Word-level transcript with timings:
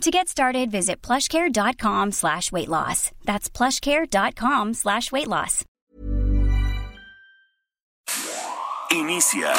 To 0.00 0.10
get 0.10 0.28
started, 0.28 0.70
visit 0.70 1.00
plushcare.com 1.02 2.12
slash 2.12 2.52
weight 2.52 2.68
loss. 2.68 3.10
That's 3.24 3.48
plushcare.com 3.48 4.74
slash 4.74 5.10
weight 5.12 5.28
loss. 5.28 5.64
Inicia 8.90 9.52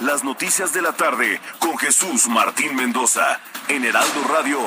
las 0.00 0.24
noticias 0.24 0.72
de 0.72 0.80
la 0.80 0.92
tarde 0.92 1.40
con 1.58 1.76
Jesús 1.76 2.28
Martín 2.28 2.74
Mendoza 2.76 3.40
en 3.68 3.84
Heraldo 3.84 4.22
Radio. 4.28 4.58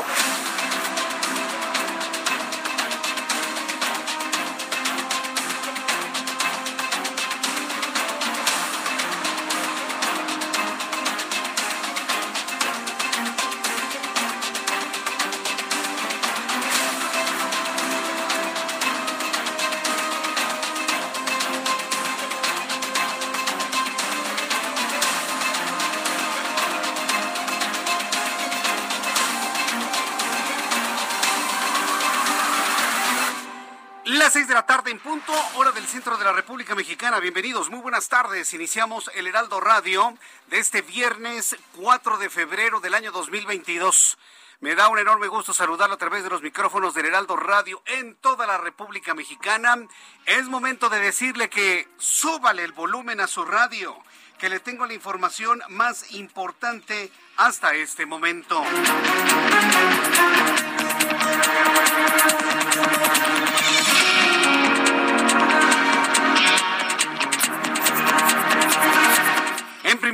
Mexicana. 36.76 37.20
Bienvenidos, 37.22 37.70
muy 37.70 37.80
buenas 37.80 38.10
tardes. 38.10 38.54
Iniciamos 38.54 39.10
el 39.16 39.28
Heraldo 39.28 39.62
Radio 39.62 40.18
de 40.48 40.60
este 40.60 40.82
viernes 40.82 41.56
4 41.78 42.18
de 42.18 42.30
febrero 42.30 42.82
del 42.82 42.94
año 42.94 43.12
2022. 43.14 44.18
Me 44.60 44.76
da 44.76 44.90
un 44.90 45.00
enorme 45.00 45.28
gusto 45.28 45.54
saludarlo 45.54 45.96
a 45.96 45.98
través 45.98 46.24
de 46.24 46.30
los 46.30 46.42
micrófonos 46.42 46.94
del 46.94 47.06
Heraldo 47.06 47.38
Radio 47.38 47.82
en 47.86 48.16
toda 48.16 48.46
la 48.46 48.58
República 48.58 49.14
Mexicana. 49.14 49.78
Es 50.26 50.48
momento 50.48 50.90
de 50.90 51.00
decirle 51.00 51.50
que 51.50 51.88
súbale 51.98 52.64
el 52.64 52.74
volumen 52.74 53.22
a 53.22 53.28
su 53.28 53.46
radio, 53.46 53.98
que 54.38 54.50
le 54.50 54.60
tengo 54.60 54.86
la 54.86 54.94
información 54.94 55.62
más 55.70 56.12
importante 56.12 57.10
hasta 57.38 57.74
este 57.74 58.06
momento. 58.06 58.62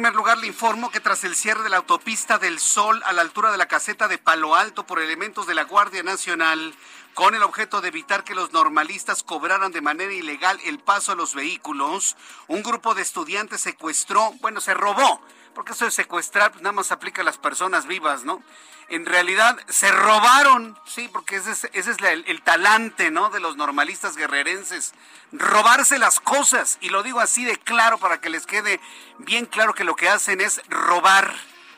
Primer 0.01 0.15
lugar, 0.15 0.39
le 0.39 0.47
informo 0.47 0.89
que 0.89 0.99
tras 0.99 1.23
el 1.25 1.35
cierre 1.35 1.61
de 1.61 1.69
la 1.69 1.77
autopista 1.77 2.39
del 2.39 2.57
Sol 2.57 3.03
a 3.05 3.13
la 3.13 3.21
altura 3.21 3.51
de 3.51 3.59
la 3.59 3.67
caseta 3.67 4.07
de 4.07 4.17
Palo 4.17 4.55
Alto 4.55 4.87
por 4.87 4.99
elementos 4.99 5.45
de 5.45 5.53
la 5.53 5.65
Guardia 5.65 6.01
Nacional, 6.01 6.73
con 7.13 7.35
el 7.35 7.43
objeto 7.43 7.81
de 7.81 7.89
evitar 7.89 8.23
que 8.23 8.33
los 8.33 8.51
normalistas 8.51 9.21
cobraran 9.21 9.71
de 9.71 9.81
manera 9.81 10.11
ilegal 10.11 10.59
el 10.65 10.79
paso 10.79 11.11
a 11.11 11.15
los 11.15 11.35
vehículos, 11.35 12.17
un 12.47 12.63
grupo 12.63 12.95
de 12.95 13.03
estudiantes 13.03 13.61
secuestró, 13.61 14.31
bueno, 14.41 14.59
se 14.59 14.73
robó, 14.73 15.21
porque 15.53 15.73
eso 15.73 15.85
de 15.85 15.91
secuestrar 15.91 16.49
pues, 16.49 16.63
nada 16.63 16.73
más 16.73 16.91
aplica 16.91 17.21
a 17.21 17.25
las 17.25 17.37
personas 17.37 17.85
vivas, 17.85 18.23
¿no? 18.23 18.41
En 18.91 19.05
realidad 19.05 19.57
se 19.69 19.89
robaron, 19.89 20.77
sí, 20.85 21.07
porque 21.07 21.37
ese 21.37 21.51
es, 21.51 21.63
ese 21.71 21.91
es 21.91 21.97
el, 21.99 22.25
el 22.27 22.41
talante, 22.41 23.09
¿no? 23.09 23.29
De 23.29 23.39
los 23.39 23.55
normalistas 23.55 24.17
guerrerenses, 24.17 24.93
robarse 25.31 25.97
las 25.97 26.19
cosas, 26.19 26.77
y 26.81 26.89
lo 26.89 27.01
digo 27.01 27.21
así 27.21 27.45
de 27.45 27.55
claro 27.55 27.99
para 27.99 28.19
que 28.19 28.29
les 28.29 28.45
quede 28.45 28.81
bien 29.19 29.45
claro 29.45 29.73
que 29.73 29.85
lo 29.85 29.95
que 29.95 30.09
hacen 30.09 30.41
es 30.41 30.61
robar. 30.67 31.33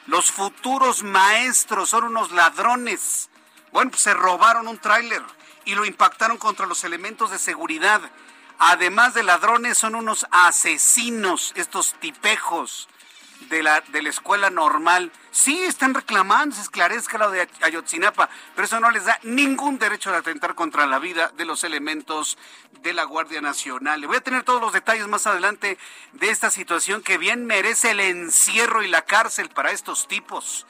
Los 0.08 0.32
futuros 0.32 1.04
maestros 1.04 1.92
son 1.92 2.06
unos 2.06 2.32
ladrones. 2.32 3.30
Bueno, 3.72 3.92
pues 3.92 4.02
se 4.02 4.16
robaron 4.16 4.68
un 4.68 4.80
tráiler 4.80 5.22
y 5.66 5.76
lo 5.76 5.86
impactaron 5.86 6.40
contra 6.40 6.66
los 6.66 6.84
elementos 6.84 7.30
de 7.30 7.38
seguridad. 7.38 8.02
Además 8.58 9.14
de 9.14 9.22
ladrones, 9.22 9.78
son 9.78 9.94
unos 9.94 10.26
asesinos, 10.32 11.54
estos 11.56 11.94
tipejos 12.00 12.90
de 13.50 13.64
la, 13.64 13.82
de 13.82 14.02
la 14.02 14.10
escuela 14.10 14.50
normal. 14.50 15.12
Sí, 15.32 15.62
están 15.64 15.94
reclamando, 15.94 16.56
se 16.56 16.62
esclarezca 16.62 17.18
lo 17.18 17.32
de 17.32 17.48
Ayotzinapa, 17.62 18.30
pero 18.56 18.66
eso 18.66 18.80
no 18.80 18.92
les 18.92 19.06
da 19.06 19.20
ningún 19.24 19.80
derecho 19.80 20.12
de 20.12 20.18
atentar 20.18 20.56
contra 20.56 20.86
la 20.86 21.00
vida 21.00 21.32
de 21.38 21.46
los 21.46 21.64
elementos 21.64 22.38
de 22.82 22.94
la 22.94 23.04
Guardia 23.04 23.42
Nacional. 23.42 24.02
Le 24.02 24.08
voy 24.08 24.18
a 24.18 24.22
tener 24.22 24.44
todos 24.44 24.62
los 24.62 24.74
detalles 24.74 25.08
más 25.08 25.28
adelante 25.28 25.78
de 26.14 26.30
esta 26.30 26.52
situación 26.52 27.02
que 27.02 27.18
bien 27.18 27.46
merece 27.46 27.92
el 27.92 28.00
encierro 28.00 28.84
y 28.84 28.88
la 28.88 29.04
cárcel 29.04 29.50
para 29.50 29.72
estos 29.72 30.08
tipos. 30.08 30.66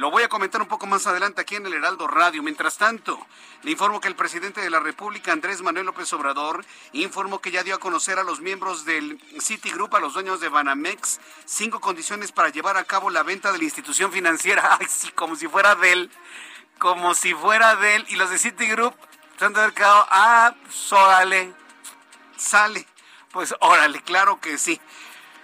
Lo 0.00 0.10
voy 0.10 0.22
a 0.22 0.30
comentar 0.30 0.62
un 0.62 0.66
poco 0.66 0.86
más 0.86 1.06
adelante 1.06 1.42
aquí 1.42 1.56
en 1.56 1.66
el 1.66 1.74
Heraldo 1.74 2.06
Radio. 2.06 2.42
Mientras 2.42 2.78
tanto, 2.78 3.20
le 3.62 3.72
informo 3.72 4.00
que 4.00 4.08
el 4.08 4.16
presidente 4.16 4.62
de 4.62 4.70
la 4.70 4.80
República, 4.80 5.30
Andrés 5.30 5.60
Manuel 5.60 5.84
López 5.84 6.10
Obrador, 6.14 6.64
informó 6.94 7.42
que 7.42 7.50
ya 7.50 7.62
dio 7.62 7.74
a 7.74 7.80
conocer 7.80 8.18
a 8.18 8.22
los 8.22 8.40
miembros 8.40 8.86
del 8.86 9.20
Citigroup, 9.42 9.94
a 9.94 10.00
los 10.00 10.14
dueños 10.14 10.40
de 10.40 10.48
Banamex, 10.48 11.20
cinco 11.44 11.80
condiciones 11.80 12.32
para 12.32 12.48
llevar 12.48 12.78
a 12.78 12.84
cabo 12.84 13.10
la 13.10 13.24
venta 13.24 13.52
de 13.52 13.58
la 13.58 13.64
institución 13.64 14.10
financiera. 14.10 14.70
Ay, 14.80 14.86
sí, 14.88 15.10
como 15.10 15.36
si 15.36 15.48
fuera 15.48 15.74
de 15.74 15.92
él. 15.92 16.10
Como 16.78 17.14
si 17.14 17.34
fuera 17.34 17.76
de 17.76 17.96
él. 17.96 18.06
Y 18.08 18.16
los 18.16 18.30
de 18.30 18.38
Citigroup 18.38 18.94
se 19.38 19.44
han 19.44 19.52
quedado, 19.52 20.06
ah, 20.08 20.54
pues 20.62 20.92
órale, 20.94 21.52
sale. 22.38 22.86
Pues 23.32 23.54
órale, 23.60 24.00
claro 24.00 24.40
que 24.40 24.56
sí 24.56 24.80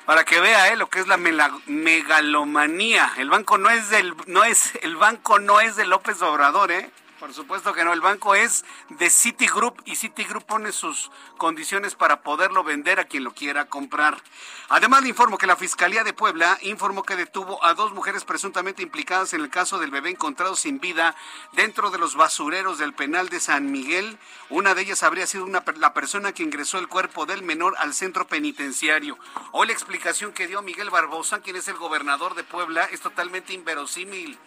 para 0.07 0.25
que 0.25 0.41
vea 0.41 0.73
eh, 0.73 0.77
lo 0.77 0.89
que 0.89 1.01
es 1.01 1.09
la 1.09 1.19
megalomanía. 1.19 3.13
El 3.19 3.29
banco 3.29 3.59
no 3.59 3.69
es 3.69 3.91
del 3.91 4.15
no 4.27 4.45
es 4.45 4.73
el 4.83 4.97
banco 4.97 5.39
no 5.39 5.61
es 5.61 5.77
de 5.77 5.85
López 5.85 6.23
Obrador, 6.23 6.71
eh. 6.71 6.91
Por 7.19 7.33
supuesto 7.33 7.73
que 7.73 7.83
no, 7.83 7.95
el 7.95 8.03
banco 8.03 8.35
es 8.35 8.63
de 8.91 9.09
Citigroup 9.09 9.81
y 9.87 9.97
Citigroup 9.97 10.45
pone 10.45 10.71
sus 10.71 11.11
condiciones 11.39 11.95
para 11.95 12.21
poderlo 12.21 12.63
vender 12.63 13.01
a 13.01 13.07
quien 13.07 13.25
lo 13.25 13.33
quiera 13.33 13.65
comprar. 13.65 14.23
Además 14.69 15.03
le 15.03 15.09
informo 15.09 15.39
que 15.39 15.47
la 15.47 15.57
Fiscalía 15.57 16.05
de 16.05 16.13
Puebla 16.13 16.59
informó 16.61 17.05
que 17.05 17.17
detuvo 17.17 17.65
a 17.65 17.73
dos 17.73 17.95
mujeres 17.95 18.25
presuntamente 18.25 18.83
implicadas 18.83 19.33
en 19.33 19.41
el 19.41 19.49
caso 19.49 19.79
del 19.79 19.91
bebé 19.91 20.11
encontrado 20.11 20.57
sin 20.57 20.79
vida 20.79 21.17
dentro 21.53 21.91
de 21.91 21.97
los 21.97 22.17
basureros 22.17 22.77
del 22.77 22.93
penal 22.93 23.31
de 23.31 23.41
San 23.41 23.73
Miguel. 23.73 24.19
Una 24.51 24.75
de 24.75 24.83
ellas 24.83 25.03
habría 25.03 25.27
sido 25.27 25.45
una 25.45 25.65
la 25.79 25.95
persona 25.95 26.33
que 26.33 26.43
ingresó 26.43 26.79
el 26.79 26.89
cuerpo 26.89 27.25
del 27.25 27.43
menor 27.43 27.77
al 27.79 27.95
centro 27.95 28.27
penitenciario. 28.27 29.19
Hoy 29.53 29.69
la 29.69 29.73
explicación 29.73 30.33
que 30.33 30.49
dio 30.49 30.61
Miguel 30.61 30.91
Barbosa, 30.91 31.41
quien 31.41 31.57
es 31.57 31.67
el 31.69 31.77
gobernador 31.77 32.35
de 32.35 32.45
Puebla, 32.45 32.85
es 32.93 33.01
totalmente 33.01 33.55
inverosímil. 33.55 34.39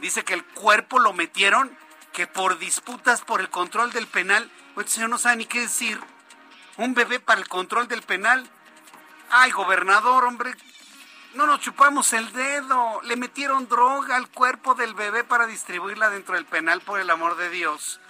Dice 0.00 0.24
que 0.24 0.34
el 0.34 0.44
cuerpo 0.44 0.98
lo 0.98 1.14
metieron 1.14 1.76
que 2.12 2.26
por 2.26 2.58
disputas 2.58 3.22
por 3.22 3.40
el 3.40 3.48
control 3.48 3.92
del 3.92 4.06
penal, 4.06 4.50
el 4.76 4.88
señor 4.88 5.10
no 5.10 5.18
sabe 5.18 5.36
ni 5.36 5.46
qué 5.46 5.60
decir. 5.60 6.00
Un 6.76 6.94
bebé 6.94 7.20
para 7.20 7.40
el 7.40 7.48
control 7.48 7.88
del 7.88 8.02
penal. 8.02 8.48
Ay, 9.30 9.50
gobernador, 9.50 10.24
hombre, 10.24 10.54
no 11.34 11.46
nos 11.46 11.60
chupamos 11.60 12.12
el 12.12 12.32
dedo. 12.32 13.00
Le 13.02 13.16
metieron 13.16 13.68
droga 13.68 14.16
al 14.16 14.28
cuerpo 14.28 14.74
del 14.74 14.94
bebé 14.94 15.24
para 15.24 15.46
distribuirla 15.46 16.10
dentro 16.10 16.34
del 16.34 16.46
penal, 16.46 16.80
por 16.80 17.00
el 17.00 17.10
amor 17.10 17.36
de 17.36 17.50
Dios. 17.50 18.00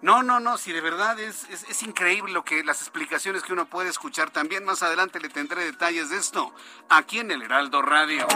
No, 0.00 0.22
no, 0.22 0.38
no, 0.38 0.58
si 0.58 0.72
de 0.72 0.80
verdad 0.80 1.18
es, 1.18 1.44
es, 1.50 1.64
es 1.68 1.82
increíble 1.82 2.32
lo 2.32 2.44
que 2.44 2.62
las 2.62 2.80
explicaciones 2.82 3.42
que 3.42 3.52
uno 3.52 3.66
puede 3.66 3.90
escuchar. 3.90 4.30
También 4.30 4.64
más 4.64 4.82
adelante 4.82 5.18
le 5.18 5.28
tendré 5.28 5.64
detalles 5.64 6.10
de 6.10 6.18
esto 6.18 6.54
aquí 6.88 7.18
en 7.18 7.32
el 7.32 7.42
Heraldo 7.42 7.82
Radio. 7.82 8.26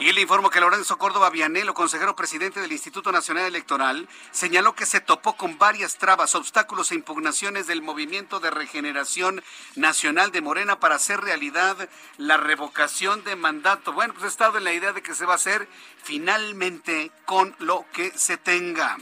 Y 0.00 0.12
le 0.12 0.20
informo 0.20 0.50
que 0.50 0.60
Lorenzo 0.60 0.98
Córdoba 0.98 1.30
Vianelo, 1.30 1.72
consejero 1.72 2.16
presidente 2.16 2.60
del 2.60 2.72
Instituto 2.72 3.12
Nacional 3.12 3.44
Electoral, 3.44 4.08
señaló 4.32 4.74
que 4.74 4.86
se 4.86 5.00
topó 5.00 5.36
con 5.36 5.56
varias 5.56 5.98
trabas, 5.98 6.34
obstáculos 6.34 6.90
e 6.90 6.96
impugnaciones 6.96 7.68
del 7.68 7.80
Movimiento 7.80 8.40
de 8.40 8.50
Regeneración 8.50 9.42
Nacional 9.76 10.32
de 10.32 10.40
Morena 10.40 10.80
para 10.80 10.96
hacer 10.96 11.20
realidad 11.20 11.88
la 12.18 12.36
revocación 12.36 13.22
de 13.22 13.36
mandato. 13.36 13.92
Bueno, 13.92 14.14
pues 14.14 14.24
he 14.24 14.28
estado 14.28 14.58
en 14.58 14.64
la 14.64 14.72
idea 14.72 14.92
de 14.92 15.02
que 15.02 15.14
se 15.14 15.26
va 15.26 15.34
a 15.34 15.36
hacer 15.36 15.68
finalmente 16.02 17.12
con 17.24 17.54
lo 17.60 17.86
que 17.92 18.10
se 18.18 18.36
tenga. 18.36 18.98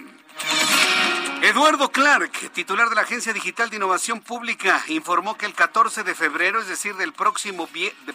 Eduardo 1.42 1.90
Clark, 1.90 2.52
titular 2.52 2.88
de 2.88 2.94
la 2.94 3.00
Agencia 3.00 3.32
Digital 3.32 3.68
de 3.68 3.74
Innovación 3.74 4.20
Pública, 4.20 4.80
informó 4.86 5.36
que 5.36 5.44
el 5.44 5.54
14 5.54 6.04
de 6.04 6.14
febrero, 6.14 6.60
es 6.60 6.68
decir, 6.68 6.94
del 6.94 7.12
próximo, 7.12 7.68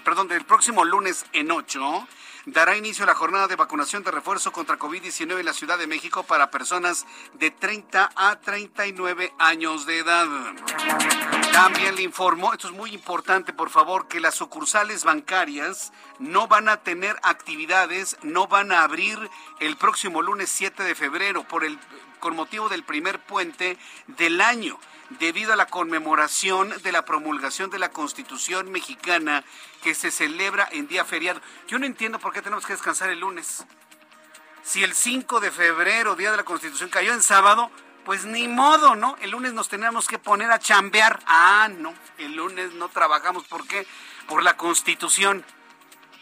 perdón, 0.05 0.29
del 0.29 0.45
próximo 0.45 0.85
lunes 0.85 1.25
en 1.33 1.51
8, 1.51 2.07
dará 2.45 2.77
inicio 2.77 3.03
a 3.03 3.07
la 3.07 3.15
jornada 3.15 3.47
de 3.47 3.57
vacunación 3.57 4.01
de 4.03 4.11
refuerzo 4.11 4.53
contra 4.53 4.79
COVID-19 4.79 5.41
en 5.41 5.45
la 5.45 5.51
Ciudad 5.51 5.77
de 5.77 5.87
México 5.87 6.23
para 6.23 6.49
personas 6.49 7.05
de 7.33 7.51
30 7.51 8.11
a 8.15 8.39
39 8.39 9.33
años 9.39 9.85
de 9.85 9.97
edad. 9.99 10.27
También 11.51 11.97
le 11.97 12.03
informó, 12.03 12.53
esto 12.53 12.67
es 12.67 12.73
muy 12.73 12.93
importante, 12.93 13.51
por 13.51 13.69
favor, 13.69 14.07
que 14.07 14.21
las 14.21 14.35
sucursales 14.35 15.03
bancarias 15.03 15.91
no 16.19 16.47
van 16.47 16.69
a 16.69 16.77
tener 16.77 17.17
actividades, 17.23 18.15
no 18.21 18.47
van 18.47 18.71
a 18.71 18.83
abrir 18.83 19.19
el 19.59 19.75
próximo 19.75 20.21
lunes 20.21 20.49
7 20.49 20.81
de 20.83 20.95
febrero 20.95 21.43
por 21.43 21.65
el 21.65 21.77
con 22.19 22.35
motivo 22.35 22.69
del 22.69 22.83
primer 22.83 23.19
puente 23.19 23.77
del 24.07 24.41
año 24.41 24.79
debido 25.09 25.53
a 25.53 25.55
la 25.55 25.67
conmemoración 25.67 26.73
de 26.83 26.91
la 26.91 27.05
promulgación 27.05 27.69
de 27.69 27.79
la 27.79 27.91
Constitución 27.91 28.71
mexicana 28.71 29.43
que 29.81 29.95
se 29.95 30.11
celebra 30.11 30.67
en 30.71 30.87
día 30.87 31.05
feriado. 31.05 31.41
Yo 31.67 31.79
no 31.79 31.85
entiendo 31.85 32.19
por 32.19 32.33
qué 32.33 32.41
tenemos 32.41 32.65
que 32.65 32.73
descansar 32.73 33.09
el 33.09 33.19
lunes. 33.19 33.65
Si 34.63 34.83
el 34.83 34.93
5 34.93 35.39
de 35.39 35.51
febrero, 35.51 36.15
día 36.15 36.31
de 36.31 36.37
la 36.37 36.43
Constitución, 36.43 36.89
cayó 36.89 37.13
en 37.13 37.23
sábado, 37.23 37.71
pues 38.03 38.25
ni 38.25 38.47
modo, 38.47 38.95
¿no? 38.95 39.15
El 39.21 39.31
lunes 39.31 39.53
nos 39.53 39.69
tenemos 39.69 40.07
que 40.07 40.19
poner 40.19 40.51
a 40.51 40.59
chambear. 40.59 41.21
Ah, 41.25 41.69
no, 41.77 41.93
el 42.17 42.35
lunes 42.35 42.73
no 42.73 42.89
trabajamos. 42.89 43.45
¿Por 43.45 43.65
qué? 43.65 43.87
Por 44.27 44.43
la 44.43 44.57
Constitución. 44.57 45.45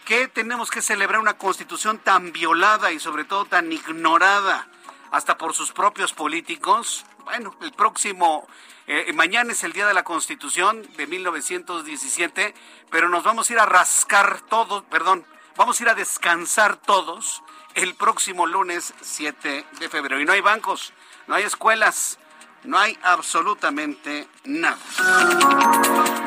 ¿Qué 0.05 0.27
tenemos 0.27 0.69
que 0.69 0.83
celebrar 0.83 1.19
una 1.19 1.37
Constitución 1.37 1.97
tan 1.97 2.31
violada 2.31 2.91
y 2.91 2.99
sobre 2.99 3.23
todo 3.23 3.45
tan 3.45 3.71
ignorada? 3.71 4.67
Hasta 5.15 5.37
por 5.37 5.53
sus 5.53 5.71
propios 5.71 6.11
políticos. 6.11 7.05
Bueno, 7.23 7.55
el 7.61 7.71
próximo, 7.71 8.45
eh, 8.85 9.13
mañana 9.13 9.53
es 9.53 9.63
el 9.63 9.71
Día 9.71 9.87
de 9.87 9.93
la 9.93 10.03
Constitución 10.03 10.85
de 10.97 11.07
1917, 11.07 12.53
pero 12.91 13.07
nos 13.07 13.23
vamos 13.23 13.49
a 13.49 13.53
ir 13.53 13.59
a 13.59 13.65
rascar 13.65 14.41
todos, 14.41 14.83
perdón, 14.83 15.25
vamos 15.55 15.79
a 15.79 15.83
ir 15.83 15.89
a 15.89 15.95
descansar 15.95 16.75
todos 16.75 17.43
el 17.75 17.95
próximo 17.95 18.45
lunes 18.45 18.93
7 18.99 19.65
de 19.79 19.89
febrero. 19.89 20.19
Y 20.19 20.25
no 20.25 20.33
hay 20.33 20.41
bancos, 20.41 20.91
no 21.27 21.35
hay 21.35 21.43
escuelas, 21.43 22.19
no 22.65 22.77
hay 22.77 22.99
absolutamente 23.01 24.27
nada. 24.45 24.77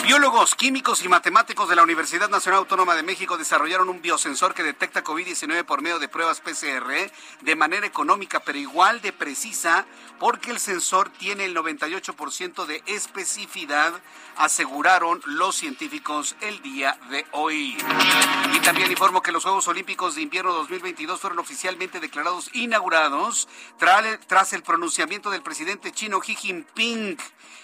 Biólogos, 0.05 0.55
químicos 0.55 1.05
y 1.05 1.09
matemáticos 1.09 1.69
de 1.69 1.77
la 1.77 1.83
Universidad 1.83 2.31
Nacional 2.31 2.61
Autónoma 2.61 2.95
de 2.95 3.03
México 3.03 3.37
desarrollaron 3.37 3.91
un 3.91 4.01
biosensor 4.01 4.55
que 4.55 4.63
detecta 4.63 5.05
COVID-19 5.05 5.65
por 5.65 5.83
medio 5.83 5.99
de 5.99 6.09
pruebas 6.09 6.41
PCR 6.41 7.11
de 7.43 7.57
manera 7.57 7.87
económica, 7.87 8.41
pero 8.41 8.59
igual 8.59 9.03
de 9.03 9.13
precisa, 9.13 9.85
porque 10.19 10.51
el 10.51 10.61
sensor 10.61 11.11
tiene 11.11 11.45
el 11.45 11.55
98% 11.55 12.65
de 12.65 12.83
especificidad, 12.87 13.93
aseguraron 14.37 15.21
los 15.27 15.57
científicos 15.57 16.37
el 16.41 16.63
día 16.63 16.99
de 17.11 17.27
hoy. 17.33 17.77
Y 18.55 18.61
también 18.61 18.91
informo 18.91 19.23
que 19.23 19.33
los 19.33 19.43
Juegos 19.43 19.69
Olímpicos 19.69 20.15
de 20.15 20.23
Invierno 20.23 20.55
2022 20.55 21.21
fueron 21.21 21.39
oficialmente 21.39 22.01
declarados 22.01 22.49
inaugurados 22.55 23.47
tras 23.79 24.53
el 24.55 24.63
pronunciamiento 24.63 25.31
del 25.31 25.43
presidente 25.43 25.93
chino 25.93 26.21
Xi 26.21 26.35
Jinping 26.35 27.19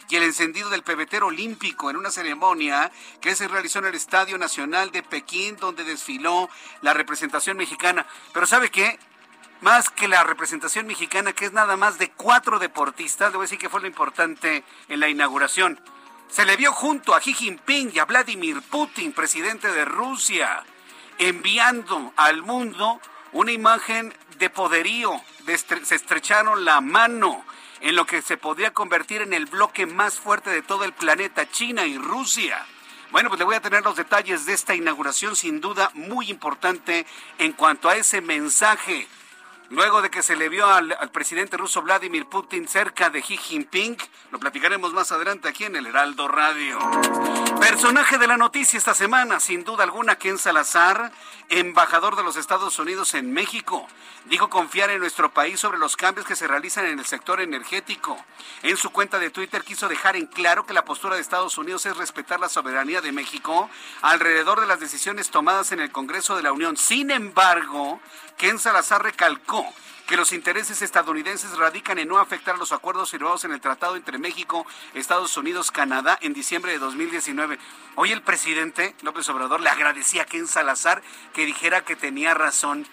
y 0.08 0.16
el 0.16 0.24
del 0.52 0.82
pebetero 0.82 1.28
olímpico 1.28 1.88
en 1.88 1.96
una 1.96 2.10
ceremonia 2.10 2.92
que 3.22 3.34
se 3.34 3.48
realizó 3.48 3.78
en 3.78 3.86
el 3.86 3.94
Estadio 3.94 4.36
Nacional 4.36 4.90
de 4.90 5.02
Pekín, 5.02 5.56
donde 5.56 5.84
desfiló 5.84 6.50
la 6.82 6.92
representación 6.92 7.56
mexicana. 7.56 8.06
Pero 8.32 8.46
¿sabe 8.46 8.70
qué? 8.70 8.98
Más 9.62 9.88
que 9.88 10.06
la 10.06 10.22
representación 10.22 10.86
mexicana, 10.86 11.32
que 11.32 11.46
es 11.46 11.52
nada 11.52 11.78
más 11.78 11.98
de 11.98 12.10
cuatro 12.10 12.58
deportistas, 12.58 13.34
a 13.34 13.38
decir 13.38 13.58
que 13.58 13.70
fue 13.70 13.80
lo 13.80 13.86
importante 13.86 14.64
en 14.88 15.00
la 15.00 15.08
inauguración. 15.08 15.80
Se 16.28 16.44
le 16.44 16.56
vio 16.56 16.72
junto 16.72 17.14
a 17.14 17.20
Xi 17.20 17.32
Jinping 17.32 17.92
y 17.94 17.98
a 17.98 18.04
Vladimir 18.04 18.60
Putin, 18.60 19.12
presidente 19.12 19.72
de 19.72 19.86
Rusia, 19.86 20.62
enviando 21.18 22.12
al 22.16 22.42
mundo 22.42 23.00
una 23.32 23.52
imagen 23.52 24.12
de 24.36 24.50
poderío. 24.50 25.22
se 25.46 25.94
estrecharon 25.94 26.66
la 26.66 26.82
mano 26.82 27.44
en 27.84 27.96
lo 27.96 28.06
que 28.06 28.22
se 28.22 28.38
podría 28.38 28.72
convertir 28.72 29.20
en 29.20 29.34
el 29.34 29.44
bloque 29.44 29.84
más 29.84 30.18
fuerte 30.18 30.48
de 30.48 30.62
todo 30.62 30.84
el 30.84 30.94
planeta, 30.94 31.50
China 31.50 31.84
y 31.84 31.98
Rusia. 31.98 32.64
Bueno, 33.10 33.28
pues 33.28 33.38
le 33.38 33.44
voy 33.44 33.56
a 33.56 33.60
tener 33.60 33.84
los 33.84 33.94
detalles 33.94 34.46
de 34.46 34.54
esta 34.54 34.74
inauguración, 34.74 35.36
sin 35.36 35.60
duda 35.60 35.90
muy 35.92 36.30
importante 36.30 37.04
en 37.36 37.52
cuanto 37.52 37.90
a 37.90 37.96
ese 37.96 38.22
mensaje 38.22 39.06
Luego 39.70 40.02
de 40.02 40.10
que 40.10 40.22
se 40.22 40.36
le 40.36 40.50
vio 40.50 40.66
al, 40.66 40.94
presidente 41.10 41.56
ruso 41.56 41.80
Vladimir 41.80 42.26
Putin 42.26 42.68
cerca 42.68 43.08
de 43.08 43.22
Xi 43.22 43.38
Jinping, 43.38 43.96
lo 44.30 44.38
platicaremos 44.38 44.92
más 44.92 45.10
adelante 45.10 45.48
aquí 45.48 45.64
en 45.64 45.74
el 45.76 45.86
Heraldo 45.86 46.28
Radio. 46.28 46.78
Personaje 47.58 48.18
de 48.18 48.26
la 48.26 48.36
noticia 48.36 48.76
esta 48.76 48.94
semana, 48.94 49.40
sin 49.40 49.64
duda 49.64 49.84
alguna, 49.84 50.16
Ken 50.16 50.36
Salazar, 50.36 51.12
embajador 51.48 52.14
de 52.14 52.22
los 52.22 52.36
Estados 52.36 52.78
Unidos 52.78 53.14
en 53.14 53.32
México, 53.32 53.86
dijo 54.26 54.50
confiar 54.50 54.90
en 54.90 55.00
nuestro 55.00 55.32
país 55.32 55.60
sobre 55.60 55.78
los 55.78 55.96
cambios 55.96 56.26
que 56.26 56.36
se 56.36 56.46
realizan 56.46 56.84
en 56.84 56.98
el 56.98 57.06
sector 57.06 57.40
energético. 57.40 58.22
En 58.62 58.76
su 58.76 58.90
cuenta 58.90 59.18
de 59.18 59.30
Twitter 59.30 59.64
quiso 59.64 59.88
dejar 59.88 60.16
en 60.16 60.26
claro 60.26 60.66
que 60.66 60.74
la 60.74 60.84
postura 60.84 61.14
de 61.14 61.22
Estados 61.22 61.56
Unidos 61.56 61.86
es 61.86 61.96
respetar 61.96 62.38
la 62.38 62.50
soberanía 62.50 63.00
de 63.00 63.12
México 63.12 63.70
alrededor 64.02 64.60
de 64.60 64.66
las 64.66 64.80
decisiones 64.80 65.30
tomadas 65.30 65.72
en 65.72 65.80
el 65.80 65.90
Congreso 65.90 66.36
de 66.36 66.42
la 66.42 66.52
Unión. 66.52 66.76
Sin 66.76 67.10
embargo, 67.10 68.00
Ken 68.36 68.58
Salazar 68.58 69.02
recalcó 69.02 69.53
que 70.06 70.16
los 70.16 70.32
intereses 70.32 70.82
estadounidenses 70.82 71.56
radican 71.56 71.98
en 71.98 72.08
no 72.08 72.18
afectar 72.18 72.58
los 72.58 72.72
acuerdos 72.72 73.10
firmados 73.10 73.44
en 73.44 73.52
el 73.52 73.60
tratado 73.60 73.96
entre 73.96 74.18
México, 74.18 74.66
Estados 74.92 75.36
Unidos, 75.36 75.70
Canadá 75.70 76.18
en 76.20 76.34
diciembre 76.34 76.72
de 76.72 76.78
2019. 76.78 77.58
Hoy 77.94 78.12
el 78.12 78.22
presidente 78.22 78.94
López 79.02 79.28
Obrador 79.30 79.60
le 79.60 79.70
agradecía 79.70 80.22
a 80.22 80.26
Ken 80.26 80.46
Salazar 80.46 81.02
que 81.32 81.46
dijera 81.46 81.84
que 81.84 81.96
tenía 81.96 82.34
razón. 82.34 82.86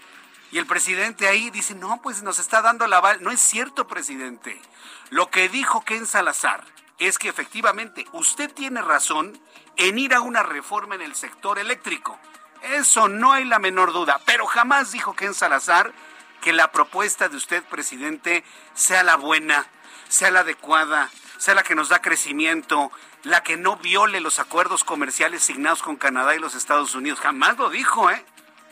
Y 0.51 0.57
el 0.57 0.65
presidente 0.65 1.27
ahí 1.27 1.49
dice, 1.49 1.75
no, 1.75 2.01
pues 2.01 2.23
nos 2.23 2.39
está 2.39 2.61
dando 2.61 2.87
la 2.87 2.97
aval. 2.97 3.21
No 3.21 3.31
es 3.31 3.41
cierto, 3.41 3.87
presidente. 3.87 4.61
Lo 5.09 5.29
que 5.29 5.49
dijo 5.49 5.83
Ken 5.83 6.05
Salazar 6.05 6.63
es 6.97 7.17
que 7.17 7.29
efectivamente 7.29 8.05
usted 8.13 8.53
tiene 8.53 8.81
razón 8.81 9.39
en 9.75 9.97
ir 9.97 10.13
a 10.13 10.21
una 10.21 10.43
reforma 10.43 10.95
en 10.95 11.01
el 11.01 11.15
sector 11.15 11.59
eléctrico. 11.59 12.17
Eso 12.61 13.07
no 13.07 13.31
hay 13.33 13.43
la 13.45 13.59
menor 13.59 13.91
duda, 13.91 14.21
pero 14.25 14.45
jamás 14.45 14.91
dijo 14.91 15.15
Ken 15.15 15.33
Salazar 15.33 15.91
que 16.41 16.53
la 16.53 16.71
propuesta 16.71 17.29
de 17.29 17.37
usted, 17.37 17.63
presidente, 17.63 18.43
sea 18.73 19.03
la 19.03 19.15
buena, 19.15 19.67
sea 20.09 20.31
la 20.31 20.41
adecuada, 20.41 21.09
sea 21.37 21.55
la 21.55 21.63
que 21.63 21.75
nos 21.75 21.89
da 21.89 22.01
crecimiento, 22.01 22.91
la 23.23 23.43
que 23.43 23.57
no 23.57 23.77
viole 23.77 24.19
los 24.19 24.39
acuerdos 24.39 24.83
comerciales 24.83 25.43
signados 25.43 25.83
con 25.83 25.95
Canadá 25.95 26.35
y 26.35 26.39
los 26.39 26.55
Estados 26.55 26.95
Unidos. 26.95 27.19
Jamás 27.19 27.57
lo 27.57 27.69
dijo, 27.69 28.09
¿eh? 28.09 28.25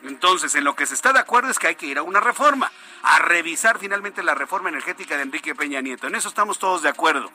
Entonces, 0.03 0.55
en 0.55 0.63
lo 0.63 0.75
que 0.75 0.85
se 0.85 0.93
está 0.93 1.13
de 1.13 1.19
acuerdo 1.19 1.51
es 1.51 1.59
que 1.59 1.67
hay 1.67 1.75
que 1.75 1.85
ir 1.85 1.97
a 1.97 2.03
una 2.03 2.19
reforma, 2.19 2.71
a 3.03 3.19
revisar 3.19 3.79
finalmente 3.79 4.23
la 4.23 4.33
reforma 4.33 4.69
energética 4.69 5.17
de 5.17 5.23
Enrique 5.23 5.55
Peña 5.55 5.81
Nieto. 5.81 6.07
En 6.07 6.15
eso 6.15 6.29
estamos 6.29 6.57
todos 6.57 6.81
de 6.81 6.89
acuerdo. 6.89 7.29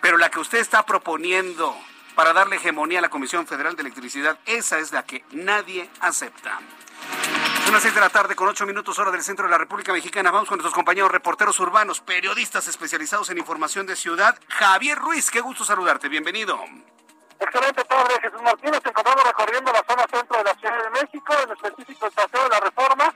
Pero 0.00 0.16
la 0.16 0.30
que 0.30 0.38
usted 0.38 0.58
está 0.58 0.86
proponiendo 0.86 1.76
para 2.14 2.32
darle 2.32 2.56
hegemonía 2.56 3.00
a 3.00 3.02
la 3.02 3.08
Comisión 3.08 3.46
Federal 3.46 3.74
de 3.76 3.82
Electricidad. 3.82 4.38
Esa 4.46 4.78
es 4.78 4.92
la 4.92 5.04
que 5.04 5.24
nadie 5.32 5.90
acepta. 6.00 6.60
Las 7.74 7.82
seis 7.82 7.92
de 7.92 8.00
la 8.00 8.08
tarde 8.08 8.36
con 8.36 8.46
ocho 8.46 8.66
minutos 8.66 8.96
hora 9.00 9.10
del 9.10 9.24
centro 9.24 9.46
de 9.46 9.50
la 9.50 9.58
República 9.58 9.92
Mexicana. 9.92 10.30
Vamos 10.30 10.48
con 10.48 10.58
nuestros 10.58 10.72
compañeros 10.72 11.10
reporteros 11.10 11.58
urbanos, 11.58 12.00
periodistas 12.00 12.68
especializados 12.68 13.30
en 13.30 13.38
información 13.38 13.84
de 13.84 13.96
ciudad. 13.96 14.38
Javier 14.46 14.96
Ruiz, 14.96 15.28
qué 15.28 15.40
gusto 15.40 15.64
saludarte. 15.64 16.08
Bienvenido. 16.08 16.56
Excelente 17.40 17.82
tarde, 17.82 18.14
Jesús 18.22 18.40
Martínez. 18.42 18.74
Nos 18.74 18.86
encontramos 18.86 19.24
recorriendo 19.24 19.72
la 19.72 19.82
zona 19.88 20.06
centro 20.08 20.38
de 20.38 20.44
la 20.44 20.54
Ciudad 20.54 20.84
de 20.84 20.90
México, 20.90 21.34
en 21.42 21.50
específico 21.50 22.06
el 22.06 22.12
Paseo 22.12 22.44
de 22.44 22.48
la 22.48 22.60
Reforma, 22.60 23.14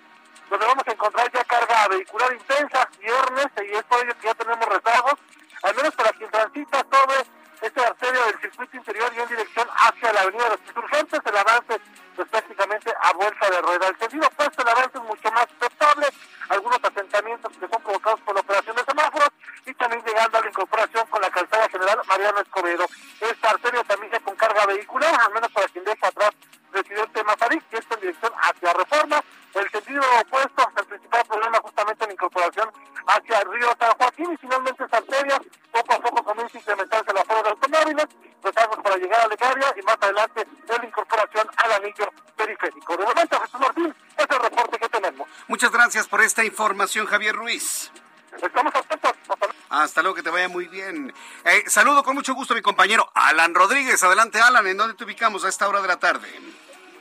donde 0.51 0.67
vamos 0.67 0.85
a 0.89 0.91
encontrar 0.91 1.33
ya 1.33 1.45
carga 1.45 1.89
vehicular 1.89 2.33
intensa 2.33 2.91
viernes, 2.99 3.47
y 3.63 3.77
es 3.77 3.85
por 3.85 4.05
ello 4.05 4.15
que 4.21 4.27
ya 4.27 4.35
tenemos 4.35 4.67
rezagos, 4.67 5.15
al 5.63 5.77
menos 5.77 5.95
para 5.95 6.11
quien 6.11 6.31
transita 6.33 6.85
sobre 6.91 7.25
esta 7.63 7.87
arteria 7.87 8.25
del 8.27 8.41
circuito 8.41 8.77
interior 8.77 9.13
y 9.17 9.21
en 9.21 9.29
dirección 9.29 9.69
hacia 9.75 10.13
la 10.13 10.21
avenida 10.23 10.45
de 10.45 10.51
los 10.51 10.61
insurgentes. 10.67 11.21
El 11.25 11.37
avance 11.37 11.81
pues 12.17 12.29
prácticamente 12.29 12.93
a 13.01 13.13
vuelta 13.13 13.51
de 13.51 13.61
rueda. 13.63 13.89
El 13.89 13.99
sentido 13.99 14.27
opuesto, 14.27 14.63
el 14.63 14.69
avance 14.69 14.99
es 14.99 15.05
mucho 15.05 15.31
más 15.31 15.47
aceptable. 15.61 16.07
Algunos 16.49 16.79
asentamientos 16.83 17.53
que 17.53 17.69
son 17.69 17.83
provocados 17.83 18.21
por 18.21 18.35
la 18.35 18.41
operación 18.41 18.77
de 18.77 18.85
semáforos 18.85 19.29
y 19.67 19.75
también 19.75 20.03
llegando 20.05 20.39
a 20.39 20.41
la 20.41 20.49
incorporación 20.49 21.07
con 21.09 21.23
la 21.23 21.31
calzada 21.31 21.69
general 21.69 22.01
Mariano 22.09 22.41
Escobedo. 22.41 22.87
Esta 23.21 23.51
arteria 23.51 23.85
también 23.85 24.13
ya 24.13 24.21
con 24.21 24.35
carga 24.37 24.67
vehicular, 24.67 25.15
al 25.21 25.33
menos 25.33 25.51
para 25.53 25.69
quien 25.69 25.85
deja 25.85 26.09
atrás 26.09 26.31
presidente 26.69 27.25
Mazarik, 27.25 27.65
y 27.73 27.77
esto 27.77 27.95
en 27.95 28.01
dirección 28.01 28.33
hacia 28.43 28.73
Reforma. 28.73 29.23
El 29.55 29.71
sentido 29.71 30.03
opuesto, 30.21 30.71
el 30.77 30.85
principal 30.85 31.25
problema 31.27 31.59
justamente 31.63 32.05
en 32.05 32.09
la 32.09 32.15
incorporación 32.15 32.71
hacia 33.07 33.39
el 33.41 33.53
río 33.53 33.69
San 33.79 33.93
Joaquín 33.99 34.33
y 34.33 34.37
finalmente 34.37 34.85
esta 34.85 34.99
arteria 34.99 35.41
poco 35.73 35.95
a 35.95 35.99
poco 36.01 36.23
comienza 36.23 36.59
a 36.59 36.61
incrementarse 36.61 37.13
la 37.13 37.25
fuerza 37.25 37.43
de 37.43 37.51
automóviles, 37.51 38.07
rezagos 38.43 38.79
para 38.83 38.97
llegar 38.97 39.21
a 39.21 39.29
Legaria 39.29 39.75
y 39.77 39.83
más 39.83 39.97
adelante 40.01 40.47
la 40.69 40.85
incorporación 40.85 41.49
al 41.57 41.73
anillo 41.73 42.13
periférico. 42.37 42.97
De 42.97 43.05
momento, 43.05 43.41
Jesús 43.41 43.61
Martín, 43.61 43.95
es 44.17 44.27
el 44.29 44.39
reporte 44.39 44.79
que 44.79 44.89
tenemos. 44.89 45.29
Muchas 45.49 45.73
gracias 45.73 46.07
por 46.07 46.21
esta 46.21 46.45
información, 46.45 47.07
Javier 47.07 47.35
Ruiz. 47.35 47.91
Estamos 48.41 48.75
atentos. 48.75 48.88
Hasta 49.71 50.03
luego, 50.03 50.17
que 50.17 50.23
te 50.23 50.31
vaya 50.31 50.49
muy 50.49 50.67
bien. 50.67 51.13
Eh, 51.45 51.65
saludo 51.67 52.03
con 52.03 52.15
mucho 52.15 52.35
gusto 52.35 52.55
a 52.55 52.57
mi 52.57 52.63
compañero 52.63 53.11
Alan 53.15 53.55
Rodríguez. 53.55 54.03
Adelante, 54.03 54.41
Alan, 54.41 54.67
¿en 54.67 54.77
dónde 54.77 54.95
te 54.95 55.05
ubicamos 55.05 55.45
a 55.45 55.49
esta 55.49 55.69
hora 55.69 55.81
de 55.81 55.89
la 55.89 55.99
tarde? 55.99 56.29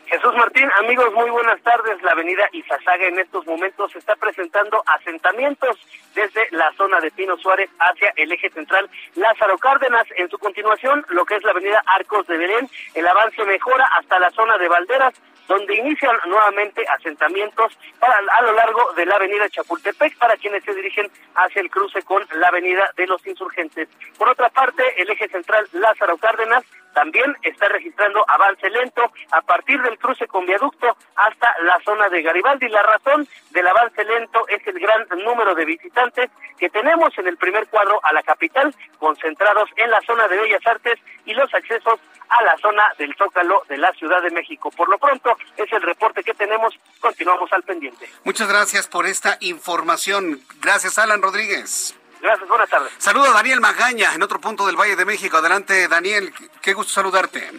Jesús 0.08 0.34
Martín, 0.36 0.70
amigos, 0.80 1.14
muy 1.14 1.30
buenas 1.30 1.62
tardes. 1.64 2.02
La 2.02 2.12
avenida 2.12 2.48
Izazaga 2.54 3.08
en 3.08 3.20
estos 3.20 3.46
momentos 3.46 3.94
está 3.94 4.16
presentando 4.16 4.82
asentamientos 4.86 5.78
desde 6.16 6.48
la 6.52 6.72
zona 6.78 7.02
de 7.02 7.12
Pino 7.12 7.38
Suárez 7.38 7.70
hacia 7.78 8.14
el 8.16 8.32
eje 8.32 8.50
central 8.50 8.90
Lázaro 9.16 9.58
Cárdenas. 9.58 10.08
En 10.16 10.30
su 10.30 10.38
continuación, 10.38 11.06
lo 11.10 11.26
que 11.26 11.36
es 11.36 11.44
la 11.44 11.52
avenida 11.52 11.84
Arcos 11.86 12.26
de 12.28 12.38
Belén, 12.38 12.70
el 12.94 13.06
avance 13.06 13.44
mejora 13.44 13.84
hasta 13.98 14.18
la 14.18 14.32
zona 14.32 14.58
de 14.58 14.70
Valderas, 14.70 15.14
donde 15.48 15.76
inician 15.76 16.16
nuevamente 16.26 16.84
asentamientos 16.88 17.78
para, 18.00 18.16
a 18.18 18.42
lo 18.42 18.54
largo 18.54 18.94
de 18.94 19.06
la 19.06 19.16
avenida 19.16 19.50
Chapultepec 19.50 20.18
para 20.18 20.38
quienes 20.38 20.64
se 20.64 20.74
dirigen 20.74 21.10
hacia 21.36 21.62
el 21.62 21.70
cruce 21.70 22.02
con 22.04 22.24
la 22.36 22.48
avenida 22.48 22.92
de 22.96 23.08
los 23.08 23.26
insurgentes. 23.26 23.88
Por 24.18 24.30
otra 24.30 24.50
parte, 24.50 24.84
el 25.02 25.10
eje 25.10 25.28
central 25.30 25.68
Lázaro 25.72 26.18
Cárdenas 26.18 26.64
también 26.98 27.36
está 27.44 27.68
registrando 27.68 28.26
avance 28.28 28.68
lento 28.72 29.04
a 29.32 29.42
partir 29.42 29.80
del 29.84 30.00
cruce 30.00 30.26
con 30.26 30.48
viaducto 30.48 30.98
hasta 31.16 31.54
la 31.62 31.78
zona 31.86 32.10
de 32.10 32.24
Garibaldi. 32.24 32.68
La 32.70 32.82
razón 32.82 33.28
del 33.52 33.68
avance 33.68 34.04
lento 34.04 34.48
es 34.48 34.66
el 34.66 34.80
gran 34.80 35.06
número 35.24 35.54
de 35.54 35.66
visitantes 35.66 36.32
que 36.58 36.70
tenemos 36.70 37.16
en 37.20 37.28
el 37.28 37.38
primer 37.38 37.68
cuadro 37.68 38.00
a 38.02 38.12
la 38.14 38.24
capital, 38.24 38.74
concentrados 38.98 39.70
en 39.76 39.92
la 39.92 40.02
zona 40.02 40.28
de 40.28 40.38
Bellas 40.38 40.66
Artes 40.66 41.00
y 41.26 41.36
los 41.36 41.54
accesos 41.54 42.00
a 42.30 42.44
la 42.44 42.58
zona 42.58 42.84
del 42.98 43.14
Zócalo 43.16 43.62
de 43.70 43.78
la 43.78 43.92
Ciudad 43.94 44.24
de 44.24 44.32
México. 44.32 44.72
Por 44.72 44.90
lo 44.90 44.98
pronto, 44.98 45.37
es 45.58 45.72
el 45.72 45.82
reporte 45.82 46.24
que 46.24 46.34
tenemos. 46.34 46.74
Continuamos 47.00 47.52
al 47.54 47.64
pendiente. 47.64 48.10
Muchas 48.24 48.48
gracias 48.48 48.88
por 48.88 49.06
esta 49.06 49.38
información. 49.42 50.42
Gracias, 50.62 50.98
Alan 50.98 51.22
Rodríguez. 51.22 51.96
Gracias, 52.22 52.50
buenas 52.50 52.70
tardes. 52.70 52.94
Saludo 52.98 53.26
a 53.26 53.34
Daniel 53.34 53.62
Magaña 53.62 54.14
en 54.14 54.24
otro 54.24 54.40
punto 54.40 54.66
del 54.66 54.76
Valle 54.76 54.96
de 54.96 55.06
México. 55.06 55.38
Adelante, 55.38 55.88
Daniel. 55.88 56.34
Qué 56.62 56.74
gusto 56.74 56.94
saludarte. 56.94 57.52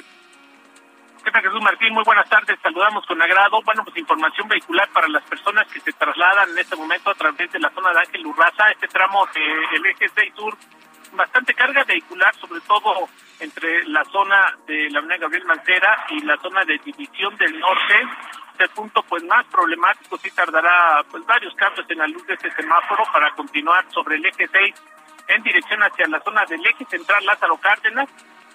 ¿Qué 1.25 1.30
tal, 1.30 1.42
Jesús 1.42 1.61
Martín? 1.61 1.92
Muy 1.92 2.04
buenas 2.04 2.28
tardes. 2.28 2.58
Saludamos 2.62 3.04
con 3.06 3.20
agrado. 3.20 3.61
Bueno, 3.62 3.85
pues 3.85 3.97
información 3.97 4.49
vehicular 4.49 4.88
para 4.90 5.08
las 5.08 5.23
personas 5.25 5.66
que 5.68 5.80
se 5.80 5.92
trasladan 5.92 6.50
en 6.50 6.58
este 6.58 6.75
momento 6.75 7.11
a 7.11 7.14
través 7.14 7.52
de 7.52 7.58
la 7.58 7.70
zona 7.70 7.92
de 7.92 8.00
Ángel 8.00 8.26
Urraza, 8.26 8.70
este 8.70 8.88
tramo 8.88 9.28
del 9.35 9.87
eje 9.87 10.08
6 10.14 10.32
sur, 10.35 10.56
bastante 11.12 11.54
carga 11.54 11.85
vehicular, 11.85 12.35
sobre 12.37 12.61
todo 12.62 13.08
entre 13.40 13.85
la 13.88 14.04
zona 14.07 14.57
de 14.66 14.90
la 14.90 14.99
avenida 14.99 15.18
Gabriel 15.18 15.45
Mancera 15.47 16.07
y 16.11 16.21
la 16.21 16.37
zona 16.38 16.64
de 16.64 16.78
División 16.78 17.37
del 17.37 17.59
Norte. 17.59 18.09
Este 18.52 18.68
punto 18.71 19.02
pues 19.02 19.23
más 19.25 19.47
problemático 19.47 20.18
sí 20.18 20.30
tardará 20.30 21.04
pues 21.11 21.25
varios 21.26 21.54
cambios 21.54 21.88
en 21.90 21.99
la 21.99 22.09
luz 22.09 22.26
de 22.26 22.35
este 22.35 22.50
semáforo 22.50 23.04
para 23.12 23.30
continuar 23.33 23.85
sobre 23.92 24.16
el 24.16 24.26
eje 24.26 24.49
6 24.50 24.75
en 25.28 25.42
dirección 25.42 25.83
hacia 25.83 26.09
la 26.09 26.21
zona 26.21 26.45
del 26.47 26.64
eje 26.66 26.85
central 26.87 27.25
Lázaro 27.25 27.57
Cárdenas. 27.59 28.09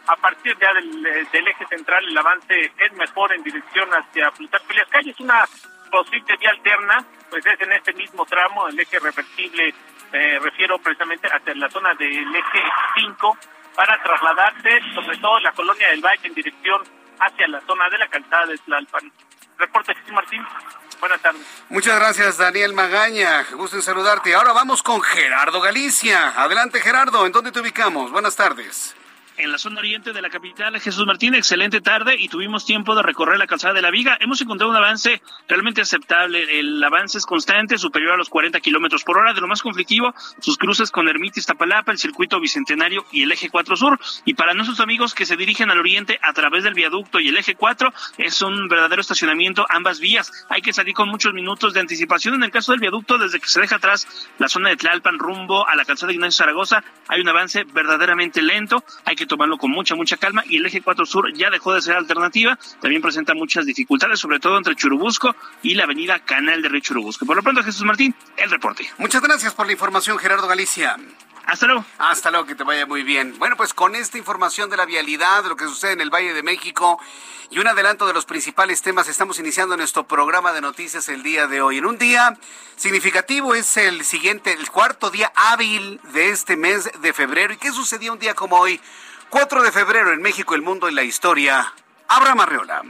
A 0.05 0.17
partir 0.17 0.57
ya 0.59 0.73
del, 0.73 1.01
del 1.31 1.47
eje 1.47 1.65
central 1.67 2.03
el 2.05 2.17
avance 2.17 2.71
es 2.77 2.93
mejor 2.93 3.33
en 3.33 3.43
dirección 3.43 3.89
hacia 3.91 4.31
Plutarco 4.31 4.73
Las 4.73 4.89
Calles, 4.89 5.17
una 5.21 5.45
posible 5.89 6.35
vía 6.37 6.49
alterna, 6.49 7.05
pues 7.29 7.45
es 7.45 7.61
en 7.61 7.71
este 7.71 7.93
mismo 7.93 8.25
tramo, 8.25 8.67
el 8.67 8.79
eje 8.79 8.99
reversible, 8.99 9.73
eh, 10.11 10.39
refiero 10.41 10.77
precisamente 10.79 11.27
hacia 11.27 11.53
la 11.55 11.69
zona 11.69 11.93
del 11.93 12.35
eje 12.35 12.63
5, 12.95 13.37
para 13.75 14.01
trasladarse 14.01 14.81
sobre 14.93 15.17
todo 15.17 15.39
la 15.39 15.51
colonia 15.51 15.89
del 15.89 16.01
Valle 16.01 16.27
en 16.27 16.33
dirección 16.33 16.81
hacia 17.19 17.47
la 17.47 17.61
zona 17.61 17.89
de 17.89 17.97
la 17.97 18.07
calzada 18.07 18.45
de 18.47 18.57
Tlalpan. 18.57 19.11
Reporte 19.57 19.95
Martín. 20.11 20.45
Buenas 20.99 21.21
tardes. 21.21 21.41
Muchas 21.69 21.99
gracias, 21.99 22.37
Daniel 22.37 22.73
Magaña. 22.73 23.43
Gusto 23.53 23.75
en 23.75 23.81
saludarte. 23.81 24.33
Ahora 24.33 24.53
vamos 24.53 24.81
con 24.81 25.01
Gerardo 25.01 25.59
Galicia. 25.61 26.29
Adelante, 26.41 26.79
Gerardo. 26.79 27.25
¿En 27.25 27.31
dónde 27.31 27.51
te 27.51 27.59
ubicamos? 27.59 28.11
Buenas 28.11 28.35
tardes 28.35 28.95
en 29.37 29.51
la 29.51 29.57
zona 29.57 29.79
oriente 29.79 30.13
de 30.13 30.21
la 30.21 30.29
capital. 30.29 30.79
Jesús 30.79 31.05
Martín, 31.05 31.35
excelente 31.35 31.81
tarde 31.81 32.15
y 32.17 32.27
tuvimos 32.27 32.65
tiempo 32.65 32.95
de 32.95 33.03
recorrer 33.03 33.37
la 33.37 33.47
calzada 33.47 33.73
de 33.73 33.81
la 33.81 33.91
Viga. 33.91 34.17
Hemos 34.19 34.41
encontrado 34.41 34.71
un 34.71 34.77
avance 34.77 35.21
realmente 35.47 35.81
aceptable. 35.81 36.59
El 36.59 36.83
avance 36.83 37.17
es 37.17 37.25
constante, 37.25 37.77
superior 37.77 38.13
a 38.13 38.17
los 38.17 38.29
40 38.29 38.59
kilómetros 38.59 39.03
por 39.03 39.17
hora. 39.17 39.33
De 39.33 39.41
lo 39.41 39.47
más 39.47 39.61
conflictivo, 39.61 40.13
sus 40.39 40.57
cruces 40.57 40.91
con 40.91 41.07
Ermita 41.07 41.39
Iztapalapa, 41.39 41.91
el 41.91 41.97
circuito 41.97 42.39
bicentenario 42.39 43.05
y 43.11 43.23
el 43.23 43.31
eje 43.31 43.49
4 43.49 43.75
sur. 43.75 43.99
Y 44.25 44.33
para 44.35 44.53
nuestros 44.53 44.79
amigos 44.79 45.13
que 45.13 45.25
se 45.25 45.37
dirigen 45.37 45.71
al 45.71 45.79
oriente 45.79 46.19
a 46.21 46.33
través 46.33 46.63
del 46.63 46.73
viaducto 46.73 47.19
y 47.19 47.29
el 47.29 47.37
eje 47.37 47.55
4, 47.55 47.93
es 48.17 48.41
un 48.41 48.67
verdadero 48.67 49.01
estacionamiento 49.01 49.65
ambas 49.69 49.99
vías. 49.99 50.31
Hay 50.49 50.61
que 50.61 50.73
salir 50.73 50.93
con 50.93 51.09
muchos 51.09 51.33
minutos 51.33 51.73
de 51.73 51.79
anticipación. 51.79 52.35
En 52.35 52.43
el 52.43 52.51
caso 52.51 52.71
del 52.71 52.81
viaducto, 52.81 53.17
desde 53.17 53.39
que 53.39 53.47
se 53.47 53.61
deja 53.61 53.77
atrás 53.77 54.07
la 54.37 54.47
zona 54.47 54.69
de 54.69 54.77
Tlalpan 54.77 55.19
rumbo 55.19 55.67
a 55.67 55.75
la 55.75 55.85
calzada 55.85 56.07
de 56.07 56.15
Ignacio 56.15 56.43
Zaragoza, 56.43 56.83
hay 57.07 57.21
un 57.21 57.29
avance 57.29 57.63
verdaderamente 57.63 58.41
lento. 58.41 58.83
Hay 59.05 59.15
que 59.15 59.22
tomarlo 59.25 59.57
con 59.57 59.71
mucha, 59.71 59.95
mucha 59.95 60.17
calma. 60.17 60.43
Y 60.47 60.57
el 60.57 60.65
eje 60.65 60.81
4 60.81 61.05
Sur 61.05 61.33
ya 61.33 61.49
dejó 61.49 61.73
de 61.73 61.81
ser 61.81 61.95
alternativa. 61.95 62.57
También 62.81 63.01
presenta 63.01 63.33
muchas 63.33 63.65
dificultades, 63.65 64.19
sobre 64.19 64.39
todo 64.39 64.57
entre 64.57 64.75
Churubusco 64.75 65.35
y 65.61 65.75
la 65.75 65.83
avenida 65.83 66.19
Canal 66.19 66.61
de 66.61 66.69
Río 66.69 66.81
Churubusco. 66.81 67.25
Por 67.25 67.35
lo 67.35 67.43
pronto, 67.43 67.63
Jesús 67.63 67.83
Martín, 67.83 68.15
el 68.37 68.49
reporte. 68.49 68.89
Muchas 68.97 69.21
gracias 69.21 69.53
por 69.53 69.65
la 69.65 69.73
información, 69.73 70.17
Gerardo 70.17 70.47
Galicia. 70.47 70.97
Hasta 71.45 71.67
luego. 71.67 71.85
Hasta 71.97 72.31
luego, 72.31 72.45
que 72.45 72.55
te 72.55 72.63
vaya 72.63 72.85
muy 72.85 73.03
bien. 73.03 73.37
Bueno, 73.37 73.57
pues 73.57 73.73
con 73.73 73.95
esta 73.95 74.17
información 74.17 74.69
de 74.69 74.77
la 74.77 74.85
vialidad, 74.85 75.43
de 75.43 75.49
lo 75.49 75.55
que 75.55 75.65
sucede 75.65 75.93
en 75.93 76.01
el 76.01 76.09
Valle 76.09 76.33
de 76.33 76.41
México 76.41 76.99
y 77.51 77.59
un 77.59 77.67
adelanto 77.67 78.07
de 78.07 78.13
los 78.13 78.25
principales 78.25 78.81
temas, 78.81 79.09
estamos 79.09 79.39
iniciando 79.39 79.75
nuestro 79.75 80.07
programa 80.07 80.53
de 80.53 80.61
noticias 80.61 81.09
el 81.09 81.21
día 81.21 81.47
de 81.47 81.61
hoy. 81.61 81.79
En 81.79 81.85
un 81.85 81.97
día 81.97 82.37
significativo 82.77 83.53
es 83.55 83.75
el 83.77 84.05
siguiente, 84.05 84.53
el 84.53 84.69
cuarto 84.69 85.11
día 85.11 85.31
hábil 85.35 85.99
de 86.13 86.29
este 86.29 86.55
mes 86.55 86.89
de 87.01 87.13
febrero. 87.13 87.53
¿Y 87.53 87.57
qué 87.57 87.71
sucedió 87.71 88.13
un 88.13 88.19
día 88.19 88.33
como 88.33 88.57
hoy? 88.57 88.79
4 89.33 89.63
de 89.63 89.71
febrero 89.71 90.13
en 90.13 90.21
México, 90.21 90.53
el 90.53 90.61
mundo 90.61 90.87
y 90.87 90.93
la 90.93 91.01
historia. 91.01 91.73
Abraham 92.07 92.41
Arreola. 92.41 92.83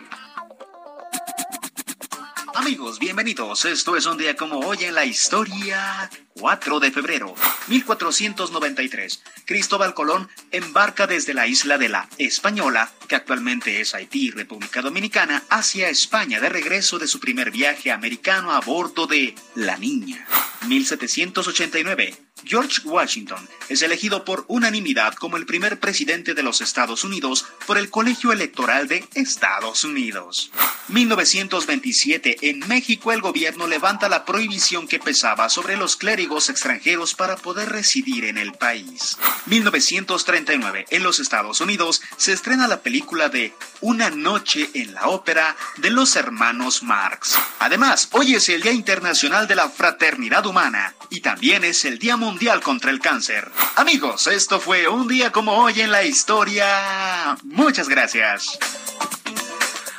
Amigos, 2.54 3.00
bienvenidos. 3.00 3.64
Esto 3.64 3.96
es 3.96 4.06
un 4.06 4.18
día 4.18 4.36
como 4.36 4.60
hoy 4.60 4.84
en 4.84 4.94
la 4.94 5.06
historia. 5.06 6.10
4 6.36 6.80
de 6.80 6.92
febrero, 6.92 7.36
1493. 7.68 9.24
Cristóbal 9.46 9.94
Colón 9.94 10.30
embarca 10.52 11.08
desde 11.08 11.34
la 11.34 11.48
isla 11.48 11.78
de 11.78 11.90
la 11.90 12.10
Española, 12.18 12.92
que 13.08 13.16
actualmente 13.16 13.82
es 13.82 13.94
Haití 13.94 14.32
República 14.32 14.82
Dominicana, 14.82 15.44
hacia 15.50 15.90
España 15.90 16.40
de 16.40 16.50
regreso 16.50 17.00
de 17.00 17.08
su 17.08 17.20
primer 17.20 17.52
viaje 17.52 17.92
americano 17.92 18.52
a 18.52 18.62
bordo 18.62 19.08
de 19.08 19.36
La 19.56 19.78
Niña. 19.78 20.28
1789. 20.68 22.16
George 22.46 22.82
Washington 22.84 23.48
es 23.70 23.82
elegido 23.82 24.26
por 24.26 24.44
unanimidad 24.48 25.14
como 25.14 25.38
el 25.38 25.46
primer 25.46 25.80
presidente 25.80 26.34
de 26.34 26.44
los 26.44 26.62
Estados 26.62 27.04
Unidos 27.04 27.46
por 27.66 27.78
el 27.78 27.90
Colegio 27.90 28.34
Electoral 28.34 28.88
de 28.88 29.08
Estados 29.14 29.84
Unidos. 29.86 30.52
1927. 30.90 32.50
En 32.50 32.60
México 32.68 33.14
el 33.14 33.22
gobierno 33.22 33.68
levanta 33.68 34.10
la 34.10 34.26
prohibición 34.26 34.88
que 34.88 35.00
pesaba 35.00 35.48
sobre 35.48 35.78
los 35.78 35.96
clérigos 35.96 36.23
extranjeros 36.24 37.16
para 37.16 37.36
poder 37.36 37.70
residir 37.70 38.26
en 38.26 38.38
el 38.38 38.54
país. 38.54 39.18
1939. 39.46 40.86
En 40.90 41.04
los 41.04 41.20
Estados 41.20 41.62
Unidos 41.62 42.02
se 42.18 42.34
estrena 42.34 42.68
la 42.68 42.82
película 42.82 43.30
de 43.30 43.54
Una 43.82 44.10
noche 44.10 44.70
en 44.74 44.94
la 44.94 45.08
ópera 45.08 45.56
de 45.78 45.90
los 45.90 46.16
hermanos 46.16 46.84
Marx. 46.84 47.38
Además, 47.60 48.08
hoy 48.12 48.36
es 48.36 48.48
el 48.50 48.62
Día 48.62 48.72
Internacional 48.72 49.48
de 49.48 49.56
la 49.56 49.70
Fraternidad 49.70 50.46
Humana 50.46 50.96
y 51.10 51.20
también 51.20 51.64
es 51.64 51.84
el 51.86 52.00
Día 52.00 52.16
Mundial 52.16 52.62
contra 52.62 52.92
el 52.92 53.00
Cáncer. 53.00 53.52
Amigos, 53.76 54.28
esto 54.28 54.60
fue 54.60 54.88
un 54.88 55.08
día 55.08 55.32
como 55.32 55.54
hoy 55.54 55.82
en 55.82 55.92
la 55.92 56.04
historia. 56.04 57.38
Muchas 57.44 57.90
gracias. 57.90 58.58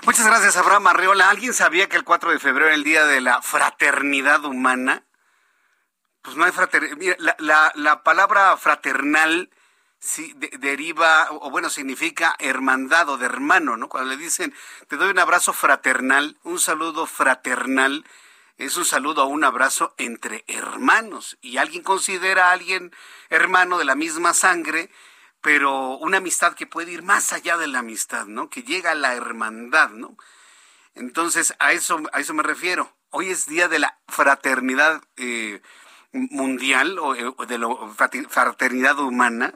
Muchas 0.07 0.27
gracias, 0.27 0.57
Abraham 0.57 0.87
Arreola. 0.89 1.31
¿Alguien 1.31 1.55
sabía 1.55 1.89
que 1.89 1.97
el 1.97 2.05
4 2.05 2.31
de 2.31 2.39
febrero 2.39 2.67
era 2.67 2.75
el 2.75 2.85
Día 2.85 3.07
de 3.07 3.21
la 3.21 3.41
Fraternidad 3.41 4.45
Humana? 4.45 5.03
Pues 6.25 6.39
no 6.39 6.45
hay 6.45 6.53
fraternidad. 6.53 7.17
La, 7.19 7.71
la, 7.75 8.03
palabra 8.03 8.57
fraternal 8.57 9.51
sí, 9.99 10.35
deriva, 10.59 11.29
o 11.31 11.51
bueno, 11.51 11.69
significa 11.69 12.35
hermandad 12.39 13.11
o 13.11 13.19
de 13.19 13.27
hermano, 13.27 13.77
¿no? 13.77 13.91
Cuando 13.91 14.09
le 14.09 14.17
dicen, 14.17 14.55
te 14.89 14.97
doy 14.97 15.11
un 15.11 15.19
abrazo 15.19 15.53
fraternal, 15.53 16.39
un 16.43 16.59
saludo 16.59 17.05
fraternal, 17.05 18.07
es 18.57 18.79
un 18.79 18.87
saludo 18.87 19.25
o 19.25 19.27
un 19.27 19.45
abrazo 19.45 19.95
entre 19.99 20.45
hermanos. 20.49 21.37
Y 21.43 21.59
alguien 21.59 21.83
considera 21.83 22.49
a 22.49 22.53
alguien 22.53 22.91
hermano 23.29 23.77
de 23.77 23.85
la 23.85 23.95
misma 23.95 24.33
sangre, 24.33 24.91
pero 25.43 25.99
una 25.99 26.17
amistad 26.17 26.55
que 26.55 26.67
puede 26.67 26.93
ir 26.93 27.03
más 27.03 27.35
allá 27.35 27.59
de 27.59 27.67
la 27.67 27.81
amistad, 27.81 28.25
¿no? 28.25 28.49
Que 28.49 28.63
llega 28.63 28.93
a 28.93 28.95
la 28.95 29.13
hermandad, 29.15 29.91
¿no? 29.91 30.17
Entonces, 30.95 31.55
a 31.59 31.73
eso, 31.73 32.01
a 32.15 32.21
eso 32.21 32.33
me 32.33 32.43
refiero. 32.43 32.97
Hoy 33.11 33.29
es 33.29 33.45
día 33.45 33.69
de 33.69 33.79
la 33.79 33.99
fraternidad 34.09 35.03
eh, 35.19 35.61
mundial 36.15 36.99
o, 36.99 37.15
de 37.15 37.59
la 37.59 37.69
fraternidad 38.29 38.99
humana. 38.99 39.55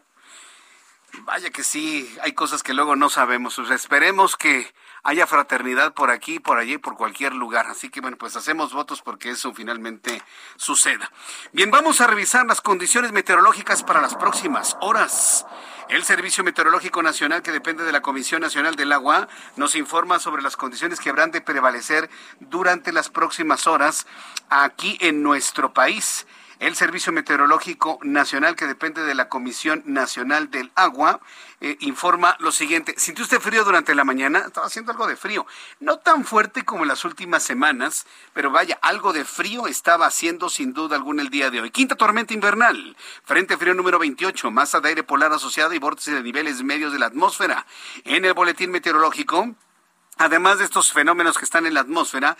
Vaya 1.20 1.50
que 1.50 1.64
sí, 1.64 2.14
hay 2.22 2.32
cosas 2.32 2.62
que 2.62 2.74
luego 2.74 2.94
no 2.94 3.08
sabemos. 3.08 3.58
esperemos 3.70 4.36
que 4.36 4.72
haya 5.02 5.26
fraternidad 5.26 5.94
por 5.94 6.10
aquí, 6.10 6.38
por 6.38 6.58
allí, 6.58 6.76
por 6.76 6.96
cualquier 6.96 7.34
lugar. 7.34 7.66
Así 7.66 7.88
que 7.88 8.00
bueno, 8.00 8.18
pues 8.18 8.36
hacemos 8.36 8.72
votos 8.72 9.00
porque 9.00 9.30
eso 9.30 9.54
finalmente 9.54 10.22
suceda. 10.56 11.10
Bien, 11.52 11.70
vamos 11.70 12.00
a 12.00 12.06
revisar 12.06 12.46
las 12.46 12.60
condiciones 12.60 13.12
meteorológicas 13.12 13.82
para 13.82 14.02
las 14.02 14.16
próximas 14.16 14.76
horas. 14.80 15.46
El 15.88 16.04
Servicio 16.04 16.44
Meteorológico 16.44 17.02
Nacional, 17.02 17.40
que 17.40 17.52
depende 17.52 17.84
de 17.84 17.92
la 17.92 18.02
Comisión 18.02 18.42
Nacional 18.42 18.76
del 18.76 18.92
Agua, 18.92 19.26
nos 19.56 19.74
informa 19.74 20.18
sobre 20.18 20.42
las 20.42 20.56
condiciones 20.56 21.00
que 21.00 21.08
habrán 21.08 21.30
de 21.30 21.40
prevalecer 21.40 22.10
durante 22.40 22.92
las 22.92 23.08
próximas 23.08 23.66
horas 23.66 24.06
aquí 24.50 24.98
en 25.00 25.22
nuestro 25.22 25.72
país. 25.72 26.26
El 26.58 26.74
Servicio 26.74 27.12
Meteorológico 27.12 28.00
Nacional, 28.02 28.56
que 28.56 28.66
depende 28.66 29.04
de 29.04 29.14
la 29.14 29.28
Comisión 29.28 29.82
Nacional 29.86 30.50
del 30.50 30.72
Agua, 30.74 31.20
eh, 31.60 31.76
informa 31.80 32.36
lo 32.40 32.50
siguiente. 32.50 32.94
¿Sintió 32.96 33.22
usted 33.22 33.38
frío 33.38 33.62
durante 33.64 33.94
la 33.94 34.02
mañana? 34.02 34.40
Estaba 34.40 34.66
haciendo 34.66 34.90
algo 34.90 35.06
de 35.06 35.14
frío. 35.14 35.46
No 35.78 35.98
tan 35.98 36.24
fuerte 36.24 36.64
como 36.64 36.82
en 36.82 36.88
las 36.88 37.04
últimas 37.04 37.44
semanas, 37.44 38.06
pero 38.32 38.50
vaya, 38.50 38.76
algo 38.82 39.12
de 39.12 39.24
frío 39.24 39.68
estaba 39.68 40.06
haciendo 40.06 40.48
sin 40.48 40.72
duda 40.72 40.96
alguna 40.96 41.22
el 41.22 41.30
día 41.30 41.50
de 41.50 41.60
hoy. 41.60 41.70
Quinta 41.70 41.94
tormenta 41.94 42.34
invernal. 42.34 42.96
Frente 43.24 43.56
frío 43.56 43.74
número 43.74 44.00
28. 44.00 44.50
Masa 44.50 44.80
de 44.80 44.88
aire 44.88 45.04
polar 45.04 45.32
asociada 45.32 45.76
y 45.76 45.78
vórtice 45.78 46.10
de 46.10 46.22
niveles 46.24 46.64
medios 46.64 46.92
de 46.92 46.98
la 46.98 47.06
atmósfera. 47.06 47.66
En 48.04 48.24
el 48.24 48.34
boletín 48.34 48.72
meteorológico, 48.72 49.54
además 50.16 50.58
de 50.58 50.64
estos 50.64 50.92
fenómenos 50.92 51.38
que 51.38 51.44
están 51.44 51.66
en 51.66 51.74
la 51.74 51.80
atmósfera, 51.80 52.36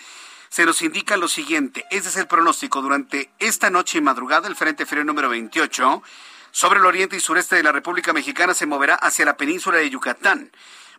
se 0.48 0.64
nos 0.64 0.82
indica 0.82 1.16
lo 1.16 1.28
siguiente. 1.28 1.84
Este 1.90 2.08
es 2.08 2.16
el 2.16 2.26
pronóstico. 2.26 2.82
Durante 2.82 3.30
esta 3.38 3.70
noche 3.70 3.98
y 3.98 4.00
madrugada, 4.00 4.48
el 4.48 4.56
Frente 4.56 4.86
Frío 4.86 5.04
número 5.04 5.28
28 5.28 6.02
sobre 6.50 6.80
el 6.80 6.86
oriente 6.86 7.16
y 7.16 7.20
sureste 7.20 7.56
de 7.56 7.62
la 7.62 7.72
República 7.72 8.12
Mexicana 8.12 8.54
se 8.54 8.66
moverá 8.66 8.94
hacia 8.94 9.24
la 9.24 9.36
península 9.36 9.78
de 9.78 9.90
Yucatán. 9.90 10.50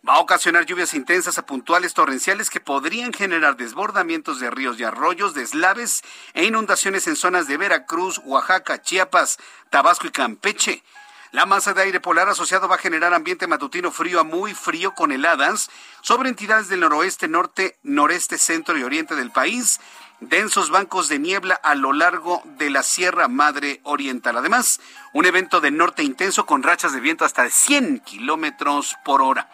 Va 0.08 0.16
a 0.16 0.20
ocasionar 0.20 0.66
lluvias 0.66 0.94
intensas 0.94 1.38
a 1.38 1.46
puntuales 1.46 1.94
torrenciales 1.94 2.50
que 2.50 2.62
podrían 2.62 3.12
generar 3.12 3.58
desbordamientos 3.58 4.40
de 4.40 4.50
ríos 4.50 4.80
y 4.80 4.86
arroyos, 4.86 5.34
deslaves 5.34 6.04
e 6.34 6.46
inundaciones 6.46 7.08
en 7.08 7.18
zonas 7.18 7.48
de 7.48 7.58
Veracruz, 7.58 8.22
Oaxaca, 8.24 8.82
Chiapas, 8.82 9.38
Tabasco 9.70 10.08
y 10.08 10.12
Campeche. 10.12 10.84
La 11.32 11.46
masa 11.46 11.76
de 11.76 11.84
aire 11.84 12.00
polar 12.00 12.28
asociado 12.28 12.68
va 12.68 12.76
a 12.76 12.80
generar 12.80 13.14
ambiente 13.14 13.46
matutino 13.46 13.92
frío 13.92 14.20
a 14.20 14.24
muy 14.24 14.56
frío 14.56 14.96
con 14.96 15.12
heladas 15.12 15.70
sobre 16.02 16.28
entidades 16.28 16.70
del 16.70 16.80
noroeste, 16.80 17.28
norte, 17.28 17.78
noreste, 17.84 18.40
centro 18.40 18.76
y 18.80 18.84
oriente 18.84 19.16
del 19.16 19.30
país. 19.30 19.80
Densos 20.22 20.72
bancos 20.72 21.08
de 21.08 21.20
niebla 21.20 21.54
a 21.54 21.76
lo 21.76 21.94
largo 21.94 22.42
de 22.58 22.72
la 22.72 22.82
Sierra 22.82 23.28
Madre 23.28 23.80
Oriental. 23.84 24.38
Además, 24.38 24.82
un 25.14 25.28
evento 25.28 25.62
de 25.62 25.70
norte 25.70 26.02
intenso 26.02 26.48
con 26.48 26.64
rachas 26.64 26.94
de 26.94 27.00
viento 27.00 27.26
hasta 27.26 27.44
de 27.44 27.52
100 27.52 28.00
kilómetros 28.00 28.96
por 29.06 29.22
hora. 29.22 29.52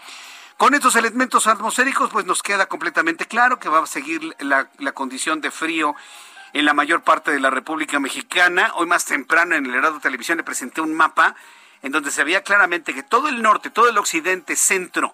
Con 0.55 0.75
estos 0.75 0.95
elementos 0.95 1.45
atmosféricos, 1.45 2.09
pues 2.09 2.25
nos 2.25 2.41
queda 2.41 2.67
completamente 2.67 3.25
claro 3.25 3.59
que 3.59 3.67
va 3.67 3.83
a 3.83 3.85
seguir 3.85 4.33
la, 4.39 4.69
la 4.79 4.93
condición 4.93 5.41
de 5.41 5.51
frío 5.51 5.93
en 6.53 6.63
la 6.63 6.73
mayor 6.73 7.03
parte 7.03 7.31
de 7.31 7.41
la 7.41 7.49
República 7.49 7.99
Mexicana. 7.99 8.71
Hoy 8.75 8.87
más 8.87 9.03
temprano 9.03 9.55
en 9.55 9.65
el 9.65 9.75
Herado 9.75 9.99
Televisión 9.99 10.37
le 10.37 10.45
presenté 10.45 10.79
un 10.79 10.93
mapa 10.93 11.35
en 11.85 11.91
donde 11.91 12.09
se 12.09 12.23
veía 12.23 12.41
claramente 12.41 12.95
que 12.95 13.03
todo 13.03 13.27
el 13.27 13.43
norte, 13.43 13.69
todo 13.69 13.87
el 13.87 13.99
occidente, 13.99 14.55
centro 14.55 15.13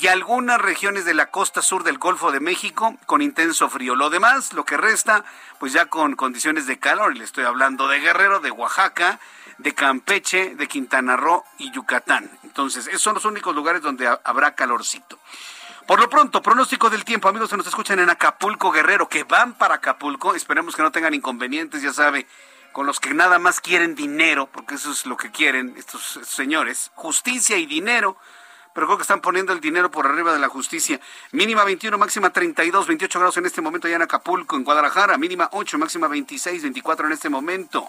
y 0.00 0.06
algunas 0.06 0.60
regiones 0.60 1.04
de 1.04 1.12
la 1.12 1.32
costa 1.32 1.60
sur 1.60 1.82
del 1.82 1.98
Golfo 1.98 2.30
de 2.30 2.38
México 2.38 2.96
con 3.06 3.20
intenso 3.20 3.68
frío. 3.68 3.96
Lo 3.96 4.10
demás, 4.10 4.52
lo 4.52 4.64
que 4.64 4.76
resta, 4.76 5.24
pues 5.58 5.72
ya 5.72 5.86
con 5.86 6.14
condiciones 6.14 6.68
de 6.68 6.78
calor. 6.78 7.16
Le 7.16 7.24
estoy 7.24 7.42
hablando 7.42 7.88
de 7.88 7.98
Guerrero, 7.98 8.38
de 8.38 8.52
Oaxaca, 8.52 9.18
de 9.58 9.74
Campeche, 9.74 10.54
de 10.54 10.68
Quintana 10.68 11.16
Roo 11.16 11.42
y 11.58 11.72
Yucatán. 11.72 12.30
Entonces, 12.44 12.86
esos 12.86 13.02
son 13.02 13.14
los 13.14 13.24
únicos 13.24 13.52
lugares 13.52 13.82
donde 13.82 14.06
habrá 14.22 14.54
calorcito. 14.54 15.18
Por 15.84 15.98
lo 15.98 16.08
pronto, 16.08 16.40
pronóstico 16.40 16.90
del 16.90 17.04
tiempo, 17.04 17.28
amigos 17.28 17.50
que 17.50 17.56
nos 17.56 17.66
escuchan 17.66 17.98
en 17.98 18.08
Acapulco, 18.08 18.70
Guerrero, 18.70 19.08
que 19.08 19.24
van 19.24 19.54
para 19.54 19.74
Acapulco, 19.74 20.36
esperemos 20.36 20.76
que 20.76 20.82
no 20.82 20.92
tengan 20.92 21.12
inconvenientes, 21.12 21.82
ya 21.82 21.92
sabe, 21.92 22.28
con 22.74 22.86
los 22.86 22.98
que 22.98 23.14
nada 23.14 23.38
más 23.38 23.60
quieren 23.60 23.94
dinero, 23.94 24.48
porque 24.50 24.74
eso 24.74 24.90
es 24.90 25.06
lo 25.06 25.16
que 25.16 25.30
quieren 25.30 25.74
estos 25.76 26.18
señores, 26.24 26.90
justicia 26.96 27.56
y 27.56 27.66
dinero, 27.66 28.16
pero 28.74 28.88
creo 28.88 28.98
que 28.98 29.02
están 29.02 29.20
poniendo 29.20 29.52
el 29.52 29.60
dinero 29.60 29.92
por 29.92 30.08
arriba 30.08 30.32
de 30.32 30.40
la 30.40 30.48
justicia. 30.48 31.00
Mínima 31.30 31.62
21, 31.62 31.96
máxima 31.96 32.30
32, 32.30 32.88
28 32.88 33.18
grados 33.20 33.36
en 33.36 33.46
este 33.46 33.62
momento 33.62 33.86
ya 33.86 33.94
en 33.94 34.02
Acapulco, 34.02 34.56
en 34.56 34.64
Guadalajara, 34.64 35.16
mínima 35.18 35.48
8, 35.52 35.78
máxima 35.78 36.08
26, 36.08 36.62
24 36.62 37.06
en 37.06 37.12
este 37.12 37.28
momento. 37.28 37.88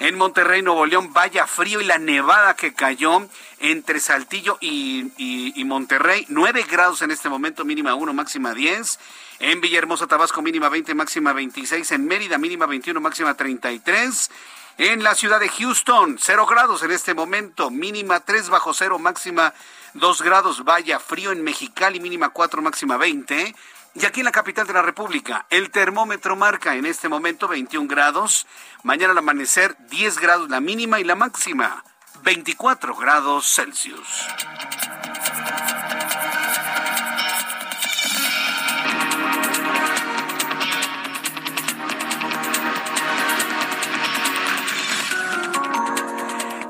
En 0.00 0.16
Monterrey, 0.16 0.62
Nuevo 0.62 0.86
León, 0.86 1.12
vaya 1.12 1.46
frío 1.46 1.80
y 1.80 1.84
la 1.84 1.98
nevada 1.98 2.54
que 2.54 2.72
cayó 2.72 3.28
entre 3.58 3.98
Saltillo 3.98 4.56
y, 4.60 5.12
y 5.16 5.64
Monterrey, 5.64 6.24
9 6.28 6.66
grados 6.70 7.02
en 7.02 7.10
este 7.10 7.28
momento, 7.28 7.64
mínima 7.64 7.96
1, 7.96 8.12
máxima 8.14 8.54
10. 8.54 8.98
En 9.40 9.60
Villahermosa, 9.60 10.06
Tabasco, 10.06 10.40
mínima 10.40 10.68
20, 10.68 10.94
máxima 10.94 11.32
26. 11.32 11.90
En 11.92 12.06
Mérida, 12.06 12.38
mínima 12.38 12.66
21, 12.66 13.00
máxima 13.00 13.34
33. 13.34 14.30
En 14.78 15.02
la 15.02 15.16
ciudad 15.16 15.40
de 15.40 15.48
Houston, 15.48 16.18
0 16.20 16.46
grados 16.46 16.84
en 16.84 16.92
este 16.92 17.12
momento, 17.12 17.68
mínima 17.68 18.20
3 18.20 18.48
bajo 18.48 18.72
cero, 18.72 19.00
máxima 19.00 19.52
2 19.94 20.22
grados. 20.22 20.62
Vaya 20.62 21.00
frío 21.00 21.32
en 21.32 21.42
Mexicali, 21.42 21.98
mínima 21.98 22.28
4, 22.28 22.62
máxima 22.62 22.96
20. 22.96 23.56
Y 23.94 24.06
aquí 24.06 24.20
en 24.20 24.26
la 24.26 24.32
capital 24.32 24.66
de 24.66 24.72
la 24.72 24.82
República, 24.82 25.46
el 25.50 25.70
termómetro 25.70 26.36
marca 26.36 26.76
en 26.76 26.86
este 26.86 27.08
momento 27.08 27.48
21 27.48 27.88
grados. 27.88 28.46
Mañana 28.82 29.12
al 29.12 29.18
amanecer 29.18 29.76
10 29.88 30.18
grados 30.18 30.50
la 30.50 30.60
mínima 30.60 31.00
y 31.00 31.04
la 31.04 31.14
máxima 31.14 31.84
24 32.22 32.94
grados 32.94 33.52
Celsius. 33.54 34.26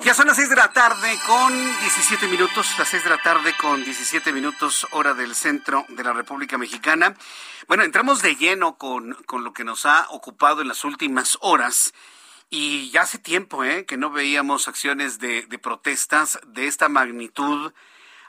Ya 0.09 0.15
son 0.15 0.27
las 0.27 0.37
6 0.37 0.49
de 0.49 0.57
la 0.57 0.73
tarde 0.73 1.19
con 1.27 1.53
17 1.53 2.29
minutos, 2.29 2.79
las 2.79 2.89
6 2.89 3.05
de 3.05 3.11
la 3.11 3.19
tarde 3.19 3.53
con 3.61 3.85
17 3.85 4.33
minutos 4.33 4.87
hora 4.93 5.13
del 5.13 5.35
centro 5.35 5.85
de 5.91 6.03
la 6.03 6.15
República 6.15 6.57
Mexicana. 6.57 7.15
Bueno, 7.67 7.83
entramos 7.83 8.23
de 8.23 8.35
lleno 8.35 8.79
con, 8.79 9.13
con 9.27 9.45
lo 9.45 9.53
que 9.53 9.65
nos 9.65 9.85
ha 9.85 10.07
ocupado 10.09 10.63
en 10.63 10.69
las 10.69 10.83
últimas 10.87 11.37
horas 11.43 11.93
y 12.49 12.89
ya 12.89 13.03
hace 13.03 13.19
tiempo 13.19 13.65
¿eh? 13.65 13.85
que 13.85 13.99
no 13.99 14.09
veíamos 14.09 14.67
acciones 14.67 15.19
de, 15.19 15.43
de 15.43 15.59
protestas 15.59 16.41
de 16.47 16.69
esta 16.69 16.89
magnitud 16.89 17.75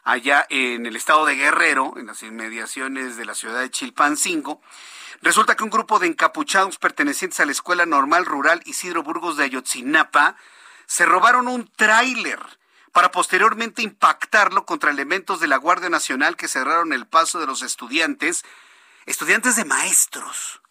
allá 0.04 0.46
en 0.50 0.86
el 0.86 0.98
estado 0.98 1.26
de 1.26 1.36
Guerrero, 1.36 1.94
en 1.96 2.08
las 2.08 2.24
inmediaciones 2.24 3.16
de 3.16 3.24
la 3.24 3.36
ciudad 3.36 3.62
de 3.62 3.72
Chilpancingo. 3.72 4.62
Resulta 5.22 5.56
que 5.56 5.64
un 5.64 5.70
grupo 5.70 5.98
de 5.98 6.08
encapuchados 6.08 6.78
pertenecientes 6.78 7.40
a 7.40 7.46
la 7.46 7.54
Escuela 7.54 7.86
Normal 7.86 8.26
Rural 8.26 8.62
Isidro 8.66 9.02
Burgos 9.02 9.38
de 9.38 9.46
Ayotzinapa 9.46 10.36
se 10.90 11.06
robaron 11.06 11.48
un 11.48 11.68
tráiler 11.68 12.40
para 12.92 13.12
posteriormente 13.12 13.84
impactarlo 13.84 14.66
contra 14.66 14.90
elementos 14.90 15.40
de 15.40 15.46
la 15.46 15.58
Guardia 15.58 15.88
Nacional 15.88 16.36
que 16.36 16.48
cerraron 16.48 16.94
el 16.94 17.06
paso 17.06 17.40
de 17.40 17.46
los 17.46 17.62
estudiantes, 17.62 18.44
estudiantes 19.06 19.56
de 19.56 19.66
maestros. 19.66 20.64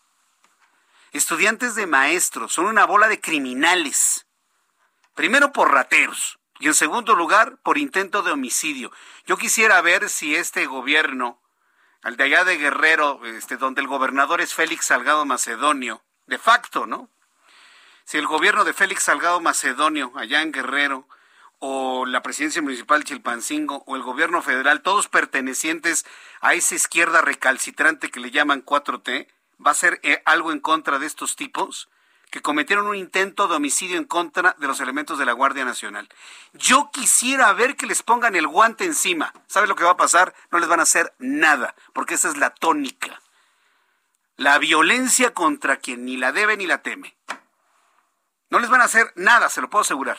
Estudiantes 1.12 1.76
de 1.76 1.86
maestros, 1.86 2.52
son 2.52 2.66
una 2.66 2.84
bola 2.84 3.06
de 3.06 3.20
criminales. 3.20 4.26
Primero 5.14 5.52
por 5.52 5.70
rateros 5.70 6.40
y 6.58 6.66
en 6.66 6.74
segundo 6.74 7.14
lugar 7.14 7.58
por 7.58 7.78
intento 7.78 8.22
de 8.22 8.32
homicidio. 8.32 8.90
Yo 9.24 9.36
quisiera 9.36 9.80
ver 9.82 10.10
si 10.10 10.34
este 10.34 10.66
gobierno, 10.66 11.40
al 12.02 12.16
de 12.16 12.24
allá 12.24 12.42
de 12.42 12.58
Guerrero, 12.58 13.24
este, 13.24 13.56
donde 13.56 13.82
el 13.82 13.86
gobernador 13.86 14.40
es 14.40 14.52
Félix 14.52 14.86
Salgado 14.86 15.24
Macedonio, 15.24 16.02
de 16.26 16.38
facto, 16.38 16.86
¿no? 16.86 17.08
Si 18.08 18.16
el 18.16 18.26
gobierno 18.26 18.64
de 18.64 18.72
Félix 18.72 19.02
Salgado 19.02 19.38
Macedonio, 19.38 20.12
allá 20.14 20.40
en 20.40 20.50
Guerrero, 20.50 21.06
o 21.58 22.06
la 22.06 22.22
presidencia 22.22 22.62
municipal 22.62 23.04
Chilpancingo, 23.04 23.84
o 23.86 23.96
el 23.96 24.02
gobierno 24.02 24.40
federal, 24.40 24.80
todos 24.80 25.08
pertenecientes 25.08 26.06
a 26.40 26.54
esa 26.54 26.74
izquierda 26.74 27.20
recalcitrante 27.20 28.10
que 28.10 28.20
le 28.20 28.30
llaman 28.30 28.64
4T, 28.64 29.28
va 29.64 29.72
a 29.72 29.74
ser 29.74 30.00
eh, 30.02 30.22
algo 30.24 30.52
en 30.52 30.60
contra 30.60 30.98
de 30.98 31.04
estos 31.04 31.36
tipos 31.36 31.90
que 32.30 32.40
cometieron 32.40 32.86
un 32.86 32.96
intento 32.96 33.46
de 33.46 33.56
homicidio 33.56 33.98
en 33.98 34.06
contra 34.06 34.56
de 34.58 34.68
los 34.68 34.80
elementos 34.80 35.18
de 35.18 35.26
la 35.26 35.32
Guardia 35.32 35.66
Nacional. 35.66 36.08
Yo 36.54 36.88
quisiera 36.90 37.52
ver 37.52 37.76
que 37.76 37.84
les 37.84 38.02
pongan 38.02 38.36
el 38.36 38.46
guante 38.46 38.86
encima. 38.86 39.34
¿Sabe 39.48 39.66
lo 39.66 39.76
que 39.76 39.84
va 39.84 39.90
a 39.90 39.96
pasar? 39.98 40.34
No 40.50 40.58
les 40.60 40.68
van 40.70 40.80
a 40.80 40.84
hacer 40.84 41.12
nada, 41.18 41.74
porque 41.92 42.14
esa 42.14 42.30
es 42.30 42.38
la 42.38 42.54
tónica. 42.54 43.20
La 44.38 44.56
violencia 44.56 45.34
contra 45.34 45.76
quien 45.76 46.06
ni 46.06 46.16
la 46.16 46.32
debe 46.32 46.56
ni 46.56 46.66
la 46.66 46.80
teme. 46.80 47.17
No 48.50 48.58
les 48.58 48.70
van 48.70 48.80
a 48.80 48.84
hacer 48.84 49.12
nada, 49.16 49.48
se 49.48 49.60
lo 49.60 49.70
puedo 49.70 49.82
asegurar. 49.82 50.18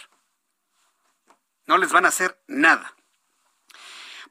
No 1.66 1.78
les 1.78 1.92
van 1.92 2.06
a 2.06 2.10
hacer 2.10 2.42
nada. 2.48 2.96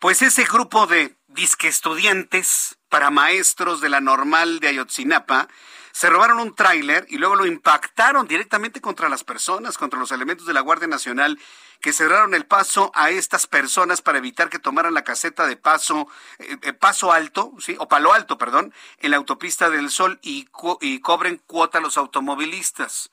Pues 0.01 0.23
ese 0.23 0.45
grupo 0.45 0.87
de 0.87 1.17
disque 1.29 1.69
estudiantes 1.69 2.79
para 2.89 3.11
maestros 3.11 3.81
de 3.81 3.89
la 3.89 4.01
normal 4.01 4.61
de 4.61 4.69
Ayotzinapa, 4.69 5.49
se 5.93 6.09
robaron 6.09 6.39
un 6.39 6.55
tráiler 6.55 7.07
y 7.09 7.19
luego 7.19 7.35
lo 7.35 7.45
impactaron 7.45 8.29
directamente 8.29 8.81
contra 8.81 9.09
las 9.09 9.25
personas, 9.25 9.77
contra 9.77 9.99
los 9.99 10.13
elementos 10.13 10.47
de 10.47 10.53
la 10.53 10.61
Guardia 10.61 10.87
Nacional 10.87 11.39
que 11.81 11.93
cerraron 11.93 12.35
el 12.35 12.47
paso 12.47 12.91
a 12.95 13.11
estas 13.11 13.47
personas 13.47 14.03
para 14.03 14.19
evitar 14.19 14.49
que 14.49 14.59
tomaran 14.59 14.95
la 14.95 15.05
caseta 15.05 15.47
de 15.47 15.57
paso, 15.57 16.09
eh, 16.39 16.57
eh, 16.63 16.73
paso 16.73 17.13
alto, 17.13 17.53
sí, 17.59 17.77
o 17.79 17.89
palo 17.89 18.13
alto, 18.13 18.39
perdón, 18.39 18.73
en 18.99 19.13
la 19.13 19.17
autopista 19.17 19.71
del 19.71 19.91
Sol 19.91 20.19
y, 20.23 20.49
y 20.81 21.01
cobren 21.01 21.43
cuota 21.47 21.79
a 21.79 21.81
los 21.81 21.97
automovilistas. 21.97 23.11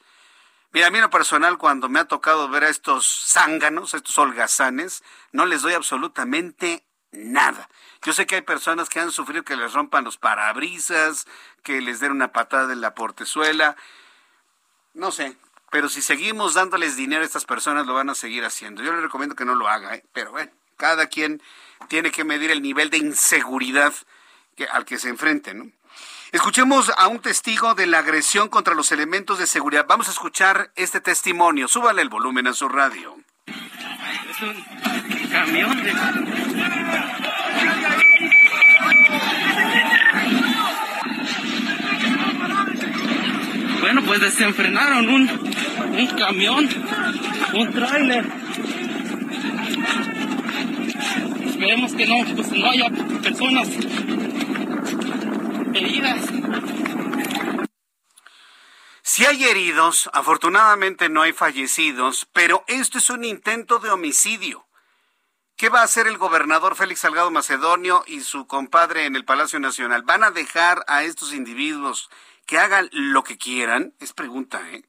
Mira, 0.75 0.87
a 0.87 0.91
mí 0.91 0.97
en 0.97 1.03
lo 1.03 1.09
personal, 1.09 1.57
cuando 1.57 1.87
me 1.87 2.01
ha 2.01 2.05
tocado 2.05 2.49
ver 2.49 2.65
a 2.65 2.69
estos 2.69 3.29
zánganos, 3.29 3.93
a 3.93 3.97
estos 3.97 4.17
holgazanes, 4.17 5.05
no 5.31 5.45
les 5.45 5.61
doy 5.61 5.71
absolutamente 5.71 6.83
nada. 7.13 7.69
Yo 8.01 8.11
sé 8.11 8.25
que 8.25 8.35
hay 8.35 8.41
personas 8.41 8.89
que 8.89 8.99
han 8.99 9.13
sufrido 9.13 9.45
que 9.45 9.55
les 9.55 9.71
rompan 9.71 10.03
los 10.03 10.17
parabrisas, 10.17 11.27
que 11.63 11.79
les 11.79 12.01
den 12.01 12.11
una 12.11 12.33
patada 12.33 12.73
en 12.73 12.81
la 12.81 12.93
portezuela. 12.93 13.77
No 14.93 15.13
sé, 15.13 15.37
pero 15.71 15.87
si 15.87 16.01
seguimos 16.01 16.55
dándoles 16.55 16.97
dinero 16.97 17.21
a 17.21 17.25
estas 17.25 17.45
personas, 17.45 17.87
lo 17.87 17.93
van 17.93 18.09
a 18.09 18.13
seguir 18.13 18.43
haciendo. 18.43 18.83
Yo 18.83 18.91
les 18.91 19.01
recomiendo 19.01 19.37
que 19.37 19.45
no 19.45 19.55
lo 19.55 19.69
haga, 19.69 19.95
¿eh? 19.95 20.03
pero 20.11 20.31
bueno, 20.31 20.51
cada 20.75 21.07
quien 21.07 21.41
tiene 21.87 22.11
que 22.11 22.25
medir 22.25 22.51
el 22.51 22.61
nivel 22.61 22.89
de 22.89 22.97
inseguridad 22.97 23.93
al 24.73 24.83
que 24.83 24.97
se 24.97 25.07
enfrente, 25.07 25.53
¿no? 25.53 25.71
Escuchemos 26.35 26.91
a 26.97 27.07
un 27.07 27.19
testigo 27.19 27.75
de 27.75 27.87
la 27.87 27.99
agresión 27.99 28.49
contra 28.49 28.75
los 28.75 28.91
elementos 28.91 29.39
de 29.39 29.47
seguridad. 29.47 29.85
Vamos 29.87 30.09
a 30.09 30.11
escuchar 30.11 30.69
este 30.75 30.99
testimonio. 30.99 31.69
Súbale 31.69 32.01
el 32.01 32.09
volumen 32.09 32.45
a 32.47 32.53
su 32.53 32.67
radio. 32.67 33.15
Es 33.47 34.41
un 34.41 35.29
camión 35.29 35.81
de... 35.81 35.93
Bueno, 43.79 44.01
pues 44.05 44.19
desenfrenaron 44.19 45.07
un, 45.07 45.29
un 45.97 46.07
camión, 46.17 46.69
un 47.53 47.71
tráiler. 47.71 48.25
Esperemos 51.45 51.93
que 51.93 52.05
no, 52.05 52.35
pues 52.35 52.51
no 52.51 52.69
haya 52.69 52.89
personas 53.23 53.69
heridas. 55.75 56.25
Si 59.01 59.25
hay 59.25 59.45
heridos, 59.45 60.09
afortunadamente 60.13 61.09
no 61.09 61.21
hay 61.21 61.31
fallecidos, 61.31 62.27
pero 62.33 62.63
esto 62.67 62.97
es 62.97 63.09
un 63.09 63.23
intento 63.23 63.79
de 63.79 63.91
homicidio. 63.91 64.65
¿Qué 65.55 65.69
va 65.69 65.81
a 65.81 65.83
hacer 65.83 66.07
el 66.07 66.17
gobernador 66.17 66.75
Félix 66.75 67.01
Salgado 67.01 67.31
Macedonio 67.31 68.03
y 68.07 68.21
su 68.21 68.45
compadre 68.45 69.05
en 69.05 69.15
el 69.15 69.23
Palacio 69.23 69.59
Nacional? 69.59 70.01
¿Van 70.01 70.23
a 70.23 70.31
dejar 70.31 70.83
a 70.87 71.03
estos 71.03 71.33
individuos 71.33 72.09
que 72.45 72.57
hagan 72.57 72.89
lo 72.91 73.23
que 73.23 73.37
quieran? 73.37 73.93
Es 73.99 74.11
pregunta, 74.11 74.61
¿eh? 74.71 74.83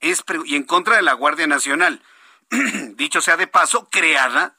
Es 0.00 0.24
y 0.46 0.56
en 0.56 0.64
contra 0.64 0.96
de 0.96 1.02
la 1.02 1.12
Guardia 1.12 1.46
Nacional, 1.46 2.02
dicho 2.94 3.20
sea 3.20 3.36
de 3.36 3.46
paso, 3.46 3.88
creada 3.90 4.56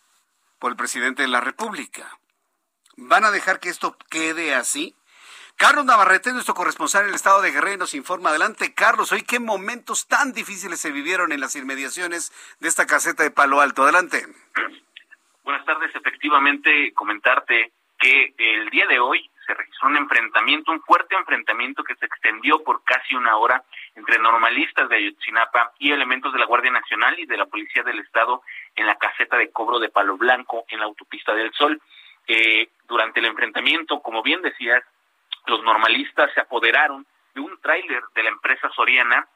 por 0.59 0.71
el 0.71 0.77
presidente 0.77 1.23
de 1.23 1.27
la 1.27 1.41
República. 1.41 2.19
¿Van 2.95 3.25
a 3.25 3.31
dejar 3.31 3.59
que 3.59 3.69
esto 3.69 3.97
quede 4.09 4.53
así? 4.53 4.95
Carlos 5.61 5.85
Navarrete, 5.85 6.33
nuestro 6.33 6.55
corresponsal 6.55 7.03
en 7.03 7.09
el 7.09 7.15
estado 7.15 7.39
de 7.39 7.51
Guerrero, 7.51 7.77
nos 7.77 7.93
informa. 7.93 8.29
Adelante, 8.29 8.73
Carlos. 8.73 9.11
Hoy, 9.11 9.21
¿qué 9.21 9.39
momentos 9.39 10.07
tan 10.07 10.33
difíciles 10.33 10.79
se 10.79 10.91
vivieron 10.91 11.31
en 11.31 11.39
las 11.39 11.55
inmediaciones 11.55 12.31
de 12.59 12.67
esta 12.67 12.87
caseta 12.87 13.21
de 13.21 13.29
Palo 13.29 13.61
Alto? 13.61 13.83
Adelante. 13.83 14.25
Buenas 15.43 15.63
tardes. 15.63 15.93
Efectivamente, 15.93 16.91
comentarte 16.95 17.73
que 17.99 18.33
el 18.39 18.71
día 18.71 18.87
de 18.87 18.99
hoy 18.99 19.29
se 19.45 19.53
registró 19.53 19.89
un 19.89 19.97
enfrentamiento, 19.97 20.71
un 20.71 20.81
fuerte 20.81 21.13
enfrentamiento 21.13 21.83
que 21.83 21.93
se 21.93 22.07
extendió 22.07 22.63
por 22.63 22.83
casi 22.83 23.13
una 23.13 23.37
hora 23.37 23.63
entre 23.93 24.17
normalistas 24.17 24.89
de 24.89 24.95
Ayotzinapa 24.95 25.73
y 25.77 25.91
elementos 25.91 26.33
de 26.33 26.39
la 26.39 26.47
Guardia 26.47 26.71
Nacional 26.71 27.19
y 27.19 27.27
de 27.27 27.37
la 27.37 27.45
Policía 27.45 27.83
del 27.83 27.99
Estado 27.99 28.41
en 28.75 28.87
la 28.87 28.95
caseta 28.95 29.37
de 29.37 29.51
cobro 29.51 29.77
de 29.77 29.89
Palo 29.89 30.17
Blanco 30.17 30.65
en 30.69 30.79
la 30.79 30.85
autopista 30.85 31.35
del 31.35 31.53
Sol. 31.53 31.79
Eh, 32.25 32.67
durante 32.87 33.19
el 33.19 33.27
enfrentamiento, 33.27 34.01
como 34.01 34.23
bien 34.23 34.41
decías, 34.41 34.83
los 35.47 35.63
normalistas 35.63 36.31
se 36.33 36.41
apoderaron 36.41 37.05
de 37.33 37.41
un 37.41 37.59
tráiler 37.61 38.03
de 38.13 38.23
la 38.23 38.29
empresa 38.29 38.69
Soriana 38.75 39.27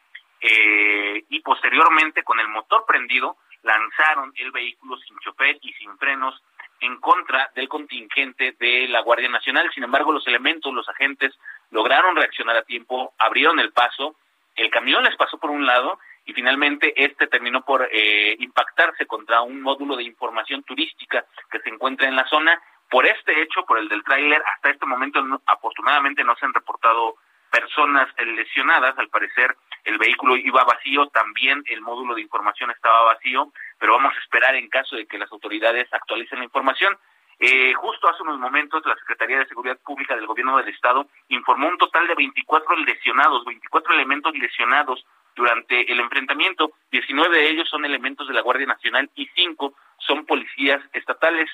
eh, 0.41 1.23
y 1.29 1.39
posteriormente 1.41 2.23
con 2.23 2.39
el 2.39 2.47
motor 2.47 2.85
prendido 2.85 3.37
lanzaron 3.63 4.31
el 4.35 4.51
vehículo 4.51 4.97
sin 4.97 5.17
chofer 5.19 5.57
y 5.61 5.73
sin 5.73 5.97
frenos 5.97 6.41
en 6.81 6.97
contra 6.97 7.49
del 7.55 7.67
contingente 7.67 8.55
de 8.59 8.87
la 8.87 9.01
Guardia 9.01 9.29
Nacional. 9.29 9.71
Sin 9.73 9.83
embargo, 9.83 10.11
los 10.11 10.27
elementos, 10.27 10.73
los 10.73 10.87
agentes 10.89 11.33
lograron 11.71 12.15
reaccionar 12.15 12.57
a 12.57 12.63
tiempo, 12.63 13.13
abrieron 13.17 13.59
el 13.59 13.71
paso, 13.71 14.15
el 14.55 14.69
camión 14.69 15.03
les 15.03 15.15
pasó 15.15 15.37
por 15.37 15.49
un 15.49 15.65
lado 15.65 15.99
y 16.25 16.33
finalmente 16.33 16.93
este 16.95 17.27
terminó 17.27 17.63
por 17.63 17.87
eh, 17.91 18.35
impactarse 18.39 19.05
contra 19.05 19.41
un 19.41 19.61
módulo 19.61 19.95
de 19.95 20.03
información 20.03 20.63
turística 20.63 21.25
que 21.51 21.59
se 21.59 21.69
encuentra 21.69 22.07
en 22.07 22.15
la 22.15 22.27
zona. 22.27 22.61
Por 22.95 23.05
este 23.05 23.41
hecho, 23.41 23.65
por 23.65 23.77
el 23.77 23.89
del 23.89 24.05
tráiler, 24.05 24.41
hasta 24.45 24.69
este 24.69 24.85
momento 24.85 25.21
afortunadamente 25.47 26.23
no 26.23 26.33
se 26.37 26.45
han 26.45 26.53
reportado 26.53 27.17
personas 27.51 28.07
lesionadas. 28.17 28.97
Al 28.97 29.09
parecer 29.09 29.53
el 29.83 29.97
vehículo 29.97 30.37
iba 30.37 30.63
vacío, 30.63 31.07
también 31.07 31.61
el 31.65 31.81
módulo 31.81 32.15
de 32.15 32.21
información 32.21 32.71
estaba 32.71 33.03
vacío, 33.03 33.51
pero 33.79 33.97
vamos 33.97 34.13
a 34.15 34.19
esperar 34.21 34.55
en 34.55 34.69
caso 34.69 34.95
de 34.95 35.07
que 35.07 35.17
las 35.17 35.29
autoridades 35.29 35.89
actualicen 35.91 36.39
la 36.39 36.45
información. 36.45 36.97
Eh, 37.37 37.73
justo 37.73 38.07
hace 38.07 38.23
unos 38.23 38.39
momentos, 38.39 38.81
la 38.85 38.95
Secretaría 38.95 39.39
de 39.39 39.47
Seguridad 39.47 39.77
Pública 39.79 40.15
del 40.15 40.25
Gobierno 40.27 40.55
del 40.55 40.69
Estado 40.69 41.05
informó 41.27 41.67
un 41.67 41.77
total 41.77 42.07
de 42.07 42.15
24 42.15 42.77
lesionados, 42.77 43.43
24 43.43 43.93
elementos 43.93 44.33
lesionados 44.37 45.05
durante 45.35 45.91
el 45.91 45.99
enfrentamiento. 45.99 46.71
19 46.91 47.39
de 47.39 47.49
ellos 47.49 47.67
son 47.67 47.83
elementos 47.83 48.25
de 48.29 48.33
la 48.33 48.41
Guardia 48.41 48.67
Nacional 48.67 49.09
y 49.15 49.27
5 49.35 49.75
son 49.97 50.25
policías 50.25 50.81
estatales. 50.93 51.49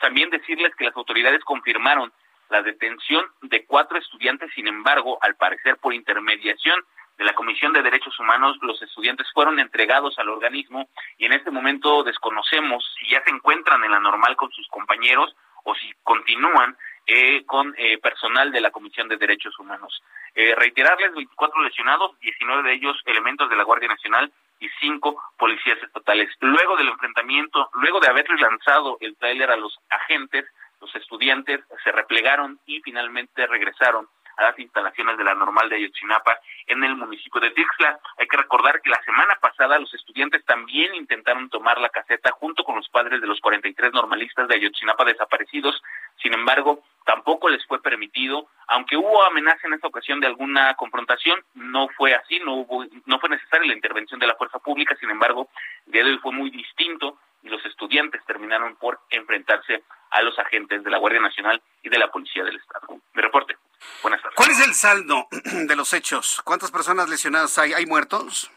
También 0.00 0.30
decirles 0.30 0.74
que 0.76 0.84
las 0.84 0.96
autoridades 0.96 1.44
confirmaron 1.44 2.12
la 2.48 2.62
detención 2.62 3.24
de 3.42 3.64
cuatro 3.64 3.98
estudiantes, 3.98 4.50
sin 4.54 4.66
embargo, 4.66 5.18
al 5.22 5.36
parecer 5.36 5.76
por 5.76 5.94
intermediación 5.94 6.84
de 7.16 7.24
la 7.24 7.34
Comisión 7.34 7.72
de 7.72 7.82
Derechos 7.82 8.18
Humanos, 8.18 8.56
los 8.62 8.80
estudiantes 8.82 9.26
fueron 9.32 9.60
entregados 9.60 10.18
al 10.18 10.30
organismo 10.30 10.88
y 11.18 11.26
en 11.26 11.34
este 11.34 11.50
momento 11.50 12.02
desconocemos 12.02 12.82
si 12.98 13.10
ya 13.10 13.22
se 13.22 13.30
encuentran 13.30 13.84
en 13.84 13.92
la 13.92 14.00
normal 14.00 14.36
con 14.36 14.50
sus 14.50 14.66
compañeros 14.68 15.36
o 15.64 15.74
si 15.74 15.92
continúan 16.02 16.76
eh, 17.06 17.44
con 17.44 17.74
eh, 17.76 17.98
personal 17.98 18.50
de 18.50 18.62
la 18.62 18.70
Comisión 18.70 19.08
de 19.08 19.18
Derechos 19.18 19.58
Humanos. 19.58 20.02
Eh, 20.34 20.54
reiterarles, 20.56 21.14
24 21.14 21.62
lesionados, 21.62 22.18
19 22.20 22.62
de 22.62 22.74
ellos 22.74 22.96
elementos 23.04 23.50
de 23.50 23.56
la 23.56 23.64
Guardia 23.64 23.88
Nacional 23.88 24.32
y 24.60 24.68
5 24.80 25.20
policías 25.38 25.82
estatales. 25.82 26.28
Luego 26.40 26.76
del 26.76 26.88
enfrentamiento, 26.88 27.68
luego 27.74 27.98
de 27.98 28.08
haberles 28.08 28.40
lanzado 28.40 28.98
el 29.00 29.16
tráiler 29.16 29.50
a 29.50 29.56
los 29.56 29.78
agentes, 29.88 30.44
los 30.80 30.94
estudiantes 30.94 31.60
se 31.82 31.92
replegaron 31.92 32.58
y 32.66 32.80
finalmente 32.82 33.46
regresaron 33.46 34.06
a 34.40 34.44
las 34.44 34.58
instalaciones 34.58 35.16
de 35.18 35.24
la 35.24 35.34
normal 35.34 35.68
de 35.68 35.76
Ayotzinapa 35.76 36.38
en 36.66 36.82
el 36.82 36.96
municipio 36.96 37.40
de 37.40 37.50
Tixla. 37.50 38.00
Hay 38.18 38.26
que 38.26 38.36
recordar 38.36 38.80
que 38.80 38.90
la 38.90 39.02
semana 39.02 39.36
pasada 39.40 39.78
los 39.78 39.92
estudiantes 39.94 40.44
también 40.44 40.94
intentaron 40.94 41.48
tomar 41.50 41.78
la 41.80 41.90
caseta 41.90 42.30
junto 42.32 42.64
con 42.64 42.76
los 42.76 42.88
padres 42.88 43.20
de 43.20 43.26
los 43.26 43.40
43 43.40 43.92
normalistas 43.92 44.48
de 44.48 44.56
Ayotzinapa 44.56 45.04
desaparecidos. 45.04 45.80
Sin 46.22 46.34
embargo, 46.34 46.82
tampoco 47.04 47.48
les 47.48 47.64
fue 47.66 47.82
permitido, 47.82 48.48
aunque 48.68 48.96
hubo 48.96 49.24
amenaza 49.24 49.66
en 49.66 49.74
esta 49.74 49.88
ocasión 49.88 50.20
de 50.20 50.26
alguna 50.26 50.74
confrontación, 50.74 51.42
no 51.54 51.88
fue 51.88 52.14
así, 52.14 52.40
no 52.40 52.54
hubo, 52.54 52.84
no 53.06 53.18
fue 53.18 53.28
necesaria 53.28 53.68
la 53.68 53.74
intervención 53.74 54.20
de 54.20 54.26
la 54.26 54.36
fuerza 54.36 54.58
pública, 54.58 54.96
sin 54.96 55.10
embargo, 55.10 55.48
el 55.86 55.92
día 55.92 56.04
de 56.04 56.10
hoy 56.10 56.18
fue 56.18 56.32
muy 56.32 56.50
distinto 56.50 57.18
y 57.42 57.48
los 57.48 57.64
estudiantes 57.64 58.24
terminaron 58.26 58.76
por 58.76 59.00
enfrentarse 59.10 59.82
a 60.10 60.22
los 60.22 60.38
agentes 60.38 60.84
de 60.84 60.90
la 60.90 60.98
Guardia 60.98 61.20
Nacional 61.20 61.60
y 61.82 61.88
de 61.88 61.98
la 61.98 62.08
Policía 62.08 62.44
del 62.44 62.56
Estado. 62.56 62.98
Mi 63.14 63.22
reporte. 63.22 63.56
Buenas 64.02 64.22
tardes. 64.22 64.36
¿Cuál 64.36 64.50
es 64.50 64.66
el 64.66 64.74
saldo 64.74 65.28
de 65.30 65.76
los 65.76 65.92
hechos? 65.92 66.40
¿Cuántas 66.44 66.70
personas 66.70 67.08
lesionadas 67.08 67.58
hay? 67.58 67.72
¿Hay 67.72 67.86
muertos? 67.86 68.50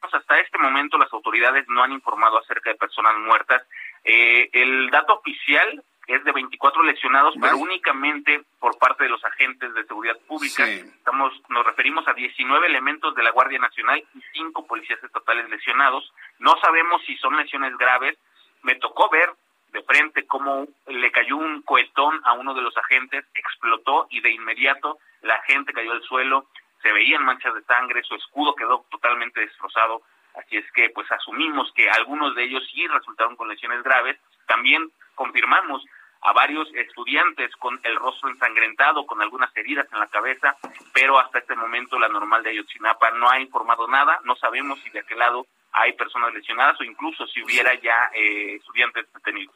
Hasta 0.00 0.38
este 0.38 0.58
momento 0.58 0.98
las 0.98 1.12
autoridades 1.12 1.66
no 1.68 1.82
han 1.82 1.92
informado 1.92 2.38
acerca 2.38 2.70
de 2.70 2.76
personas 2.76 3.16
muertas. 3.16 3.62
Eh, 4.04 4.48
el 4.52 4.90
dato 4.90 5.14
oficial 5.14 5.82
es 6.06 6.22
de 6.24 6.32
24 6.32 6.82
lesionados, 6.82 7.34
pero 7.40 7.56
únicamente 7.56 8.44
por 8.60 8.78
parte 8.78 9.04
de 9.04 9.10
los 9.10 9.24
agentes 9.24 9.72
de 9.74 9.84
seguridad 9.86 10.18
pública. 10.26 10.66
Estamos, 10.68 11.32
nos 11.48 11.64
referimos 11.64 12.06
a 12.06 12.12
19 12.12 12.66
elementos 12.66 13.14
de 13.14 13.22
la 13.22 13.30
Guardia 13.30 13.58
Nacional 13.58 14.04
y 14.14 14.22
5 14.34 14.66
policías 14.66 15.02
estatales 15.02 15.48
lesionados. 15.48 16.12
No 16.38 16.56
sabemos 16.60 17.02
si 17.06 17.16
son 17.16 17.36
lesiones 17.36 17.76
graves. 17.78 18.18
Me 18.62 18.74
tocó 18.76 19.08
ver 19.08 19.30
de 19.74 19.82
frente 19.82 20.24
cómo 20.26 20.68
le 20.86 21.10
cayó 21.10 21.36
un 21.36 21.60
cohetón 21.62 22.20
a 22.24 22.32
uno 22.34 22.54
de 22.54 22.62
los 22.62 22.76
agentes, 22.76 23.24
explotó 23.34 24.06
y 24.08 24.20
de 24.20 24.30
inmediato 24.30 24.98
la 25.22 25.42
gente 25.42 25.72
cayó 25.72 25.90
al 25.90 26.02
suelo, 26.02 26.46
se 26.80 26.92
veían 26.92 27.24
manchas 27.24 27.54
de 27.54 27.62
sangre, 27.64 28.04
su 28.04 28.14
escudo 28.14 28.54
quedó 28.54 28.86
totalmente 28.88 29.40
destrozado. 29.40 30.02
Así 30.36 30.56
es 30.56 30.70
que 30.72 30.90
pues 30.90 31.10
asumimos 31.10 31.72
que 31.74 31.90
algunos 31.90 32.36
de 32.36 32.44
ellos 32.44 32.62
sí 32.72 32.86
resultaron 32.86 33.34
con 33.34 33.48
lesiones 33.48 33.82
graves. 33.82 34.16
También 34.46 34.90
confirmamos 35.16 35.84
a 36.22 36.32
varios 36.32 36.72
estudiantes 36.74 37.50
con 37.56 37.80
el 37.82 37.96
rostro 37.96 38.28
ensangrentado, 38.28 39.06
con 39.06 39.20
algunas 39.20 39.54
heridas 39.56 39.88
en 39.92 39.98
la 39.98 40.06
cabeza, 40.06 40.56
pero 40.92 41.18
hasta 41.18 41.40
este 41.40 41.56
momento 41.56 41.98
la 41.98 42.08
normal 42.08 42.44
de 42.44 42.50
Ayotzinapa 42.50 43.10
no 43.10 43.28
ha 43.28 43.40
informado 43.40 43.88
nada, 43.88 44.20
no 44.24 44.36
sabemos 44.36 44.78
si 44.80 44.90
de 44.90 45.00
aquel 45.00 45.18
lado 45.18 45.46
hay 45.74 45.92
personas 45.94 46.32
lesionadas 46.32 46.80
o 46.80 46.84
incluso 46.84 47.26
si 47.26 47.42
hubiera 47.42 47.74
ya 47.80 48.10
eh, 48.14 48.56
estudiantes 48.56 49.06
detenidos. 49.12 49.54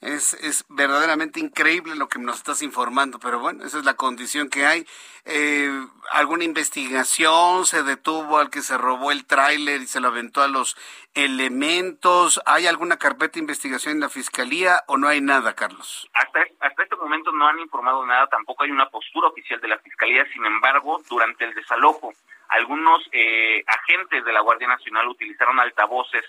Es, 0.00 0.34
es 0.34 0.66
verdaderamente 0.68 1.40
increíble 1.40 1.96
lo 1.96 2.08
que 2.08 2.18
nos 2.18 2.36
estás 2.36 2.60
informando, 2.60 3.18
pero 3.18 3.38
bueno, 3.38 3.64
esa 3.64 3.78
es 3.78 3.84
la 3.86 3.94
condición 3.94 4.50
que 4.50 4.66
hay. 4.66 4.86
Eh, 5.24 5.70
¿Alguna 6.12 6.44
investigación 6.44 7.64
se 7.64 7.82
detuvo 7.82 8.38
al 8.38 8.50
que 8.50 8.60
se 8.60 8.76
robó 8.76 9.10
el 9.10 9.24
tráiler 9.24 9.80
y 9.80 9.86
se 9.86 10.00
lo 10.00 10.08
aventó 10.08 10.42
a 10.42 10.48
los 10.48 10.76
elementos? 11.14 12.42
¿Hay 12.44 12.66
alguna 12.66 12.98
carpeta 12.98 13.34
de 13.34 13.40
investigación 13.40 13.94
en 13.94 14.00
la 14.00 14.10
fiscalía 14.10 14.82
o 14.86 14.98
no 14.98 15.08
hay 15.08 15.22
nada, 15.22 15.54
Carlos? 15.54 16.10
Hasta, 16.12 16.40
hasta 16.60 16.82
este 16.82 16.96
momento 16.96 17.32
no 17.32 17.48
han 17.48 17.58
informado 17.60 18.04
nada, 18.04 18.26
tampoco 18.26 18.64
hay 18.64 18.70
una 18.70 18.90
postura 18.90 19.28
oficial 19.28 19.58
de 19.62 19.68
la 19.68 19.78
fiscalía, 19.78 20.26
sin 20.34 20.44
embargo, 20.44 21.00
durante 21.08 21.46
el 21.46 21.54
desalojo, 21.54 22.12
algunos 22.48 23.02
eh, 23.12 23.64
agentes 23.66 24.24
de 24.24 24.32
la 24.32 24.40
Guardia 24.40 24.68
Nacional 24.68 25.08
utilizaron 25.08 25.58
altavoces 25.60 26.24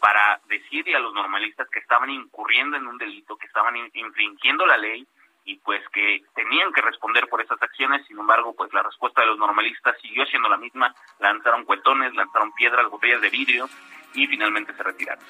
para 0.00 0.40
decirle 0.48 0.94
a 0.94 1.00
los 1.00 1.12
normalistas 1.12 1.68
que 1.70 1.80
estaban 1.80 2.10
incurriendo 2.10 2.76
en 2.76 2.86
un 2.86 2.98
delito, 2.98 3.36
que 3.36 3.46
estaban 3.46 3.74
infringiendo 3.94 4.66
la 4.66 4.76
ley 4.76 5.06
y 5.44 5.56
pues 5.56 5.80
que 5.92 6.22
tenían 6.34 6.72
que 6.72 6.82
responder 6.82 7.26
por 7.28 7.40
esas 7.40 7.60
acciones. 7.62 8.06
Sin 8.06 8.18
embargo, 8.18 8.54
pues 8.56 8.72
la 8.72 8.82
respuesta 8.82 9.22
de 9.22 9.28
los 9.28 9.38
normalistas 9.38 9.96
siguió 10.00 10.24
siendo 10.26 10.48
la 10.48 10.58
misma. 10.58 10.94
Lanzaron 11.18 11.64
cuetones, 11.64 12.14
lanzaron 12.14 12.52
piedras, 12.52 12.88
botellas 12.90 13.20
de 13.22 13.30
vidrio 13.30 13.68
y 14.14 14.26
finalmente 14.26 14.74
se 14.74 14.82
retiraron. 14.82 15.24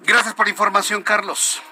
Gracias 0.00 0.34
por 0.34 0.46
la 0.46 0.50
información, 0.50 1.02
Carlos. 1.02 1.62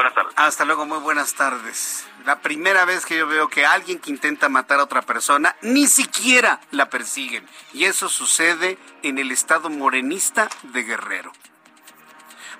Buenas 0.00 0.14
tardes. 0.14 0.32
Hasta 0.36 0.64
luego, 0.64 0.86
muy 0.86 0.96
buenas 1.00 1.34
tardes. 1.34 2.06
La 2.24 2.40
primera 2.40 2.86
vez 2.86 3.04
que 3.04 3.18
yo 3.18 3.26
veo 3.26 3.48
que 3.48 3.66
alguien 3.66 3.98
que 3.98 4.08
intenta 4.08 4.48
matar 4.48 4.80
a 4.80 4.84
otra 4.84 5.02
persona, 5.02 5.54
ni 5.60 5.86
siquiera 5.88 6.58
la 6.70 6.88
persiguen. 6.88 7.46
Y 7.74 7.84
eso 7.84 8.08
sucede 8.08 8.78
en 9.02 9.18
el 9.18 9.30
estado 9.30 9.68
morenista 9.68 10.48
de 10.62 10.84
Guerrero. 10.84 11.32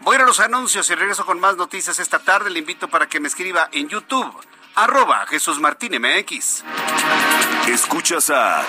Voy 0.00 0.16
a 0.16 0.24
los 0.26 0.38
anuncios 0.38 0.90
y 0.90 0.94
regreso 0.94 1.24
con 1.24 1.40
más 1.40 1.56
noticias 1.56 1.98
esta 1.98 2.18
tarde. 2.18 2.50
Le 2.50 2.58
invito 2.58 2.88
para 2.88 3.08
que 3.08 3.20
me 3.20 3.28
escriba 3.28 3.70
en 3.72 3.88
YouTube, 3.88 4.36
arroba 4.74 5.26
Jesús 5.26 5.60
Martín 5.60 5.98
MX. 5.98 6.62
Escuchas 7.68 8.28
a 8.28 8.66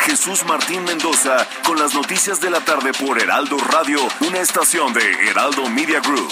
Jesús 0.00 0.44
Martín 0.44 0.84
Mendoza 0.84 1.48
con 1.64 1.78
las 1.78 1.94
noticias 1.94 2.42
de 2.42 2.50
la 2.50 2.60
tarde 2.60 2.92
por 2.92 3.18
Heraldo 3.18 3.56
Radio, 3.56 4.06
una 4.20 4.40
estación 4.40 4.92
de 4.92 5.30
Heraldo 5.30 5.66
Media 5.70 6.00
Group. 6.00 6.30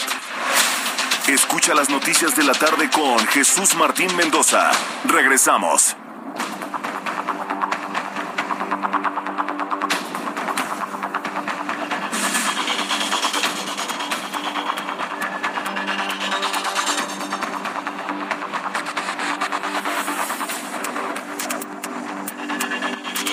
Escucha 1.29 1.73
las 1.73 1.89
noticias 1.89 2.35
de 2.35 2.43
la 2.43 2.53
tarde 2.53 2.91
con 2.91 3.17
Jesús 3.29 3.77
Martín 3.77 4.15
Mendoza. 4.17 4.73
Regresamos. 5.05 5.97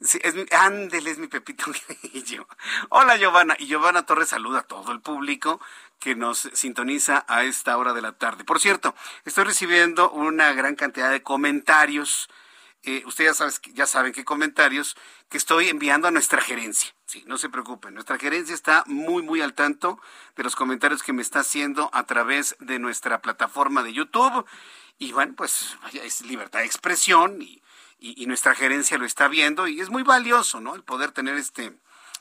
Es 0.00 0.34
mi, 0.34 0.46
ándele, 0.50 1.10
es 1.10 1.18
mi 1.18 1.26
Pepito 1.26 1.66
Hola 2.88 3.18
Giovanna. 3.18 3.54
Y 3.58 3.66
Giovanna 3.66 4.06
Torres 4.06 4.30
saluda 4.30 4.60
a 4.60 4.62
todo 4.62 4.92
el 4.92 5.02
público 5.02 5.60
que 5.98 6.14
nos 6.14 6.48
sintoniza 6.54 7.26
a 7.28 7.44
esta 7.44 7.76
hora 7.76 7.92
de 7.92 8.00
la 8.00 8.12
tarde. 8.12 8.44
Por 8.44 8.60
cierto, 8.60 8.94
estoy 9.26 9.44
recibiendo 9.44 10.10
una 10.10 10.54
gran 10.54 10.74
cantidad 10.74 11.10
de 11.10 11.22
comentarios 11.22 12.30
ustedes 13.06 13.38
ya, 13.38 13.48
ya 13.72 13.86
saben 13.86 14.12
qué 14.12 14.24
comentarios 14.24 14.96
que 15.28 15.38
estoy 15.38 15.68
enviando 15.68 16.08
a 16.08 16.10
nuestra 16.10 16.40
gerencia. 16.40 16.94
Sí, 17.06 17.24
no 17.26 17.38
se 17.38 17.48
preocupen. 17.48 17.94
Nuestra 17.94 18.18
gerencia 18.18 18.54
está 18.54 18.84
muy, 18.86 19.22
muy 19.22 19.40
al 19.40 19.54
tanto 19.54 20.00
de 20.36 20.42
los 20.42 20.54
comentarios 20.54 21.02
que 21.02 21.12
me 21.12 21.22
está 21.22 21.40
haciendo 21.40 21.90
a 21.92 22.04
través 22.04 22.56
de 22.60 22.78
nuestra 22.78 23.22
plataforma 23.22 23.82
de 23.82 23.92
YouTube. 23.92 24.44
Y 24.98 25.12
bueno, 25.12 25.34
pues 25.36 25.76
es 25.92 26.20
libertad 26.22 26.60
de 26.60 26.66
expresión 26.66 27.40
y, 27.40 27.62
y, 27.98 28.26
nuestra 28.26 28.54
gerencia 28.54 28.98
lo 28.98 29.06
está 29.06 29.28
viendo 29.28 29.66
y 29.68 29.80
es 29.80 29.90
muy 29.90 30.02
valioso, 30.02 30.60
¿no? 30.60 30.74
El 30.74 30.82
poder 30.82 31.12
tener 31.12 31.36
este, 31.36 31.72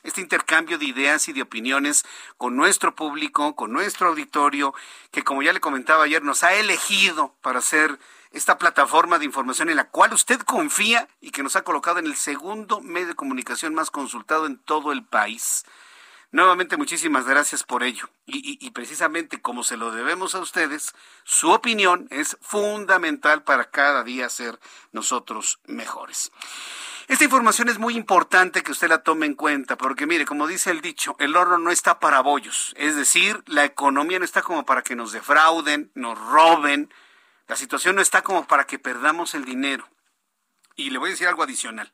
este 0.03 0.21
intercambio 0.21 0.77
de 0.77 0.86
ideas 0.86 1.27
y 1.27 1.34
de 1.34 1.41
opiniones 1.41 2.06
con 2.38 2.56
nuestro 2.56 2.95
público, 2.95 3.56
con 3.56 3.71
nuestro 3.71 4.08
auditorio, 4.08 4.73
que 5.12 5.23
como 5.23 5.43
ya 5.43 5.53
le 5.53 5.60
comentaba 5.60 6.06
ayer, 6.06 6.23
nos 6.23 6.43
ha 6.43 6.53
elegido 6.56 7.36
para 7.41 7.62
ser 7.62 7.99
esta 8.32 8.58
plataforma 8.58 9.20
de 9.20 9.26
información 9.26 9.70
en 9.70 9.78
la 9.78 9.90
cual 9.90 10.13
usted 10.13 10.40
confía 10.42 11.08
y 11.22 11.32
que 11.32 11.44
nos 11.44 11.56
ha 11.56 11.63
colocado 11.63 12.00
en 12.00 12.06
el 12.06 12.16
segundo 12.16 12.82
medio 12.82 13.08
de 13.08 13.16
comunicación 13.16 13.74
más 13.74 13.92
consultado 13.92 14.46
en 14.46 14.58
todo 14.58 14.92
el 14.92 15.04
país. 15.04 15.66
Nuevamente, 16.30 16.76
muchísimas 16.76 17.26
gracias 17.26 17.63
por 17.63 17.84
ello. 17.84 18.10
Y, 18.26 18.70
precisamente 18.72 19.42
como 19.42 19.63
se 19.63 19.78
lo 19.78 19.92
debemos 19.92 20.36
a 20.36 20.40
ustedes, 20.40 20.94
su 21.24 21.52
opinión 21.52 22.08
es 22.12 22.38
fundamental 22.42 23.44
para 23.44 23.70
cada 23.70 24.04
día 24.04 24.28
ser 24.28 24.60
nosotros 24.92 25.60
mejores. 25.66 26.32
Esta 27.08 27.24
información 27.24 27.70
es 27.70 27.80
muy 27.80 27.96
importante 27.96 28.62
que 28.62 28.74
usted 28.74 28.90
la 28.90 29.04
tome 29.04 29.26
en 29.26 29.36
cuenta, 29.36 29.78
porque 29.78 30.06
mire, 30.06 30.26
como 30.26 30.46
dice 30.46 30.72
el 30.72 30.82
dicho, 30.82 31.16
el 31.20 31.38
oro 31.38 31.58
no 31.58 31.72
está 31.72 32.02
para 32.02 32.20
bollos. 32.20 32.74
Es 32.76 32.98
decir, 32.98 33.42
la 33.46 33.63
economía 33.63 34.20
no 34.20 34.26
está 34.26 34.42
como 34.42 34.66
para 34.66 34.82
que 34.82 34.98
nos 34.98 35.13
defrauden, 35.13 35.90
nos 35.96 36.20
roben, 36.20 36.94
la 37.47 37.55
situación 37.55 37.95
no 37.95 38.01
está 38.01 38.21
como 38.23 38.45
para 38.45 38.65
que 38.65 38.79
perdamos 38.79 39.33
el 39.33 39.45
dinero. 39.45 39.88
Y 40.75 40.89
le 40.89 40.99
voy 40.99 41.10
a 41.10 41.12
decir 41.12 41.27
algo 41.27 41.43
adicional. 41.43 41.91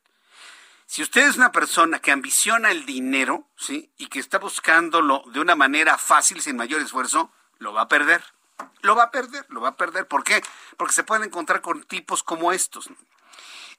Si 0.86 1.02
usted 1.02 1.28
es 1.28 1.38
una 1.38 1.52
persona 1.52 2.00
que 2.00 2.12
ambiciona 2.12 2.72
el 2.72 2.86
dinero, 2.86 3.48
¿sí? 3.56 3.92
Y 3.98 4.08
que 4.08 4.20
está 4.20 4.40
buscándolo 4.40 5.24
de 5.28 5.40
una 5.40 5.56
manera 5.56 5.98
fácil, 5.98 6.42
sin 6.42 6.58
mayor 6.58 6.82
esfuerzo, 6.82 7.32
lo 7.60 7.74
va 7.74 7.84
a 7.84 7.88
perder. 7.88 8.24
Lo 8.82 8.96
va 8.96 9.04
a 9.04 9.12
perder, 9.12 9.46
lo 9.50 9.62
va 9.62 9.70
a 9.70 9.78
perder. 9.78 10.08
¿Por 10.08 10.24
qué? 10.24 10.44
Porque 10.78 10.94
se 10.94 11.04
puede 11.04 11.26
encontrar 11.26 11.62
con 11.62 11.84
tipos 11.84 12.24
como 12.24 12.52
estos. 12.52 12.90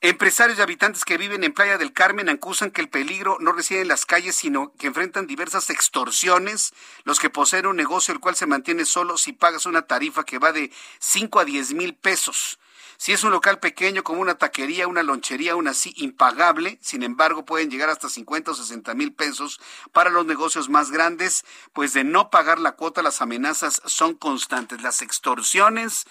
Empresarios 0.07 0.59
y 0.59 0.61
habitantes 0.61 1.03
que 1.03 1.17
viven 1.17 1.45
en 1.45 1.55
Playa 1.55 1.79
del 1.79 1.95
Carmen 1.95 2.29
acusan 2.29 2.71
que 2.71 2.83
el 2.83 2.90
peligro 2.90 3.38
no 3.40 3.53
reside 3.53 3.81
en 3.81 3.88
las 3.88 4.05
calles, 4.05 4.37
sino 4.37 4.75
que 4.75 4.88
enfrentan 4.88 5.27
diversas 5.27 5.71
extorsiones. 5.71 6.75
Los 7.05 7.19
que 7.19 7.31
poseen 7.31 7.64
un 7.64 7.77
negocio 7.77 8.12
el 8.12 8.21
cual 8.21 8.37
se 8.37 8.45
mantiene 8.45 8.85
solo 8.85 9.17
si 9.17 9.33
pagas 9.33 9.64
una 9.64 9.87
tarifa 9.87 10.25
que 10.25 10.38
va 10.38 10.53
de 10.53 10.71
5 10.99 11.40
a 11.40 11.47
10 11.47 11.73
mil 11.73 11.95
pesos. 11.95 12.59
Si 12.99 13.12
es 13.12 13.25
un 13.25 13.31
local 13.31 13.61
pequeño 13.61 14.05
como 14.05 14.21
una 14.21 14.35
taquería, 14.35 14.88
una 14.88 15.03
lonchería, 15.03 15.53
aún 15.53 15.69
así 15.69 15.95
impagable, 15.97 16.79
sin 16.83 17.03
embargo 17.03 17.47
pueden 17.47 17.71
llegar 17.71 17.88
hasta 17.88 18.11
50 18.11 18.51
o 18.51 18.55
60 18.55 18.93
mil 18.93 19.14
pesos 19.14 19.59
para 19.93 20.11
los 20.11 20.27
negocios 20.27 20.69
más 20.69 20.90
grandes, 20.90 21.47
pues 21.73 21.95
de 21.95 22.05
no 22.05 22.29
pagar 22.29 22.59
la 22.59 22.73
cuota 22.73 23.03
las 23.03 23.23
amenazas 23.23 23.81
son 23.87 24.12
constantes, 24.12 24.83
las 24.83 25.01
extorsiones 25.01 26.05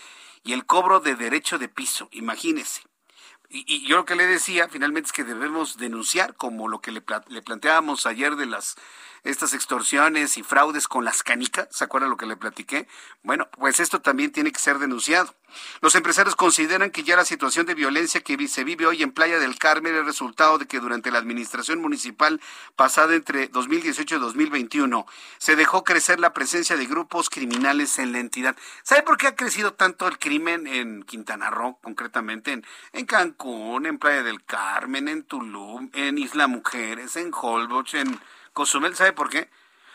y 0.43 0.53
el 0.53 0.65
cobro 0.65 0.99
de 0.99 1.13
derecho 1.13 1.59
de 1.59 1.69
piso, 1.69 2.09
imagínese 2.11 2.81
y, 3.53 3.87
yo 3.87 3.97
lo 3.97 4.05
que 4.05 4.15
le 4.15 4.25
decía 4.25 4.67
finalmente 4.67 5.07
es 5.07 5.13
que 5.13 5.23
debemos 5.23 5.77
denunciar, 5.77 6.35
como 6.35 6.67
lo 6.67 6.81
que 6.81 6.91
le, 6.91 7.01
planteábamos 7.01 8.05
ayer 8.07 8.35
de 8.35 8.47
las 8.47 8.75
estas 9.23 9.53
extorsiones 9.53 10.37
y 10.37 10.43
fraudes 10.43 10.87
con 10.87 11.05
las 11.05 11.23
canicas, 11.23 11.67
¿se 11.71 11.83
acuerdan 11.83 12.09
lo 12.09 12.17
que 12.17 12.25
le 12.25 12.35
platiqué? 12.35 12.87
Bueno, 13.23 13.47
pues 13.51 13.79
esto 13.79 14.01
también 14.01 14.31
tiene 14.31 14.51
que 14.51 14.59
ser 14.59 14.79
denunciado. 14.79 15.33
Los 15.81 15.95
empresarios 15.95 16.35
consideran 16.35 16.91
que 16.91 17.03
ya 17.03 17.15
la 17.15 17.25
situación 17.25 17.65
de 17.65 17.75
violencia 17.75 18.21
que 18.21 18.47
se 18.47 18.63
vive 18.63 18.85
hoy 18.85 19.03
en 19.03 19.11
Playa 19.11 19.39
del 19.39 19.57
Carmen 19.57 19.95
es 19.95 20.05
resultado 20.05 20.57
de 20.57 20.65
que 20.65 20.79
durante 20.79 21.11
la 21.11 21.19
administración 21.19 21.79
municipal 21.79 22.41
pasada 22.75 23.13
entre 23.15 23.47
2018 23.47 24.15
y 24.15 24.19
2021 24.19 25.05
se 25.37 25.55
dejó 25.55 25.83
crecer 25.83 26.19
la 26.19 26.33
presencia 26.33 26.75
de 26.75 26.85
grupos 26.85 27.29
criminales 27.29 27.99
en 27.99 28.11
la 28.11 28.19
entidad. 28.19 28.55
¿Sabe 28.83 29.03
por 29.03 29.17
qué 29.17 29.27
ha 29.27 29.35
crecido 29.35 29.73
tanto 29.73 30.07
el 30.07 30.17
crimen 30.17 30.67
en 30.67 31.03
Quintana 31.03 31.49
Roo, 31.49 31.77
concretamente 31.81 32.51
en, 32.51 32.65
en 32.91 33.05
Cancún, 33.05 33.85
en 33.85 33.99
Playa 33.99 34.23
del 34.23 34.43
Carmen, 34.43 35.07
en 35.07 35.23
Tulum, 35.23 35.89
en 35.93 36.17
Isla 36.17 36.47
Mujeres, 36.47 37.15
en 37.15 37.31
Holbox, 37.33 37.93
en 37.93 38.19
Cozumel? 38.53 38.95
¿Sabe 38.95 39.13
por 39.13 39.29
qué? 39.29 39.49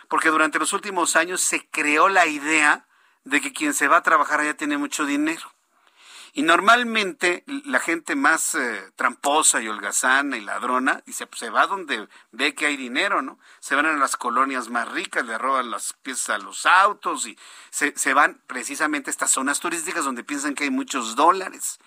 Porque 0.08 0.30
durante 0.30 0.58
los 0.58 0.72
últimos 0.72 1.16
años 1.16 1.40
se 1.40 1.68
creó 1.68 2.08
la 2.08 2.26
idea 2.26 2.86
de 3.24 3.40
que 3.40 3.52
quien 3.52 3.74
se 3.74 3.88
va 3.88 3.98
a 3.98 4.02
trabajar 4.02 4.40
allá 4.40 4.56
tiene 4.56 4.78
mucho 4.78 5.04
dinero. 5.04 5.52
Y 6.34 6.42
normalmente 6.42 7.44
la 7.64 7.80
gente 7.80 8.14
más 8.14 8.54
eh, 8.54 8.92
tramposa 8.96 9.62
y 9.62 9.68
holgazana 9.68 10.36
y 10.36 10.42
ladrona 10.42 11.02
dice, 11.06 11.26
pues 11.26 11.40
se 11.40 11.50
va 11.50 11.66
donde 11.66 12.06
ve 12.32 12.54
que 12.54 12.66
hay 12.66 12.76
dinero, 12.76 13.22
¿no? 13.22 13.38
Se 13.60 13.74
van 13.74 13.86
a 13.86 13.94
las 13.94 14.16
colonias 14.16 14.68
más 14.68 14.88
ricas, 14.88 15.24
le 15.24 15.38
roban 15.38 15.70
las 15.70 15.94
piezas 15.94 16.30
a 16.30 16.38
los 16.38 16.66
autos 16.66 17.26
y 17.26 17.38
se, 17.70 17.96
se 17.96 18.14
van 18.14 18.42
precisamente 18.46 19.10
a 19.10 19.12
estas 19.12 19.30
zonas 19.30 19.58
turísticas 19.60 20.04
donde 20.04 20.22
piensan 20.22 20.54
que 20.54 20.64
hay 20.64 20.70
muchos 20.70 21.16
dólares 21.16 21.78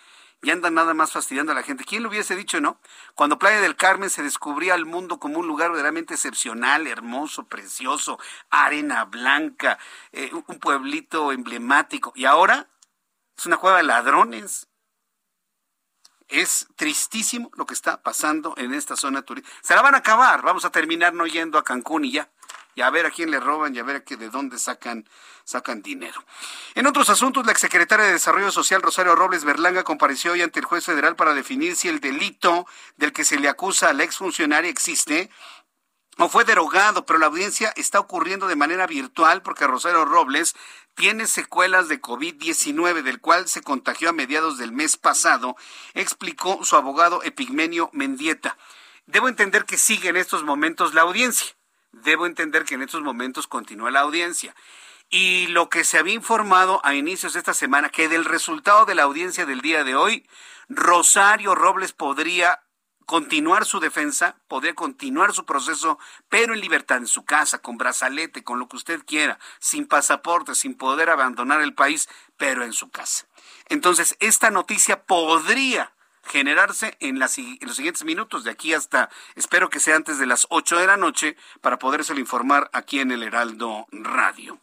y 0.42 0.50
andan 0.50 0.74
nada 0.74 0.94
más 0.94 1.12
fastidiando 1.12 1.52
a 1.52 1.56
la 1.56 1.64
gente. 1.64 1.84
¿Quién 1.84 2.04
lo 2.04 2.10
hubiese 2.10 2.36
dicho, 2.36 2.60
no? 2.60 2.80
Cuando 3.14 3.38
Playa 3.38 3.62
del 3.62 3.76
Carmen 3.76 4.10
se 4.10 4.24
descubría 4.24 4.74
al 4.74 4.86
mundo 4.86 5.20
como 5.20 5.40
un 5.40 5.48
lugar 5.48 5.70
verdaderamente 5.70 6.16
excepcional, 6.16 6.88
hermoso, 6.88 7.44
precioso, 7.46 8.20
arena 8.50 9.06
blanca, 9.06 9.78
eh, 10.12 10.32
un 10.34 10.60
pueblito 10.60 11.32
emblemático. 11.32 12.12
Y 12.16 12.26
ahora 12.26 12.68
es 13.38 13.46
una 13.46 13.58
cueva 13.58 13.78
de 13.78 13.84
ladrones. 13.84 14.68
Es 16.28 16.68
tristísimo 16.76 17.52
lo 17.56 17.66
que 17.66 17.74
está 17.74 18.02
pasando 18.02 18.54
en 18.58 18.74
esta 18.74 18.96
zona 18.96 19.22
turística. 19.22 19.56
Se 19.62 19.76
la 19.76 19.82
van 19.82 19.96
a 19.96 20.00
acabar. 20.00 20.42
Vamos 20.42 20.66
a 20.66 20.72
terminar 20.72 21.14
no 21.14 21.28
yendo 21.28 21.58
a 21.58 21.64
Cancún 21.64 22.06
y 22.06 22.14
ya 22.14 22.32
y 22.76 22.82
a 22.82 22.90
ver 22.90 23.06
a 23.06 23.12
quién 23.12 23.32
le 23.32 23.40
roban 23.40 23.76
y 23.76 23.80
a 23.80 23.84
ver 23.84 23.98
a 23.98 24.04
qué, 24.04 24.18
de 24.18 24.30
dónde 24.30 24.58
sacan, 24.60 25.08
sacan 25.44 25.82
dinero. 25.82 26.24
En 26.76 26.88
otros 26.88 27.10
asuntos, 27.10 27.46
la 27.46 27.52
exsecretaria 27.52 28.06
de 28.06 28.14
Desarrollo 28.14 28.52
Social, 28.52 28.82
Rosario 28.82 29.16
Robles 29.16 29.44
Berlanga, 29.44 29.84
compareció 29.84 30.34
hoy 30.34 30.42
ante 30.42 30.60
el 30.60 30.66
juez 30.66 30.86
federal 30.86 31.16
para 31.16 31.34
definir 31.34 31.76
si 31.76 31.90
el 31.90 32.00
delito 32.00 32.66
del 32.98 33.14
que 33.14 33.26
se 33.26 33.40
le 33.40 33.50
acusa 33.50 33.90
a 33.90 33.94
la 33.94 34.04
exfuncionaria 34.04 34.70
existe 34.70 35.30
o 36.18 36.30
fue 36.30 36.44
derogado, 36.44 37.06
pero 37.06 37.20
la 37.20 37.28
audiencia 37.28 37.74
está 37.76 38.00
ocurriendo 38.00 38.48
de 38.48 38.56
manera 38.56 38.86
virtual 38.86 39.42
porque 39.42 39.66
Rosario 39.66 40.06
Robles 40.06 40.56
tiene 40.94 41.26
secuelas 41.26 41.88
de 41.88 42.02
COVID-19, 42.02 43.02
del 43.02 43.22
cual 43.22 43.48
se 43.48 43.62
contagió 43.62 44.10
a 44.10 44.14
mediados 44.14 44.58
del 44.58 44.72
mes 44.72 44.98
pasado, 44.98 45.56
explicó 45.94 46.64
su 46.64 46.76
abogado 46.76 47.24
Epigmenio 47.24 47.90
Mendieta. 47.94 48.58
Debo 49.06 49.30
entender 49.30 49.66
que 49.66 49.78
sigue 49.78 50.10
en 50.10 50.18
estos 50.18 50.44
momentos 50.44 50.94
la 50.94 51.02
audiencia 51.02 51.56
debo 51.92 52.26
entender 52.26 52.66
que 52.66 52.76
en 52.76 52.82
estos 52.82 53.02
momentos 53.02 53.48
continúa 53.48 53.92
la 53.92 54.02
audiencia. 54.02 54.56
Y 55.10 55.48
lo 55.48 55.70
que 55.70 55.84
se 55.84 55.98
había 55.98 56.14
informado 56.14 56.80
a 56.86 56.96
inicios 56.96 57.34
de 57.34 57.40
esta 57.40 57.54
semana, 57.54 57.90
que 57.90 58.08
del 58.08 58.26
resultado 58.26 58.86
de 58.86 58.96
la 58.96 59.04
audiencia 59.04 59.46
del 59.46 59.62
día 59.62 59.84
de 59.84 59.96
hoy, 59.96 60.26
Rosario 60.70 61.54
Robles 61.54 61.92
podría 61.92 62.62
continuar 63.06 63.66
su 63.66 63.82
defensa, 63.82 64.38
podría 64.48 64.74
continuar 64.74 65.34
su 65.34 65.46
proceso, 65.46 66.00
pero 66.30 66.54
en 66.54 66.62
libertad 66.62 66.98
en 66.98 67.08
su 67.08 67.26
casa, 67.26 67.58
con 67.58 67.78
brazalete, 67.78 68.46
con 68.46 68.58
lo 68.58 68.70
que 68.70 68.78
usted 68.78 69.04
quiera, 69.06 69.38
sin 69.60 69.86
pasaporte, 69.86 70.56
sin 70.56 70.76
poder 70.76 71.10
abandonar 71.10 71.62
el 71.62 71.74
país, 71.74 72.08
pero 72.38 72.64
en 72.64 72.72
su 72.72 72.90
casa. 72.90 73.28
Entonces, 73.68 74.16
esta 74.22 74.50
noticia 74.50 75.04
podría 75.04 75.92
generarse 76.32 76.96
en, 77.02 77.20
los 77.20 77.32
siguientes 77.34 78.06
minutos, 78.06 78.46
de 78.46 78.52
aquí 78.52 78.74
hasta, 78.74 79.10
espero 79.36 79.70
que 79.70 79.82
sea 79.82 79.98
antes 79.98 80.18
de 80.18 80.26
las 80.26 80.48
8 80.50 80.78
de 80.78 80.88
la 80.88 80.96
noche, 80.96 81.36
para 81.60 81.78
podérselo 81.78 82.22
informar 82.22 82.70
aquí 82.72 83.02
en 83.02 83.12
el 83.12 83.22
Heraldo 83.22 83.86
Radio. 83.92 84.58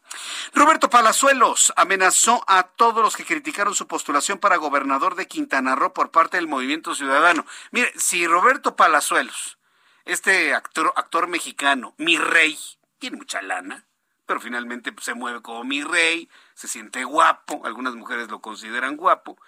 Roberto 0.54 0.88
Palazuelos 0.88 1.74
amenazó 1.76 2.42
a 2.48 2.62
todos 2.62 3.02
los 3.02 3.16
que 3.16 3.26
criticaron 3.26 3.74
su 3.74 3.86
postulación 3.86 4.38
para 4.38 4.56
gobernador 4.56 5.14
de 5.14 5.26
Quintana 5.26 5.76
Roo 5.76 5.92
por 5.92 6.10
parte 6.10 6.38
del 6.38 6.48
Movimiento 6.48 6.94
Ciudadano. 6.94 7.44
Mire, 7.70 7.92
si 7.96 8.26
Roberto 8.26 8.74
Palazuelos, 8.74 9.58
este 10.06 10.54
actor, 10.54 10.94
actor 10.96 11.28
mexicano, 11.28 11.94
mi 11.98 12.16
rey, 12.16 12.58
tiene 12.98 13.18
mucha 13.18 13.42
lana, 13.42 13.84
pero 14.24 14.40
finalmente 14.40 14.90
pues, 14.90 15.04
se 15.04 15.12
mueve 15.12 15.42
como 15.42 15.64
mi 15.64 15.82
rey, 15.82 16.30
se 16.54 16.66
siente 16.66 17.04
guapo, 17.04 17.60
algunas 17.66 17.94
mujeres 17.94 18.30
lo 18.30 18.40
consideran 18.40 18.96
guapo 18.96 19.38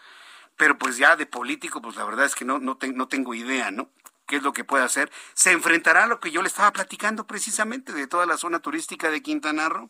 pero 0.60 0.76
pues 0.76 0.98
ya 0.98 1.16
de 1.16 1.24
político, 1.24 1.80
pues 1.80 1.96
la 1.96 2.04
verdad 2.04 2.26
es 2.26 2.34
que 2.34 2.44
no, 2.44 2.58
no, 2.58 2.76
no 2.94 3.08
tengo 3.08 3.32
idea, 3.32 3.70
¿no? 3.70 3.88
qué 4.26 4.36
es 4.36 4.42
lo 4.42 4.52
que 4.52 4.62
puede 4.62 4.84
hacer, 4.84 5.10
se 5.32 5.52
enfrentará 5.52 6.04
a 6.04 6.06
lo 6.06 6.20
que 6.20 6.30
yo 6.30 6.42
le 6.42 6.48
estaba 6.48 6.70
platicando 6.70 7.26
precisamente 7.26 7.94
de 7.94 8.06
toda 8.06 8.26
la 8.26 8.36
zona 8.36 8.58
turística 8.58 9.10
de 9.10 9.22
Quintana 9.22 9.70
Roo. 9.70 9.88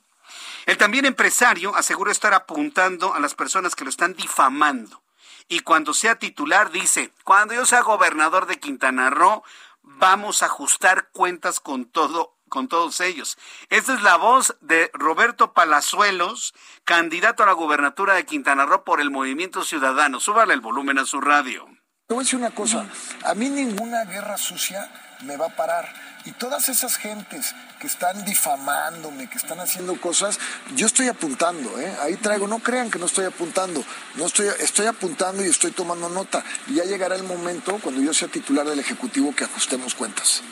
El 0.65 0.79
también 0.79 1.07
empresario 1.07 1.75
asegura 1.75 2.13
estar 2.13 2.35
apuntando 2.35 3.15
a 3.15 3.19
las 3.19 3.35
personas 3.35 3.75
que 3.75 3.83
lo 3.83 3.91
están 3.91 4.15
difamando. 4.15 5.03
Y 5.49 5.61
cuando 5.61 5.93
sea 5.93 6.21
titular 6.21 6.71
dice, 6.71 7.13
cuando 7.25 7.53
yo 7.53 7.67
sea 7.67 7.83
gobernador 7.83 8.47
de 8.47 8.61
Quintana 8.61 9.11
Roo, 9.11 9.43
vamos 9.83 10.45
a 10.45 10.47
ajustar 10.47 11.11
cuentas 11.11 11.59
con 11.59 11.85
todo 11.85 12.37
con 12.51 12.69
todos 12.69 13.01
ellos. 13.01 13.39
Esta 13.71 13.95
es 13.95 14.03
la 14.03 14.17
voz 14.17 14.57
de 14.61 14.91
Roberto 14.93 15.55
Palazuelos, 15.55 16.53
candidato 16.85 17.43
a 17.43 17.47
la 17.47 17.53
gubernatura 17.53 18.13
de 18.13 18.27
Quintana 18.27 18.67
Roo 18.67 18.85
por 18.85 19.01
el 19.01 19.11
Movimiento 19.11 19.65
Ciudadano. 19.65 20.21
Súbale 20.21 20.53
el 20.53 20.61
volumen 20.61 20.99
a 20.99 21.07
su 21.07 21.23
radio. 21.23 21.67
Te 22.07 22.15
voy 22.15 22.23
a 22.23 22.25
decir 22.25 22.39
una 22.39 22.51
cosa, 22.51 22.87
a 23.25 23.35
mí 23.35 23.49
ninguna 23.49 24.05
guerra 24.05 24.37
sucia 24.37 24.91
me 25.23 25.37
va 25.37 25.47
a 25.47 25.57
parar. 25.57 25.89
Y 26.25 26.33
todas 26.33 26.69
esas 26.69 26.97
gentes 26.97 27.55
que 27.79 27.87
están 27.87 28.25
difamándome, 28.25 29.31
que 29.31 29.39
están 29.39 29.61
haciendo 29.61 29.99
cosas, 30.01 30.39
yo 30.75 30.87
estoy 30.87 31.09
apuntando, 31.09 31.81
¿eh? 31.81 31.97
ahí 32.03 32.17
traigo, 32.17 32.47
no 32.47 32.59
crean 32.59 32.91
que 32.91 32.99
no 32.99 33.07
estoy 33.07 33.25
apuntando, 33.25 33.83
no 34.17 34.27
estoy, 34.27 34.49
estoy 34.59 34.87
apuntando 34.87 35.45
y 35.45 35.49
estoy 35.49 35.71
tomando 35.71 36.09
nota. 36.09 36.45
Ya 36.75 36.85
llegará 36.85 37.15
el 37.15 37.23
momento, 37.23 37.79
cuando 37.81 38.03
yo 38.03 38.13
sea 38.13 38.29
titular 38.29 38.67
del 38.67 38.81
Ejecutivo, 38.81 39.35
que 39.35 39.45
ajustemos 39.45 39.95
cuentas. 39.95 40.43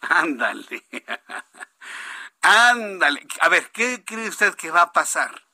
Ándale. 0.00 0.84
Ándale. 2.42 3.26
A 3.40 3.48
ver, 3.48 3.70
¿qué 3.70 4.04
cree 4.04 4.28
usted 4.28 4.54
que 4.54 4.70
va 4.70 4.82
a 4.82 4.92
pasar? 4.92 5.44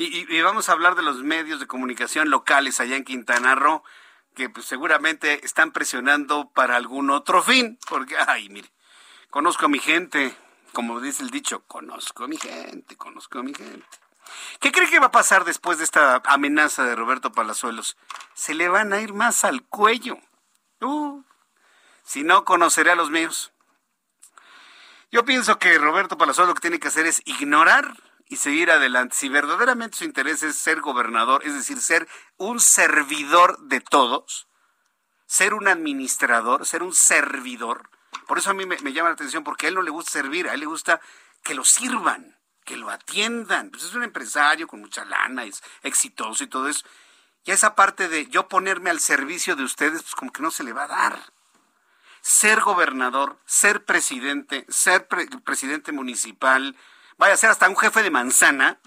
Y, 0.00 0.40
vamos 0.42 0.68
a 0.68 0.72
hablar 0.72 0.94
de 0.94 1.02
los 1.02 1.24
medios 1.24 1.58
de 1.58 1.66
comunicación 1.66 2.30
locales 2.30 2.78
allá 2.78 2.94
en 2.94 3.02
Quintana 3.02 3.56
Roo, 3.56 3.82
que 4.36 4.48
pues, 4.48 4.64
seguramente 4.64 5.44
están 5.44 5.72
presionando 5.72 6.50
para 6.50 6.76
algún 6.76 7.10
otro 7.10 7.42
fin, 7.42 7.80
porque, 7.88 8.16
ay, 8.16 8.48
mire, 8.48 8.70
conozco 9.28 9.66
a 9.66 9.68
mi 9.68 9.80
gente, 9.80 10.36
como 10.72 11.00
dice 11.00 11.24
el 11.24 11.30
dicho, 11.30 11.64
conozco 11.66 12.24
a 12.24 12.28
mi 12.28 12.36
gente, 12.36 12.96
conozco 12.96 13.40
a 13.40 13.42
mi 13.42 13.52
gente. 13.52 13.84
¿Qué 14.60 14.70
cree 14.70 14.88
que 14.88 15.00
va 15.00 15.06
a 15.06 15.10
pasar 15.10 15.44
después 15.44 15.78
de 15.78 15.84
esta 15.84 16.22
amenaza 16.26 16.84
de 16.84 16.94
Roberto 16.94 17.32
Palazuelos? 17.32 17.96
Se 18.34 18.54
le 18.54 18.68
van 18.68 18.92
a 18.92 19.00
ir 19.00 19.14
más 19.14 19.44
al 19.44 19.64
cuello. 19.64 20.16
Uh, 20.80 21.24
si 22.08 22.24
no, 22.24 22.46
conoceré 22.46 22.90
a 22.92 22.94
los 22.94 23.10
míos. 23.10 23.52
Yo 25.12 25.26
pienso 25.26 25.58
que 25.58 25.76
Roberto 25.76 26.16
Palazuelos 26.16 26.48
lo 26.48 26.54
que 26.54 26.62
tiene 26.62 26.80
que 26.80 26.88
hacer 26.88 27.04
es 27.04 27.20
ignorar 27.26 28.02
y 28.24 28.36
seguir 28.36 28.70
adelante. 28.70 29.14
Si 29.14 29.28
verdaderamente 29.28 29.98
su 29.98 30.04
interés 30.04 30.42
es 30.42 30.56
ser 30.56 30.80
gobernador, 30.80 31.42
es 31.44 31.52
decir, 31.52 31.82
ser 31.82 32.08
un 32.38 32.60
servidor 32.60 33.58
de 33.58 33.82
todos, 33.82 34.48
ser 35.26 35.52
un 35.52 35.68
administrador, 35.68 36.64
ser 36.64 36.82
un 36.82 36.94
servidor, 36.94 37.90
por 38.26 38.38
eso 38.38 38.52
a 38.52 38.54
mí 38.54 38.64
me, 38.64 38.78
llama 38.94 39.10
la 39.10 39.14
atención, 39.14 39.44
porque 39.44 39.66
a 39.66 39.68
él 39.68 39.74
no 39.74 39.82
le 39.82 39.90
gusta 39.90 40.12
servir, 40.12 40.48
a 40.48 40.54
él 40.54 40.60
le 40.60 40.66
gusta 40.66 41.02
que 41.42 41.52
lo 41.52 41.62
sirvan, 41.62 42.38
que 42.64 42.78
lo 42.78 42.88
atiendan. 42.88 43.68
Pues 43.68 43.84
es 43.84 43.94
un 43.94 44.02
empresario 44.02 44.66
con 44.66 44.80
mucha 44.80 45.04
lana, 45.04 45.44
es 45.44 45.62
exitoso 45.82 46.42
y 46.42 46.46
todo 46.46 46.68
eso. 46.68 46.86
Y 47.44 47.50
esa 47.50 47.74
parte 47.74 48.08
de 48.08 48.28
yo 48.28 48.48
ponerme 48.48 48.88
al 48.88 49.00
servicio 49.00 49.56
de 49.56 49.64
ustedes, 49.64 50.02
pues 50.02 50.14
como 50.14 50.32
que 50.32 50.40
no 50.40 50.50
se 50.50 50.64
le 50.64 50.72
va 50.72 50.84
a 50.84 50.88
dar 50.88 51.37
ser 52.28 52.60
gobernador, 52.60 53.38
ser 53.46 53.86
presidente, 53.86 54.66
ser 54.68 55.08
presidente 55.08 55.92
municipal, 55.92 56.76
vaya 57.16 57.32
a 57.32 57.38
ser 57.38 57.48
hasta 57.48 57.70
un 57.70 57.76
jefe 57.76 58.02
de 58.02 58.10
manzana, 58.10 58.78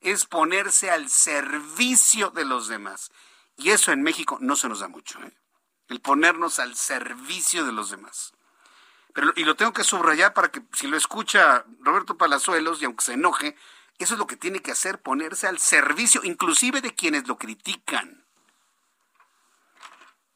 es 0.00 0.26
ponerse 0.26 0.92
al 0.92 1.10
servicio 1.10 2.30
de 2.30 2.44
los 2.44 2.68
demás. 2.68 3.10
Y 3.56 3.70
eso 3.70 3.90
en 3.90 4.02
México 4.02 4.38
no 4.40 4.54
se 4.54 4.68
nos 4.68 4.78
da 4.78 4.86
mucho, 4.86 5.20
¿eh? 5.24 5.32
el 5.88 6.00
ponernos 6.00 6.60
al 6.60 6.76
servicio 6.76 7.64
de 7.64 7.72
los 7.72 7.90
demás. 7.90 8.32
Pero, 9.12 9.32
y 9.34 9.42
lo 9.42 9.56
tengo 9.56 9.72
que 9.72 9.82
subrayar 9.82 10.32
para 10.32 10.52
que 10.52 10.62
si 10.72 10.86
lo 10.86 10.96
escucha 10.96 11.64
Roberto 11.80 12.16
Palazuelos, 12.16 12.80
y 12.80 12.84
aunque 12.84 13.04
se 13.04 13.14
enoje, 13.14 13.56
eso 13.98 14.14
es 14.14 14.20
lo 14.20 14.28
que 14.28 14.36
tiene 14.36 14.60
que 14.60 14.70
hacer, 14.70 15.02
ponerse 15.02 15.48
al 15.48 15.58
servicio, 15.58 16.20
inclusive 16.22 16.80
de 16.80 16.94
quienes 16.94 17.26
lo 17.26 17.38
critican. 17.38 18.24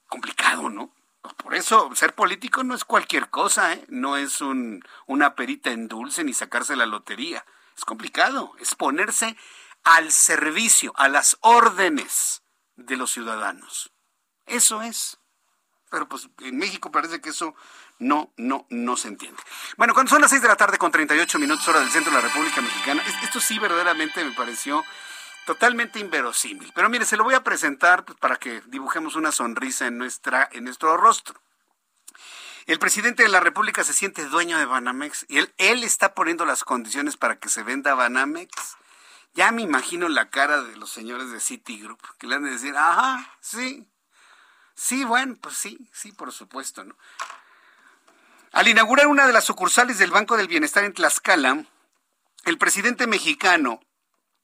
Complicado, 0.08 0.70
¿no? 0.70 0.92
Por 1.36 1.54
eso, 1.54 1.90
ser 1.94 2.14
político 2.14 2.62
no 2.64 2.74
es 2.74 2.84
cualquier 2.84 3.30
cosa, 3.30 3.72
¿eh? 3.72 3.84
no 3.88 4.16
es 4.16 4.40
un, 4.40 4.84
una 5.06 5.34
perita 5.34 5.70
en 5.70 5.88
dulce 5.88 6.24
ni 6.24 6.34
sacarse 6.34 6.76
la 6.76 6.86
lotería. 6.86 7.44
Es 7.76 7.84
complicado, 7.84 8.52
es 8.58 8.74
ponerse 8.74 9.36
al 9.84 10.10
servicio, 10.12 10.92
a 10.96 11.08
las 11.08 11.38
órdenes 11.40 12.42
de 12.76 12.96
los 12.96 13.10
ciudadanos. 13.10 13.92
Eso 14.46 14.82
es. 14.82 15.18
Pero 15.90 16.08
pues 16.08 16.28
en 16.40 16.58
México 16.58 16.90
parece 16.90 17.20
que 17.20 17.30
eso 17.30 17.54
no, 17.98 18.32
no, 18.36 18.66
no 18.68 18.96
se 18.96 19.08
entiende. 19.08 19.42
Bueno, 19.76 19.94
cuando 19.94 20.10
son 20.10 20.20
las 20.20 20.30
6 20.30 20.42
de 20.42 20.48
la 20.48 20.56
tarde 20.56 20.76
con 20.76 20.92
38 20.92 21.38
minutos 21.38 21.66
hora 21.68 21.80
del 21.80 21.90
centro 21.90 22.12
de 22.12 22.20
la 22.20 22.28
República 22.28 22.60
Mexicana, 22.60 23.02
esto 23.22 23.40
sí 23.40 23.58
verdaderamente 23.58 24.22
me 24.24 24.32
pareció 24.32 24.84
totalmente 25.48 25.98
inverosímil. 25.98 26.70
Pero 26.74 26.90
mire, 26.90 27.06
se 27.06 27.16
lo 27.16 27.24
voy 27.24 27.32
a 27.32 27.42
presentar 27.42 28.04
pues, 28.04 28.18
para 28.18 28.36
que 28.36 28.60
dibujemos 28.66 29.16
una 29.16 29.32
sonrisa 29.32 29.86
en, 29.86 29.96
nuestra, 29.96 30.46
en 30.52 30.64
nuestro 30.64 30.98
rostro. 30.98 31.40
El 32.66 32.78
presidente 32.78 33.22
de 33.22 33.30
la 33.30 33.40
República 33.40 33.82
se 33.82 33.94
siente 33.94 34.26
dueño 34.26 34.58
de 34.58 34.66
Banamex 34.66 35.24
y 35.26 35.38
él, 35.38 35.54
él 35.56 35.84
está 35.84 36.12
poniendo 36.12 36.44
las 36.44 36.64
condiciones 36.64 37.16
para 37.16 37.38
que 37.38 37.48
se 37.48 37.62
venda 37.62 37.94
Banamex. 37.94 38.76
Ya 39.32 39.50
me 39.50 39.62
imagino 39.62 40.10
la 40.10 40.28
cara 40.28 40.60
de 40.60 40.76
los 40.76 40.90
señores 40.90 41.30
de 41.30 41.40
Citigroup, 41.40 42.02
que 42.18 42.26
le 42.26 42.34
han 42.34 42.44
de 42.44 42.50
decir, 42.50 42.76
ajá, 42.76 43.34
sí, 43.40 43.88
sí, 44.74 45.02
bueno, 45.04 45.34
pues 45.40 45.56
sí, 45.56 45.88
sí, 45.94 46.12
por 46.12 46.30
supuesto, 46.30 46.84
¿no? 46.84 46.94
Al 48.52 48.68
inaugurar 48.68 49.06
una 49.06 49.26
de 49.26 49.32
las 49.32 49.46
sucursales 49.46 49.96
del 49.96 50.10
Banco 50.10 50.36
del 50.36 50.46
Bienestar 50.46 50.84
en 50.84 50.92
Tlaxcala, 50.92 51.64
el 52.44 52.58
presidente 52.58 53.06
mexicano 53.06 53.80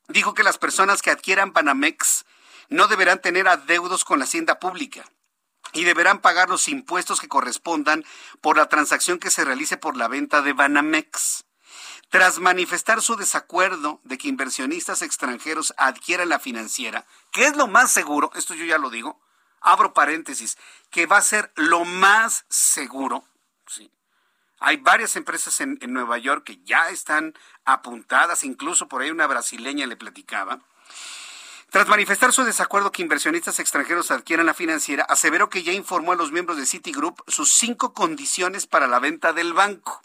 dijo 0.08 0.34
que 0.34 0.42
las 0.42 0.58
personas 0.58 1.02
que 1.02 1.10
adquieran 1.10 1.52
Banamex 1.52 2.24
no 2.68 2.86
deberán 2.88 3.20
tener 3.20 3.48
adeudos 3.48 4.04
con 4.04 4.18
la 4.18 4.24
hacienda 4.24 4.58
pública 4.58 5.04
y 5.72 5.84
deberán 5.84 6.20
pagar 6.20 6.48
los 6.48 6.68
impuestos 6.68 7.20
que 7.20 7.28
correspondan 7.28 8.04
por 8.40 8.56
la 8.56 8.68
transacción 8.68 9.18
que 9.18 9.30
se 9.30 9.44
realice 9.44 9.76
por 9.76 9.96
la 9.96 10.08
venta 10.08 10.42
de 10.42 10.52
Banamex. 10.52 11.44
Tras 12.10 12.38
manifestar 12.38 13.02
su 13.02 13.16
desacuerdo 13.16 14.00
de 14.04 14.18
que 14.18 14.28
inversionistas 14.28 15.02
extranjeros 15.02 15.74
adquieran 15.76 16.28
la 16.28 16.38
financiera, 16.38 17.06
que 17.32 17.46
es 17.46 17.56
lo 17.56 17.66
más 17.66 17.90
seguro, 17.90 18.30
esto 18.34 18.54
yo 18.54 18.64
ya 18.64 18.78
lo 18.78 18.90
digo, 18.90 19.20
abro 19.60 19.94
paréntesis, 19.94 20.56
que 20.90 21.06
va 21.06 21.16
a 21.16 21.22
ser 21.22 21.52
lo 21.56 21.84
más 21.84 22.44
seguro, 22.48 23.24
hay 24.64 24.78
varias 24.78 25.16
empresas 25.16 25.60
en, 25.60 25.78
Nueva 25.86 26.18
York 26.18 26.44
que 26.44 26.58
ya 26.64 26.88
están 26.88 27.34
apuntadas, 27.64 28.44
incluso 28.44 28.88
por 28.88 29.02
ahí 29.02 29.10
una 29.10 29.26
brasileña 29.26 29.86
le 29.86 29.96
platicaba. 29.96 30.60
Tras 31.70 31.88
manifestar 31.88 32.32
su 32.32 32.44
desacuerdo 32.44 32.92
que 32.92 33.02
inversionistas 33.02 33.58
extranjeros 33.58 34.10
adquieran 34.10 34.46
la 34.46 34.54
financiera, 34.54 35.04
aseveró 35.04 35.50
que 35.50 35.62
ya 35.62 35.72
informó 35.72 36.12
a 36.12 36.16
los 36.16 36.32
miembros 36.32 36.56
de 36.56 36.66
Citigroup 36.66 37.22
sus 37.26 37.52
cinco 37.52 37.92
condiciones 37.92 38.66
para 38.66 38.86
la 38.86 39.00
venta 39.00 39.32
del 39.32 39.52
banco. 39.52 40.00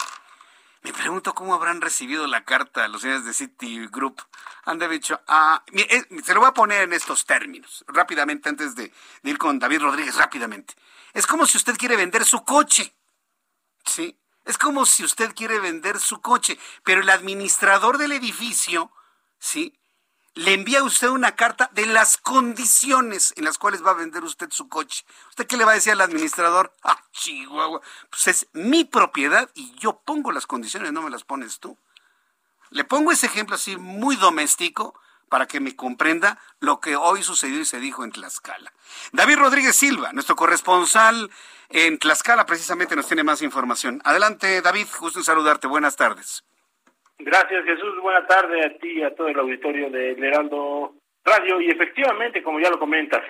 Me 0.81 0.93
pregunto 0.93 1.33
cómo 1.33 1.53
habrán 1.53 1.81
recibido 1.81 2.25
la 2.27 2.43
carta 2.43 2.87
los 2.87 3.01
señores 3.01 3.25
de 3.25 3.33
Citigroup. 3.33 4.21
Han 4.65 4.79
de 4.79 4.87
dicho, 4.87 5.21
ah, 5.27 5.63
eh, 5.73 6.05
se 6.23 6.33
lo 6.33 6.39
voy 6.39 6.49
a 6.49 6.53
poner 6.53 6.83
en 6.83 6.93
estos 6.93 7.25
términos, 7.25 7.85
rápidamente, 7.87 8.49
antes 8.49 8.75
de 8.75 8.91
ir 9.23 9.37
con 9.37 9.59
David 9.59 9.81
Rodríguez, 9.81 10.15
rápidamente. 10.15 10.73
Es 11.13 11.27
como 11.27 11.45
si 11.45 11.57
usted 11.57 11.77
quiere 11.77 11.95
vender 11.95 12.25
su 12.25 12.43
coche. 12.43 12.93
¿Sí? 13.85 14.17
Es 14.49 14.57
como 14.57 14.87
si 14.87 15.03
usted 15.03 15.35
quiere 15.35 15.59
vender 15.59 15.99
su 15.99 16.21
coche, 16.21 16.57
pero 16.83 17.01
el 17.01 17.09
administrador 17.11 17.99
del 17.99 18.13
edificio, 18.13 18.91
¿sí? 19.37 19.79
Le 20.33 20.55
envía 20.55 20.79
a 20.79 20.83
usted 20.83 21.09
una 21.09 21.35
carta 21.35 21.69
de 21.73 21.85
las 21.85 22.17
condiciones 22.17 23.31
en 23.37 23.45
las 23.45 23.59
cuales 23.59 23.85
va 23.85 23.91
a 23.91 24.01
vender 24.01 24.23
usted 24.23 24.49
su 24.49 24.67
coche. 24.67 25.05
¿Usted 25.29 25.45
qué 25.45 25.55
le 25.55 25.65
va 25.65 25.73
a 25.73 25.75
decir 25.75 25.91
al 25.91 26.01
administrador? 26.01 26.73
Ah, 26.81 26.99
chihuahua, 27.11 27.79
pues 28.09 28.25
es 28.25 28.47
mi 28.53 28.85
propiedad 28.85 29.51
y 29.53 29.75
yo 29.75 29.99
pongo 29.99 30.31
las 30.31 30.47
condiciones, 30.47 30.93
no 30.93 31.03
me 31.03 31.11
las 31.11 31.23
pones 31.23 31.59
tú. 31.59 31.77
Le 32.71 32.85
pongo 32.85 33.11
ese 33.11 33.27
ejemplo 33.27 33.55
así 33.55 33.77
muy 33.77 34.15
doméstico 34.15 34.99
para 35.29 35.45
que 35.45 35.59
me 35.59 35.75
comprenda 35.75 36.37
lo 36.59 36.79
que 36.79 36.95
hoy 36.95 37.23
sucedió 37.23 37.59
y 37.59 37.65
se 37.65 37.79
dijo 37.79 38.03
en 38.03 38.11
Tlaxcala. 38.11 38.71
David 39.11 39.37
Rodríguez 39.37 39.75
Silva, 39.75 40.11
nuestro 40.13 40.35
corresponsal 40.35 41.29
en 41.69 41.99
Tlaxcala, 41.99 42.45
precisamente 42.45 42.95
nos 42.95 43.07
tiene 43.07 43.23
más 43.23 43.41
información. 43.41 44.01
Adelante, 44.03 44.61
David, 44.61 44.87
justo 44.91 45.19
en 45.19 45.25
saludarte. 45.25 45.67
Buenas 45.67 45.95
tardes. 45.95 46.43
Gracias, 47.19 47.65
Jesús. 47.65 47.99
Buenas 48.01 48.27
tardes 48.27 48.65
a 48.65 48.69
ti 48.79 48.91
y 48.99 49.03
a 49.03 49.13
todo 49.13 49.27
el 49.27 49.39
auditorio 49.39 49.89
de 49.89 50.11
Heraldo 50.11 50.93
Radio. 51.25 51.61
Y 51.61 51.69
efectivamente, 51.69 52.41
como 52.41 52.59
ya 52.59 52.69
lo 52.69 52.79
comentas, 52.79 53.21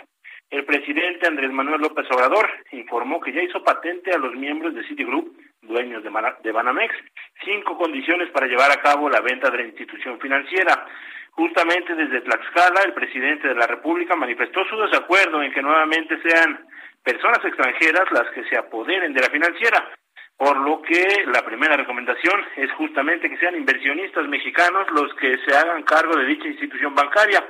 el 0.52 0.66
presidente 0.66 1.28
Andrés 1.28 1.52
Manuel 1.52 1.82
López 1.82 2.08
Obrador 2.12 2.50
informó 2.72 3.20
que 3.20 3.32
ya 3.32 3.42
hizo 3.42 3.64
patente 3.64 4.12
a 4.12 4.18
los 4.18 4.34
miembros 4.34 4.74
de 4.74 4.84
Citigroup, 4.88 5.38
dueños 5.62 6.04
de 6.04 6.52
Banamex, 6.52 6.96
cinco 7.44 7.78
condiciones 7.78 8.32
para 8.32 8.48
llevar 8.48 8.72
a 8.72 8.82
cabo 8.82 9.10
la 9.10 9.22
venta 9.22 9.52
de 9.52 9.58
la 9.58 9.68
institución 9.68 10.20
financiera. 10.20 10.88
Justamente 11.32 11.96
desde 11.96 12.22
Tlaxcala, 12.22 12.82
el 12.86 12.94
presidente 12.94 13.48
de 13.48 13.56
la 13.56 13.68
República 13.68 14.16
manifestó 14.16 14.64
su 14.66 14.78
desacuerdo 14.78 15.42
en 15.42 15.52
que 15.54 15.62
nuevamente 15.62 16.20
sean 16.22 16.68
personas 17.04 17.44
extranjeras 17.44 18.12
las 18.12 18.30
que 18.32 18.44
se 18.46 18.58
apoderen 18.58 19.14
de 19.14 19.22
la 19.22 19.30
financiera, 19.30 19.90
por 20.38 20.58
lo 20.58 20.82
que 20.82 21.26
la 21.28 21.44
primera 21.46 21.76
recomendación 21.76 22.46
es 22.56 22.72
justamente 22.74 23.30
que 23.30 23.38
sean 23.38 23.56
inversionistas 23.56 24.28
mexicanos 24.28 24.88
los 24.92 25.14
que 25.16 25.38
se 25.46 25.56
hagan 25.56 25.84
cargo 25.84 26.16
de 26.18 26.26
dicha 26.26 26.48
institución 26.48 26.94
bancaria. 26.96 27.46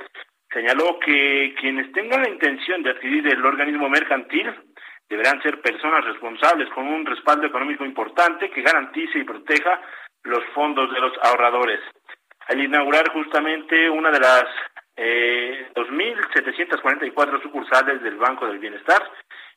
Señaló 0.52 1.00
que 1.00 1.56
quienes 1.60 1.92
tengan 1.92 2.24
la 2.24 2.30
intención 2.30 2.82
de 2.82 2.92
adquirir 2.92 3.28
el 3.28 3.46
organismo 3.46 3.90
mercantil 3.90 4.52
deberán 5.08 5.42
ser 5.42 5.62
personas 5.62 6.06
responsables 6.06 6.70
con 6.70 6.88
un 6.88 7.06
respaldo 7.06 7.48
económico 7.48 7.86
importante 7.86 8.50
que 8.50 8.62
garantice 8.62 9.20
y 9.20 9.24
proteja 9.24 9.82
los 10.24 10.44
fondos 10.54 10.92
de 10.94 11.00
los 11.00 11.14
ahorradores 11.24 11.80
al 12.50 12.60
inaugurar 12.60 13.12
justamente 13.14 13.90
una 13.90 14.10
de 14.10 14.20
las 14.20 14.46
eh, 14.96 15.72
2.744 15.76 17.42
sucursales 17.44 18.02
del 18.02 18.18
Banco 18.18 18.48
del 18.48 18.58
Bienestar 18.58 19.02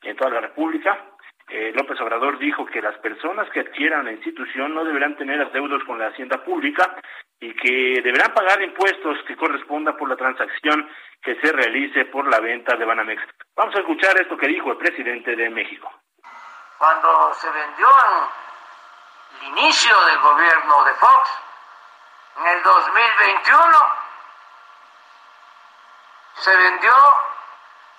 en 0.03 0.15
toda 0.15 0.31
la 0.31 0.41
República. 0.43 1.07
Eh, 1.49 1.73
López 1.75 1.99
Obrador 2.01 2.39
dijo 2.39 2.67
que 2.67 2.83
las 2.83 2.97
personas 2.99 3.49
que 3.51 3.61
adquieran 3.61 4.05
la 4.05 4.13
institución 4.13 4.75
no 4.75 4.85
deberán 4.85 5.17
tener 5.17 5.41
adeudos 5.41 5.83
con 5.85 5.99
la 5.99 6.09
hacienda 6.09 6.45
pública 6.45 6.97
y 7.41 7.55
que 7.55 8.03
deberán 8.03 8.35
pagar 8.35 8.63
impuestos 8.63 9.19
que 9.27 9.37
corresponda 9.37 9.97
por 9.97 10.09
la 10.09 10.17
transacción 10.17 10.89
que 11.23 11.41
se 11.41 11.51
realice 11.51 12.05
por 12.07 12.29
la 12.29 12.41
venta 12.41 12.77
de 12.77 12.85
Banamex. 12.85 13.23
Vamos 13.57 13.75
a 13.75 13.81
escuchar 13.81 14.21
esto 14.21 14.37
que 14.37 14.49
dijo 14.49 14.71
el 14.71 14.77
presidente 14.79 15.35
de 15.35 15.49
México. 15.49 15.91
Cuando 16.77 17.33
se 17.35 17.49
vendió 17.51 17.87
el 19.41 19.49
inicio 19.49 19.97
del 20.05 20.19
gobierno 20.19 20.85
de 20.85 20.93
Fox, 20.93 21.52
en 22.37 22.47
el 22.47 22.63
2021 22.63 24.03
se 26.35 26.57
vendió 26.57 26.95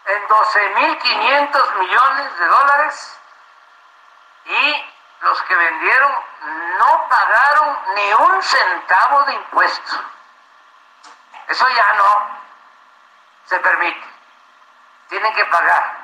en 0.06 0.28
12.500 0.28 1.76
millones 1.76 2.40
de 2.40 2.46
dólares 2.46 3.20
y 4.46 4.86
los 5.22 5.42
que 5.44 5.56
vendieron 5.56 6.12
no 6.78 7.08
pagaron 7.10 7.78
ni 7.96 8.14
un 8.14 8.44
centavo 8.44 9.24
de 9.24 9.34
impuestos. 9.34 10.00
Eso 11.48 11.70
ya 11.70 11.94
no 11.94 12.28
se 13.46 13.60
permite. 13.60 14.08
Tienen 15.10 15.34
que 15.36 15.46
pagar 15.46 15.98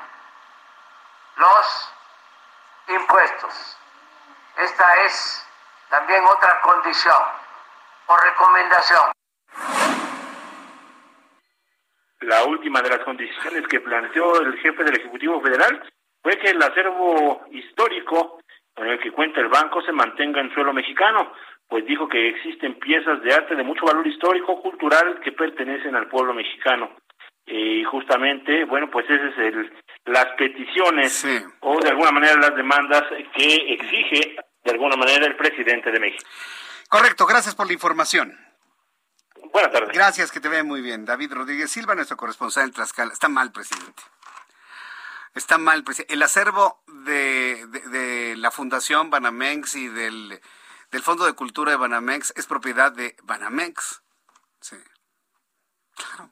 los 1.36 1.94
impuestos. 2.86 3.76
Esta 4.56 4.94
es 5.02 5.46
también 5.90 6.24
otra 6.24 6.60
condición 6.62 7.39
recomendación. 8.16 9.12
La 12.20 12.44
última 12.44 12.82
de 12.82 12.90
las 12.90 13.00
condiciones 13.00 13.66
que 13.68 13.80
planteó 13.80 14.40
el 14.40 14.58
jefe 14.58 14.84
del 14.84 14.96
Ejecutivo 14.96 15.40
Federal 15.40 15.82
fue 16.22 16.36
que 16.38 16.50
el 16.50 16.62
acervo 16.62 17.46
histórico 17.50 18.40
con 18.74 18.88
el 18.88 18.98
que 19.00 19.12
cuenta 19.12 19.40
el 19.40 19.48
banco 19.48 19.82
se 19.82 19.92
mantenga 19.92 20.40
en 20.40 20.52
suelo 20.54 20.72
mexicano, 20.72 21.32
pues 21.68 21.84
dijo 21.86 22.08
que 22.08 22.28
existen 22.30 22.78
piezas 22.78 23.22
de 23.22 23.32
arte 23.32 23.54
de 23.54 23.62
mucho 23.62 23.86
valor 23.86 24.06
histórico, 24.06 24.60
cultural, 24.62 25.20
que 25.20 25.32
pertenecen 25.32 25.94
al 25.94 26.08
pueblo 26.08 26.34
mexicano. 26.34 26.90
Y 27.46 27.84
justamente, 27.84 28.64
bueno, 28.64 28.90
pues 28.90 29.08
esas 29.08 29.32
es 29.32 29.38
el, 29.38 29.72
las 30.06 30.26
peticiones 30.36 31.26
o 31.60 31.80
de 31.80 31.90
alguna 31.90 32.10
manera 32.10 32.36
las 32.36 32.54
demandas 32.54 33.04
que 33.34 33.54
exige 33.74 34.36
de 34.62 34.70
alguna 34.70 34.96
manera 34.96 35.26
el 35.26 35.36
presidente 35.36 35.90
de 35.90 36.00
México. 36.00 36.28
Correcto, 36.90 37.24
gracias 37.24 37.54
por 37.54 37.68
la 37.68 37.72
información. 37.72 38.36
Buenas 39.52 39.72
tardes. 39.72 39.90
Gracias, 39.92 40.32
que 40.32 40.40
te 40.40 40.48
vea 40.48 40.64
muy 40.64 40.80
bien. 40.80 41.04
David 41.04 41.32
Rodríguez 41.32 41.70
Silva, 41.70 41.94
nuestro 41.94 42.16
corresponsal 42.16 42.64
en 42.64 42.72
Tlaxcala. 42.72 43.12
Está 43.12 43.28
mal, 43.28 43.52
presidente. 43.52 44.02
Está 45.34 45.56
mal, 45.56 45.84
presidente. 45.84 46.14
El 46.14 46.22
acervo 46.24 46.82
de, 46.88 48.34
la 48.36 48.50
Fundación 48.50 49.08
Banamex 49.08 49.76
y 49.76 49.86
del, 49.86 50.40
del 50.90 51.02
Fondo 51.02 51.26
de 51.26 51.34
Cultura 51.34 51.70
de 51.70 51.76
Banamex 51.76 52.32
es 52.34 52.46
propiedad 52.46 52.90
de 52.90 53.16
Banamex. 53.22 54.02
Sí. 54.60 54.76
Claro. 55.94 56.28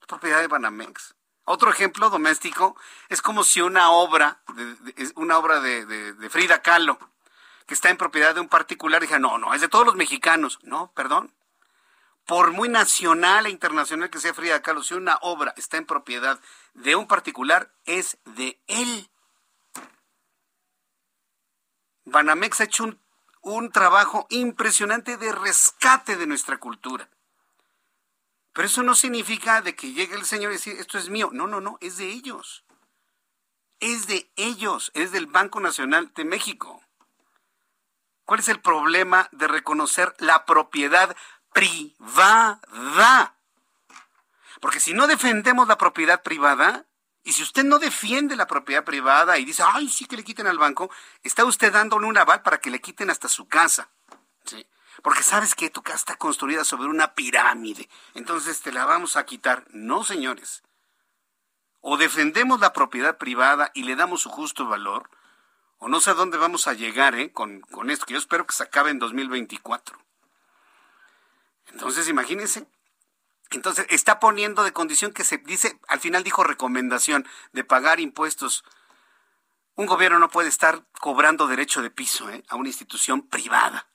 Es 0.00 0.06
propiedad 0.08 0.40
de 0.40 0.48
Banamex. 0.48 1.14
Otro 1.44 1.70
ejemplo 1.70 2.10
doméstico 2.10 2.76
es 3.08 3.22
como 3.22 3.44
si 3.44 3.60
una 3.60 3.90
obra, 3.92 4.42
de, 4.56 5.12
una 5.14 5.38
obra 5.38 5.60
de, 5.60 6.28
Frida 6.30 6.62
Kahlo, 6.62 6.98
que 7.66 7.74
está 7.74 7.90
en 7.90 7.96
propiedad 7.96 8.34
de 8.34 8.40
un 8.40 8.48
particular, 8.48 9.00
dijera, 9.00 9.18
no, 9.18 9.38
no, 9.38 9.54
es 9.54 9.60
de 9.60 9.68
todos 9.68 9.86
los 9.86 9.96
mexicanos. 9.96 10.58
No, 10.62 10.92
perdón. 10.92 11.34
Por 12.26 12.52
muy 12.52 12.68
nacional 12.68 13.46
e 13.46 13.50
internacional 13.50 14.10
que 14.10 14.18
sea 14.18 14.34
Frida 14.34 14.62
Kahlo, 14.62 14.82
si 14.82 14.94
una 14.94 15.18
obra 15.20 15.52
está 15.56 15.76
en 15.76 15.86
propiedad 15.86 16.40
de 16.72 16.96
un 16.96 17.06
particular, 17.06 17.72
es 17.84 18.18
de 18.24 18.58
él. 18.66 19.10
Banamex 22.06 22.60
ha 22.60 22.64
hecho 22.64 22.84
un, 22.84 23.00
un 23.42 23.70
trabajo 23.70 24.26
impresionante 24.30 25.16
de 25.16 25.32
rescate 25.32 26.16
de 26.16 26.26
nuestra 26.26 26.58
cultura. 26.58 27.08
Pero 28.52 28.66
eso 28.66 28.82
no 28.82 28.94
significa 28.94 29.60
de 29.62 29.74
que 29.74 29.92
llegue 29.92 30.14
el 30.14 30.24
Señor 30.24 30.52
y 30.52 30.54
decir, 30.54 30.76
esto 30.78 30.96
es 30.96 31.10
mío. 31.10 31.30
No, 31.32 31.46
no, 31.46 31.60
no, 31.60 31.76
es 31.80 31.96
de 31.96 32.10
ellos. 32.10 32.64
Es 33.80 34.06
de 34.06 34.30
ellos, 34.36 34.92
es 34.94 35.12
del 35.12 35.26
Banco 35.26 35.60
Nacional 35.60 36.12
de 36.14 36.24
México. 36.24 36.83
¿Cuál 38.24 38.40
es 38.40 38.48
el 38.48 38.60
problema 38.60 39.28
de 39.32 39.48
reconocer 39.48 40.14
la 40.18 40.44
propiedad 40.44 41.16
privada? 41.52 43.34
Porque 44.60 44.80
si 44.80 44.94
no 44.94 45.06
defendemos 45.06 45.68
la 45.68 45.78
propiedad 45.78 46.22
privada, 46.22 46.86
y 47.22 47.32
si 47.32 47.42
usted 47.42 47.64
no 47.64 47.78
defiende 47.78 48.36
la 48.36 48.46
propiedad 48.46 48.84
privada 48.84 49.38
y 49.38 49.44
dice, 49.44 49.62
ay, 49.66 49.88
sí 49.88 50.06
que 50.06 50.16
le 50.16 50.24
quiten 50.24 50.46
al 50.46 50.58
banco, 50.58 50.90
está 51.22 51.44
usted 51.44 51.72
dándole 51.72 52.06
un 52.06 52.18
aval 52.18 52.42
para 52.42 52.60
que 52.60 52.70
le 52.70 52.80
quiten 52.80 53.10
hasta 53.10 53.28
su 53.28 53.48
casa. 53.48 53.88
¿sí? 54.44 54.66
porque 55.02 55.22
sabes 55.22 55.54
que 55.54 55.70
tu 55.70 55.82
casa 55.82 55.96
está 55.96 56.16
construida 56.16 56.64
sobre 56.64 56.88
una 56.88 57.14
pirámide, 57.14 57.88
entonces 58.14 58.60
te 58.62 58.72
la 58.72 58.84
vamos 58.84 59.16
a 59.16 59.26
quitar. 59.26 59.64
No, 59.70 60.04
señores. 60.04 60.62
O 61.80 61.96
defendemos 61.96 62.60
la 62.60 62.72
propiedad 62.72 63.18
privada 63.18 63.70
y 63.74 63.82
le 63.82 63.96
damos 63.96 64.22
su 64.22 64.30
justo 64.30 64.66
valor, 64.66 65.10
o 65.78 65.88
no 65.88 66.00
sé 66.00 66.10
a 66.10 66.14
dónde 66.14 66.38
vamos 66.38 66.66
a 66.66 66.74
llegar 66.74 67.14
¿eh? 67.14 67.32
con, 67.32 67.60
con 67.60 67.90
esto, 67.90 68.06
que 68.06 68.14
yo 68.14 68.18
espero 68.18 68.46
que 68.46 68.54
se 68.54 68.62
acabe 68.62 68.90
en 68.90 68.98
2024. 68.98 69.98
Entonces, 71.72 72.08
imagínense. 72.08 72.66
Entonces, 73.50 73.86
está 73.90 74.20
poniendo 74.20 74.64
de 74.64 74.72
condición 74.72 75.12
que 75.12 75.24
se 75.24 75.38
dice, 75.38 75.78
al 75.88 76.00
final 76.00 76.24
dijo 76.24 76.44
recomendación 76.44 77.26
de 77.52 77.64
pagar 77.64 78.00
impuestos. 78.00 78.64
Un 79.74 79.86
gobierno 79.86 80.18
no 80.18 80.28
puede 80.30 80.48
estar 80.48 80.84
cobrando 81.00 81.46
derecho 81.46 81.82
de 81.82 81.90
piso 81.90 82.30
¿eh? 82.30 82.44
a 82.48 82.56
una 82.56 82.68
institución 82.68 83.22
privada 83.22 83.88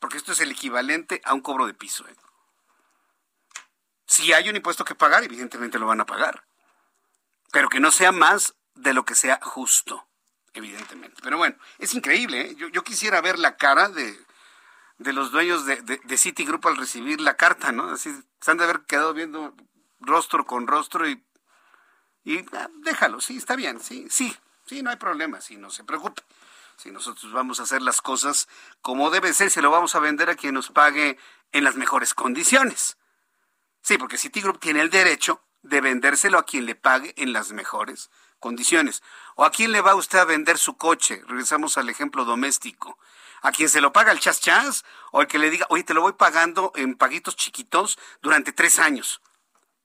porque 0.00 0.16
esto 0.16 0.32
es 0.32 0.40
el 0.40 0.50
equivalente 0.50 1.20
a 1.24 1.34
un 1.34 1.42
cobro 1.42 1.66
de 1.66 1.74
piso. 1.74 2.08
¿eh? 2.08 2.16
Si 4.06 4.32
hay 4.32 4.48
un 4.48 4.56
impuesto 4.56 4.84
que 4.84 4.96
pagar, 4.96 5.22
evidentemente 5.22 5.78
lo 5.78 5.86
van 5.86 6.00
a 6.00 6.06
pagar, 6.06 6.44
pero 7.52 7.68
que 7.68 7.78
no 7.78 7.92
sea 7.92 8.10
más 8.10 8.54
de 8.74 8.94
lo 8.94 9.04
que 9.04 9.14
sea 9.14 9.38
justo, 9.42 10.08
evidentemente. 10.54 11.20
Pero 11.22 11.38
bueno, 11.38 11.56
es 11.78 11.94
increíble. 11.94 12.40
¿eh? 12.40 12.56
Yo, 12.56 12.82
quisiera 12.82 13.20
ver 13.20 13.38
la 13.38 13.56
cara 13.56 13.88
de, 13.88 14.16
los 14.98 15.30
dueños 15.30 15.66
de, 15.66 15.76
de, 15.82 16.18
Citigroup 16.18 16.66
al 16.66 16.76
recibir 16.76 17.20
la 17.20 17.36
carta, 17.36 17.72
¿no? 17.72 17.90
Así 17.90 18.10
se 18.40 18.50
han 18.50 18.58
de 18.58 18.64
haber 18.64 18.82
quedado 18.82 19.14
viendo 19.14 19.54
rostro 20.00 20.46
con 20.46 20.66
rostro 20.66 21.08
y, 21.08 21.22
y 22.24 22.38
ah, 22.52 22.68
déjalo, 22.82 23.20
sí, 23.20 23.36
está 23.36 23.56
bien, 23.56 23.80
sí, 23.80 24.06
sí, 24.10 24.34
sí, 24.66 24.82
no 24.82 24.90
hay 24.90 24.96
problema, 24.96 25.40
sí, 25.40 25.56
no 25.56 25.70
se 25.70 25.84
preocupe 25.84 26.22
si 26.80 26.90
nosotros 26.90 27.30
vamos 27.32 27.60
a 27.60 27.64
hacer 27.64 27.82
las 27.82 28.00
cosas 28.00 28.48
como 28.80 29.10
debe 29.10 29.34
ser, 29.34 29.50
se 29.50 29.60
lo 29.60 29.70
vamos 29.70 29.94
a 29.94 30.00
vender 30.00 30.30
a 30.30 30.34
quien 30.34 30.54
nos 30.54 30.70
pague 30.70 31.18
en 31.52 31.64
las 31.64 31.76
mejores 31.76 32.14
condiciones. 32.14 32.96
Sí, 33.82 33.98
porque 33.98 34.16
Citigroup 34.16 34.58
tiene 34.58 34.80
el 34.80 34.88
derecho 34.88 35.44
de 35.60 35.82
vendérselo 35.82 36.38
a 36.38 36.46
quien 36.46 36.64
le 36.64 36.74
pague 36.74 37.12
en 37.18 37.34
las 37.34 37.52
mejores 37.52 38.08
condiciones. 38.08 38.29
¿O 39.36 39.44
a 39.44 39.50
quién 39.50 39.72
le 39.72 39.80
va 39.80 39.94
usted 39.94 40.18
a 40.18 40.24
vender 40.24 40.58
su 40.58 40.76
coche? 40.76 41.22
Regresamos 41.26 41.78
al 41.78 41.88
ejemplo 41.88 42.24
doméstico. 42.24 42.98
¿A 43.42 43.52
quien 43.52 43.68
se 43.68 43.80
lo 43.80 43.92
paga 43.92 44.12
el 44.12 44.20
chas 44.20 44.40
chas? 44.40 44.84
¿O 45.12 45.20
el 45.20 45.28
que 45.28 45.38
le 45.38 45.50
diga, 45.50 45.66
oye, 45.70 45.84
te 45.84 45.94
lo 45.94 46.02
voy 46.02 46.12
pagando 46.12 46.72
en 46.74 46.96
paguitos 46.96 47.36
chiquitos 47.36 47.98
durante 48.20 48.52
tres 48.52 48.78
años? 48.78 49.22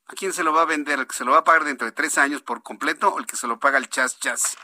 ¿A 0.08 0.14
quién 0.14 0.34
se 0.34 0.43
lo 0.43 0.53
va 0.53 0.64
a 0.64 0.66
vender? 0.66 0.99
¿El 0.99 1.08
que 1.08 1.16
se 1.16 1.26
lo 1.26 1.32
va 1.32 1.39
a 1.39 1.43
pagar 1.43 1.64
dentro 1.64 1.86
de 1.86 1.91
tres 1.91 2.18
años 2.18 2.41
por 2.41 2.64
completo 2.64 3.10
o 3.10 3.20
el 3.20 3.26
que 3.26 3.38
se 3.38 3.47
lo 3.47 3.60
paga 3.60 3.78
el 3.78 3.89
chas 3.89 4.20
chas? 4.20 4.58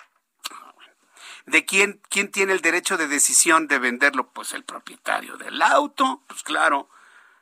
¿De 1.46 1.66
quién, 1.66 2.02
quién 2.10 2.32
tiene 2.32 2.54
el 2.54 2.62
derecho 2.62 2.98
de 2.98 3.08
decisión 3.08 3.68
de 3.68 3.80
venderlo? 3.80 4.32
Pues 4.32 4.54
el 4.54 4.64
propietario 4.64 5.38
del 5.38 5.62
auto, 5.62 6.24
pues 6.28 6.44
claro. 6.44 6.90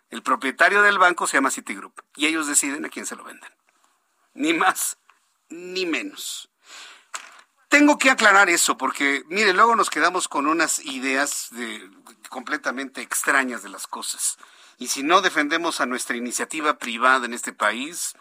El 0.09 0.23
propietario 0.23 0.81
del 0.81 0.97
banco 0.97 1.27
se 1.27 1.37
llama 1.37 1.51
Citigroup 1.51 2.01
y 2.15 2.27
ellos 2.27 2.47
deciden 2.47 2.85
a 2.85 2.89
quién 2.89 3.05
se 3.05 3.15
lo 3.15 3.23
venden. 3.23 3.51
Ni 4.33 4.53
más, 4.53 4.97
ni 5.49 5.85
menos. 5.85 6.49
Tengo 7.69 7.99
que 7.99 8.09
aclarar 8.09 8.49
eso 8.49 8.77
porque, 8.77 9.23
mire, 9.27 9.53
luego 9.53 9.75
nos 9.75 9.89
quedamos 9.91 10.27
con 10.27 10.47
unas 10.47 10.79
ideas 10.85 11.49
de, 11.51 11.87
completamente 12.29 13.01
extrañas 13.01 13.61
de 13.61 13.69
las 13.69 13.85
cosas. 13.85 14.37
Y 14.79 14.87
si 14.87 15.03
no 15.03 15.21
defendemos 15.21 15.81
a 15.81 15.85
nuestra 15.85 16.15
iniciativa 16.15 16.77
privada 16.77 17.25
en 17.25 17.33
este 17.33 17.53
país, 17.53 18.15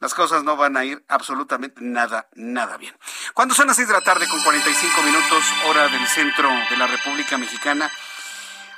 las 0.00 0.14
cosas 0.14 0.42
no 0.42 0.56
van 0.56 0.76
a 0.76 0.84
ir 0.84 1.04
absolutamente 1.08 1.82
nada, 1.82 2.28
nada 2.34 2.78
bien. 2.78 2.96
Cuando 3.34 3.54
son 3.54 3.66
las 3.66 3.76
6 3.76 3.86
de 3.88 3.94
la 3.94 4.00
tarde 4.00 4.26
con 4.28 4.42
45 4.42 5.02
minutos, 5.02 5.44
hora 5.66 5.88
del 5.88 6.06
centro 6.06 6.48
de 6.70 6.76
la 6.76 6.86
República 6.86 7.36
Mexicana, 7.36 7.90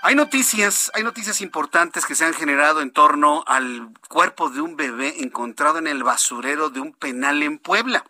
hay 0.04 0.16
noticias, 0.16 0.90
hay 0.94 1.04
noticias 1.04 1.40
importantes 1.40 2.06
que 2.06 2.16
se 2.16 2.24
han 2.24 2.34
generado 2.34 2.80
en 2.80 2.90
torno 2.90 3.44
al 3.46 3.92
cuerpo 4.08 4.50
de 4.50 4.60
un 4.60 4.74
bebé 4.74 5.22
encontrado 5.22 5.78
en 5.78 5.86
el 5.86 6.02
basurero 6.02 6.70
de 6.70 6.80
un 6.80 6.92
penal 6.92 7.40
en 7.44 7.58
Puebla. 7.58 8.04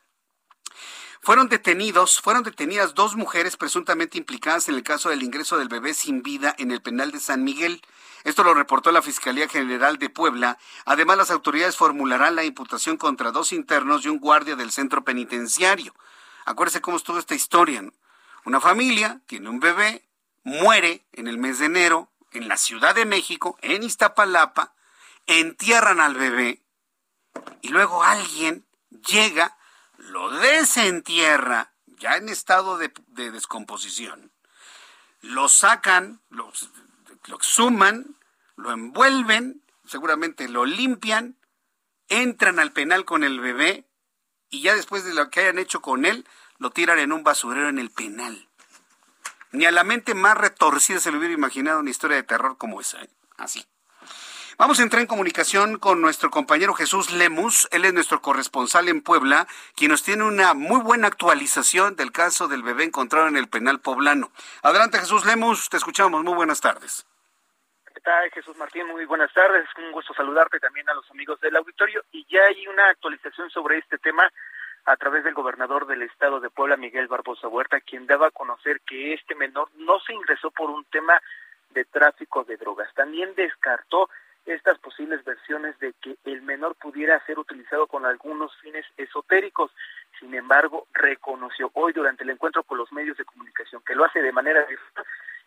Fueron 1.20 1.50
detenidos, 1.50 2.18
fueron 2.18 2.44
detenidas 2.44 2.94
dos 2.94 3.14
mujeres 3.14 3.58
presuntamente 3.58 4.16
implicadas 4.16 4.70
en 4.70 4.74
el 4.74 4.82
caso 4.82 5.10
del 5.10 5.22
ingreso 5.22 5.58
del 5.58 5.68
bebé 5.68 5.92
sin 5.92 6.22
vida 6.22 6.54
en 6.58 6.70
el 6.70 6.80
penal 6.80 7.12
de 7.12 7.20
San 7.20 7.44
Miguel. 7.44 7.82
Esto 8.24 8.42
lo 8.42 8.54
reportó 8.54 8.90
la 8.90 9.02
Fiscalía 9.02 9.46
General 9.46 9.98
de 9.98 10.08
Puebla. 10.08 10.56
Además, 10.86 11.18
las 11.18 11.30
autoridades 11.30 11.76
formularán 11.76 12.36
la 12.36 12.44
imputación 12.44 12.96
contra 12.96 13.32
dos 13.32 13.52
internos 13.52 14.04
y 14.04 14.08
un 14.08 14.18
guardia 14.18 14.56
del 14.56 14.72
centro 14.72 15.04
penitenciario. 15.04 15.94
Acuérdese 16.46 16.80
cómo 16.80 16.96
estuvo 16.96 17.18
esta 17.18 17.34
historia. 17.34 17.84
Una 18.46 18.60
familia 18.60 19.20
tiene 19.26 19.50
un 19.50 19.60
bebé, 19.60 20.02
muere 20.44 21.04
en 21.12 21.28
el 21.28 21.38
mes 21.38 21.58
de 21.58 21.66
enero 21.66 22.10
en 22.32 22.48
la 22.48 22.56
Ciudad 22.56 22.94
de 22.94 23.04
México, 23.04 23.58
en 23.62 23.82
Iztapalapa, 23.82 24.74
entierran 25.26 26.00
al 26.00 26.14
bebé 26.14 26.62
y 27.60 27.68
luego 27.68 28.02
alguien 28.02 28.66
llega, 29.06 29.56
lo 29.96 30.30
desentierra, 30.30 31.72
ya 31.86 32.16
en 32.16 32.28
estado 32.28 32.78
de, 32.78 32.92
descomposición, 33.30 34.32
lo 35.20 35.48
sacan, 35.48 36.20
lo 36.30 36.50
exhuman, 37.34 38.16
lo 38.56 38.72
envuelven, 38.72 39.62
seguramente 39.86 40.48
lo 40.48 40.64
limpian, 40.64 41.36
entran 42.08 42.58
al 42.58 42.72
penal 42.72 43.04
con 43.04 43.24
el 43.24 43.40
bebé 43.40 43.86
y 44.50 44.62
ya 44.62 44.74
después 44.74 45.04
de 45.04 45.14
lo 45.14 45.30
que 45.30 45.40
hayan 45.40 45.58
hecho 45.58 45.80
con 45.80 46.04
él, 46.04 46.26
lo 46.58 46.70
tiran 46.70 46.98
en 46.98 47.12
un 47.12 47.24
basurero 47.24 47.68
en 47.68 47.78
el 47.78 47.90
penal. 47.90 48.48
Ni 49.52 49.66
a 49.66 49.70
la 49.70 49.84
mente 49.84 50.14
más 50.14 50.36
retorcida 50.36 50.98
se 50.98 51.10
le 51.10 51.18
hubiera 51.18 51.34
imaginado 51.34 51.80
una 51.80 51.90
historia 51.90 52.16
de 52.16 52.22
terror 52.22 52.56
como 52.58 52.80
esa. 52.80 53.02
¿eh? 53.02 53.08
Así. 53.36 53.64
Vamos 54.58 54.80
a 54.80 54.82
entrar 54.82 55.00
en 55.00 55.08
comunicación 55.08 55.78
con 55.78 56.00
nuestro 56.00 56.30
compañero 56.30 56.74
Jesús 56.74 57.10
Lemus. 57.10 57.68
Él 57.70 57.84
es 57.84 57.94
nuestro 57.94 58.20
corresponsal 58.20 58.88
en 58.88 59.02
Puebla, 59.02 59.46
quien 59.74 59.90
nos 59.90 60.02
tiene 60.02 60.24
una 60.24 60.54
muy 60.54 60.80
buena 60.80 61.08
actualización 61.08 61.96
del 61.96 62.12
caso 62.12 62.48
del 62.48 62.62
bebé 62.62 62.84
encontrado 62.84 63.28
en 63.28 63.36
el 63.36 63.48
penal 63.48 63.80
poblano. 63.80 64.30
Adelante, 64.62 64.98
Jesús 64.98 65.24
Lemus. 65.24 65.68
Te 65.68 65.78
escuchamos. 65.78 66.22
Muy 66.22 66.34
buenas 66.34 66.60
tardes. 66.60 67.06
Jesús 68.32 68.56
Martín? 68.56 68.86
Muy 68.88 69.04
buenas 69.04 69.32
tardes. 69.32 69.64
Un 69.76 69.92
gusto 69.92 70.12
saludarte 70.14 70.58
también 70.58 70.88
a 70.88 70.94
los 70.94 71.08
amigos 71.10 71.40
del 71.40 71.54
auditorio. 71.56 72.04
Y 72.10 72.26
ya 72.28 72.42
hay 72.44 72.66
una 72.66 72.88
actualización 72.90 73.50
sobre 73.50 73.78
este 73.78 73.98
tema 73.98 74.28
a 74.84 74.96
través 74.96 75.24
del 75.24 75.34
gobernador 75.34 75.86
del 75.86 76.02
estado 76.02 76.40
de 76.40 76.50
Puebla, 76.50 76.76
Miguel 76.76 77.06
Barbosa 77.06 77.48
Huerta, 77.48 77.80
quien 77.80 78.06
daba 78.06 78.28
a 78.28 78.32
conocer 78.32 78.80
que 78.80 79.14
este 79.14 79.34
menor 79.34 79.68
no 79.76 80.00
se 80.00 80.12
ingresó 80.12 80.50
por 80.50 80.70
un 80.70 80.84
tema 80.86 81.20
de 81.70 81.84
tráfico 81.84 82.44
de 82.44 82.56
drogas. 82.56 82.92
También 82.94 83.34
descartó 83.34 84.10
estas 84.44 84.78
posibles 84.78 85.24
versiones 85.24 85.78
de 85.78 85.94
que 86.00 86.16
el 86.24 86.42
menor 86.42 86.74
pudiera 86.74 87.24
ser 87.26 87.38
utilizado 87.38 87.86
con 87.86 88.04
algunos 88.04 88.54
fines 88.60 88.84
esotéricos. 88.96 89.70
Sin 90.18 90.34
embargo, 90.34 90.88
reconoció 90.92 91.70
hoy 91.74 91.92
durante 91.92 92.24
el 92.24 92.30
encuentro 92.30 92.64
con 92.64 92.78
los 92.78 92.92
medios 92.92 93.16
de 93.16 93.24
comunicación 93.24 93.82
que 93.86 93.94
lo 93.94 94.04
hace 94.04 94.20
de 94.20 94.32
manera 94.32 94.64
directa 94.66 95.04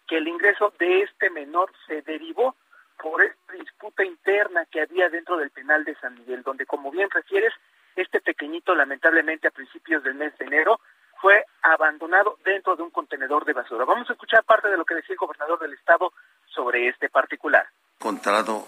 que 0.08 0.18
el 0.18 0.28
ingreso 0.28 0.74
de 0.80 1.02
este 1.02 1.30
menor 1.30 1.72
se 1.88 2.02
derivó 2.04 2.56
por 3.02 3.22
esta 3.24 3.54
disputa 3.54 4.06
interna 4.06 4.66
que 4.66 4.82
había 4.82 5.10
dentro 5.10 5.38
del 5.38 5.50
penal 5.50 5.84
de 5.84 5.96
San 5.96 6.16
Miguel, 6.16 6.44
donde, 6.44 6.66
como 6.66 6.92
bien 6.92 7.10
refieres, 7.10 7.54
este 7.96 8.22
pequeñito, 8.22 8.76
lamentablemente, 8.76 9.48
a 9.48 9.52
principios 9.52 10.04
del 10.04 10.16
mes 10.16 10.38
de 10.38 10.46
enero, 10.46 10.80
fue 11.22 11.46
abandonado 11.62 12.38
dentro 12.44 12.76
de 12.76 12.84
un 12.84 12.92
contenedor 12.92 13.46
de 13.46 13.54
basura. 13.54 13.86
Vamos 13.86 14.10
a 14.10 14.14
escuchar 14.14 14.44
parte 14.44 14.68
de 14.68 14.78
lo 14.78 14.86
que 14.86 14.96
decía 14.96 15.14
el 15.14 15.18
gobernador 15.18 15.60
del 15.60 15.74
estado 15.74 16.12
sobre 16.54 16.90
este 16.90 17.10
particular. 17.10 17.66
Encontrado 18.00 18.68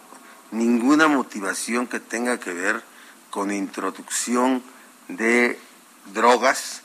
ninguna 0.51 1.07
motivación 1.07 1.87
que 1.87 1.99
tenga 1.99 2.39
que 2.39 2.53
ver 2.53 2.81
con 3.29 3.51
introducción 3.51 4.63
de 5.07 5.59
drogas 6.13 6.83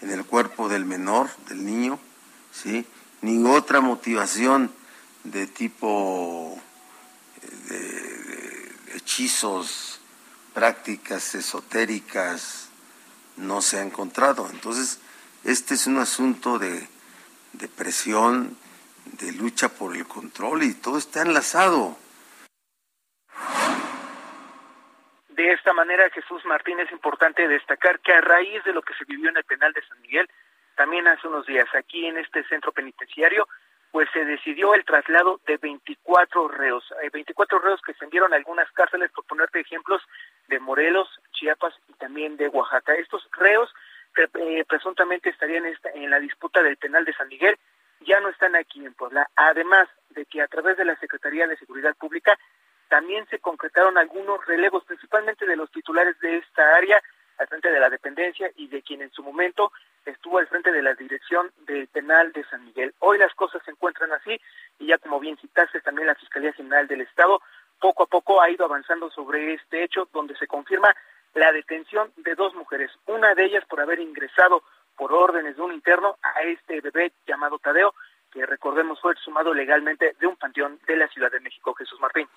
en 0.00 0.10
el 0.10 0.24
cuerpo 0.24 0.68
del 0.68 0.84
menor, 0.84 1.28
del 1.48 1.64
niño, 1.64 1.98
¿sí? 2.50 2.86
ni 3.20 3.46
otra 3.48 3.80
motivación 3.80 4.72
de 5.24 5.46
tipo 5.46 6.60
eh, 7.42 7.46
de, 7.68 8.96
hechizos, 8.96 9.91
prácticas 10.54 11.34
esotéricas, 11.34 12.70
no 13.36 13.62
se 13.62 13.78
ha 13.78 13.82
encontrado. 13.82 14.48
Entonces, 14.50 15.00
este 15.44 15.74
es 15.74 15.86
un 15.86 15.98
asunto 15.98 16.58
de, 16.58 16.86
de 17.52 17.68
presión, 17.68 18.56
de 19.04 19.32
lucha 19.32 19.68
por 19.68 19.96
el 19.96 20.06
control 20.06 20.62
y 20.62 20.74
todo 20.74 20.98
está 20.98 21.22
enlazado. 21.22 21.96
De 25.30 25.52
esta 25.52 25.72
manera, 25.72 26.08
Jesús 26.10 26.44
Martín, 26.44 26.78
es 26.80 26.92
importante 26.92 27.48
destacar 27.48 28.00
que 28.00 28.12
a 28.12 28.20
raíz 28.20 28.62
de 28.64 28.72
lo 28.72 28.82
que 28.82 28.94
se 28.94 29.04
vivió 29.04 29.30
en 29.30 29.36
el 29.36 29.44
penal 29.44 29.72
de 29.72 29.84
San 29.86 30.00
Miguel, 30.02 30.28
también 30.76 31.06
hace 31.08 31.26
unos 31.26 31.46
días 31.46 31.68
aquí 31.74 32.06
en 32.06 32.18
este 32.18 32.44
centro 32.44 32.72
penitenciario, 32.72 33.48
pues 33.92 34.08
se 34.12 34.24
decidió 34.24 34.74
el 34.74 34.86
traslado 34.86 35.38
de 35.46 35.58
24 35.58 36.48
reos, 36.48 36.82
Hay 37.02 37.10
24 37.10 37.58
reos 37.58 37.80
que 37.82 37.92
se 37.92 38.04
enviaron 38.06 38.32
a 38.32 38.36
algunas 38.36 38.70
cárceles, 38.72 39.12
por 39.12 39.24
ponerte 39.26 39.60
ejemplos, 39.60 40.02
de 40.48 40.58
Morelos, 40.58 41.08
Chiapas 41.32 41.74
y 41.88 41.92
también 41.94 42.38
de 42.38 42.48
Oaxaca. 42.48 42.94
Estos 42.94 43.28
reos 43.32 43.72
eh, 44.16 44.64
presuntamente 44.66 45.28
estarían 45.28 45.64
en 45.94 46.10
la 46.10 46.18
disputa 46.20 46.62
del 46.62 46.78
penal 46.78 47.04
de 47.04 47.12
San 47.12 47.28
Miguel, 47.28 47.58
ya 48.00 48.18
no 48.20 48.30
están 48.30 48.56
aquí 48.56 48.84
en 48.84 48.94
Puebla. 48.94 49.28
Además 49.36 49.88
de 50.10 50.24
que 50.24 50.40
a 50.40 50.48
través 50.48 50.78
de 50.78 50.86
la 50.86 50.96
Secretaría 50.96 51.46
de 51.46 51.58
Seguridad 51.58 51.94
Pública 51.94 52.38
también 52.88 53.26
se 53.28 53.40
concretaron 53.40 53.98
algunos 53.98 54.44
relevos, 54.46 54.84
principalmente 54.84 55.46
de 55.46 55.56
los 55.56 55.70
titulares 55.70 56.18
de 56.20 56.38
esta 56.38 56.72
área, 56.72 57.00
al 57.38 57.46
frente 57.46 57.70
de 57.70 57.80
la 57.80 57.90
dependencia 57.90 58.50
y 58.56 58.68
de 58.68 58.82
quien 58.82 59.02
en 59.02 59.10
su 59.12 59.22
momento 59.22 59.70
estuvo 60.06 60.38
al 60.38 60.48
frente 60.48 60.72
de 60.72 60.82
la 60.82 60.94
dirección 60.94 61.50
del 61.66 61.86
penal 61.88 62.32
de 62.32 62.44
San 62.44 62.64
Miguel. 62.64 62.94
Hoy 62.98 63.18
las 63.18 63.34
cosas 63.34 63.62
se 63.64 63.70
encuentran 63.70 64.12
así 64.12 64.40
y 64.78 64.86
ya 64.86 64.98
como 64.98 65.20
bien 65.20 65.36
citaste 65.38 65.80
también 65.80 66.06
la 66.06 66.14
Fiscalía 66.14 66.52
General 66.52 66.86
del 66.86 67.02
Estado 67.02 67.40
poco 67.80 68.04
a 68.04 68.06
poco 68.06 68.40
ha 68.40 68.50
ido 68.50 68.64
avanzando 68.64 69.10
sobre 69.10 69.54
este 69.54 69.82
hecho 69.82 70.08
donde 70.12 70.36
se 70.36 70.46
confirma 70.46 70.94
la 71.34 71.50
detención 71.52 72.12
de 72.16 72.34
dos 72.34 72.54
mujeres, 72.54 72.90
una 73.06 73.34
de 73.34 73.44
ellas 73.44 73.64
por 73.68 73.80
haber 73.80 73.98
ingresado 73.98 74.62
por 74.96 75.12
órdenes 75.12 75.56
de 75.56 75.62
un 75.62 75.72
interno 75.72 76.16
a 76.22 76.42
este 76.42 76.80
bebé 76.80 77.12
llamado 77.26 77.58
Tadeo, 77.58 77.94
que 78.30 78.46
recordemos 78.46 79.00
fue 79.00 79.14
sumado 79.16 79.52
legalmente 79.52 80.14
de 80.20 80.26
un 80.26 80.36
panteón 80.36 80.78
de 80.86 80.96
la 80.96 81.08
Ciudad 81.08 81.30
de 81.30 81.40
México, 81.40 81.74
Jesús 81.74 81.98
Martín. 82.00 82.28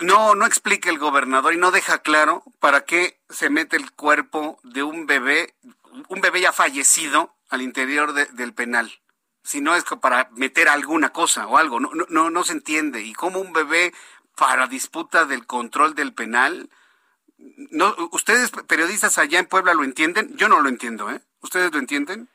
No, 0.00 0.34
no 0.34 0.46
explica 0.46 0.90
el 0.90 0.98
gobernador 0.98 1.54
y 1.54 1.58
no 1.58 1.72
deja 1.72 1.98
claro 1.98 2.44
para 2.60 2.84
qué 2.84 3.16
se 3.28 3.50
mete 3.50 3.76
el 3.76 3.90
cuerpo 3.92 4.58
de 4.62 4.82
un 4.82 5.06
bebé, 5.06 5.54
un 6.08 6.20
bebé 6.20 6.40
ya 6.40 6.52
fallecido 6.52 7.34
al 7.50 7.62
interior 7.62 8.12
del 8.12 8.54
penal. 8.54 8.90
Si 9.42 9.60
no 9.60 9.74
es 9.74 9.84
para 10.00 10.28
meter 10.32 10.68
alguna 10.68 11.10
cosa 11.10 11.46
o 11.46 11.58
algo, 11.58 11.78
no, 11.80 11.90
no, 12.08 12.30
no 12.30 12.44
se 12.44 12.52
entiende. 12.52 13.02
Y 13.02 13.12
cómo 13.12 13.40
un 13.40 13.52
bebé 13.52 13.92
para 14.36 14.66
disputa 14.66 15.26
del 15.26 15.46
control 15.46 15.94
del 15.94 16.14
penal, 16.14 16.70
no, 17.70 17.94
ustedes 18.12 18.50
periodistas 18.66 19.18
allá 19.18 19.38
en 19.38 19.46
Puebla 19.46 19.74
lo 19.74 19.84
entienden, 19.84 20.36
yo 20.36 20.48
no 20.48 20.60
lo 20.60 20.68
entiendo, 20.68 21.10
¿eh? 21.10 21.20
¿Ustedes 21.40 21.72
lo 21.72 21.78
entienden? 21.78 22.28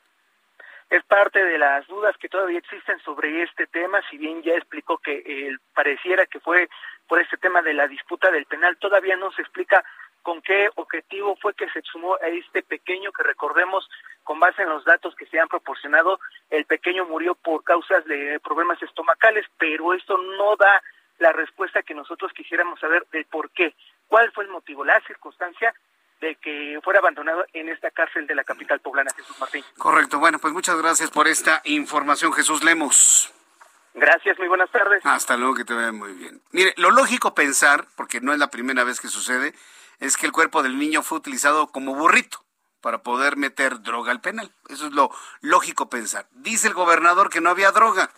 es 0.90 1.04
parte 1.04 1.42
de 1.42 1.56
las 1.56 1.86
dudas 1.86 2.16
que 2.18 2.28
todavía 2.28 2.58
existen 2.58 2.98
sobre 3.00 3.44
este 3.44 3.68
tema, 3.68 4.02
si 4.10 4.18
bien 4.18 4.42
ya 4.42 4.54
explicó 4.54 4.98
que 4.98 5.22
eh, 5.24 5.56
pareciera 5.72 6.26
que 6.26 6.40
fue 6.40 6.68
por 7.06 7.20
este 7.20 7.36
tema 7.36 7.62
de 7.62 7.74
la 7.74 7.86
disputa 7.86 8.30
del 8.32 8.44
penal, 8.46 8.76
todavía 8.76 9.16
no 9.16 9.30
se 9.30 9.42
explica 9.42 9.84
con 10.22 10.42
qué 10.42 10.68
objetivo 10.76 11.36
fue 11.40 11.54
que 11.54 11.68
se 11.70 11.82
sumó 11.82 12.14
a 12.16 12.28
este 12.28 12.62
pequeño 12.62 13.12
que 13.12 13.22
recordemos 13.22 13.88
con 14.24 14.38
base 14.38 14.62
en 14.62 14.68
los 14.68 14.84
datos 14.84 15.14
que 15.16 15.26
se 15.26 15.40
han 15.40 15.48
proporcionado, 15.48 16.20
el 16.50 16.64
pequeño 16.64 17.04
murió 17.06 17.34
por 17.34 17.64
causas 17.64 18.04
de 18.04 18.38
problemas 18.40 18.80
estomacales, 18.82 19.46
pero 19.58 19.94
esto 19.94 20.16
no 20.18 20.56
da 20.56 20.82
la 21.18 21.32
respuesta 21.32 21.82
que 21.82 21.94
nosotros 21.94 22.32
quisiéramos 22.32 22.80
saber 22.80 23.06
de 23.12 23.24
por 23.24 23.50
qué, 23.50 23.74
cuál 24.08 24.30
fue 24.32 24.44
el 24.44 24.50
motivo, 24.50 24.84
la 24.84 25.00
circunstancia 25.06 25.74
de 26.20 26.36
que 26.36 26.78
fuera 26.84 26.98
abandonado 26.98 27.44
en 27.52 27.68
esta 27.68 27.90
cárcel 27.90 28.26
de 28.26 28.34
la 28.34 28.44
capital 28.44 28.80
poblana, 28.80 29.10
Jesús 29.16 29.38
Martín. 29.40 29.64
Correcto. 29.78 30.18
Bueno, 30.18 30.38
pues 30.38 30.52
muchas 30.52 30.76
gracias 30.76 31.10
por 31.10 31.26
esta 31.26 31.62
información, 31.64 32.32
Jesús 32.32 32.62
Lemos. 32.62 33.32
Gracias, 33.94 34.38
muy 34.38 34.48
buenas 34.48 34.70
tardes. 34.70 35.04
Hasta 35.04 35.36
luego, 35.36 35.54
que 35.54 35.64
te 35.64 35.74
vea 35.74 35.92
muy 35.92 36.12
bien. 36.12 36.40
Mire, 36.52 36.74
lo 36.76 36.90
lógico 36.90 37.34
pensar, 37.34 37.86
porque 37.96 38.20
no 38.20 38.32
es 38.32 38.38
la 38.38 38.48
primera 38.48 38.84
vez 38.84 39.00
que 39.00 39.08
sucede, 39.08 39.52
es 40.00 40.16
que 40.16 40.26
el 40.26 40.32
cuerpo 40.32 40.62
del 40.62 40.78
niño 40.78 41.02
fue 41.02 41.18
utilizado 41.18 41.68
como 41.68 41.94
burrito 41.94 42.44
para 42.80 43.02
poder 43.02 43.36
meter 43.36 43.82
droga 43.82 44.10
al 44.10 44.20
penal. 44.20 44.52
Eso 44.68 44.86
es 44.86 44.92
lo 44.92 45.10
lógico 45.40 45.88
pensar. 45.88 46.26
Dice 46.32 46.68
el 46.68 46.74
gobernador 46.74 47.30
que 47.30 47.40
no 47.40 47.50
había 47.50 47.70
droga. 47.70 48.10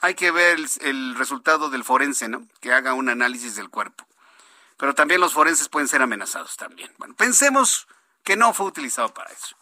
Hay 0.00 0.14
que 0.14 0.30
ver 0.30 0.58
el, 0.80 1.14
resultado 1.16 1.68
del 1.68 1.84
forense, 1.84 2.28
¿no? 2.28 2.46
Que 2.60 2.72
haga 2.72 2.94
un 2.94 3.08
análisis 3.08 3.56
del 3.56 3.70
cuerpo 3.70 4.06
pero 4.76 4.94
también 4.94 5.20
los 5.20 5.32
forenses 5.32 5.68
pueden 5.68 5.88
ser 5.88 6.02
amenazados 6.02 6.56
también. 6.56 6.92
Bueno, 6.98 7.14
pensemos 7.14 7.86
que 8.22 8.36
no 8.36 8.52
fue 8.52 8.66
utilizado 8.66 9.12
para 9.14 9.32
eso. 9.32 9.56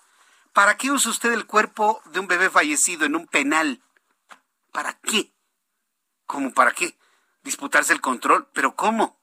¿Para 0.53 0.77
qué 0.77 0.91
usa 0.91 1.11
usted 1.11 1.33
el 1.33 1.47
cuerpo 1.47 2.03
de 2.07 2.21
un 2.21 2.27
bebé 2.27 2.51
fallecido 2.51 3.07
en 3.07 3.17
un 3.17 3.27
penal? 3.27 3.83
¿Para 4.73 4.95
qué? 4.99 5.33
¿Cómo 6.27 6.53
para 6.53 6.73
qué? 6.73 6.97
¿Disputarse 7.43 7.93
el 7.93 8.01
control? 8.01 8.49
¿Pero 8.53 8.75
cómo? 8.75 9.21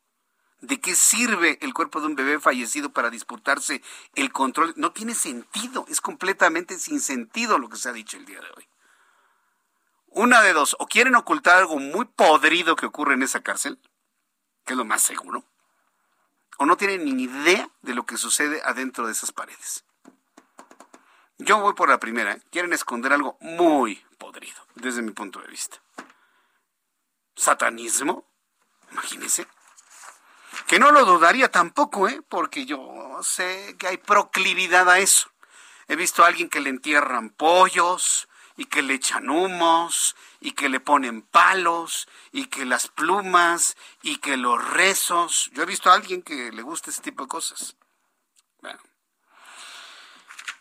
¿De 0.62 0.80
qué 0.80 0.93
sirve 0.93 1.57
el 1.62 1.74
cuerpo 1.74 1.99
de 1.99 2.07
un 2.07 2.16
bebé 2.16 2.39
fallecido 2.39 2.91
para 2.91 3.09
disputarse 3.09 3.82
el 4.14 4.32
control? 4.32 4.74
No 4.78 4.91
tiene 4.91 5.16
sentido, 5.16 5.86
es 5.89 6.01
completamente 6.01 6.78
sin 6.78 7.01
sentido 7.01 7.57
lo 7.57 7.68
que 7.68 7.78
se 7.78 7.89
ha 7.89 7.93
dicho 7.93 8.18
el 8.18 8.26
día 8.26 8.39
de 8.39 8.47
hoy. 8.55 8.68
Una 10.07 10.41
de 10.41 10.53
dos, 10.53 10.76
o 10.78 10.86
quieren 10.86 11.16
ocultar 11.16 11.57
algo 11.57 11.80
muy 11.80 12.05
podrido 12.05 12.76
que 12.76 12.86
ocurre 12.86 13.16
en 13.16 13.24
esa 13.24 13.41
cárcel, 13.41 13.80
que 14.66 14.74
es 14.74 14.78
lo 14.78 14.86
más 14.86 15.01
seguro, 15.01 15.43
o 16.57 16.66
no 16.66 16.78
tienen 16.78 17.05
ni 17.05 17.24
idea 17.24 17.70
de 17.82 17.95
lo 17.95 18.05
que 18.05 18.18
sucede 18.18 18.62
adentro 18.64 19.07
de 19.07 19.14
esas 19.14 19.32
paredes. 19.32 19.84
Yo 21.39 21.59
voy 21.59 21.74
por 21.74 21.89
la 21.89 21.99
primera. 21.99 22.38
Quieren 22.51 22.72
esconder 22.72 23.14
algo 23.14 23.36
muy 23.41 23.95
podrido, 24.20 24.62
desde 24.76 25.01
mi 25.01 25.12
punto 25.12 25.39
de 25.39 25.47
vista. 25.47 25.82
¿Satanismo? 27.36 28.28
Imagínense. 28.91 29.47
Que 30.72 30.80
no 30.80 30.93
lo 30.93 31.03
dudaría 31.03 31.51
tampoco, 31.51 32.07
¿eh? 32.07 32.22
Porque 32.30 32.65
yo 32.65 33.19
sé 33.24 33.76
que 33.78 33.88
hay 33.88 33.97
proclividad 33.97 34.89
a 34.89 34.99
eso. 34.99 35.30
He 35.89 35.97
visto 35.97 36.24
a 36.24 36.28
alguien 36.28 36.47
que 36.47 36.61
le 36.61 36.69
entierran 36.69 37.30
pollos, 37.30 38.30
y 38.55 38.65
que 38.67 38.82
le 38.82 38.93
echan 38.93 39.30
humos 39.30 40.15
y 40.39 40.53
que 40.53 40.69
le 40.69 40.80
ponen 40.80 41.24
palos 41.24 42.07
y 42.32 42.45
que 42.45 42.63
las 42.63 42.88
plumas 42.88 43.76
y 44.01 44.19
que 44.19 44.38
los 44.38 44.63
rezos. 44.72 45.49
Yo 45.53 45.63
he 45.63 45.65
visto 45.65 45.91
a 45.91 45.95
alguien 45.95 46.22
que 46.22 46.53
le 46.53 46.61
gusta 46.61 46.89
ese 46.89 47.01
tipo 47.01 47.24
de 47.24 47.28
cosas. 47.28 47.76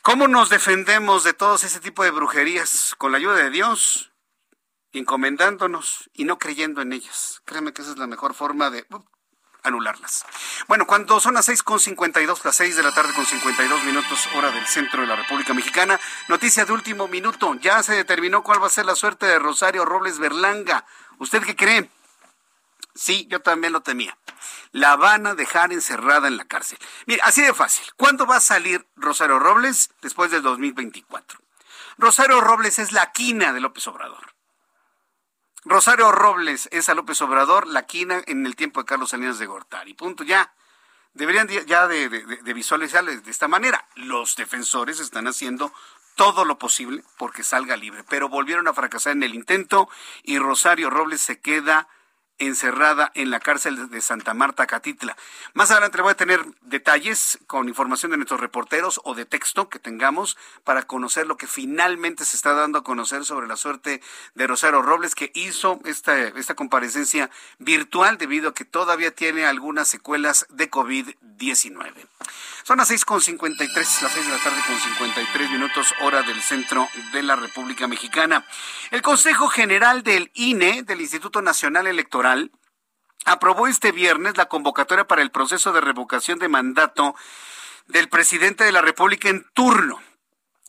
¿Cómo 0.02 0.26
nos 0.26 0.48
defendemos 0.48 1.22
de 1.22 1.34
todo 1.34 1.54
ese 1.54 1.78
tipo 1.78 2.02
de 2.02 2.10
brujerías? 2.10 2.96
Con 2.98 3.12
la 3.12 3.18
ayuda 3.18 3.36
de 3.36 3.50
Dios, 3.50 4.10
encomendándonos 4.92 6.10
y 6.14 6.24
no 6.24 6.36
creyendo 6.36 6.82
en 6.82 6.94
ellas. 6.94 7.42
Créeme 7.44 7.72
que 7.72 7.82
esa 7.82 7.92
es 7.92 7.98
la 7.98 8.08
mejor 8.08 8.34
forma 8.34 8.70
de 8.70 8.86
anularlas. 9.62 10.24
Bueno, 10.68 10.86
cuando 10.86 11.20
son 11.20 11.34
las 11.34 11.48
6.52, 11.48 12.44
las 12.44 12.56
6 12.56 12.76
de 12.76 12.82
la 12.82 12.92
tarde 12.92 13.12
con 13.14 13.26
52 13.26 13.84
minutos, 13.84 14.28
hora 14.34 14.50
del 14.50 14.66
centro 14.66 15.02
de 15.02 15.06
la 15.06 15.16
República 15.16 15.54
Mexicana, 15.54 15.98
noticia 16.28 16.64
de 16.64 16.72
último 16.72 17.08
minuto, 17.08 17.54
ya 17.54 17.82
se 17.82 17.94
determinó 17.94 18.42
cuál 18.42 18.62
va 18.62 18.66
a 18.66 18.70
ser 18.70 18.86
la 18.86 18.94
suerte 18.94 19.26
de 19.26 19.38
Rosario 19.38 19.84
Robles 19.84 20.18
Berlanga. 20.18 20.84
¿Usted 21.18 21.42
qué 21.42 21.56
cree? 21.56 21.90
Sí, 22.94 23.26
yo 23.30 23.40
también 23.40 23.72
lo 23.72 23.82
temía. 23.82 24.16
La 24.72 24.96
van 24.96 25.26
a 25.26 25.34
dejar 25.34 25.72
encerrada 25.72 26.28
en 26.28 26.36
la 26.36 26.44
cárcel. 26.44 26.78
Mire, 27.06 27.20
así 27.24 27.42
de 27.42 27.54
fácil. 27.54 27.84
¿Cuándo 27.96 28.26
va 28.26 28.36
a 28.36 28.40
salir 28.40 28.86
Rosario 28.96 29.38
Robles? 29.38 29.90
Después 30.02 30.30
del 30.30 30.42
2024. 30.42 31.38
Rosario 31.98 32.40
Robles 32.40 32.78
es 32.78 32.92
la 32.92 33.12
quina 33.12 33.52
de 33.52 33.60
López 33.60 33.86
Obrador. 33.86 34.29
Rosario 35.64 36.10
Robles 36.10 36.68
es 36.72 36.88
a 36.88 36.94
López 36.94 37.20
Obrador 37.20 37.66
la 37.66 37.86
quina 37.86 38.22
en 38.26 38.46
el 38.46 38.56
tiempo 38.56 38.80
de 38.80 38.86
Carlos 38.86 39.10
Salinas 39.10 39.38
de 39.38 39.46
Gortari. 39.46 39.92
Punto, 39.92 40.24
ya. 40.24 40.52
Deberían 41.12 41.48
ya 41.48 41.86
de, 41.86 42.08
de, 42.08 42.54
visualizarles 42.54 43.24
de 43.24 43.30
esta 43.30 43.48
manera. 43.48 43.84
Los 43.96 44.36
defensores 44.36 45.00
están 45.00 45.26
haciendo 45.26 45.72
todo 46.14 46.44
lo 46.44 46.58
posible 46.58 47.02
porque 47.18 47.42
salga 47.42 47.76
libre, 47.76 48.04
pero 48.08 48.28
volvieron 48.28 48.68
a 48.68 48.74
fracasar 48.74 49.12
en 49.12 49.22
el 49.22 49.34
intento 49.34 49.88
y 50.22 50.38
Rosario 50.38 50.88
Robles 50.88 51.20
se 51.20 51.40
queda 51.40 51.88
encerrada 52.40 53.12
en 53.14 53.30
la 53.30 53.38
cárcel 53.38 53.88
de 53.90 54.00
Santa 54.00 54.34
Marta, 54.34 54.66
Catitla. 54.66 55.16
Más 55.54 55.70
adelante 55.70 56.02
voy 56.02 56.10
a 56.10 56.16
tener 56.16 56.44
detalles 56.62 57.38
con 57.46 57.68
información 57.68 58.10
de 58.10 58.16
nuestros 58.16 58.40
reporteros 58.40 59.00
o 59.04 59.14
de 59.14 59.26
texto 59.26 59.68
que 59.68 59.78
tengamos 59.78 60.36
para 60.64 60.82
conocer 60.82 61.26
lo 61.26 61.36
que 61.36 61.46
finalmente 61.46 62.24
se 62.24 62.36
está 62.36 62.54
dando 62.54 62.78
a 62.78 62.84
conocer 62.84 63.24
sobre 63.24 63.46
la 63.46 63.56
suerte 63.56 64.02
de 64.34 64.46
Rosario 64.46 64.82
Robles, 64.82 65.14
que 65.14 65.30
hizo 65.34 65.80
esta, 65.84 66.18
esta 66.18 66.54
comparecencia 66.54 67.30
virtual 67.58 68.18
debido 68.18 68.48
a 68.50 68.54
que 68.54 68.64
todavía 68.64 69.14
tiene 69.14 69.44
algunas 69.46 69.88
secuelas 69.88 70.46
de 70.48 70.70
COVID-19. 70.70 71.92
Son 72.62 72.76
las 72.76 72.90
6.53, 72.90 74.02
las 74.02 74.12
6 74.12 74.26
de 74.26 74.32
la 74.32 74.38
tarde 74.38 74.60
con 74.66 74.78
53 74.78 75.50
minutos, 75.50 75.94
hora 76.02 76.22
del 76.22 76.40
centro 76.40 76.86
de 77.12 77.22
la 77.22 77.34
República 77.34 77.88
Mexicana. 77.88 78.44
El 78.90 79.02
Consejo 79.02 79.48
General 79.48 80.02
del 80.02 80.30
INE, 80.34 80.82
del 80.82 81.00
Instituto 81.00 81.42
Nacional 81.42 81.86
Electoral, 81.86 82.29
aprobó 83.24 83.66
este 83.66 83.92
viernes 83.92 84.36
la 84.36 84.46
convocatoria 84.46 85.06
para 85.06 85.22
el 85.22 85.30
proceso 85.30 85.72
de 85.72 85.80
revocación 85.80 86.38
de 86.38 86.48
mandato 86.48 87.14
del 87.86 88.08
presidente 88.08 88.64
de 88.64 88.72
la 88.72 88.82
República 88.82 89.28
en 89.28 89.44
turno, 89.52 90.00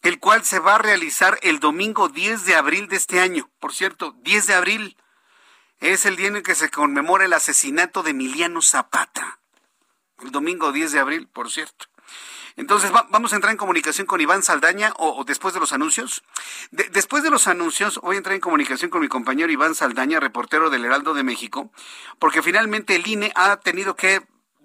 el 0.01 0.19
cual 0.19 0.43
se 0.43 0.59
va 0.59 0.75
a 0.75 0.79
realizar 0.79 1.39
el 1.41 1.59
domingo 1.59 2.09
10 2.09 2.45
de 2.45 2.55
abril 2.55 2.87
de 2.87 2.97
este 2.97 3.19
año. 3.19 3.49
Por 3.59 3.73
cierto, 3.73 4.15
10 4.21 4.47
de 4.47 4.53
abril 4.53 4.97
es 5.79 6.05
el 6.05 6.15
día 6.15 6.27
en 6.27 6.37
el 6.37 6.43
que 6.43 6.55
se 6.55 6.69
conmemora 6.69 7.25
el 7.25 7.33
asesinato 7.33 8.03
de 8.03 8.11
Emiliano 8.11 8.61
Zapata. 8.61 9.39
El 10.19 10.31
domingo 10.31 10.71
10 10.71 10.91
de 10.91 10.99
abril, 10.99 11.27
por 11.27 11.49
cierto. 11.51 11.85
Entonces, 12.55 12.91
vamos 13.09 13.33
a 13.33 13.35
entrar 13.35 13.51
en 13.51 13.57
comunicación 13.57 14.07
con 14.07 14.21
Iván 14.21 14.43
Saldaña 14.43 14.93
o, 14.97 15.23
después 15.23 15.53
de 15.53 15.59
los 15.59 15.73
anuncios. 15.73 16.23
después 16.71 17.23
de 17.23 17.29
los 17.29 17.47
anuncios, 17.47 17.99
voy 18.01 18.15
a 18.15 18.17
entrar 18.17 18.35
en 18.35 18.41
comunicación 18.41 18.91
con 18.91 19.01
mi 19.01 19.07
compañero 19.07 19.51
Iván 19.51 19.75
Saldaña, 19.75 20.19
reportero 20.19 20.69
del 20.69 20.85
Heraldo 20.85 21.13
de 21.13 21.23
México, 21.23 21.71
porque 22.19 22.41
finalmente 22.41 22.95
el 22.95 23.07
INE 23.07 23.31
ha 23.35 23.57
tenido 23.57 23.95
que 23.95 24.21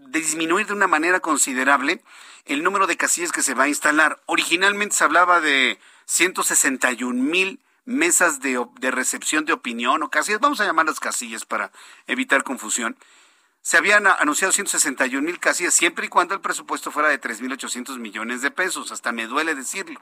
disminuir 0.09 0.67
de 0.67 0.73
una 0.73 0.87
manera 0.87 1.21
considerable 1.21 2.03
el 2.45 2.63
número 2.63 2.87
de 2.87 2.97
casillas 2.97 3.33
que 3.33 3.43
se 3.43 3.55
va 3.55 3.65
a 3.65 3.69
instalar. 3.69 4.21
Originalmente 4.27 4.95
se 4.95 5.05
hablaba 5.05 5.41
de 5.41 5.79
161 6.07 7.23
mil 7.23 7.61
mesas 7.85 8.41
de, 8.41 8.65
de 8.81 8.91
recepción 8.91 9.45
de 9.45 9.53
opinión 9.53 10.03
o 10.03 10.11
casillas, 10.11 10.41
vamos 10.41 10.61
a 10.61 10.65
llamarlas 10.65 11.01
casillas 11.01 11.45
para 11.45 11.71
evitar 12.07 12.43
confusión 12.43 12.97
se 13.67 13.77
habían 13.77 14.07
anunciado 14.07 14.53
161 14.53 15.27
mil 15.27 15.41
casillas, 15.41 15.75
siempre 15.75 16.07
y 16.07 16.09
cuando 16.09 16.35
el 16.35 16.41
presupuesto 16.41 16.93
fuera 16.93 17.09
de 17.09 17.21
3.800 17.21 17.99
millones 17.99 18.41
de 18.41 18.53
pesos. 18.53 18.93
Hasta 18.93 19.11
me 19.11 19.27
duele 19.27 19.57
decirlo. 19.57 20.01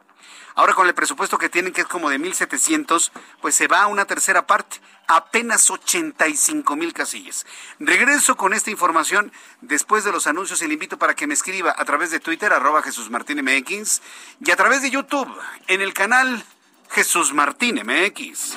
Ahora 0.55 0.75
con 0.75 0.87
el 0.87 0.93
presupuesto 0.93 1.39
que 1.39 1.49
tienen, 1.49 1.73
que 1.73 1.81
es 1.81 1.87
como 1.87 2.11
de 2.11 2.21
1.700, 2.21 3.11
pues 3.41 3.55
se 3.55 3.67
va 3.67 3.85
a 3.85 3.87
una 3.87 4.05
tercera 4.05 4.47
parte, 4.47 4.83
apenas 5.07 5.71
85 5.71 6.77
mil 6.77 6.93
casillas. 6.93 7.47
Regreso 7.79 8.37
con 8.37 8.53
esta 8.53 8.71
información 8.71 9.33
después 9.63 10.05
de 10.05 10.13
los 10.13 10.27
anuncios 10.27 10.61
y 10.61 10.67
le 10.67 10.75
invito 10.75 10.99
para 10.99 11.15
que 11.15 11.27
me 11.27 11.33
escriba 11.33 11.75
a 11.75 11.87
través 11.87 12.11
de 12.11 12.21
Twitter, 12.21 12.53
arroba 12.53 12.83
Jesús 12.83 13.09
Martín 13.09 13.43
MX, 13.43 14.03
y 14.45 14.51
a 14.51 14.57
través 14.57 14.83
de 14.83 14.91
YouTube, 14.91 15.35
en 15.69 15.81
el 15.81 15.95
canal 15.95 16.45
Jesús 16.91 17.33
Martín 17.33 17.81
MX. 17.83 18.57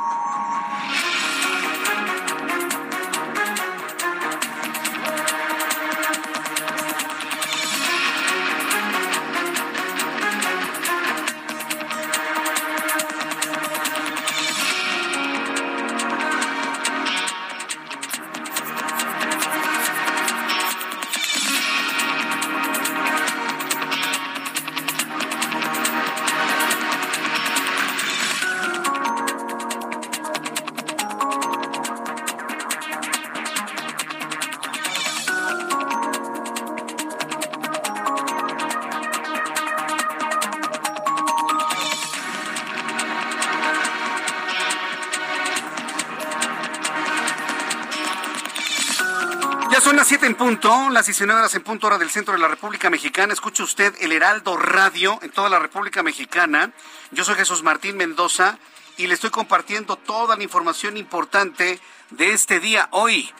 Las 50.61 51.07
19 51.07 51.39
horas 51.39 51.55
en 51.55 51.63
punto 51.63 51.87
hora 51.87 51.97
del 51.97 52.11
centro 52.11 52.33
de 52.33 52.39
la 52.39 52.47
República 52.47 52.91
Mexicana. 52.91 53.33
Escucha 53.33 53.63
usted 53.63 53.95
el 53.99 54.11
Heraldo 54.11 54.57
Radio 54.57 55.17
en 55.23 55.31
toda 55.31 55.49
la 55.49 55.57
República 55.57 56.03
Mexicana. 56.03 56.71
Yo 57.09 57.23
soy 57.23 57.33
Jesús 57.35 57.63
Martín 57.63 57.97
Mendoza 57.97 58.59
y 58.95 59.07
le 59.07 59.15
estoy 59.15 59.31
compartiendo 59.31 59.95
toda 59.95 60.35
la 60.35 60.43
información 60.43 60.97
importante 60.97 61.79
de 62.11 62.33
este 62.33 62.59
día 62.59 62.89
hoy, 62.91 63.31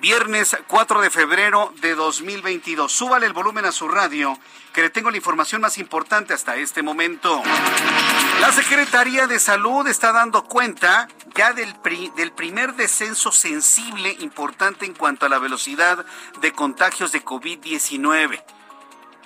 viernes 0.00 0.54
4 0.66 1.00
de 1.00 1.08
febrero 1.08 1.72
de 1.80 1.94
2022. 1.94 2.92
Súbale 2.92 3.24
el 3.24 3.32
volumen 3.32 3.64
a 3.64 3.72
su 3.72 3.88
radio, 3.88 4.38
que 4.74 4.82
le 4.82 4.90
tengo 4.90 5.10
la 5.10 5.16
información 5.16 5.62
más 5.62 5.78
importante 5.78 6.34
hasta 6.34 6.56
este 6.56 6.82
momento. 6.82 7.42
La 8.40 8.52
Secretaría 8.52 9.26
de 9.26 9.38
Salud 9.38 9.86
está 9.88 10.12
dando 10.12 10.44
cuenta 10.44 11.08
ya 11.36 11.52
del, 11.52 11.74
del 12.16 12.32
primer 12.32 12.74
descenso 12.74 13.30
sensible 13.32 14.16
importante 14.20 14.86
en 14.86 14.94
cuanto 14.94 15.26
a 15.26 15.28
la 15.28 15.38
velocidad 15.38 16.04
de 16.40 16.52
contagios 16.52 17.12
de 17.12 17.24
COVID-19. 17.24 18.42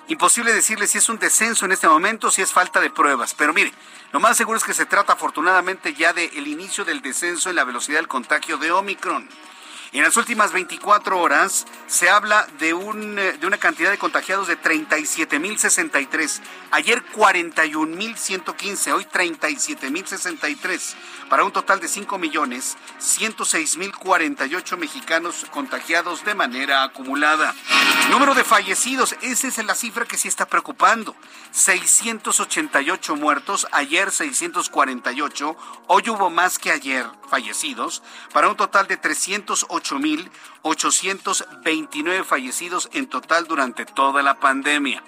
Imposible 0.07 0.53
decirle 0.53 0.87
si 0.87 0.97
es 0.97 1.07
un 1.07 1.19
descenso 1.19 1.65
en 1.65 1.71
este 1.71 1.87
momento 1.87 2.31
si 2.31 2.41
es 2.41 2.51
falta 2.51 2.81
de 2.81 2.89
pruebas. 2.89 3.33
Pero 3.33 3.53
mire, 3.53 3.71
lo 4.11 4.19
más 4.19 4.35
seguro 4.35 4.57
es 4.57 4.63
que 4.63 4.73
se 4.73 4.85
trata 4.85 5.13
afortunadamente 5.13 5.93
ya 5.93 6.11
del 6.11 6.47
inicio 6.47 6.83
del 6.83 7.01
descenso 7.01 7.49
en 7.49 7.55
la 7.55 7.63
velocidad 7.63 7.99
del 7.99 8.09
contagio 8.09 8.57
de 8.57 8.71
Omicron. 8.71 9.29
En 9.93 10.03
las 10.03 10.15
últimas 10.15 10.53
24 10.53 11.19
horas 11.19 11.65
se 11.87 12.09
habla 12.09 12.47
de, 12.59 12.73
un, 12.73 13.19
eh, 13.19 13.33
de 13.33 13.45
una 13.45 13.57
cantidad 13.57 13.91
de 13.91 13.97
contagiados 13.97 14.47
de 14.47 14.57
37.063. 14.57 16.39
Ayer 16.71 17.03
41.115, 17.13 18.93
hoy 18.93 19.03
37.063, 19.03 20.93
para 21.29 21.43
un 21.43 21.51
total 21.51 21.81
de 21.81 21.87
5.106.048 21.87 24.77
mexicanos 24.77 25.45
contagiados 25.51 26.23
de 26.23 26.35
manera 26.35 26.83
acumulada. 26.83 27.53
Número 28.09 28.33
de 28.33 28.45
fallecidos, 28.45 29.17
esa 29.21 29.49
es 29.49 29.57
la 29.65 29.75
cifra 29.75 30.05
que 30.05 30.17
sí 30.17 30.29
está 30.29 30.47
preocupando. 30.47 31.17
688 31.51 33.17
muertos, 33.17 33.67
ayer 33.73 34.09
648, 34.09 35.57
hoy 35.87 36.09
hubo 36.09 36.29
más 36.29 36.59
que 36.59 36.71
ayer 36.71 37.05
fallecidos, 37.29 38.01
para 38.33 38.47
un 38.47 38.55
total 38.55 38.87
de 38.87 38.95
308.829 39.81 42.23
fallecidos 42.23 42.89
en 42.93 43.07
total 43.07 43.47
durante 43.47 43.85
toda 43.85 44.23
la 44.23 44.39
pandemia. 44.39 45.03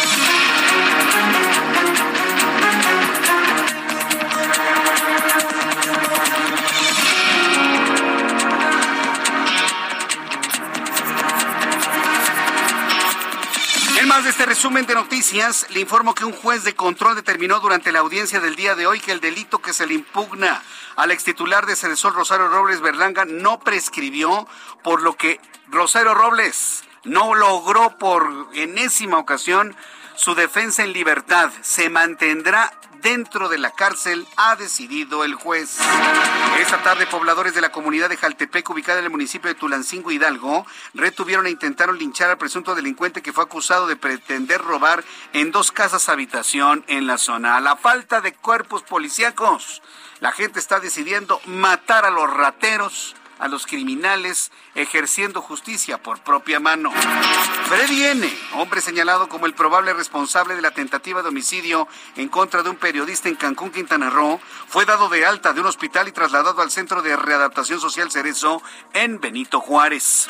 este 14.39 14.51
resumen 14.51 14.85
de 14.85 14.95
noticias, 14.95 15.65
le 15.71 15.81
informo 15.81 16.15
que 16.15 16.23
un 16.23 16.31
juez 16.31 16.63
de 16.63 16.73
control 16.73 17.13
determinó 17.13 17.59
durante 17.59 17.91
la 17.91 17.99
audiencia 17.99 18.39
del 18.39 18.55
día 18.55 18.73
de 18.73 18.87
hoy 18.87 19.01
que 19.01 19.11
el 19.11 19.19
delito 19.19 19.59
que 19.59 19.73
se 19.73 19.85
le 19.85 19.95
impugna 19.95 20.63
al 20.95 21.11
extitular 21.11 21.65
de 21.65 21.75
Cedesol 21.75 22.13
Rosario 22.13 22.47
Robles 22.47 22.79
Berlanga 22.79 23.25
no 23.25 23.59
prescribió, 23.59 24.47
por 24.81 25.01
lo 25.01 25.17
que 25.17 25.41
Rosario 25.67 26.13
Robles 26.13 26.85
no 27.03 27.35
logró 27.35 27.97
por 27.97 28.47
enésima 28.53 29.17
ocasión 29.17 29.75
su 30.15 30.35
defensa 30.35 30.83
en 30.83 30.93
libertad. 30.93 31.51
Se 31.61 31.89
mantendrá 31.89 32.71
dentro 33.02 33.50
de 33.50 33.58
la 33.58 33.72
cárcel, 33.72 34.28
ha 34.38 34.56
decidido 34.56 35.24
el 35.24 35.36
juez. 35.36 35.78
Esta 36.60 36.82
tarde, 36.84 37.08
pobladores 37.08 37.54
de 37.54 37.62
la 37.62 37.72
comunidad 37.72 38.10
de 38.10 38.18
Jaltepec, 38.18 38.70
ubicada 38.70 39.00
en 39.00 39.06
el 39.06 39.12
municipio 39.12 39.47
de 39.47 39.56
Tulancingo, 39.56 40.12
Hidalgo, 40.12 40.66
retuvieron 40.93 41.47
e 41.47 41.52
intentaron 41.52 41.97
linchar 41.97 42.30
al 42.30 42.38
presunto 42.38 42.76
delincuente 42.76 43.22
que 43.22 43.34
fue 43.34 43.43
acusado 43.43 43.88
de 43.88 43.95
pretender 43.95 44.62
robar 44.62 45.04
en 45.34 45.52
dos 45.52 45.72
casas 45.72 46.10
habitación 46.10 46.84
en 46.88 47.08
la 47.08 47.18
zona. 47.18 47.58
A 47.58 47.62
la 47.62 47.76
falta 47.76 48.22
de 48.22 48.34
cuerpos 48.34 48.84
policíacos, 48.84 49.82
la 50.20 50.32
gente 50.32 50.60
está 50.60 50.80
decidiendo 50.80 51.39
matar 51.45 52.06
a 52.06 52.12
los 52.12 52.30
rateros 52.30 53.16
a 53.39 53.47
los 53.47 53.65
criminales 53.65 54.51
ejerciendo 54.75 55.41
justicia 55.41 56.01
por 56.01 56.19
propia 56.19 56.59
mano. 56.59 56.91
Freddy 57.65 58.05
N., 58.05 58.29
hombre 58.53 58.81
señalado 58.81 59.29
como 59.29 59.45
el 59.45 59.53
probable 59.53 59.93
responsable 59.93 60.55
de 60.55 60.61
la 60.61 60.71
tentativa 60.71 61.21
de 61.21 61.29
homicidio 61.29 61.87
en 62.15 62.29
contra 62.29 62.63
de 62.63 62.69
un 62.69 62.75
periodista 62.75 63.29
en 63.29 63.35
Cancún, 63.35 63.71
Quintana 63.71 64.09
Roo, 64.09 64.39
fue 64.67 64.85
dado 64.85 65.09
de 65.09 65.25
alta 65.25 65.53
de 65.53 65.61
un 65.61 65.67
hospital 65.67 66.07
y 66.07 66.11
trasladado 66.11 66.61
al 66.61 66.71
Centro 66.71 67.01
de 67.01 67.15
Readaptación 67.15 67.79
Social 67.79 68.11
Cerezo 68.11 68.61
en 68.93 69.19
Benito 69.19 69.59
Juárez. 69.61 70.27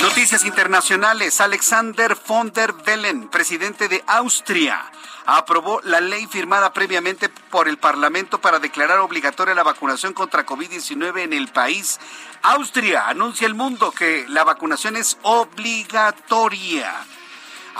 Noticias 0.00 0.46
internacionales. 0.46 1.42
Alexander 1.42 2.16
von 2.26 2.50
der 2.52 2.72
Bellen, 2.72 3.28
presidente 3.28 3.86
de 3.86 4.02
Austria, 4.06 4.82
aprobó 5.26 5.80
la 5.84 6.00
ley 6.00 6.26
firmada 6.26 6.72
previamente 6.72 7.28
por 7.28 7.68
el 7.68 7.76
Parlamento 7.76 8.40
para 8.40 8.58
declarar 8.58 9.00
obligatoria 9.00 9.54
la 9.54 9.62
vacunación 9.62 10.14
contra 10.14 10.46
COVID-19 10.46 11.20
en 11.20 11.34
el 11.34 11.48
país. 11.48 12.00
Austria 12.42 13.08
anuncia 13.08 13.46
al 13.46 13.54
mundo 13.54 13.90
que 13.92 14.24
la 14.28 14.42
vacunación 14.42 14.96
es 14.96 15.18
obligatoria. 15.22 16.90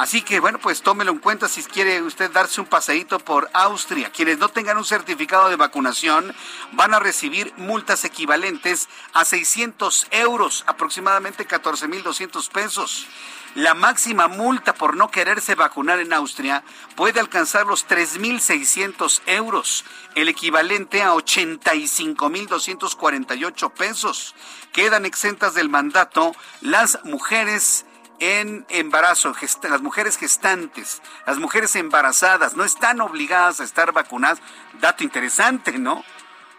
Así 0.01 0.23
que 0.23 0.41
bueno, 0.41 0.59
pues 0.59 0.81
tómelo 0.81 1.13
en 1.13 1.19
cuenta 1.19 1.47
si 1.47 1.63
quiere 1.63 2.01
usted 2.01 2.31
darse 2.31 2.63
un 2.63 2.67
paseíto 2.67 3.19
por 3.19 3.51
Austria. 3.53 4.11
Quienes 4.11 4.39
no 4.39 4.49
tengan 4.49 4.79
un 4.79 4.87
certificado 4.87 5.51
de 5.51 5.57
vacunación 5.57 6.35
van 6.73 6.95
a 6.95 7.01
recibir 7.01 7.53
multas 7.59 8.07
equivalentes 8.07 8.89
a 9.13 9.27
600 9.27 10.07
euros, 10.13 10.65
aproximadamente 10.67 11.47
14.200 11.47 12.49
pesos. 12.49 13.07
La 13.55 13.75
máxima 13.75 14.27
multa 14.27 14.73
por 14.73 14.97
no 14.97 15.11
quererse 15.11 15.55
vacunar 15.55 16.01
en 16.01 16.15
Austria 16.15 16.65
puede 16.97 17.21
alcanzar 17.21 17.67
los 17.67 17.87
3.600 17.87 19.21
euros, 19.27 19.85
el 20.15 20.31
equivalente 20.31 21.03
a 21.03 21.13
85.248 21.13 23.71
pesos. 23.73 24.35
Quedan 24.73 25.05
exentas 25.05 25.53
del 25.53 25.69
mandato 25.69 26.35
las 26.63 27.05
mujeres 27.05 27.85
en 28.21 28.65
embarazo, 28.69 29.35
las 29.69 29.83
mujeres 29.83 30.17
gestantes, 30.17 31.03
las 31.27 31.39
mujeres 31.39 31.75
embarazadas, 31.75 32.55
no 32.55 32.65
están 32.65 33.01
obligadas 33.01 33.61
a 33.61 33.65
estar 33.65 33.93
vacunadas. 33.93 34.41
Dato 34.81 35.03
interesante, 35.03 35.79
¿no? 35.79 36.05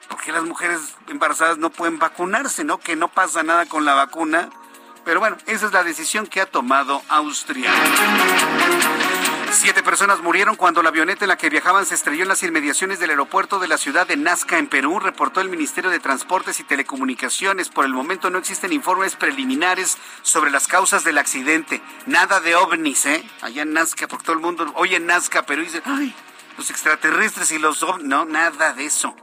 Porque 0.10 0.32
las 0.32 0.44
mujeres 0.44 0.80
embarazadas 1.08 1.58
no 1.58 1.70
pueden 1.70 2.00
vacunarse, 2.00 2.64
¿no? 2.64 2.80
Que 2.80 2.96
no 2.96 3.08
pasa 3.08 3.44
nada 3.44 3.66
con 3.68 3.86
la 3.86 3.94
vacuna 3.94 4.50
pero 5.04 5.20
bueno, 5.20 5.38
esa 5.48 5.66
es 5.66 5.74
la 5.74 5.84
decisión 5.84 6.28
que 6.28 6.42
ha 6.42 6.46
tomado 6.46 7.02
Austria. 7.10 7.72
Siete 9.54 9.84
personas 9.84 10.22
murieron 10.22 10.56
cuando 10.56 10.82
la 10.82 10.90
avioneta 10.90 11.26
en 11.26 11.30
la 11.30 11.38
que 11.38 11.50
viajaban 11.50 11.86
se 11.86 11.94
estrelló 11.94 12.24
en 12.24 12.30
las 12.30 12.42
inmediaciones 12.42 13.00
del 13.00 13.12
aeropuerto 13.12 13.60
de 13.60 13.68
la 13.68 13.78
ciudad 13.78 14.08
de 14.08 14.18
Nazca, 14.18 14.58
en 14.58 14.68
Perú, 14.68 15.00
reportó 15.00 15.40
el 15.40 15.50
Ministerio 15.50 15.92
de 15.92 16.00
Transportes 16.00 16.60
y 16.60 16.64
Telecomunicaciones. 16.64 17.70
Por 17.70 17.86
el 17.86 17.94
momento 17.94 18.30
no 18.30 18.40
existen 18.40 18.74
informes 18.74 19.16
preliminares 19.16 19.98
sobre 20.24 20.52
las 20.52 20.68
causas 20.68 21.04
del 21.04 21.18
accidente. 21.18 21.82
Nada 22.08 22.40
de 22.40 22.56
ovnis, 22.56 23.06
¿eh? 23.06 23.24
Allá 23.42 23.62
en 23.62 23.74
Nazca, 23.74 24.08
porque 24.08 24.26
todo 24.26 24.36
el 24.36 24.42
mundo 24.42 24.72
oye 24.76 25.00
Nazca, 25.00 25.46
Perú 25.46 25.62
y 25.62 25.66
dice, 25.66 25.82
ay, 25.86 26.16
los 26.58 26.72
extraterrestres 26.72 27.52
y 27.52 27.60
los 27.60 27.84
ovnis. 27.84 28.08
No, 28.08 28.26
nada 28.26 28.74
de 28.74 28.86
eso. 28.86 29.16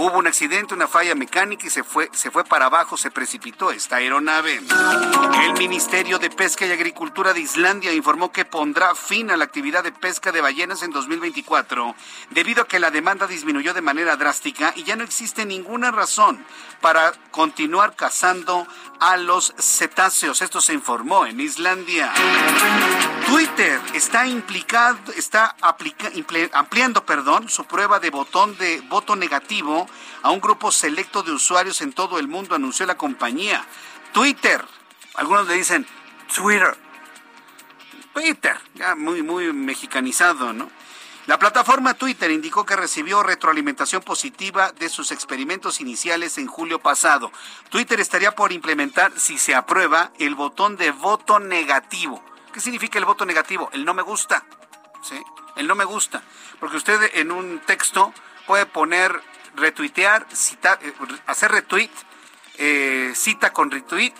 Hubo 0.00 0.18
un 0.18 0.28
accidente, 0.28 0.74
una 0.74 0.86
falla 0.86 1.16
mecánica 1.16 1.66
y 1.66 1.70
se 1.70 1.82
fue, 1.82 2.08
se 2.12 2.30
fue 2.30 2.44
para 2.44 2.66
abajo, 2.66 2.96
se 2.96 3.10
precipitó 3.10 3.72
esta 3.72 3.96
aeronave. 3.96 4.60
El 5.42 5.54
Ministerio 5.54 6.20
de 6.20 6.30
Pesca 6.30 6.64
y 6.66 6.70
Agricultura 6.70 7.32
de 7.32 7.40
Islandia 7.40 7.92
informó 7.92 8.30
que 8.30 8.44
pondrá 8.44 8.94
fin 8.94 9.28
a 9.32 9.36
la 9.36 9.42
actividad 9.42 9.82
de 9.82 9.90
pesca 9.90 10.30
de 10.30 10.40
ballenas 10.40 10.84
en 10.84 10.92
2024 10.92 11.96
debido 12.30 12.62
a 12.62 12.68
que 12.68 12.78
la 12.78 12.92
demanda 12.92 13.26
disminuyó 13.26 13.74
de 13.74 13.82
manera 13.82 14.14
drástica 14.14 14.72
y 14.76 14.84
ya 14.84 14.94
no 14.94 15.02
existe 15.02 15.44
ninguna 15.44 15.90
razón 15.90 16.44
para 16.80 17.12
continuar 17.32 17.96
cazando 17.96 18.68
a 19.00 19.16
los 19.16 19.52
cetáceos. 19.58 20.42
Esto 20.42 20.60
se 20.60 20.74
informó 20.74 21.26
en 21.26 21.40
Islandia. 21.40 22.12
Twitter 23.26 23.80
está 23.94 24.28
implicado, 24.28 25.12
está 25.16 25.56
ampliando, 26.52 27.04
perdón, 27.04 27.48
su 27.48 27.64
prueba 27.64 27.98
de 27.98 28.10
botón 28.10 28.56
de 28.58 28.80
voto 28.88 29.16
negativo 29.16 29.87
a 30.22 30.30
un 30.30 30.40
grupo 30.40 30.72
selecto 30.72 31.22
de 31.22 31.32
usuarios 31.32 31.80
en 31.80 31.92
todo 31.92 32.18
el 32.18 32.28
mundo, 32.28 32.54
anunció 32.54 32.86
la 32.86 32.96
compañía. 32.96 33.64
Twitter, 34.12 34.64
algunos 35.14 35.46
le 35.46 35.54
dicen 35.54 35.86
Twitter. 36.34 36.76
Twitter, 38.12 38.58
ya 38.74 38.94
muy, 38.94 39.22
muy 39.22 39.52
mexicanizado, 39.52 40.52
¿no? 40.52 40.68
La 41.28 41.38
plataforma 41.38 41.92
Twitter 41.92 42.30
indicó 42.30 42.64
que 42.64 42.74
recibió 42.74 43.22
retroalimentación 43.22 44.00
positiva 44.00 44.72
de 44.72 44.88
sus 44.88 45.12
experimentos 45.12 45.78
iniciales 45.78 46.38
en 46.38 46.46
julio 46.46 46.78
pasado. 46.78 47.30
Twitter 47.68 48.00
estaría 48.00 48.34
por 48.34 48.50
implementar, 48.50 49.12
si 49.20 49.36
se 49.36 49.54
aprueba, 49.54 50.10
el 50.18 50.34
botón 50.34 50.78
de 50.78 50.90
voto 50.90 51.38
negativo. 51.38 52.24
¿Qué 52.50 52.60
significa 52.60 52.98
el 52.98 53.04
voto 53.04 53.26
negativo? 53.26 53.68
El 53.74 53.84
no 53.84 53.92
me 53.92 54.00
gusta. 54.00 54.42
¿Sí? 55.02 55.22
El 55.56 55.66
no 55.66 55.74
me 55.74 55.84
gusta. 55.84 56.22
Porque 56.60 56.78
usted 56.78 56.98
en 57.12 57.30
un 57.30 57.60
texto 57.60 58.14
puede 58.46 58.64
poner 58.64 59.20
retuitear, 59.58 60.26
eh, 60.30 60.92
hacer 61.26 61.52
retweet, 61.52 61.90
eh, 62.56 63.12
cita 63.14 63.52
con 63.52 63.70
retweet 63.70 64.14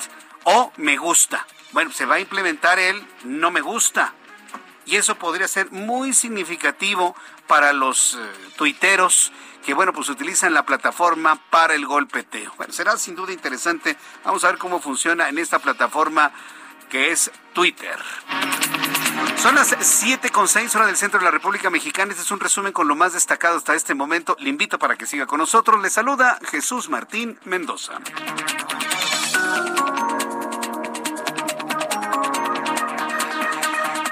o 0.44 0.72
me 0.76 0.96
gusta. 0.96 1.46
Bueno, 1.72 1.92
se 1.92 2.06
va 2.06 2.16
a 2.16 2.20
implementar 2.20 2.78
el 2.78 3.06
no 3.24 3.50
me 3.50 3.60
gusta 3.60 4.14
y 4.86 4.96
eso 4.96 5.16
podría 5.16 5.46
ser 5.48 5.70
muy 5.70 6.14
significativo 6.14 7.14
para 7.46 7.72
los 7.72 8.14
eh, 8.14 8.18
tuiteros 8.56 9.32
que 9.64 9.74
bueno, 9.74 9.92
pues 9.92 10.08
utilizan 10.08 10.54
la 10.54 10.64
plataforma 10.64 11.38
para 11.50 11.74
el 11.74 11.84
golpeteo. 11.84 12.54
Bueno, 12.56 12.72
será 12.72 12.96
sin 12.96 13.14
duda 13.14 13.32
interesante. 13.32 13.98
Vamos 14.24 14.42
a 14.44 14.48
ver 14.48 14.58
cómo 14.58 14.80
funciona 14.80 15.28
en 15.28 15.38
esta 15.38 15.58
plataforma 15.58 16.32
que 16.88 17.10
es 17.10 17.30
Twitter. 17.52 17.98
Son 19.36 19.54
las 19.54 19.76
7 19.80 20.30
con 20.30 20.48
6 20.48 20.74
horas 20.74 20.88
del 20.88 20.96
centro 20.96 21.18
de 21.18 21.24
la 21.24 21.30
República 21.30 21.70
Mexicana. 21.70 22.10
Este 22.12 22.22
es 22.22 22.30
un 22.30 22.40
resumen 22.40 22.72
con 22.72 22.88
lo 22.88 22.96
más 22.96 23.12
destacado 23.12 23.56
hasta 23.56 23.74
este 23.74 23.94
momento. 23.94 24.36
Le 24.40 24.50
invito 24.50 24.78
para 24.78 24.96
que 24.96 25.06
siga 25.06 25.26
con 25.26 25.38
nosotros. 25.38 25.80
Le 25.80 25.90
saluda 25.90 26.38
Jesús 26.50 26.88
Martín 26.88 27.38
Mendoza. 27.44 27.98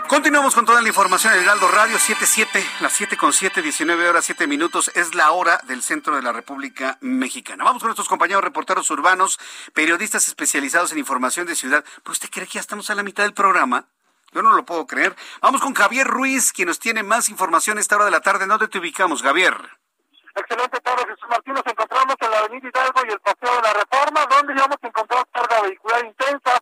Continuamos 0.08 0.54
con 0.54 0.64
toda 0.64 0.80
la 0.80 0.88
información 0.88 1.34
en 1.34 1.40
Heraldo 1.40 1.68
Radio 1.68 1.98
77, 1.98 2.64
las 2.80 2.92
7 2.92 3.16
con 3.16 3.32
7, 3.32 3.60
19 3.60 4.08
horas 4.08 4.24
7 4.24 4.46
minutos, 4.46 4.90
es 4.94 5.16
la 5.16 5.32
hora 5.32 5.60
del 5.66 5.82
centro 5.82 6.14
de 6.14 6.22
la 6.22 6.32
República 6.32 6.96
Mexicana. 7.00 7.64
Vamos 7.64 7.82
con 7.82 7.88
nuestros 7.88 8.08
compañeros 8.08 8.44
reporteros 8.44 8.88
urbanos, 8.90 9.40
periodistas 9.74 10.28
especializados 10.28 10.92
en 10.92 10.98
información 10.98 11.46
de 11.46 11.56
ciudad. 11.56 11.84
¿Pero 12.04 12.12
usted 12.12 12.30
cree 12.30 12.46
que 12.46 12.54
ya 12.54 12.60
estamos 12.60 12.88
a 12.88 12.94
la 12.94 13.02
mitad 13.02 13.24
del 13.24 13.34
programa? 13.34 13.88
Yo 14.36 14.42
no 14.42 14.52
lo 14.52 14.66
puedo 14.66 14.86
creer. 14.86 15.16
Vamos 15.40 15.62
con 15.62 15.72
Javier 15.72 16.06
Ruiz, 16.06 16.52
quien 16.52 16.68
nos 16.68 16.78
tiene 16.78 17.02
más 17.02 17.30
información 17.30 17.78
a 17.78 17.80
esta 17.80 17.96
hora 17.96 18.04
de 18.04 18.10
la 18.10 18.20
tarde. 18.20 18.44
¿Dónde 18.44 18.68
te 18.68 18.76
ubicamos, 18.76 19.22
Javier? 19.22 19.56
Excelente 20.34 20.78
tarde, 20.80 21.06
Jesús 21.08 21.24
Martín. 21.30 21.54
Nos 21.54 21.64
encontramos 21.64 22.14
en 22.20 22.30
la 22.30 22.38
Avenida 22.40 22.68
Hidalgo 22.68 23.00
y 23.08 23.12
el 23.12 23.20
Paseo 23.20 23.56
de 23.56 23.62
la 23.62 23.72
Reforma, 23.72 24.26
donde 24.28 24.54
ya 24.54 24.64
hemos 24.66 24.76
encontrado 24.82 25.24
carga 25.32 25.62
vehicular 25.62 26.04
intensa, 26.04 26.52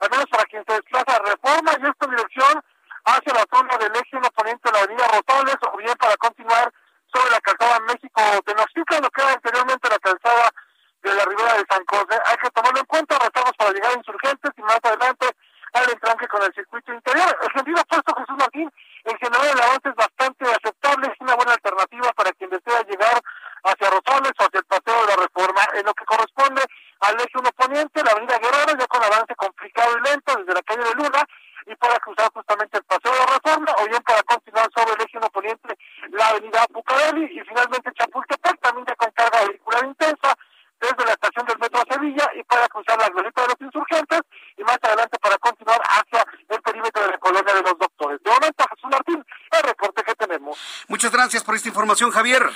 al 0.00 0.10
menos 0.10 0.26
para 0.28 0.44
quien 0.44 0.62
se 0.68 0.74
desplaza 0.74 1.16
a 1.16 1.22
Reforma, 1.24 1.72
y 1.72 1.86
esta 1.88 2.06
dirección 2.06 2.62
hacia 3.06 3.32
la 3.32 3.46
zona 3.48 3.78
del 3.78 3.96
eje 3.96 4.16
oponente 4.20 4.68
de 4.68 4.72
la 4.72 4.84
avenida 4.84 5.08
Rosales 5.08 5.56
o 5.64 5.76
bien 5.78 5.96
para 5.96 6.16
continuar 6.18 6.74
sobre 7.08 7.30
la 7.30 7.40
calzada 7.40 7.80
México 7.88 8.20
Tenochtitlan, 8.44 9.00
lo 9.00 9.08
que 9.08 9.22
era 9.22 9.32
anteriormente 9.32 9.88
la 9.88 9.98
calzada 9.98 10.52
de 11.00 11.14
la 11.14 11.24
ribera 11.24 11.54
de 11.54 11.64
San 11.72 11.84
José. 11.88 12.20
Hay 12.26 12.36
que 12.36 12.50
tomarlo 12.50 12.80
en 12.80 12.84
cuenta, 12.86 13.16
restamos 13.18 13.52
para 13.56 13.72
llegar 13.72 13.92
a 13.92 13.96
insurgentes 13.96 14.52
y 14.58 14.60
más 14.60 14.80
adelante 14.84 15.32
por 15.74 16.22
el 16.22 16.28
con 16.28 16.42
el 16.42 16.54
circuito 16.54 16.92
interior. 16.92 17.36
El 17.42 17.52
sentido 17.52 17.80
opuesto 17.82 18.14
Jesús 18.14 18.36
Martín, 18.38 18.70
en 19.04 19.18
general 19.18 19.48
el 19.52 19.60
avance 19.60 19.88
es 19.88 19.96
bastante 19.96 20.44
aceptable, 20.46 21.08
es 21.08 21.20
una 21.20 21.34
buena 21.34 21.52
alternativa 21.52 22.12
para 22.12 22.32
quien 22.32 22.50
desea 22.50 22.82
llegar 22.82 23.20
hacia 23.64 23.90
Rosales 23.90 24.32
o 24.38 24.44
hacia 24.44 24.60
el 24.60 24.66
Paseo 24.66 25.00
de 25.02 25.08
la 25.08 25.16
Reforma. 25.16 25.62
En 25.74 25.84
lo 25.86 25.94
que 25.94 26.04
corresponde 26.04 26.62
al 27.00 27.20
eje 27.20 27.38
un 27.38 27.50
poniente 27.56 28.04
la 28.04 28.12
avenida 28.12 28.38
Guerrero, 28.38 28.78
ya 28.78 28.86
con 28.86 29.02
avance 29.02 29.34
complicado 29.34 29.98
y 29.98 30.08
lento 30.08 30.36
desde 30.36 30.54
la 30.54 30.62
calle 30.62 30.84
de 30.84 30.94
Luna, 30.94 31.22
y 31.66 31.74
para 31.76 31.98
cruzar 31.98 32.30
justamente 32.32 32.78
el 32.78 32.84
Paseo 32.84 33.12
de 33.12 33.18
la 33.18 33.26
Reforma, 33.26 33.72
o 33.78 33.88
bien 33.88 34.02
para 34.02 34.22
continuar 34.22 34.70
sobre 34.70 34.94
el 34.94 35.00
eje 35.02 35.18
un 35.18 35.28
poniente 35.30 35.78
la 36.10 36.28
avenida 36.28 36.66
Bucareli, 36.70 37.24
y 37.24 37.40
finalmente 37.40 37.90
Chapultepec, 37.98 38.60
también 38.60 38.86
ya 38.86 38.94
con 38.94 39.10
carga 39.10 39.44
vehicular 39.48 39.84
intensa, 39.86 40.38
desde 40.84 41.04
la 41.04 41.12
estación 41.12 41.46
del 41.46 41.58
metro 41.58 41.82
Sevilla 41.90 42.30
y 42.36 42.42
para 42.44 42.68
cruzar 42.68 42.98
la 42.98 43.08
glorieta 43.08 43.42
de 43.42 43.48
los 43.48 43.60
insurgentes 43.60 44.20
y 44.56 44.62
más 44.62 44.78
adelante 44.82 45.18
para 45.18 45.38
continuar 45.38 45.80
hacia 45.82 46.24
el 46.48 46.60
perímetro 46.62 47.02
de 47.02 47.10
la 47.10 47.18
colonia 47.18 47.54
de 47.54 47.62
los 47.62 47.78
doctores. 47.78 48.20
De 48.22 48.30
momento, 48.30 48.64
Jesús 48.70 48.90
Martín, 48.90 49.24
el 49.50 49.62
reporte 49.62 50.02
que 50.02 50.14
tenemos. 50.14 50.58
Muchas 50.88 51.10
gracias 51.10 51.42
por 51.42 51.54
esta 51.54 51.68
información, 51.68 52.10
Javier. 52.10 52.50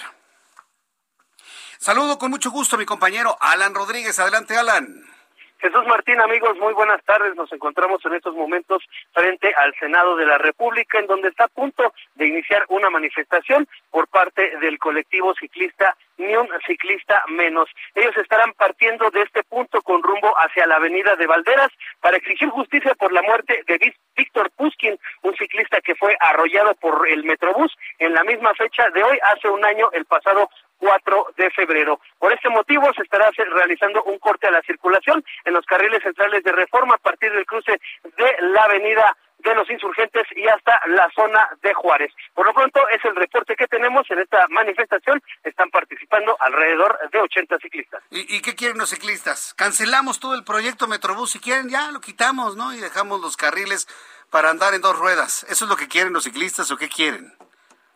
Saludo 1.79 2.19
con 2.19 2.31
mucho 2.31 2.51
gusto 2.51 2.77
a 2.77 2.79
mi 2.79 2.87
compañero 2.87 3.37
Alan 3.41 3.75
Rodríguez. 3.75 4.19
Adelante, 4.19 4.57
Alan. 4.57 5.18
Jesús 5.61 5.85
Martín, 5.89 6.21
amigos, 6.21 6.57
muy 6.59 6.73
buenas 6.73 7.03
tardes. 7.05 7.35
Nos 7.35 7.53
encontramos 7.53 8.05
en 8.05 8.15
estos 8.15 8.33
momentos 8.35 8.81
frente 9.13 9.53
al 9.57 9.75
Senado 9.75 10.15
de 10.15 10.25
la 10.25 10.39
República, 10.39 11.01
en 11.01 11.09
donde 11.09 11.29
está 11.29 11.45
a 11.45 11.49
punto 11.49 11.93
de 12.15 12.29
iniciar 12.29 12.65
una 12.69 12.91
manifestación 12.91 13.67
por 13.91 14.07
parte 14.07 14.57
del 14.61 14.79
colectivo 14.79 15.35
ciclista 15.35 15.97
Ni 16.17 16.37
un 16.37 16.49
ciclista 16.67 17.25
menos. 17.29 17.69
Ellos 17.95 18.17
estarán 18.17 18.53
partiendo 18.53 19.11
de 19.11 19.23
este 19.23 19.43
punto 19.45 19.83
con 19.83 20.03
rumbo 20.03 20.33
hacia 20.39 20.67
la 20.67 20.77
avenida 20.77 21.17
de 21.17 21.27
Valderas 21.27 21.71
para 22.01 22.17
exigir 22.17 22.49
justicia 22.51 22.95
por 22.95 23.13
la 23.13 23.23
muerte 23.23 23.65
de 23.67 23.95
Víctor 24.17 24.51
Puskin, 24.57 24.99
un 25.23 25.37
ciclista 25.37 25.81
que 25.81 25.95
fue 25.95 26.17
arrollado 26.19 26.75
por 26.77 27.09
el 27.09 27.25
Metrobús 27.25 27.73
en 27.99 28.15
la 28.15 28.25
misma 28.25 28.53
fecha 28.55 28.91
de 28.91 29.03
hoy, 29.03 29.19
hace 29.23 29.49
un 29.49 29.65
año, 29.65 29.91
el 29.93 30.05
pasado 30.07 30.51
4 30.79 31.27
de 31.37 31.51
febrero. 31.51 32.01
Por 32.19 32.33
este 32.33 32.49
motivo 32.49 32.93
se 32.95 33.03
estará 33.03 33.31
realizando 33.37 34.03
un 34.05 34.19
corte 34.19 34.47
a 34.47 34.51
la 34.51 34.63
circulación 34.63 35.25
en 35.45 35.55
los 35.55 35.67
carriles 35.67 36.03
centrales 36.03 36.43
de 36.45 36.53
reforma 36.53 36.95
a 36.95 36.99
partir 36.99 37.33
del 37.33 37.47
cruce 37.47 37.81
de 38.17 38.37
la 38.41 38.63
avenida 38.63 39.17
de 39.39 39.55
los 39.55 39.71
insurgentes 39.71 40.25
y 40.35 40.47
hasta 40.49 40.81
la 40.89 41.09
zona 41.15 41.47
de 41.63 41.73
Juárez. 41.75 42.13
Por 42.35 42.47
lo 42.47 42.53
pronto 42.53 42.81
es 42.89 43.05
el 43.05 43.15
reporte 43.15 43.55
que 43.55 43.67
tenemos 43.69 44.09
en 44.11 44.19
esta 44.19 44.47
manifestación. 44.49 45.23
Están 45.45 45.71
participando 45.71 46.37
alrededor 46.41 46.99
de 47.11 47.21
80 47.21 47.59
ciclistas. 47.59 48.03
¿Y, 48.11 48.37
¿Y, 48.37 48.43
qué 48.43 48.55
quieren 48.55 48.79
los 48.79 48.91
ciclistas? 48.91 49.55
Cancelamos 49.55 50.19
todo 50.19 50.35
el 50.35 50.45
proyecto 50.45 50.89
Metrobús. 50.89 51.31
Si 51.31 51.39
quieren 51.39 51.69
ya 51.69 51.91
lo 51.93 52.01
quitamos, 52.01 52.57
¿no? 52.57 52.73
Y 52.73 52.79
dejamos 52.79 53.21
los 53.21 53.37
carriles 53.37 53.87
para 54.31 54.51
andar 54.51 54.75
en 54.75 54.81
dos 54.81 54.99
ruedas. 54.99 55.45
¿Eso 55.45 55.65
es 55.65 55.69
lo 55.69 55.77
que 55.77 55.89
quieren 55.89 56.13
los 56.13 56.25
ciclistas 56.25 56.71
o 56.71 56.77
qué 56.77 56.89
quieren? 56.89 57.33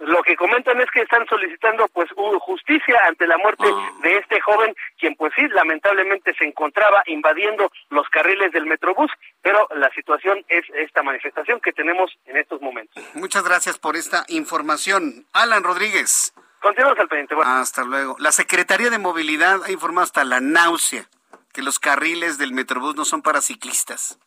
Lo 0.05 0.23
que 0.25 0.37
comentan 0.37 0.81
es 0.81 0.91
que 0.91 1.03
están 1.03 1.27
solicitando 1.29 1.87
pues 1.89 2.11
justicia 2.41 3.01
ante 3.07 3.27
la 3.27 3.39
muerte 3.39 3.65
Ah. 3.73 3.91
de 4.03 4.17
este 4.19 4.41
joven, 4.41 4.75
quien 4.99 5.15
pues 5.15 5.33
sí, 5.37 5.47
lamentablemente 5.49 6.35
se 6.35 6.45
encontraba 6.45 7.03
invadiendo 7.07 7.71
los 7.91 8.09
carriles 8.09 8.51
del 8.53 8.67
Metrobús, 8.67 9.11
pero 9.43 9.69
la 9.77 9.91
situación 9.91 10.45
es 10.49 10.65
esta 10.75 11.03
manifestación 11.05 11.61
que 11.61 11.73
tenemos 11.73 12.11
en 12.27 12.37
estos 12.37 12.61
momentos. 12.61 13.03
Muchas 13.15 13.45
gracias 13.45 13.79
por 13.79 13.95
esta 13.97 14.25
información. 14.29 15.25
Alan 15.33 15.63
Rodríguez. 15.63 16.33
Continuamos 16.61 16.99
al 16.99 17.09
pendiente. 17.09 17.35
Bueno. 17.35 17.51
Hasta 17.51 17.85
luego. 17.85 18.17
La 18.19 18.33
Secretaría 18.33 18.91
de 18.91 18.99
Movilidad 18.99 19.63
ha 19.65 19.71
informado 19.71 20.05
hasta 20.05 20.25
la 20.25 20.41
náusea 20.41 21.07
que 21.53 21.63
los 21.63 21.79
carriles 21.79 22.39
del 22.39 22.53
Metrobús 22.53 22.97
no 22.97 23.05
son 23.05 23.23
para 23.23 23.41
ciclistas. 23.41 24.19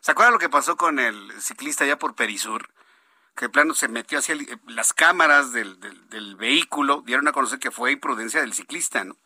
¿Se 0.00 0.10
acuerdan 0.10 0.32
lo 0.32 0.38
que 0.40 0.48
pasó 0.48 0.76
con 0.76 0.98
el 0.98 1.30
ciclista 1.40 1.84
allá 1.84 1.96
por 1.96 2.14
Perisur? 2.16 2.68
Que 3.34 3.46
de 3.46 3.50
plano 3.50 3.74
se 3.74 3.88
metió 3.88 4.18
hacia 4.18 4.34
el- 4.34 4.60
las 4.66 4.92
cámaras 4.92 5.52
del, 5.52 5.80
del- 5.80 6.08
del 6.08 6.36
vehículo, 6.36 7.02
dieron 7.06 7.28
a 7.28 7.32
conocer 7.32 7.58
que 7.58 7.70
fue 7.70 7.92
imprudencia 7.92 8.40
del 8.40 8.52
ciclista, 8.52 9.04
¿no? 9.04 9.16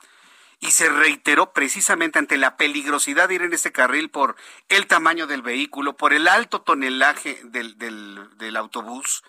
Y 0.58 0.70
se 0.70 0.88
reiteró 0.88 1.52
precisamente 1.52 2.18
ante 2.18 2.38
la 2.38 2.56
peligrosidad 2.56 3.28
de 3.28 3.34
ir 3.34 3.42
en 3.42 3.52
ese 3.52 3.72
carril 3.72 4.08
por 4.10 4.36
el 4.68 4.86
tamaño 4.86 5.26
del 5.26 5.42
vehículo, 5.42 5.96
por 5.96 6.14
el 6.14 6.28
alto 6.28 6.62
tonelaje 6.62 7.40
del, 7.44 7.76
del, 7.76 8.30
del 8.38 8.56
autobús, 8.56 9.22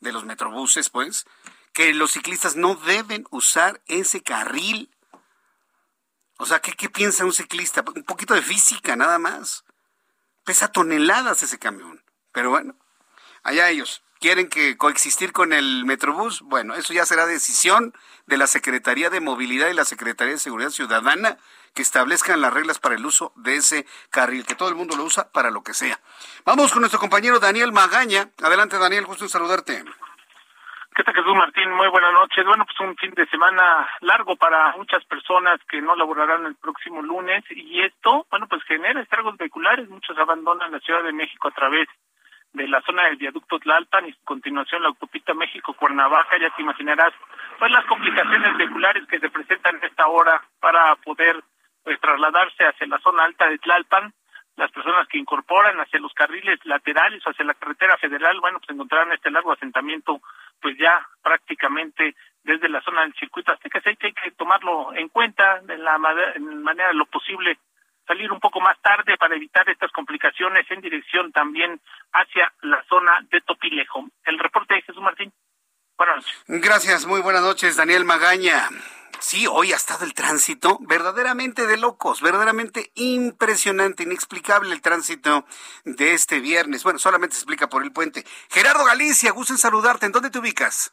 de 0.00 0.10
los 0.12 0.24
metrobuses, 0.24 0.90
pues, 0.90 1.24
que 1.72 1.94
los 1.94 2.10
ciclistas 2.12 2.56
no 2.56 2.74
deben 2.74 3.26
usar 3.30 3.80
ese 3.86 4.22
carril. 4.22 4.90
O 6.38 6.46
sea, 6.46 6.58
¿qué, 6.58 6.72
qué 6.72 6.90
piensa 6.90 7.24
un 7.24 7.32
ciclista? 7.32 7.84
Un 7.94 8.02
poquito 8.02 8.34
de 8.34 8.42
física, 8.42 8.96
nada 8.96 9.20
más. 9.20 9.64
Pesa 10.44 10.72
toneladas 10.72 11.44
ese 11.44 11.60
camión. 11.60 12.02
Pero 12.32 12.50
bueno, 12.50 12.74
allá 13.44 13.68
ellos. 13.70 14.02
¿Quieren 14.22 14.48
que 14.48 14.76
coexistir 14.76 15.32
con 15.32 15.52
el 15.52 15.84
Metrobús? 15.84 16.42
Bueno, 16.42 16.74
eso 16.74 16.92
ya 16.92 17.04
será 17.04 17.26
decisión 17.26 17.92
de 18.26 18.36
la 18.36 18.46
Secretaría 18.46 19.10
de 19.10 19.20
Movilidad 19.20 19.68
y 19.68 19.74
la 19.74 19.84
Secretaría 19.84 20.34
de 20.34 20.38
Seguridad 20.38 20.70
Ciudadana 20.70 21.38
que 21.74 21.82
establezcan 21.82 22.40
las 22.40 22.54
reglas 22.54 22.78
para 22.78 22.94
el 22.94 23.04
uso 23.04 23.32
de 23.34 23.56
ese 23.56 23.84
carril, 24.10 24.46
que 24.46 24.54
todo 24.54 24.68
el 24.68 24.76
mundo 24.76 24.96
lo 24.96 25.02
usa 25.02 25.32
para 25.32 25.50
lo 25.50 25.64
que 25.64 25.74
sea. 25.74 25.98
Vamos 26.46 26.70
con 26.70 26.82
nuestro 26.82 27.00
compañero 27.00 27.40
Daniel 27.40 27.72
Magaña. 27.72 28.28
Adelante, 28.40 28.78
Daniel, 28.78 29.06
gusto 29.06 29.24
en 29.24 29.28
saludarte. 29.28 29.82
¿Qué 30.94 31.02
tal, 31.02 31.14
Jesús 31.16 31.34
Martín? 31.34 31.72
Muy 31.72 31.88
buenas 31.88 32.12
noches. 32.12 32.44
Bueno, 32.46 32.64
pues 32.64 32.78
un 32.78 32.94
fin 32.98 33.10
de 33.16 33.26
semana 33.26 33.88
largo 34.02 34.36
para 34.36 34.76
muchas 34.76 35.04
personas 35.06 35.58
que 35.68 35.82
no 35.82 35.96
laborarán 35.96 36.46
el 36.46 36.54
próximo 36.54 37.02
lunes 37.02 37.42
y 37.50 37.80
esto, 37.82 38.24
bueno, 38.30 38.46
pues 38.46 38.62
genera 38.68 39.00
estragos 39.00 39.36
vehiculares. 39.36 39.88
Muchos 39.88 40.16
abandonan 40.16 40.70
la 40.70 40.78
Ciudad 40.78 41.02
de 41.02 41.12
México 41.12 41.48
a 41.48 41.50
través 41.50 41.88
la 42.54 42.80
zona 42.82 43.04
del 43.04 43.16
viaducto 43.16 43.58
Tlalpan 43.58 44.08
y 44.08 44.12
continuación 44.24 44.82
la 44.82 44.88
autopista 44.88 45.34
México-Cuernavaca. 45.34 46.38
Ya 46.38 46.50
te 46.50 46.62
imaginarás, 46.62 47.12
pues 47.58 47.70
las 47.70 47.84
complicaciones 47.86 48.56
vehiculares 48.56 49.06
que 49.08 49.20
se 49.20 49.30
presentan 49.30 49.76
en 49.76 49.84
esta 49.84 50.06
hora 50.06 50.42
para 50.60 50.94
poder 50.96 51.42
pues 51.82 51.98
trasladarse 52.00 52.64
hacia 52.64 52.86
la 52.86 52.98
zona 52.98 53.24
alta 53.24 53.48
de 53.48 53.58
Tlalpan 53.58 54.12
las 54.56 54.70
personas 54.70 55.08
que 55.08 55.18
incorporan 55.18 55.80
hacia 55.80 55.98
los 55.98 56.12
carriles 56.12 56.58
laterales 56.64 57.22
hacia 57.24 57.44
la 57.44 57.54
carretera 57.54 57.96
federal, 57.96 58.38
bueno, 58.40 58.58
pues 58.58 58.70
encontrarán 58.70 59.12
este 59.12 59.30
largo 59.30 59.52
asentamiento, 59.52 60.20
pues 60.60 60.76
ya 60.78 61.06
prácticamente 61.22 62.14
desde 62.44 62.68
la 62.68 62.82
zona 62.82 63.02
del 63.02 63.14
circuito 63.14 63.52
así 63.52 63.70
que 63.70 64.06
hay 64.06 64.12
que 64.12 64.30
tomarlo 64.32 64.92
en 64.94 65.08
cuenta 65.08 65.60
de 65.60 65.78
la 65.78 65.96
manera 65.98 66.88
de 66.88 66.94
lo 66.94 67.06
posible, 67.06 67.58
salir 68.06 68.30
un 68.32 68.40
poco 68.40 68.60
más 68.60 68.80
tarde 68.80 69.16
para 69.18 69.36
evitar 69.36 69.68
estas 69.68 69.90
complicaciones 69.92 70.66
en 70.70 70.80
dirección 70.80 71.32
también 71.32 71.80
hacia 72.12 72.52
la 72.62 72.82
zona 72.88 73.20
de 73.30 73.40
Topilejo. 73.42 74.08
El 74.24 74.38
reporte 74.38 74.74
de 74.74 74.82
Jesús 74.82 75.02
Martín. 75.02 75.32
Buenas 75.96 76.16
noches. 76.16 76.44
Gracias, 76.46 77.06
muy 77.06 77.20
buenas 77.20 77.42
noches, 77.42 77.76
Daniel 77.76 78.04
Magaña. 78.04 78.68
Sí, 79.22 79.46
hoy 79.46 79.72
ha 79.72 79.76
estado 79.76 80.04
el 80.04 80.14
tránsito 80.14 80.78
verdaderamente 80.80 81.68
de 81.68 81.76
locos, 81.76 82.20
verdaderamente 82.20 82.90
impresionante, 82.96 84.02
inexplicable 84.02 84.74
el 84.74 84.80
tránsito 84.80 85.46
de 85.84 86.14
este 86.14 86.40
viernes. 86.40 86.82
Bueno, 86.82 86.98
solamente 86.98 87.36
se 87.36 87.42
explica 87.42 87.68
por 87.68 87.84
el 87.84 87.92
puente. 87.92 88.24
Gerardo 88.50 88.84
Galicia, 88.84 89.30
gusto 89.30 89.52
en 89.52 89.58
saludarte. 89.58 90.06
¿En 90.06 90.12
dónde 90.12 90.30
te 90.30 90.40
ubicas? 90.40 90.92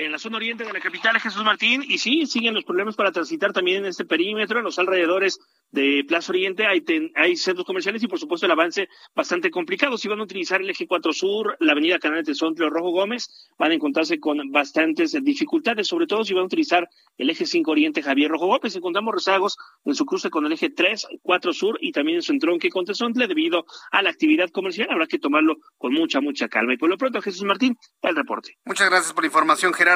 En 0.00 0.12
la 0.12 0.18
zona 0.20 0.36
oriente 0.36 0.62
de 0.64 0.72
la 0.72 0.78
capital, 0.78 1.18
Jesús 1.18 1.42
Martín, 1.42 1.82
y 1.84 1.98
sí, 1.98 2.24
siguen 2.26 2.54
los 2.54 2.62
problemas 2.62 2.94
para 2.94 3.10
transitar 3.10 3.52
también 3.52 3.78
en 3.78 3.86
este 3.86 4.04
perímetro, 4.04 4.58
en 4.60 4.64
los 4.64 4.78
alrededores 4.78 5.40
de 5.72 6.04
Plaza 6.06 6.30
Oriente, 6.30 6.66
hay, 6.66 6.82
ten- 6.82 7.10
hay 7.16 7.36
centros 7.36 7.66
comerciales 7.66 8.00
y 8.04 8.06
por 8.06 8.20
supuesto 8.20 8.46
el 8.46 8.52
avance 8.52 8.88
bastante 9.14 9.50
complicado. 9.50 9.98
Si 9.98 10.06
van 10.06 10.20
a 10.20 10.22
utilizar 10.22 10.60
el 10.62 10.70
eje 10.70 10.86
4 10.86 11.12
Sur, 11.12 11.56
la 11.58 11.72
avenida 11.72 11.98
Canal 11.98 12.22
de 12.22 12.32
Sontlio 12.36 12.70
Rojo 12.70 12.90
Gómez, 12.90 13.50
van 13.58 13.72
a 13.72 13.74
encontrarse 13.74 14.20
con 14.20 14.38
bastantes 14.52 15.12
dificultades, 15.24 15.88
sobre 15.88 16.06
todo 16.06 16.22
si 16.24 16.32
van 16.32 16.44
a 16.44 16.46
utilizar 16.46 16.88
el 17.18 17.28
eje 17.30 17.44
5 17.44 17.68
Oriente 17.70 18.00
Javier 18.00 18.30
Rojo 18.30 18.46
Gómez. 18.46 18.76
Encontramos 18.76 19.12
rezagos 19.12 19.56
en 19.84 19.96
su 19.96 20.06
cruce 20.06 20.30
con 20.30 20.46
el 20.46 20.52
eje 20.52 20.70
3, 20.70 21.08
4 21.22 21.52
Sur 21.52 21.76
y 21.82 21.90
también 21.90 22.16
en 22.18 22.22
su 22.22 22.30
entronque 22.32 22.70
con 22.70 22.84
Tezontle 22.84 23.26
debido 23.26 23.66
a 23.90 24.00
la 24.00 24.10
actividad 24.10 24.48
comercial. 24.50 24.86
Habrá 24.90 25.06
que 25.08 25.18
tomarlo 25.18 25.56
con 25.76 25.92
mucha, 25.92 26.20
mucha 26.20 26.48
calma. 26.48 26.72
Y 26.74 26.76
por 26.78 26.88
lo 26.88 26.96
pronto, 26.96 27.20
Jesús 27.20 27.42
Martín, 27.42 27.76
el 28.02 28.14
reporte. 28.14 28.54
Muchas 28.64 28.88
gracias 28.88 29.12
por 29.12 29.24
la 29.24 29.26
información, 29.26 29.74
Gerardo. 29.74 29.87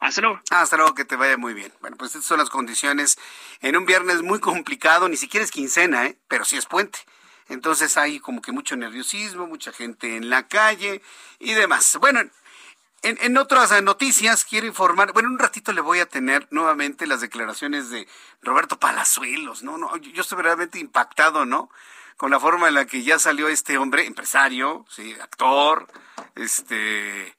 Hasta 0.00 0.20
luego. 0.20 0.40
Hasta 0.50 0.76
luego, 0.76 0.94
que 0.94 1.04
te 1.04 1.16
vaya 1.16 1.38
muy 1.38 1.54
bien. 1.54 1.72
Bueno, 1.80 1.96
pues 1.96 2.10
estas 2.10 2.26
son 2.26 2.38
las 2.38 2.50
condiciones 2.50 3.18
en 3.60 3.76
un 3.76 3.86
viernes 3.86 4.22
muy 4.22 4.38
complicado, 4.38 5.08
ni 5.08 5.16
siquiera 5.16 5.44
es 5.44 5.50
quincena, 5.50 6.06
¿eh? 6.06 6.18
pero 6.28 6.44
sí 6.44 6.56
es 6.56 6.66
puente. 6.66 6.98
Entonces 7.48 7.96
hay 7.96 8.20
como 8.20 8.42
que 8.42 8.52
mucho 8.52 8.76
nerviosismo, 8.76 9.46
mucha 9.46 9.72
gente 9.72 10.16
en 10.16 10.30
la 10.30 10.46
calle 10.46 11.02
y 11.38 11.54
demás. 11.54 11.96
Bueno, 12.00 12.20
en, 12.20 13.18
en 13.20 13.36
otras 13.38 13.82
noticias 13.82 14.44
quiero 14.44 14.66
informar, 14.66 15.12
bueno, 15.12 15.28
un 15.28 15.38
ratito 15.38 15.72
le 15.72 15.80
voy 15.80 16.00
a 16.00 16.06
tener 16.06 16.46
nuevamente 16.50 17.06
las 17.06 17.20
declaraciones 17.20 17.90
de 17.90 18.08
Roberto 18.42 18.78
Palazuelos, 18.78 19.62
¿no? 19.62 19.78
no 19.78 19.96
yo 19.96 20.22
estoy 20.22 20.36
verdaderamente 20.36 20.78
impactado, 20.78 21.44
¿no? 21.44 21.70
Con 22.16 22.30
la 22.30 22.40
forma 22.40 22.68
en 22.68 22.74
la 22.74 22.86
que 22.86 23.02
ya 23.02 23.18
salió 23.18 23.48
este 23.48 23.76
hombre, 23.76 24.06
empresario, 24.06 24.86
sí, 24.88 25.14
actor, 25.20 25.86
este... 26.34 27.36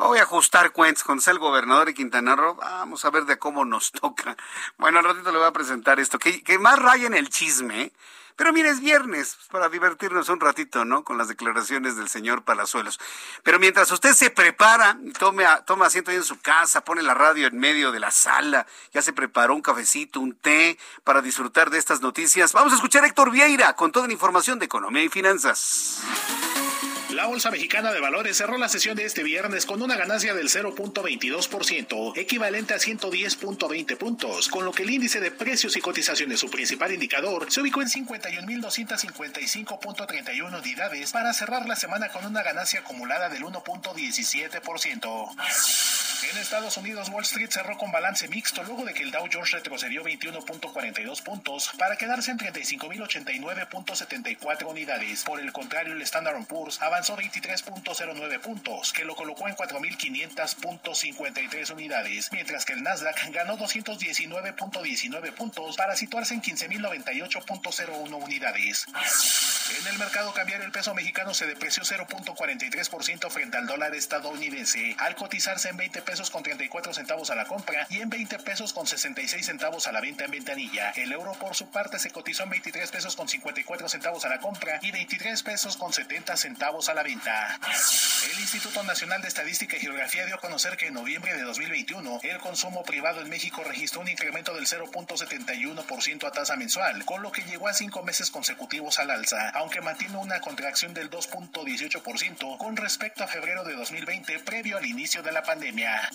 Voy 0.00 0.18
a 0.18 0.22
ajustar 0.22 0.72
cuentas 0.72 1.04
sea 1.22 1.32
el 1.32 1.38
gobernador 1.38 1.86
de 1.86 1.94
Quintana 1.94 2.34
Roo. 2.34 2.54
Vamos 2.54 3.04
a 3.04 3.10
ver 3.10 3.26
de 3.26 3.38
cómo 3.38 3.64
nos 3.66 3.92
toca. 4.00 4.36
Bueno, 4.78 4.98
al 4.98 5.04
ratito 5.04 5.30
le 5.30 5.38
voy 5.38 5.46
a 5.46 5.52
presentar 5.52 6.00
esto. 6.00 6.18
Que, 6.18 6.58
más 6.58 6.78
raya 6.78 7.06
en 7.06 7.14
el 7.14 7.28
chisme. 7.28 7.92
Pero 8.36 8.54
mire, 8.54 8.70
es 8.70 8.80
viernes, 8.80 9.34
pues, 9.36 9.48
para 9.48 9.68
divertirnos 9.68 10.30
un 10.30 10.40
ratito, 10.40 10.86
¿no? 10.86 11.04
Con 11.04 11.18
las 11.18 11.28
declaraciones 11.28 11.96
del 11.96 12.08
señor 12.08 12.42
Palazuelos. 12.42 12.98
Pero 13.42 13.58
mientras 13.58 13.90
usted 13.90 14.14
se 14.14 14.30
prepara 14.30 14.96
y 15.04 15.12
tome, 15.12 15.44
a- 15.44 15.62
toma 15.66 15.86
asiento 15.86 16.10
ahí 16.10 16.16
en 16.16 16.24
su 16.24 16.40
casa, 16.40 16.82
pone 16.82 17.02
la 17.02 17.12
radio 17.12 17.46
en 17.48 17.58
medio 17.58 17.92
de 17.92 18.00
la 18.00 18.10
sala, 18.10 18.66
ya 18.94 19.02
se 19.02 19.12
preparó 19.12 19.54
un 19.54 19.60
cafecito, 19.60 20.20
un 20.20 20.34
té 20.34 20.78
para 21.04 21.20
disfrutar 21.20 21.68
de 21.68 21.76
estas 21.76 22.00
noticias. 22.00 22.54
Vamos 22.54 22.72
a 22.72 22.76
escuchar 22.76 23.04
a 23.04 23.08
Héctor 23.08 23.30
Vieira 23.30 23.74
con 23.76 23.92
toda 23.92 24.06
la 24.06 24.14
información 24.14 24.58
de 24.58 24.64
economía 24.64 25.02
y 25.04 25.10
finanzas. 25.10 26.00
La 27.14 27.26
Bolsa 27.26 27.50
Mexicana 27.50 27.92
de 27.92 28.00
Valores 28.00 28.36
cerró 28.36 28.56
la 28.56 28.68
sesión 28.68 28.96
de 28.96 29.04
este 29.04 29.24
viernes 29.24 29.66
con 29.66 29.82
una 29.82 29.96
ganancia 29.96 30.32
del 30.32 30.48
0.22%, 30.48 32.16
equivalente 32.16 32.74
a 32.74 32.78
110.20 32.78 33.96
puntos, 33.96 34.48
con 34.48 34.64
lo 34.64 34.70
que 34.72 34.84
el 34.84 34.90
índice 34.90 35.18
de 35.18 35.32
precios 35.32 35.76
y 35.76 35.80
cotizaciones, 35.80 36.38
su 36.38 36.48
principal 36.50 36.92
indicador, 36.92 37.50
se 37.50 37.62
ubicó 37.62 37.82
en 37.82 37.88
51.255.31 37.88 40.60
unidades 40.60 41.10
para 41.10 41.32
cerrar 41.32 41.66
la 41.66 41.74
semana 41.74 42.10
con 42.10 42.24
una 42.24 42.44
ganancia 42.44 42.78
acumulada 42.80 43.28
del 43.28 43.42
1.17%. 43.42 45.30
En 46.30 46.38
Estados 46.38 46.76
Unidos, 46.76 47.08
Wall 47.08 47.24
Street 47.24 47.50
cerró 47.50 47.76
con 47.76 47.90
balance 47.90 48.28
mixto 48.28 48.62
luego 48.62 48.84
de 48.84 48.94
que 48.94 49.02
el 49.02 49.10
Dow 49.10 49.26
Jones 49.32 49.50
retrocedió 49.50 50.04
21.42 50.04 51.24
puntos 51.24 51.72
para 51.76 51.96
quedarse 51.96 52.30
en 52.30 52.38
35.089.74 52.38 54.66
unidades. 54.66 55.24
Por 55.24 55.40
el 55.40 55.50
contrario, 55.50 55.94
el 55.94 56.02
Standard 56.02 56.46
Poor's 56.46 56.80
avanzó 56.82 56.99
23.09 57.08 58.40
puntos, 58.40 58.92
que 58.92 59.04
lo 59.04 59.14
colocó 59.14 59.46
en 59.48 59.56
4.500.53 59.56 61.72
unidades, 61.72 62.30
mientras 62.32 62.64
que 62.64 62.74
el 62.74 62.82
Nasdaq 62.82 63.30
ganó 63.30 63.56
219.19 63.58 65.32
puntos 65.32 65.76
para 65.76 65.96
situarse 65.96 66.34
en 66.34 66.42
15.098.01 66.42 68.22
unidades. 68.22 68.86
En 69.78 69.86
el 69.86 69.98
mercado 69.98 70.34
cambiario, 70.34 70.66
el 70.66 70.72
peso 70.72 70.94
mexicano 70.94 71.32
se 71.32 71.46
depreció 71.46 71.84
0.43% 71.84 73.30
frente 73.30 73.56
al 73.56 73.66
dólar 73.66 73.94
estadounidense, 73.94 74.96
al 74.98 75.14
cotizarse 75.14 75.68
en 75.68 75.76
20 75.76 76.02
pesos 76.02 76.30
con 76.30 76.42
34 76.42 76.92
centavos 76.92 77.30
a 77.30 77.34
la 77.34 77.46
compra 77.46 77.86
y 77.88 78.00
en 78.00 78.10
20 78.10 78.38
pesos 78.40 78.72
con 78.72 78.86
66 78.86 79.46
centavos 79.46 79.86
a 79.86 79.92
la 79.92 80.00
venta 80.00 80.24
en 80.24 80.32
ventanilla. 80.32 80.90
El 80.96 81.12
euro 81.12 81.32
por 81.34 81.54
su 81.54 81.70
parte 81.70 81.98
se 81.98 82.10
cotizó 82.10 82.42
en 82.42 82.50
23 82.50 82.90
pesos 82.90 83.16
con 83.16 83.28
54 83.28 83.88
centavos 83.88 84.24
a 84.24 84.28
la 84.28 84.40
compra 84.40 84.78
y 84.82 84.90
23 84.90 85.42
pesos 85.42 85.76
con 85.76 85.92
70 85.92 86.36
centavos 86.36 86.88
a 86.90 86.94
la 86.94 87.02
venta. 87.02 87.58
El 88.32 88.40
Instituto 88.40 88.82
Nacional 88.82 89.22
de 89.22 89.28
Estadística 89.28 89.76
y 89.76 89.80
Geografía 89.80 90.26
dio 90.26 90.34
a 90.34 90.40
conocer 90.40 90.76
que 90.76 90.88
en 90.88 90.94
noviembre 90.94 91.34
de 91.34 91.42
2021 91.42 92.20
el 92.22 92.38
consumo 92.38 92.82
privado 92.82 93.20
en 93.20 93.30
México 93.30 93.62
registró 93.64 94.00
un 94.00 94.08
incremento 94.08 94.52
del 94.54 94.66
0.71% 94.66 96.26
a 96.26 96.32
tasa 96.32 96.56
mensual, 96.56 97.04
con 97.04 97.22
lo 97.22 97.32
que 97.32 97.44
llegó 97.44 97.68
a 97.68 97.74
cinco 97.74 98.02
meses 98.02 98.30
consecutivos 98.30 98.98
al 98.98 99.10
alza, 99.10 99.50
aunque 99.50 99.80
mantiene 99.80 100.16
una 100.16 100.40
contracción 100.40 100.92
del 100.92 101.10
2.18% 101.10 102.58
con 102.58 102.76
respecto 102.76 103.24
a 103.24 103.28
febrero 103.28 103.64
de 103.64 103.74
2020 103.74 104.40
previo 104.40 104.76
al 104.76 104.86
inicio 104.86 105.22
de 105.22 105.32
la 105.32 105.42
pandemia. 105.42 106.10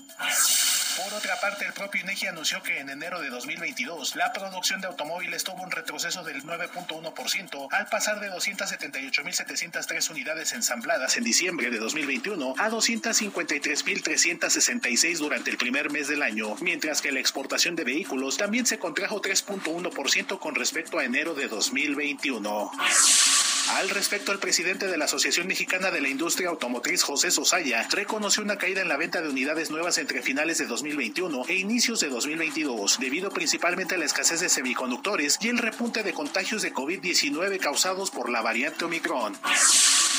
Por 0.98 1.14
otra 1.14 1.38
parte, 1.42 1.66
el 1.66 1.74
propio 1.74 2.00
INEGI 2.02 2.28
anunció 2.28 2.64
que 2.64 2.80
en 2.80 2.90
enero 2.90 3.20
de 3.20 3.30
2022 3.30 4.16
la 4.16 4.32
producción 4.32 4.80
de 4.80 4.88
automóviles 4.88 5.44
tuvo 5.44 5.62
un 5.62 5.72
retroceso 5.72 6.24
del 6.24 6.42
9.1% 6.44 7.68
al 7.72 7.88
pasar 7.88 8.22
de 8.22 8.32
278.703 8.32 10.10
unidades 10.10 10.54
ensambladas 10.66 11.16
en 11.16 11.24
diciembre 11.24 11.70
de 11.70 11.78
2021 11.78 12.56
a 12.58 12.72
253.366 12.72 15.20
durante 15.20 15.52
el 15.52 15.58
primer 15.58 15.92
mes 15.92 16.08
del 16.08 16.24
año, 16.24 16.56
mientras 16.60 17.04
que 17.04 17.12
la 17.12 17.20
exportación 17.20 17.76
de 17.76 17.84
vehículos 17.84 18.38
también 18.38 18.66
se 18.66 18.80
contrajo 18.80 19.22
3.1% 19.22 20.40
con 20.40 20.56
respecto 20.56 20.98
a 20.98 21.06
enero 21.06 21.36
de 21.36 21.50
2021. 21.50 22.72
Al 23.76 23.90
respecto, 23.92 24.32
el 24.32 24.40
presidente 24.40 24.88
de 24.88 24.98
la 24.98 25.06
Asociación 25.06 25.46
Mexicana 25.46 25.92
de 25.92 26.02
la 26.02 26.10
Industria 26.10 26.50
Automotriz, 26.50 27.04
José 27.04 27.30
Sosaya, 27.30 27.88
reconoció 27.92 28.42
una 28.42 28.58
caída 28.58 28.82
en 28.82 28.90
la 28.90 28.98
venta 28.98 29.22
de 29.22 29.30
unidades 29.30 29.70
nuevas 29.70 30.00
entre 30.00 30.24
finales 30.24 30.58
de 30.58 30.66
2021 30.66 31.46
e 31.48 31.54
inicios 31.56 32.00
de 32.00 32.10
2022, 32.10 32.98
debido 33.00 33.30
principalmente 33.30 33.94
a 33.94 34.00
la 34.00 34.06
escasez 34.06 34.40
de 34.40 34.50
semiconductores 34.50 35.38
y 35.42 35.50
el 35.50 35.60
repunte 35.60 36.02
de 36.02 36.14
contagios 36.14 36.64
de 36.64 36.74
COVID-19 36.74 37.60
causados 37.60 38.10
por 38.10 38.32
la 38.32 38.42
variante 38.42 38.86
Omicron. 38.86 39.38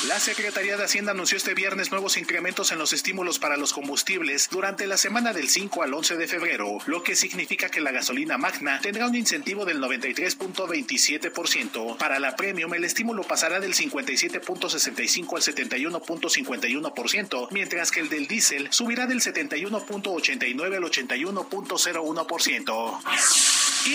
La 0.05 0.19
Secretaría 0.19 0.77
de 0.77 0.83
Hacienda 0.83 1.11
anunció 1.11 1.37
este 1.37 1.55
viernes 1.55 1.89
nuevos 1.89 2.17
incrementos 2.17 2.71
en 2.71 2.77
los 2.77 2.93
estímulos 2.93 3.39
para 3.39 3.57
los 3.57 3.73
combustibles 3.73 4.47
durante 4.49 4.85
la 4.85 4.95
semana 4.95 5.33
del 5.33 5.49
5 5.49 5.81
al 5.81 5.91
11 5.91 6.17
de 6.17 6.27
febrero, 6.27 6.77
lo 6.85 7.01
que 7.01 7.15
significa 7.15 7.69
que 7.69 7.81
la 7.81 7.89
gasolina 7.91 8.37
magna 8.37 8.79
tendrá 8.79 9.07
un 9.07 9.15
incentivo 9.15 9.65
del 9.65 9.81
93.27%. 9.81 11.97
Para 11.97 12.19
la 12.19 12.35
premium, 12.35 12.75
el 12.75 12.83
estímulo 12.83 13.23
pasará 13.23 13.59
del 13.59 13.73
57.65 13.73 15.35
al 15.35 15.41
71.51%, 15.41 17.47
mientras 17.49 17.89
que 17.89 18.01
el 18.01 18.09
del 18.09 18.27
diésel 18.27 18.67
subirá 18.71 19.07
del 19.07 19.21
71.89 19.21 20.75
al 20.75 20.83
81.01%. 20.83 22.99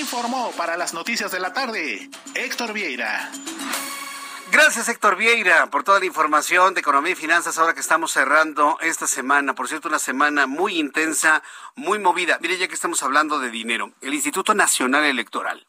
Informó 0.01 0.51
para 0.57 0.77
las 0.77 0.95
noticias 0.95 1.31
de 1.31 1.39
la 1.39 1.53
tarde 1.53 2.11
Héctor 2.35 2.73
Vieira. 2.73 3.31
Gracias, 4.53 4.91
Héctor 4.91 5.17
Vieira, 5.17 5.71
por 5.71 5.83
toda 5.83 5.99
la 5.99 6.05
información 6.05 6.75
de 6.75 6.81
economía 6.81 7.13
y 7.13 7.15
finanzas 7.15 7.57
ahora 7.57 7.73
que 7.73 7.81
estamos 7.81 8.13
cerrando 8.13 8.77
esta 8.83 9.07
semana. 9.07 9.55
Por 9.55 9.67
cierto, 9.67 9.89
una 9.89 9.99
semana 9.99 10.47
muy 10.47 10.79
intensa, 10.79 11.43
muy 11.75 11.99
movida. 11.99 12.39
Mire, 12.43 12.59
ya 12.59 12.69
que 12.69 12.75
estamos 12.75 13.03
hablando 13.03 13.39
de 13.39 13.51
dinero, 13.51 13.93
el 14.03 14.13
Instituto 14.13 14.53
Nacional 14.53 15.05
Electoral 15.05 15.67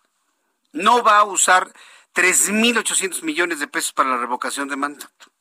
no 0.73 1.01
va 1.01 1.19
a 1.19 1.23
usar 1.23 1.71
3.800 2.13 3.23
millones 3.23 3.59
de 3.59 3.69
pesos 3.69 3.93
para 3.93 4.09
la 4.09 4.17
revocación 4.17 4.67
de 4.67 4.75
mandato. 4.75 5.31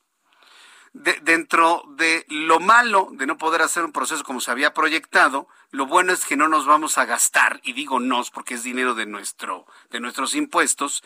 dentro 0.93 1.83
de 1.97 2.25
lo 2.29 2.61
malo 2.61 3.09
de 3.11 3.25
no 3.25 3.37
poder 3.37 3.61
hacer 3.61 3.83
un 3.83 3.91
proceso 3.91 4.23
como 4.23 4.39
se 4.39 4.51
había 4.51 4.73
proyectado, 4.73 5.49
lo 5.71 5.85
bueno 5.85 6.13
es 6.13 6.23
que 6.23 6.37
no 6.37 6.47
nos 6.47 6.65
vamos 6.65 6.97
a 6.97 7.03
gastar, 7.03 7.59
y 7.63 7.73
digo 7.73 7.99
nos 7.99 8.31
porque 8.31 8.53
es 8.53 8.63
dinero 8.63 8.95
de, 8.95 9.05
nuestro, 9.05 9.65
de 9.89 9.99
nuestros 9.99 10.33
impuestos, 10.33 11.03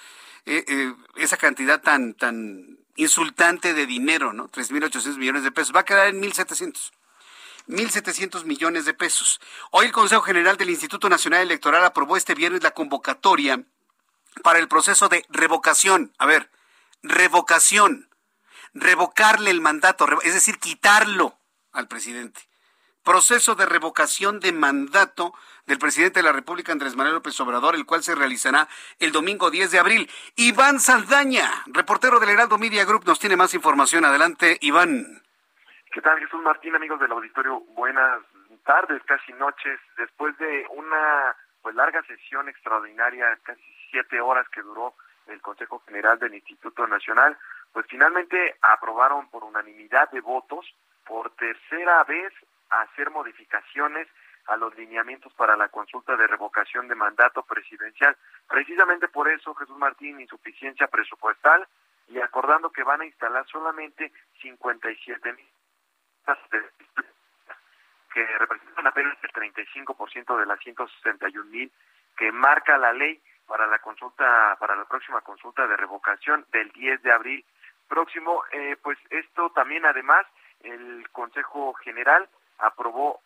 eh, 0.48 0.64
eh, 0.66 0.95
esa 1.18 1.36
cantidad 1.36 1.82
tan, 1.82 2.14
tan 2.14 2.80
insultante 2.95 3.74
de 3.74 3.86
dinero, 3.86 4.32
¿no? 4.32 4.48
3.800 4.50 5.18
millones 5.18 5.43
de 5.43 5.52
pesos. 5.52 5.76
Va 5.76 5.82
a 5.82 5.86
quedar 5.86 6.08
en 6.08 6.22
1.700. 6.22 6.91
1.700 7.68 8.45
millones 8.45 8.86
de 8.86 8.93
pesos. 8.93 9.41
Hoy 9.72 9.88
el 9.88 9.91
Consejo 9.91 10.22
General 10.22 10.56
del 10.56 10.70
Instituto 10.70 11.10
Nacional 11.10 11.41
Electoral 11.41 11.84
aprobó 11.84 12.16
este 12.16 12.34
viernes 12.34 12.64
la 12.64 12.72
convocatoria 12.72 13.62
para 14.41 14.60
el 14.60 14.70
proceso 14.70 15.10
de 15.10 15.26
revocación. 15.28 16.14
A 16.18 16.26
ver, 16.26 16.50
revocación. 17.04 18.10
Revocarle 18.74 19.52
el 19.52 19.60
mandato, 19.60 20.08
es 20.22 20.34
decir, 20.34 20.60
quitarlo 20.60 21.38
al 21.74 21.89
presidente. 21.89 22.48
Proceso 23.08 23.55
de 23.55 23.66
revocación 23.66 24.41
de 24.41 24.51
mandato 24.51 25.34
del 25.66 25.80
presidente 25.80 26.20
de 26.20 26.24
la 26.24 26.34
República, 26.34 26.74
Andrés 26.74 26.97
Manuel 26.97 27.16
López 27.16 27.39
Obrador, 27.39 27.76
el 27.76 27.86
cual 27.86 28.03
se 28.03 28.14
realizará 28.14 28.68
el 28.99 29.14
domingo 29.14 29.49
10 29.49 29.72
de 29.72 29.80
abril. 29.80 30.10
Iván 30.36 30.82
Saldaña, 30.82 31.47
reportero 31.68 32.20
del 32.20 32.32
Heraldo 32.32 32.58
Media 32.58 32.84
Group, 32.84 33.05
nos 33.05 33.18
tiene 33.18 33.38
más 33.38 33.53
información. 33.53 34.03
Adelante, 34.03 34.58
Iván. 34.60 35.22
¿Qué 35.93 36.01
tal, 36.01 36.20
Jesús 36.20 36.41
Martín, 36.41 36.76
amigos 36.76 36.99
del 36.99 37.14
auditorio? 37.14 37.62
Buenas 37.78 38.20
tardes, 38.66 39.01
casi 39.03 39.32
noches. 39.32 39.80
Después 39.97 40.38
de 40.38 40.66
una 40.76 41.34
pues 41.62 41.76
larga 41.76 42.03
sesión 42.03 42.49
extraordinaria, 42.49 43.39
casi 43.43 43.62
siete 43.89 44.20
horas 44.20 44.49
que 44.49 44.62
duró 44.62 44.95
el 45.28 45.39
Consejo 45.39 45.82
General 45.88 46.20
del 46.20 46.34
Instituto 46.34 46.86
Nacional, 46.86 47.38
pues 47.72 47.86
finalmente 47.88 48.58
aprobaron 48.62 49.30
por 49.30 49.45
unanimidad 49.45 50.12
de 50.12 50.20
votos 50.20 50.66
por 51.05 51.30
tercera 51.38 52.03
vez 52.03 52.34
hacer 52.70 53.09
modificaciones 53.11 54.07
a 54.47 54.55
los 54.55 54.76
lineamientos 54.78 55.34
para 55.34 55.57
la 55.57 55.70
consulta 55.70 56.15
de 56.15 56.28
revocación 56.28 56.88
de 56.88 56.95
mandato 56.95 57.43
presidencial. 57.43 58.15
Precisamente 58.47 59.07
por 59.09 59.30
eso, 59.30 59.53
Jesús 59.55 59.78
Martín, 59.78 60.22
insuficiencia 60.22 60.88
presupuestal 60.88 61.68
y 62.07 62.20
acordando 62.20 62.72
que 62.72 62.84
van 62.84 63.01
a 63.01 63.05
instalar 63.05 63.45
solamente 63.47 64.11
57 64.41 65.34
mil 65.34 65.47
que 68.13 68.26
representan 68.39 68.88
apenas 68.88 69.18
el 69.22 69.32
35% 69.32 70.39
de 70.39 70.45
las 70.45 70.59
161 70.59 71.49
mil 71.51 71.72
que 72.18 72.32
marca 72.32 72.78
la 72.78 72.91
ley 72.91 73.22
para 73.45 73.68
la 73.68 73.80
consulta, 73.80 74.57
para 74.59 74.76
la 74.76 74.86
próxima 74.86 75.22
consulta 75.22 75.68
de 75.68 75.78
revocación 75.78 76.45
del 76.51 76.72
10 76.72 77.03
de 77.03 77.11
abril 77.11 77.45
próximo. 77.88 78.43
Eh, 78.51 78.76
pues 78.82 78.97
esto 79.09 79.51
también, 79.51 79.86
además, 79.86 80.26
el 80.61 81.07
Consejo 81.11 81.74
General 81.76 82.28
aprobó 82.60 83.22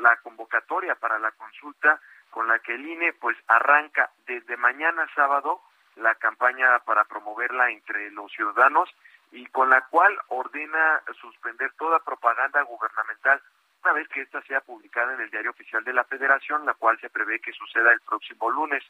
la 0.00 0.16
convocatoria 0.16 0.94
para 0.94 1.18
la 1.18 1.30
consulta 1.32 2.00
con 2.30 2.48
la 2.48 2.58
que 2.58 2.74
el 2.74 2.86
INE 2.86 3.12
pues 3.14 3.36
arranca 3.46 4.10
desde 4.26 4.56
mañana 4.56 5.08
sábado 5.14 5.60
la 5.96 6.14
campaña 6.14 6.78
para 6.80 7.04
promoverla 7.04 7.70
entre 7.70 8.10
los 8.10 8.30
ciudadanos 8.32 8.88
y 9.32 9.46
con 9.46 9.70
la 9.70 9.82
cual 9.86 10.16
ordena 10.28 11.02
suspender 11.20 11.72
toda 11.78 11.98
propaganda 12.00 12.62
gubernamental 12.62 13.42
una 13.84 13.92
vez 13.92 14.08
que 14.08 14.22
ésta 14.22 14.42
sea 14.42 14.60
publicada 14.60 15.14
en 15.14 15.20
el 15.20 15.30
diario 15.30 15.50
oficial 15.50 15.84
de 15.84 15.92
la 15.92 16.04
Federación, 16.04 16.66
la 16.66 16.74
cual 16.74 16.98
se 17.00 17.10
prevé 17.10 17.40
que 17.40 17.52
suceda 17.52 17.92
el 17.92 18.00
próximo 18.00 18.50
lunes. 18.50 18.82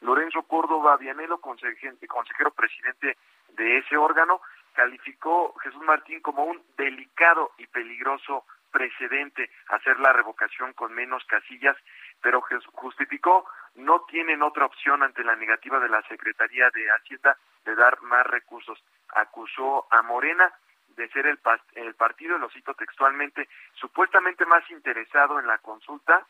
Lorenzo 0.00 0.42
Córdoba 0.42 0.96
Vianelo, 0.96 1.38
consejero 1.40 2.50
presidente 2.50 3.16
de 3.50 3.78
ese 3.78 3.96
órgano, 3.96 4.40
calificó 4.74 5.54
Jesús 5.62 5.82
Martín 5.82 6.20
como 6.20 6.44
un 6.44 6.60
delicado 6.76 7.52
y 7.58 7.66
peligroso 7.68 8.44
precedente 8.72 9.50
hacer 9.68 10.00
la 10.00 10.12
revocación 10.12 10.72
con 10.72 10.92
menos 10.92 11.24
casillas, 11.26 11.76
pero 12.20 12.42
justificó 12.72 13.46
no 13.76 14.00
tienen 14.02 14.42
otra 14.42 14.66
opción 14.66 15.02
ante 15.02 15.22
la 15.22 15.36
negativa 15.36 15.78
de 15.78 15.88
la 15.88 16.02
Secretaría 16.08 16.70
de 16.70 16.90
Hacienda 16.90 17.36
de 17.64 17.74
dar 17.76 18.02
más 18.02 18.26
recursos. 18.26 18.82
Acusó 19.14 19.86
a 19.90 20.02
Morena 20.02 20.52
de 20.96 21.08
ser 21.08 21.26
el, 21.26 21.38
el 21.74 21.94
partido, 21.94 22.38
lo 22.38 22.50
cito 22.50 22.74
textualmente, 22.74 23.48
supuestamente 23.74 24.44
más 24.46 24.68
interesado 24.70 25.38
en 25.38 25.46
la 25.46 25.58
consulta 25.58 26.26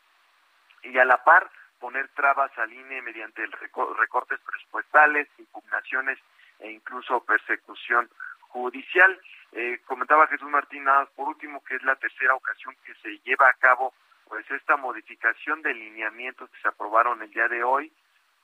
y 0.83 0.97
a 0.97 1.05
la 1.05 1.23
par 1.23 1.49
poner 1.79 2.07
trabas 2.09 2.57
al 2.57 2.71
INE 2.71 3.01
mediante 3.01 3.45
recortes 3.45 4.39
presupuestales, 4.39 5.27
impugnaciones 5.37 6.17
e 6.59 6.71
incluso 6.71 7.25
persecución 7.25 8.09
judicial. 8.53 9.19
Eh, 9.51 9.81
comentaba 9.85 10.27
Jesús 10.27 10.49
Martín, 10.49 10.83
nada 10.85 11.05
por 11.15 11.27
último, 11.27 11.63
que 11.63 11.75
es 11.75 11.83
la 11.83 11.95
tercera 11.95 12.35
ocasión 12.35 12.75
que 12.85 12.93
se 12.95 13.19
lleva 13.25 13.49
a 13.49 13.53
cabo 13.53 13.93
pues 14.27 14.49
esta 14.49 14.77
modificación 14.77 15.61
de 15.61 15.73
lineamientos 15.73 16.49
que 16.49 16.61
se 16.61 16.67
aprobaron 16.67 17.21
el 17.21 17.29
día 17.31 17.47
de 17.47 17.63
hoy, 17.63 17.91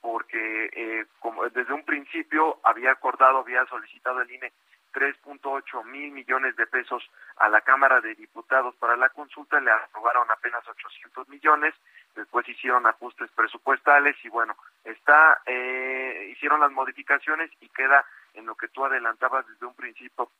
porque 0.00 0.70
eh, 0.72 1.06
como 1.18 1.48
desde 1.48 1.72
un 1.72 1.84
principio 1.84 2.58
había 2.62 2.92
acordado, 2.92 3.38
había 3.38 3.64
solicitado 3.66 4.20
el 4.20 4.30
INE 4.30 4.52
3.8 4.92 5.84
mil 5.84 6.10
millones 6.12 6.56
de 6.56 6.66
pesos 6.66 7.02
a 7.38 7.48
la 7.48 7.60
Cámara 7.60 8.00
de 8.00 8.14
Diputados 8.14 8.74
para 8.76 8.96
la 8.96 9.08
consulta, 9.10 9.60
le 9.60 9.70
aprobaron 9.70 10.30
apenas 10.30 10.66
800 10.68 11.28
millones, 11.28 11.74
después 12.14 12.48
hicieron 12.48 12.86
ajustes 12.86 13.30
presupuestales 13.30 14.16
y 14.24 14.28
bueno, 14.28 14.56
está, 14.84 15.40
eh, 15.46 16.28
hicieron 16.32 16.60
las 16.60 16.72
modificaciones 16.72 17.50
y 17.60 17.68
queda 17.68 18.04
en 18.34 18.46
lo 18.46 18.54
que 18.54 18.68
tú 18.68 18.84
adelantabas 18.84 19.46
desde 19.46 19.66
un 19.66 19.74
principio, 19.74 20.30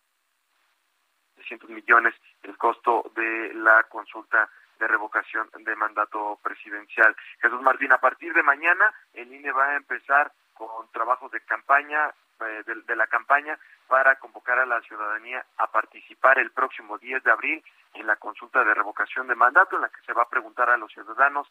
300 1.37 1.71
millones 1.71 2.15
el 2.43 2.57
costo 2.57 3.11
de 3.15 3.55
la 3.55 3.83
consulta 3.85 4.49
de 4.79 4.89
revocación 4.89 5.49
de 5.59 5.77
mandato 5.77 6.39
presidencial. 6.43 7.15
Jesús 7.41 7.61
Martín, 7.61 7.93
a 7.93 7.99
partir 7.99 8.33
de 8.33 8.43
mañana 8.43 8.93
el 9.13 9.33
INE 9.33 9.53
va 9.53 9.69
a 9.69 9.77
empezar 9.77 10.33
con 10.55 10.89
trabajos 10.93 11.31
de 11.31 11.41
campaña, 11.43 12.13
eh, 12.41 12.63
de, 12.65 12.97
la 12.97 13.07
campaña 13.07 13.59
para 13.89 14.17
convocar 14.17 14.59
a 14.59 14.67
la 14.67 14.81
ciudadanía 14.83 15.45
a 15.59 15.71
participar 15.71 16.39
el 16.39 16.51
próximo 16.51 16.99
10 16.99 17.23
de 17.23 17.31
abril 17.31 17.65
en 17.95 18.07
la 18.07 18.17
consulta 18.17 18.65
de 18.65 18.75
revocación 18.75 19.27
de 19.27 19.35
mandato, 19.35 19.77
en 19.77 19.83
la 19.83 19.89
que 19.89 20.01
se 20.07 20.13
va 20.13 20.23
a 20.23 20.29
preguntar 20.29 20.71
a 20.71 20.77
los 20.77 20.93
ciudadanos 20.93 21.47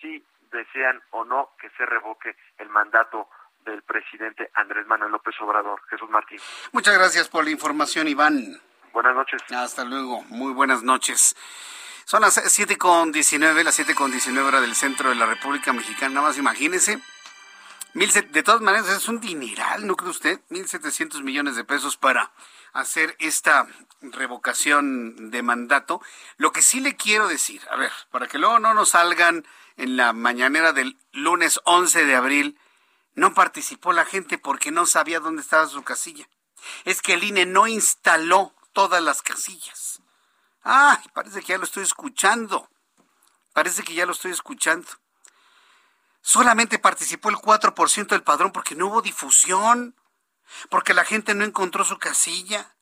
si 0.00 0.24
desean 0.50 1.00
o 1.10 1.24
no 1.24 1.50
que 1.58 1.70
se 1.70 1.86
revoque 1.86 2.36
el 2.58 2.68
mandato 2.68 3.28
del 3.64 3.82
presidente 3.82 4.50
Andrés 4.54 4.86
Manuel 4.86 5.12
López 5.12 5.34
Obrador. 5.40 5.80
Jesús 5.88 6.08
Martín. 6.10 6.38
Muchas 6.72 6.94
gracias 6.94 7.28
por 7.28 7.44
la 7.44 7.50
información, 7.50 8.08
Iván. 8.08 8.60
Buenas 8.92 9.14
noches. 9.14 9.40
Hasta 9.50 9.84
luego. 9.84 10.22
Muy 10.28 10.52
buenas 10.52 10.82
noches. 10.82 11.34
Son 12.04 12.20
las 12.20 12.34
siete 12.52 12.76
con 12.76 13.12
diecinueve, 13.12 13.64
las 13.64 13.74
siete 13.74 13.94
con 13.94 14.10
diecinueve 14.10 14.48
hora 14.48 14.60
del 14.60 14.74
centro 14.74 15.08
de 15.08 15.14
la 15.14 15.26
República 15.26 15.72
Mexicana. 15.72 16.16
Nada 16.16 16.28
más 16.28 16.38
imagínese. 16.38 17.00
Mil 17.94 18.10
de 18.10 18.42
todas 18.42 18.62
maneras, 18.62 18.88
es 18.88 19.06
un 19.08 19.20
dineral, 19.20 19.86
¿no 19.86 19.96
cree 19.96 20.10
usted? 20.10 20.40
Mil 20.48 20.66
setecientos 20.66 21.22
millones 21.22 21.56
de 21.56 21.64
pesos 21.64 21.98
para 21.98 22.32
hacer 22.72 23.14
esta 23.18 23.66
revocación 24.00 25.30
de 25.30 25.42
mandato. 25.42 26.00
Lo 26.38 26.52
que 26.52 26.62
sí 26.62 26.80
le 26.80 26.96
quiero 26.96 27.28
decir, 27.28 27.60
a 27.70 27.76
ver, 27.76 27.92
para 28.10 28.28
que 28.28 28.38
luego 28.38 28.58
no 28.58 28.72
nos 28.72 28.90
salgan 28.90 29.44
en 29.76 29.98
la 29.98 30.14
mañanera 30.14 30.72
del 30.72 30.96
lunes 31.12 31.60
11 31.64 32.06
de 32.06 32.14
abril, 32.14 32.58
no 33.14 33.34
participó 33.34 33.92
la 33.92 34.04
gente 34.04 34.38
porque 34.38 34.70
no 34.70 34.86
sabía 34.86 35.20
dónde 35.20 35.42
estaba 35.42 35.66
su 35.66 35.82
casilla. 35.82 36.28
Es 36.84 37.02
que 37.02 37.14
el 37.14 37.24
INE 37.24 37.46
no 37.46 37.66
instaló 37.66 38.54
todas 38.72 39.02
las 39.02 39.22
casillas. 39.22 40.00
Ay, 40.62 40.98
parece 41.12 41.40
que 41.40 41.48
ya 41.48 41.58
lo 41.58 41.64
estoy 41.64 41.82
escuchando. 41.82 42.68
Parece 43.52 43.82
que 43.82 43.94
ya 43.94 44.06
lo 44.06 44.12
estoy 44.12 44.30
escuchando. 44.30 44.88
Solamente 46.22 46.78
participó 46.78 47.30
el 47.30 47.36
4% 47.36 48.06
del 48.06 48.22
padrón 48.22 48.52
porque 48.52 48.76
no 48.76 48.86
hubo 48.86 49.02
difusión, 49.02 49.96
porque 50.70 50.94
la 50.94 51.04
gente 51.04 51.34
no 51.34 51.44
encontró 51.44 51.84
su 51.84 51.98
casilla, 51.98 52.74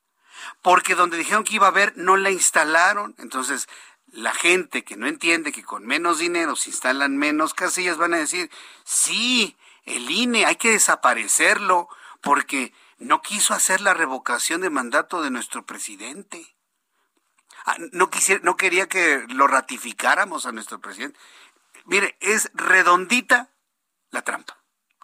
porque 0.63 0.95
donde 0.95 1.17
dijeron 1.17 1.45
que 1.45 1.55
iba 1.55 1.67
a 1.67 1.71
haber 1.71 1.97
no 1.97 2.17
la 2.17 2.31
instalaron. 2.31 3.15
Entonces, 3.19 3.67
la 4.13 4.35
gente 4.35 4.85
que 4.85 4.97
no 4.97 5.07
entiende 5.07 5.53
que 5.53 5.65
con 5.65 5.87
menos 5.87 6.19
dinero 6.19 6.55
se 6.55 6.71
instalan 6.71 7.17
menos 7.17 7.55
casillas 7.55 7.97
van 7.97 8.15
a 8.15 8.19
decir, 8.19 8.51
sí, 8.85 9.57
el 9.85 10.11
INE 10.11 10.47
hay 10.47 10.57
que 10.57 10.73
desaparecerlo 10.73 11.89
porque 12.21 12.73
no 12.99 13.23
quiso 13.23 13.55
hacer 13.55 13.81
la 13.81 13.95
revocación 13.95 14.61
de 14.61 14.71
mandato 14.71 15.23
de 15.23 15.31
nuestro 15.31 15.65
presidente. 15.65 16.55
Ah, 17.65 17.77
no, 17.93 18.11
no 18.43 18.57
quería 18.57 18.89
que 18.89 19.25
lo 19.29 19.47
ratificáramos 19.47 20.47
a 20.47 20.53
nuestro 20.53 20.81
presidente. 20.81 21.19
Mire, 21.85 22.17
es 22.21 22.51
redondita 22.55 23.51
la 24.11 24.23
trampa. 24.23 24.59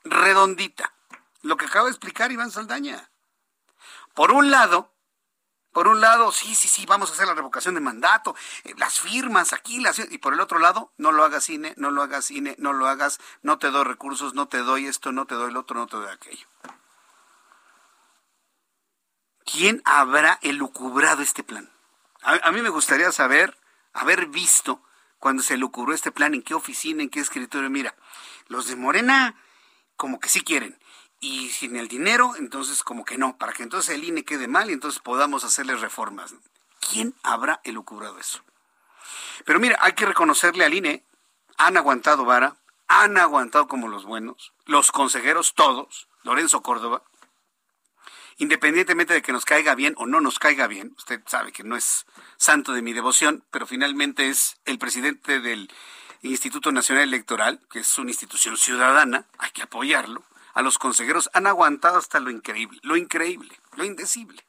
Redondita. 0.04 0.94
Lo 1.42 1.56
que 1.56 1.66
acaba 1.66 1.86
de 1.86 1.92
explicar 1.92 2.32
Iván 2.32 2.50
Saldaña. 2.50 3.10
Por 4.14 4.32
un 4.32 4.50
lado, 4.50 4.95
por 5.76 5.88
un 5.88 6.00
lado, 6.00 6.32
sí, 6.32 6.54
sí, 6.54 6.68
sí, 6.68 6.86
vamos 6.86 7.10
a 7.10 7.12
hacer 7.12 7.26
la 7.26 7.34
revocación 7.34 7.74
de 7.74 7.82
mandato, 7.82 8.34
eh, 8.64 8.72
las 8.78 8.98
firmas 8.98 9.52
aquí, 9.52 9.78
las 9.78 9.98
y 9.98 10.16
por 10.16 10.32
el 10.32 10.40
otro 10.40 10.58
lado, 10.58 10.90
no 10.96 11.12
lo 11.12 11.22
hagas 11.22 11.44
cine, 11.44 11.74
no 11.76 11.90
lo 11.90 12.02
hagas 12.02 12.24
cine, 12.24 12.54
no 12.56 12.72
lo 12.72 12.88
hagas, 12.88 13.20
no 13.42 13.58
te 13.58 13.70
doy 13.70 13.84
recursos, 13.84 14.32
no 14.32 14.48
te 14.48 14.60
doy 14.60 14.86
esto, 14.86 15.12
no 15.12 15.26
te 15.26 15.34
doy 15.34 15.50
el 15.50 15.56
otro, 15.58 15.78
no 15.78 15.86
te 15.86 15.98
doy 15.98 16.08
aquello. 16.08 16.46
¿Quién 19.44 19.82
habrá 19.84 20.38
elucubrado 20.40 21.20
este 21.20 21.44
plan? 21.44 21.70
A, 22.22 22.50
mí 22.52 22.62
me 22.62 22.70
gustaría 22.70 23.12
saber, 23.12 23.54
haber 23.92 24.28
visto 24.28 24.80
cuando 25.18 25.42
se 25.42 25.54
elucubró 25.54 25.92
este 25.92 26.10
plan, 26.10 26.32
en 26.32 26.40
qué 26.40 26.54
oficina, 26.54 27.02
en 27.02 27.10
qué 27.10 27.20
escritorio. 27.20 27.68
Mira, 27.68 27.94
los 28.48 28.66
de 28.66 28.76
Morena 28.76 29.34
como 29.96 30.20
que 30.20 30.30
sí 30.30 30.40
quieren 30.40 30.78
y 31.20 31.48
sin 31.50 31.76
el 31.76 31.88
dinero, 31.88 32.34
entonces 32.36 32.82
como 32.82 33.04
que 33.04 33.18
no, 33.18 33.36
para 33.36 33.52
que 33.52 33.62
entonces 33.62 33.94
el 33.94 34.04
INE 34.04 34.24
quede 34.24 34.48
mal 34.48 34.70
y 34.70 34.74
entonces 34.74 35.00
podamos 35.00 35.44
hacerle 35.44 35.76
reformas. 35.76 36.34
¿Quién 36.80 37.14
habrá 37.22 37.60
elucubrado 37.64 38.18
eso? 38.18 38.42
Pero 39.44 39.60
mira, 39.60 39.78
hay 39.80 39.92
que 39.92 40.06
reconocerle 40.06 40.64
al 40.64 40.74
INE, 40.74 41.04
han 41.56 41.76
aguantado 41.76 42.24
vara, 42.24 42.56
han 42.88 43.18
aguantado 43.18 43.66
como 43.66 43.88
los 43.88 44.04
buenos, 44.04 44.52
los 44.64 44.92
consejeros 44.92 45.54
todos, 45.54 46.08
Lorenzo 46.22 46.62
Córdoba, 46.62 47.02
independientemente 48.38 49.14
de 49.14 49.22
que 49.22 49.32
nos 49.32 49.44
caiga 49.44 49.74
bien 49.74 49.94
o 49.96 50.06
no 50.06 50.20
nos 50.20 50.38
caiga 50.38 50.66
bien, 50.66 50.94
usted 50.96 51.22
sabe 51.26 51.52
que 51.52 51.64
no 51.64 51.76
es 51.76 52.06
santo 52.36 52.72
de 52.72 52.82
mi 52.82 52.92
devoción, 52.92 53.44
pero 53.50 53.66
finalmente 53.66 54.28
es 54.28 54.58
el 54.64 54.78
presidente 54.78 55.40
del 55.40 55.72
Instituto 56.22 56.72
Nacional 56.72 57.04
Electoral, 57.04 57.60
que 57.70 57.80
es 57.80 57.98
una 57.98 58.10
institución 58.10 58.56
ciudadana, 58.56 59.26
hay 59.38 59.50
que 59.50 59.62
apoyarlo, 59.62 60.22
a 60.56 60.62
los 60.62 60.78
consejeros 60.78 61.28
han 61.34 61.46
aguantado 61.46 61.98
hasta 61.98 62.18
lo 62.18 62.30
increíble, 62.30 62.80
lo 62.82 62.96
increíble, 62.96 63.60
lo 63.76 63.84
indecible. 63.84 64.42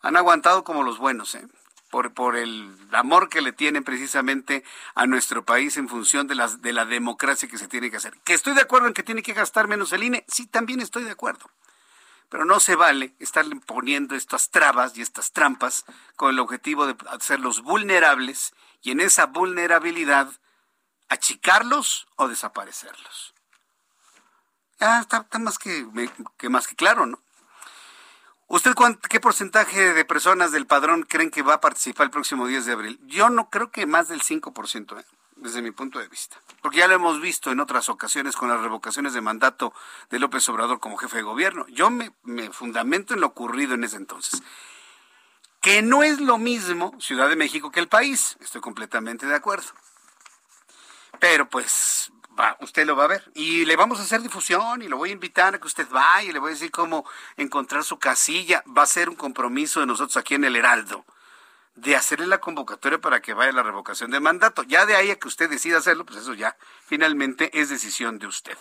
Han 0.00 0.16
aguantado 0.16 0.64
como 0.64 0.82
los 0.82 0.98
buenos, 0.98 1.36
¿eh? 1.36 1.46
Por, 1.90 2.36
el 2.36 2.74
amor 2.90 3.28
que 3.28 3.40
le 3.40 3.52
tienen 3.52 3.84
precisamente 3.84 4.64
a 4.96 5.06
nuestro 5.06 5.44
país 5.44 5.76
en 5.76 5.88
función 5.88 6.26
de, 6.26 6.34
las, 6.34 6.60
de 6.60 6.72
la 6.72 6.86
democracia 6.86 7.48
que 7.48 7.58
se 7.58 7.68
tiene 7.68 7.88
que 7.88 7.98
hacer. 7.98 8.18
¿Que 8.24 8.34
estoy 8.34 8.54
de 8.54 8.62
acuerdo 8.62 8.88
en 8.88 8.94
que 8.94 9.04
tiene 9.04 9.22
que 9.22 9.32
gastar 9.32 9.68
menos 9.68 9.92
el 9.92 10.02
INE? 10.02 10.24
Sí, 10.26 10.46
también 10.46 10.80
estoy 10.80 11.04
de 11.04 11.12
acuerdo. 11.12 11.48
Pero 12.28 12.44
no 12.44 12.58
se 12.58 12.74
vale 12.74 13.14
estar 13.20 13.44
poniendo 13.64 14.16
estas 14.16 14.50
trabas 14.50 14.96
y 14.96 15.02
estas 15.02 15.30
trampas 15.30 15.84
con 16.16 16.30
el 16.30 16.40
objetivo 16.40 16.86
de 16.86 16.96
hacerlos 17.10 17.62
vulnerables 17.62 18.54
y 18.82 18.90
en 18.90 18.98
esa 19.00 19.26
vulnerabilidad 19.26 20.32
achicarlos 21.08 22.08
o 22.16 22.26
desaparecerlos. 22.26 23.34
Ah, 24.82 25.00
está, 25.00 25.24
más 25.38 25.58
que, 25.58 25.86
más 26.48 26.66
que 26.66 26.74
claro, 26.74 27.06
¿no? 27.06 27.20
¿Usted 28.48 28.74
qué 29.08 29.20
porcentaje 29.20 29.94
de 29.94 30.04
personas 30.04 30.52
del 30.52 30.66
padrón 30.66 31.04
creen 31.04 31.30
que 31.30 31.42
va 31.42 31.54
a 31.54 31.60
participar 31.60 32.04
el 32.04 32.10
próximo 32.10 32.46
10 32.46 32.66
de 32.66 32.72
abril? 32.72 33.00
Yo 33.04 33.30
no 33.30 33.48
creo 33.48 33.70
que 33.70 33.86
más 33.86 34.08
del 34.08 34.20
5%, 34.20 35.00
¿eh? 35.00 35.04
desde 35.36 35.62
mi 35.62 35.70
punto 35.70 35.98
de 35.98 36.08
vista. 36.08 36.36
Porque 36.60 36.78
ya 36.78 36.88
lo 36.88 36.94
hemos 36.94 37.20
visto 37.20 37.50
en 37.50 37.60
otras 37.60 37.88
ocasiones 37.88 38.36
con 38.36 38.48
las 38.48 38.60
revocaciones 38.60 39.14
de 39.14 39.20
mandato 39.20 39.72
de 40.10 40.18
López 40.18 40.46
Obrador 40.48 40.80
como 40.80 40.96
jefe 40.96 41.18
de 41.18 41.22
gobierno. 41.22 41.66
Yo 41.68 41.90
me, 41.90 42.12
me 42.24 42.50
fundamento 42.50 43.14
en 43.14 43.20
lo 43.20 43.28
ocurrido 43.28 43.74
en 43.74 43.84
ese 43.84 43.96
entonces. 43.96 44.42
Que 45.60 45.80
no 45.80 46.02
es 46.02 46.20
lo 46.20 46.38
mismo 46.38 46.92
Ciudad 47.00 47.28
de 47.28 47.36
México 47.36 47.70
que 47.70 47.80
el 47.80 47.88
país. 47.88 48.36
Estoy 48.40 48.60
completamente 48.60 49.26
de 49.26 49.34
acuerdo. 49.34 49.70
Pero 51.20 51.48
pues 51.48 52.12
usted 52.60 52.86
lo 52.86 52.96
va 52.96 53.04
a 53.04 53.08
ver. 53.08 53.30
Y 53.34 53.64
le 53.64 53.76
vamos 53.76 54.00
a 54.00 54.02
hacer 54.02 54.22
difusión 54.22 54.82
y 54.82 54.88
lo 54.88 54.96
voy 54.96 55.10
a 55.10 55.12
invitar 55.12 55.54
a 55.54 55.58
que 55.58 55.66
usted 55.66 55.88
vaya 55.90 56.28
y 56.28 56.32
le 56.32 56.38
voy 56.38 56.50
a 56.50 56.54
decir 56.54 56.70
cómo 56.70 57.04
encontrar 57.36 57.84
su 57.84 57.98
casilla. 57.98 58.62
Va 58.66 58.82
a 58.82 58.86
ser 58.86 59.08
un 59.08 59.16
compromiso 59.16 59.80
de 59.80 59.86
nosotros 59.86 60.16
aquí 60.16 60.34
en 60.34 60.44
el 60.44 60.56
Heraldo 60.56 61.04
de 61.74 61.96
hacerle 61.96 62.26
la 62.26 62.38
convocatoria 62.38 63.00
para 63.00 63.20
que 63.22 63.32
vaya 63.32 63.52
la 63.52 63.62
revocación 63.62 64.10
de 64.10 64.20
mandato. 64.20 64.62
Ya 64.64 64.84
de 64.84 64.94
ahí 64.94 65.10
a 65.10 65.16
que 65.16 65.28
usted 65.28 65.48
decida 65.48 65.78
hacerlo, 65.78 66.04
pues 66.04 66.18
eso 66.18 66.34
ya 66.34 66.56
finalmente 66.84 67.50
es 67.58 67.70
decisión 67.70 68.18
de 68.18 68.26
usted. 68.26 68.56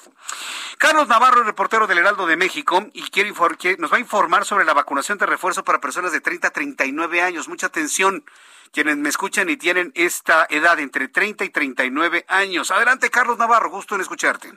Carlos 0.77 1.07
Navarro, 1.07 1.43
reportero 1.43 1.87
del 1.87 1.97
Heraldo 1.97 2.25
de 2.25 2.37
México, 2.37 2.87
y 2.93 3.03
quiere 3.09 3.33
que 3.59 3.77
nos 3.77 3.91
va 3.91 3.97
a 3.97 3.99
informar 3.99 4.45
sobre 4.45 4.65
la 4.65 4.73
vacunación 4.73 5.17
de 5.17 5.25
refuerzo 5.25 5.63
para 5.63 5.81
personas 5.81 6.11
de 6.11 6.21
30 6.21 6.47
a 6.47 6.51
39 6.51 7.21
años. 7.21 7.49
Mucha 7.49 7.67
atención 7.67 8.23
quienes 8.71 8.97
me 8.97 9.09
escuchan 9.09 9.49
y 9.49 9.57
tienen 9.57 9.91
esta 9.95 10.47
edad 10.49 10.79
entre 10.79 11.07
30 11.07 11.45
y 11.45 11.49
39 11.49 12.25
años. 12.27 12.71
Adelante, 12.71 13.09
Carlos 13.09 13.37
Navarro, 13.37 13.69
gusto 13.69 13.95
en 13.95 14.01
escucharte. 14.01 14.51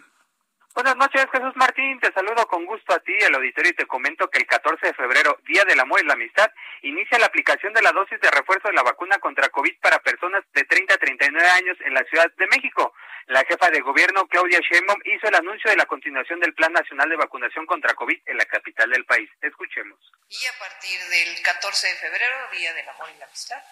Buenas 0.75 0.97
noches, 0.97 1.25
Jesús 1.31 1.55
Martín. 1.55 2.01
Te 2.01 2.13
saludo 2.13 2.49
con 2.49 2.67
gusto 2.67 2.93
a 2.93 2.99
ti, 2.99 3.13
el 3.21 3.35
auditorio, 3.37 3.71
y 3.71 3.77
te 3.77 3.87
comento 3.87 4.29
que 4.29 4.39
el 4.39 4.47
14 4.47 4.89
de 4.89 4.95
febrero, 4.95 5.39
Día 5.47 5.63
del 5.65 5.79
Amor 5.79 6.01
y 6.01 6.05
la 6.05 6.15
Amistad, 6.15 6.51
inicia 6.83 7.17
la 7.21 7.27
aplicación 7.27 7.73
de 7.73 7.81
la 7.81 7.93
dosis 7.93 8.21
de 8.21 8.29
refuerzo 8.33 8.67
de 8.67 8.75
la 8.75 8.83
vacuna 8.83 9.19
contra 9.19 9.49
COVID 9.51 9.79
para 9.81 10.01
personas 10.01 10.43
de 10.53 10.65
30 10.65 10.95
a 10.95 10.99
39 10.99 11.49
años 11.49 11.77
en 11.81 11.95
la 11.95 12.03
Ciudad 12.05 12.27
de 12.37 12.49
México. 12.49 12.93
La 13.27 13.45
jefa 13.45 13.71
de 13.71 13.83
gobierno, 13.83 14.27
Claudia 14.27 14.59
Sheinbaum, 14.59 15.01
hizo 15.05 15.29
el 15.29 15.37
anuncio 15.37 15.71
de 15.71 15.77
la 15.77 15.87
continuación 15.87 16.41
del 16.41 16.55
Plan 16.55 16.73
Nacional 16.73 17.09
de 17.09 17.17
Vacunación 17.17 17.67
contra 17.67 17.95
COVID 17.95 18.19
en 18.27 18.37
la 18.37 18.45
capital 18.45 18.91
del 18.91 19.05
país. 19.05 19.31
Escuchemos. 19.43 19.99
Y 20.29 20.45
a 20.45 20.59
partir 20.59 21.01
del 21.09 21.41
14 21.41 21.87
de 21.87 21.95
febrero, 21.95 22.37
Día 22.51 22.75
del 22.75 22.89
Amor 22.89 23.09
y 23.15 23.19
la 23.21 23.27
Amistad, 23.27 23.63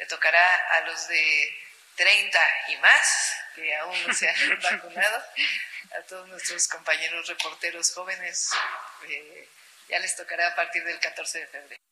le 0.00 0.06
tocará 0.06 0.56
a 0.78 0.80
los 0.86 1.08
de 1.08 1.56
30 1.96 2.38
y 2.68 2.76
más, 2.78 3.36
que 3.54 3.76
aún 3.76 4.06
no 4.06 4.14
se 4.14 4.28
han 4.28 4.58
vacunado, 4.62 5.22
a 5.92 6.02
todos 6.08 6.26
nuestros 6.28 6.66
compañeros 6.68 7.28
reporteros 7.28 7.92
jóvenes, 7.92 8.50
eh, 9.06 9.48
ya 9.88 9.98
les 9.98 10.16
tocará 10.16 10.48
a 10.48 10.56
partir 10.56 10.82
del 10.84 10.98
14 11.00 11.40
de 11.40 11.46
febrero. 11.48 11.82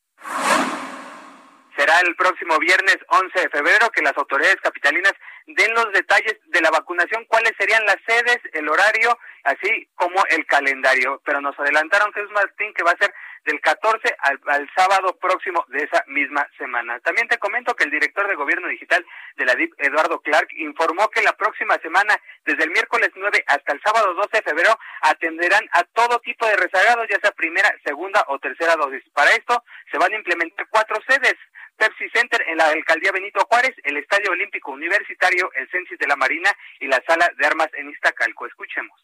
Será 1.77 1.99
el 1.99 2.15
próximo 2.15 2.57
viernes 2.57 2.97
11 3.09 3.39
de 3.41 3.49
febrero 3.49 3.91
que 3.91 4.01
las 4.01 4.17
autoridades 4.17 4.57
capitalinas 4.61 5.13
den 5.45 5.73
los 5.75 5.93
detalles 5.93 6.37
de 6.45 6.61
la 6.61 6.71
vacunación, 6.71 7.25
cuáles 7.25 7.53
serían 7.57 7.85
las 7.85 7.97
sedes, 8.07 8.39
el 8.53 8.67
horario, 8.67 9.17
así 9.43 9.87
como 9.93 10.25
el 10.25 10.45
calendario. 10.47 11.21
Pero 11.23 11.41
nos 11.41 11.57
adelantaron, 11.59 12.11
Jesús 12.13 12.31
Martín, 12.31 12.73
que 12.73 12.83
va 12.83 12.91
a 12.91 12.97
ser 12.97 13.13
del 13.45 13.59
14 13.61 14.15
al, 14.19 14.69
sábado 14.75 15.17
próximo 15.17 15.65
de 15.69 15.83
esa 15.83 16.03
misma 16.07 16.47
semana. 16.57 16.99
También 16.99 17.27
te 17.27 17.37
comento 17.37 17.75
que 17.75 17.83
el 17.83 17.91
director 17.91 18.27
de 18.27 18.35
Gobierno 18.35 18.67
Digital 18.67 19.05
de 19.35 19.45
la 19.45 19.55
DIP, 19.55 19.73
Eduardo 19.79 20.21
Clark, 20.21 20.47
informó 20.57 21.09
que 21.09 21.21
la 21.21 21.33
próxima 21.33 21.77
semana, 21.79 22.15
desde 22.45 22.63
el 22.63 22.71
miércoles 22.71 23.09
9 23.15 23.43
hasta 23.47 23.73
el 23.73 23.81
sábado 23.81 24.13
12 24.13 24.29
de 24.37 24.43
febrero, 24.43 24.77
atenderán 25.01 25.67
a 25.73 25.83
todo 25.83 26.19
tipo 26.19 26.45
de 26.45 26.55
rezagados, 26.55 27.07
ya 27.09 27.19
sea 27.19 27.31
primera, 27.31 27.73
segunda 27.83 28.23
o 28.27 28.39
tercera 28.39 28.75
dosis. 28.75 29.03
Para 29.13 29.31
esto 29.31 29.63
se 29.91 29.97
van 29.97 30.13
a 30.13 30.17
implementar 30.17 30.67
cuatro 30.69 30.97
sedes. 31.07 31.35
Pepsi 31.77 32.09
Center 32.09 32.43
en 32.47 32.57
la 32.57 32.67
alcaldía 32.67 33.13
Benito 33.13 33.39
Juárez, 33.45 33.73
el 33.83 33.95
Estadio 33.95 34.31
Olímpico 34.31 34.71
Universitario, 34.71 35.49
el 35.53 35.69
Censis 35.71 35.97
de 35.97 36.07
la 36.07 36.17
Marina 36.17 36.51
y 36.79 36.87
la 36.87 37.01
Sala 37.07 37.31
de 37.37 37.47
Armas 37.47 37.69
en 37.73 37.89
Iztacalco. 37.89 38.45
Escuchemos. 38.45 38.99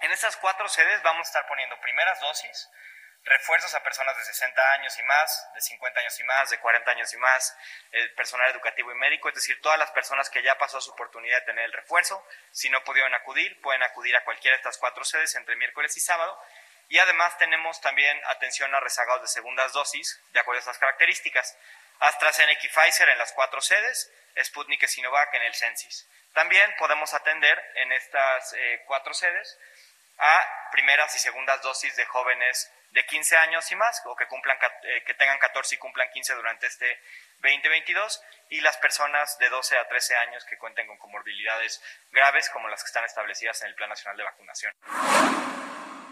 En 0.00 0.10
estas 0.10 0.36
cuatro 0.36 0.68
sedes 0.68 1.02
vamos 1.02 1.20
a 1.20 1.30
estar 1.30 1.46
poniendo 1.48 1.80
primeras 1.80 2.20
dosis, 2.20 2.68
refuerzos 3.26 3.74
a 3.74 3.82
personas 3.82 4.16
de 4.16 4.24
60 4.24 4.72
años 4.74 4.96
y 4.98 5.02
más, 5.02 5.48
de 5.54 5.60
50 5.60 6.00
años 6.00 6.20
y 6.20 6.24
más, 6.24 6.48
de 6.50 6.58
40 6.58 6.90
años 6.92 7.12
y 7.12 7.16
más, 7.16 7.56
el 7.90 8.14
personal 8.14 8.50
educativo 8.52 8.92
y 8.92 8.94
médico, 8.94 9.28
es 9.28 9.34
decir, 9.34 9.60
todas 9.60 9.78
las 9.78 9.90
personas 9.90 10.30
que 10.30 10.42
ya 10.42 10.56
pasó 10.58 10.80
su 10.80 10.92
oportunidad 10.92 11.40
de 11.40 11.46
tener 11.46 11.64
el 11.64 11.72
refuerzo, 11.72 12.24
si 12.52 12.70
no 12.70 12.82
pudieron 12.84 13.12
acudir, 13.14 13.60
pueden 13.60 13.82
acudir 13.82 14.14
a 14.16 14.22
cualquiera 14.24 14.56
de 14.56 14.60
estas 14.60 14.78
cuatro 14.78 15.04
sedes 15.04 15.34
entre 15.34 15.56
miércoles 15.56 15.96
y 15.96 16.00
sábado. 16.00 16.40
Y 16.88 17.00
además 17.00 17.36
tenemos 17.36 17.80
también 17.80 18.16
atención 18.26 18.72
a 18.72 18.78
rezagados 18.78 19.22
de 19.22 19.28
segundas 19.28 19.72
dosis, 19.72 20.20
de 20.32 20.38
acuerdo 20.38 20.58
a 20.58 20.60
estas 20.60 20.78
características. 20.78 21.56
AstraZeneca 21.98 22.60
y 22.62 22.68
Pfizer 22.68 23.08
en 23.08 23.18
las 23.18 23.32
cuatro 23.32 23.60
sedes, 23.60 24.12
Sputnik 24.40 24.84
y 24.84 24.86
Sinovac 24.86 25.34
en 25.34 25.42
el 25.42 25.54
Censis. 25.54 26.08
También 26.32 26.72
podemos 26.78 27.12
atender 27.12 27.60
en 27.74 27.90
estas 27.90 28.52
eh, 28.52 28.82
cuatro 28.86 29.14
sedes 29.14 29.58
a 30.18 30.68
primeras 30.70 31.14
y 31.16 31.18
segundas 31.18 31.60
dosis 31.62 31.96
de 31.96 32.04
jóvenes 32.06 32.70
de 32.90 33.04
15 33.04 33.36
años 33.36 33.70
y 33.70 33.76
más, 33.76 34.02
o 34.06 34.16
que, 34.16 34.26
cumplan, 34.26 34.58
eh, 34.82 35.02
que 35.04 35.14
tengan 35.14 35.38
14 35.38 35.74
y 35.74 35.78
cumplan 35.78 36.08
15 36.10 36.34
durante 36.34 36.66
este 36.66 37.00
2022, 37.42 38.22
y 38.50 38.60
las 38.60 38.76
personas 38.78 39.38
de 39.38 39.48
12 39.48 39.76
a 39.78 39.88
13 39.88 40.16
años 40.16 40.44
que 40.44 40.56
cuenten 40.58 40.86
con 40.86 40.96
comorbilidades 40.98 41.82
graves, 42.12 42.48
como 42.50 42.68
las 42.68 42.82
que 42.82 42.88
están 42.88 43.04
establecidas 43.04 43.60
en 43.62 43.68
el 43.68 43.74
Plan 43.74 43.90
Nacional 43.90 44.16
de 44.16 44.24
Vacunación. 44.24 44.72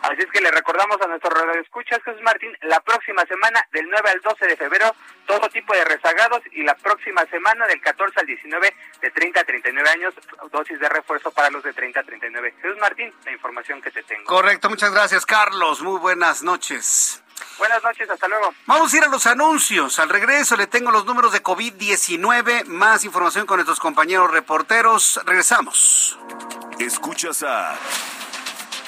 Así 0.04 0.20
es 0.20 0.30
que 0.30 0.42
le 0.42 0.50
recordamos 0.50 1.00
a 1.00 1.06
nuestro 1.06 1.30
radio 1.30 1.62
escuchas, 1.62 1.98
Jesús 2.04 2.20
Martín, 2.20 2.54
la 2.60 2.78
próxima 2.80 3.24
semana 3.24 3.66
del 3.72 3.88
9 3.88 4.10
al 4.10 4.20
12 4.20 4.46
de 4.46 4.56
febrero, 4.56 4.94
todo 5.26 5.48
tipo 5.48 5.72
de 5.72 5.82
rezagados 5.82 6.42
y 6.52 6.62
la 6.62 6.74
próxima 6.74 7.24
semana 7.24 7.66
del 7.66 7.80
14 7.80 8.20
al 8.20 8.26
19 8.26 8.76
de 9.00 9.10
30 9.10 9.40
a 9.40 9.44
39 9.44 9.88
años, 9.88 10.14
dosis 10.52 10.78
de 10.78 10.90
refuerzo 10.90 11.30
para 11.30 11.48
los 11.48 11.62
de 11.62 11.72
30 11.72 12.00
a 12.00 12.02
39. 12.02 12.54
Jesús 12.60 12.78
Martín, 12.80 13.14
la 13.24 13.32
información 13.32 13.80
que 13.80 13.90
te 13.90 14.02
tengo. 14.02 14.24
Correcto, 14.24 14.68
muchas 14.68 14.92
gracias, 14.92 15.24
Carlos. 15.24 15.80
Muy 15.80 15.98
buenas 15.98 16.42
noches. 16.42 17.22
Buenas 17.56 17.82
noches, 17.82 18.10
hasta 18.10 18.28
luego. 18.28 18.52
Vamos 18.66 18.92
a 18.92 18.96
ir 18.98 19.04
a 19.04 19.08
los 19.08 19.26
anuncios. 19.26 19.98
Al 20.00 20.10
regreso 20.10 20.54
le 20.58 20.66
tengo 20.66 20.90
los 20.90 21.06
números 21.06 21.32
de 21.32 21.42
COVID-19, 21.42 22.66
más 22.66 23.06
información 23.06 23.46
con 23.46 23.56
nuestros 23.56 23.80
compañeros 23.80 24.30
reporteros. 24.30 25.18
Regresamos. 25.24 26.18
Escuchas 26.78 27.42
a 27.42 27.78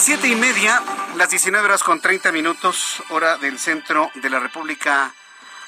Siete 0.00 0.28
y 0.28 0.36
media, 0.36 0.80
las 1.16 1.30
19 1.30 1.64
horas 1.64 1.82
con 1.82 2.00
30 2.00 2.30
minutos, 2.30 3.02
hora 3.10 3.36
del 3.36 3.58
centro 3.58 4.10
de 4.14 4.30
la 4.30 4.38
República 4.38 5.12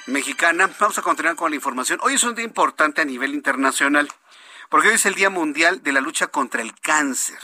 Mexicana. 0.06 0.70
Vamos 0.78 0.98
a 0.98 1.02
continuar 1.02 1.34
con 1.34 1.50
la 1.50 1.56
información. 1.56 1.98
Hoy 2.02 2.14
es 2.14 2.22
un 2.22 2.36
día 2.36 2.44
importante 2.44 3.00
a 3.00 3.04
nivel 3.04 3.34
internacional, 3.34 4.08
porque 4.68 4.88
hoy 4.88 4.94
es 4.94 5.06
el 5.06 5.16
Día 5.16 5.30
Mundial 5.30 5.82
de 5.82 5.92
la 5.92 6.00
Lucha 6.00 6.28
contra 6.28 6.62
el 6.62 6.78
Cáncer. 6.80 7.38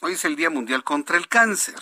Hoy 0.00 0.12
es 0.14 0.24
el 0.24 0.34
Día 0.34 0.48
Mundial 0.48 0.82
contra 0.82 1.18
el 1.18 1.28
Cáncer. 1.28 1.78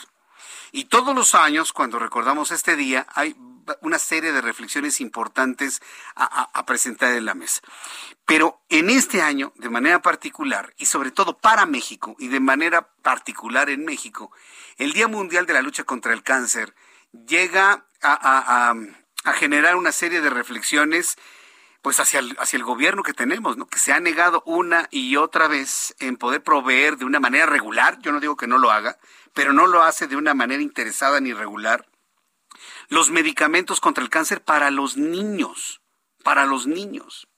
Y 0.72 0.86
todos 0.86 1.14
los 1.14 1.36
años, 1.36 1.72
cuando 1.72 2.00
recordamos 2.00 2.50
este 2.50 2.74
día, 2.74 3.06
hay 3.14 3.36
una 3.82 3.98
serie 3.98 4.32
de 4.32 4.40
reflexiones 4.40 5.00
importantes 5.00 5.80
a, 6.14 6.64
presentar 6.66 7.14
en 7.14 7.24
la 7.24 7.34
mesa. 7.34 7.60
Pero 8.26 8.60
en 8.68 8.90
este 8.90 9.22
año, 9.22 9.52
de 9.56 9.70
manera 9.70 10.02
particular, 10.02 10.74
y 10.76 10.86
sobre 10.86 11.10
todo 11.10 11.38
para 11.38 11.66
México, 11.66 12.16
y 12.18 12.28
de 12.28 12.40
manera 12.40 12.88
particular 13.02 13.70
en 13.70 13.84
México, 13.84 14.30
el 14.76 14.92
Día 14.92 15.08
Mundial 15.08 15.46
de 15.46 15.54
la 15.54 15.62
Lucha 15.62 15.84
contra 15.84 16.12
el 16.12 16.22
Cáncer 16.22 16.74
llega 17.26 17.86
a, 18.02 18.74
generar 19.34 19.76
una 19.76 19.92
serie 19.92 20.20
de 20.20 20.30
reflexiones 20.30 21.16
pues 21.82 22.00
hacia 22.00 22.20
el, 22.20 22.34
hacia 22.38 22.56
el 22.56 22.64
gobierno 22.64 23.02
que 23.02 23.12
tenemos. 23.12 23.56
Que 23.70 23.78
se 23.78 23.92
ha 23.92 24.00
negado 24.00 24.42
una 24.46 24.88
y 24.90 25.16
otra 25.16 25.48
vez 25.48 25.94
en 25.98 26.16
poder 26.16 26.42
proveer 26.42 26.96
de 26.96 27.04
una 27.04 27.20
manera 27.20 27.46
regular, 27.46 27.98
yo 28.00 28.12
no 28.12 28.20
digo 28.20 28.36
que 28.36 28.46
no 28.46 28.58
lo 28.58 28.70
haga, 28.70 28.98
pero 29.34 29.52
no 29.52 29.66
lo 29.66 29.82
hace 29.82 30.06
de 30.06 30.16
una 30.16 30.34
manera 30.34 30.62
interesada 30.62 31.20
ni 31.20 31.32
regular, 31.32 31.86
los 32.88 33.10
medicamentos 33.10 33.80
contra 33.80 34.02
el 34.02 34.10
cáncer 34.10 34.42
para 34.42 34.70
los 34.70 34.96
niños, 34.96 35.80
para 36.22 36.46
los 36.46 36.66
niños. 36.66 37.28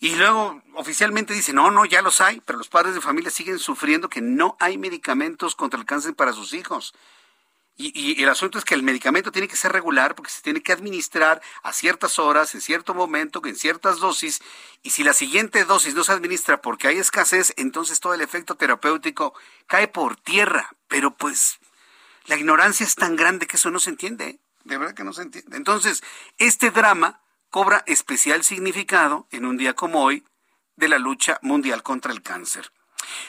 Y 0.00 0.14
luego 0.14 0.62
oficialmente 0.74 1.34
dice, 1.34 1.52
no, 1.52 1.70
no, 1.70 1.84
ya 1.84 2.02
los 2.02 2.20
hay, 2.20 2.40
pero 2.40 2.58
los 2.58 2.68
padres 2.68 2.94
de 2.94 3.00
familia 3.00 3.30
siguen 3.30 3.58
sufriendo 3.58 4.08
que 4.08 4.20
no 4.20 4.56
hay 4.60 4.78
medicamentos 4.78 5.56
contra 5.56 5.80
el 5.80 5.86
cáncer 5.86 6.14
para 6.14 6.32
sus 6.32 6.52
hijos. 6.52 6.94
Y, 7.80 8.20
el 8.20 8.28
asunto 8.28 8.58
es 8.58 8.64
que 8.64 8.74
el 8.74 8.82
medicamento 8.82 9.30
tiene 9.30 9.46
que 9.46 9.54
ser 9.54 9.70
regular 9.70 10.16
porque 10.16 10.32
se 10.32 10.42
tiene 10.42 10.60
que 10.60 10.72
administrar 10.72 11.40
a 11.62 11.72
ciertas 11.72 12.18
horas, 12.18 12.52
en 12.56 12.60
cierto 12.60 12.92
momento, 12.92 13.40
en 13.44 13.54
ciertas 13.54 14.00
dosis. 14.00 14.40
Y 14.82 14.90
si 14.90 15.04
la 15.04 15.12
siguiente 15.12 15.64
dosis 15.64 15.94
no 15.94 16.02
se 16.02 16.10
administra 16.10 16.60
porque 16.60 16.88
hay 16.88 16.98
escasez, 16.98 17.54
entonces 17.56 18.00
todo 18.00 18.14
el 18.14 18.20
efecto 18.20 18.56
terapéutico 18.56 19.32
cae 19.68 19.86
por 19.86 20.16
tierra. 20.16 20.74
Pero 20.88 21.14
pues 21.16 21.57
la 22.28 22.36
ignorancia 22.36 22.84
es 22.84 22.94
tan 22.94 23.16
grande 23.16 23.46
que 23.46 23.56
eso 23.56 23.70
no 23.70 23.80
se 23.80 23.90
entiende. 23.90 24.38
De 24.64 24.76
verdad 24.76 24.94
que 24.94 25.04
no 25.04 25.12
se 25.12 25.22
entiende. 25.22 25.56
Entonces, 25.56 26.02
este 26.36 26.70
drama 26.70 27.20
cobra 27.50 27.82
especial 27.86 28.44
significado 28.44 29.26
en 29.30 29.46
un 29.46 29.56
día 29.56 29.72
como 29.72 30.04
hoy 30.04 30.24
de 30.76 30.88
la 30.88 30.98
lucha 30.98 31.38
mundial 31.42 31.82
contra 31.82 32.12
el 32.12 32.22
cáncer. 32.22 32.70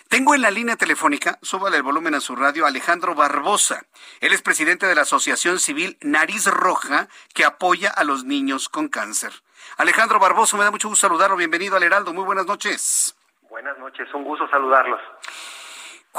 Tengo 0.09 0.35
en 0.35 0.41
la 0.41 0.51
línea 0.51 0.76
telefónica, 0.76 1.39
súbale 1.41 1.77
el 1.77 1.84
volumen 1.84 2.13
a 2.13 2.19
su 2.19 2.35
radio, 2.35 2.65
Alejandro 2.65 3.15
Barbosa. 3.15 3.85
Él 4.19 4.34
es 4.34 4.41
presidente 4.41 4.85
de 4.85 4.95
la 4.95 5.03
Asociación 5.03 5.59
Civil 5.59 5.97
Nariz 6.01 6.47
Roja, 6.47 7.07
que 7.34 7.45
apoya 7.45 7.89
a 7.89 8.03
los 8.03 8.26
niños 8.26 8.67
con 8.67 8.89
cáncer. 8.89 9.31
Alejandro 9.77 10.19
Barbosa, 10.19 10.57
me 10.57 10.65
da 10.65 10.71
mucho 10.71 10.89
gusto 10.89 11.07
saludarlo. 11.07 11.38
Bienvenido 11.38 11.77
al 11.77 11.84
Heraldo. 11.84 12.13
Muy 12.13 12.26
buenas 12.26 12.45
noches. 12.45 13.15
Buenas 13.49 13.77
noches, 13.77 14.13
un 14.13 14.26
gusto 14.26 14.49
saludarlos. 14.49 14.99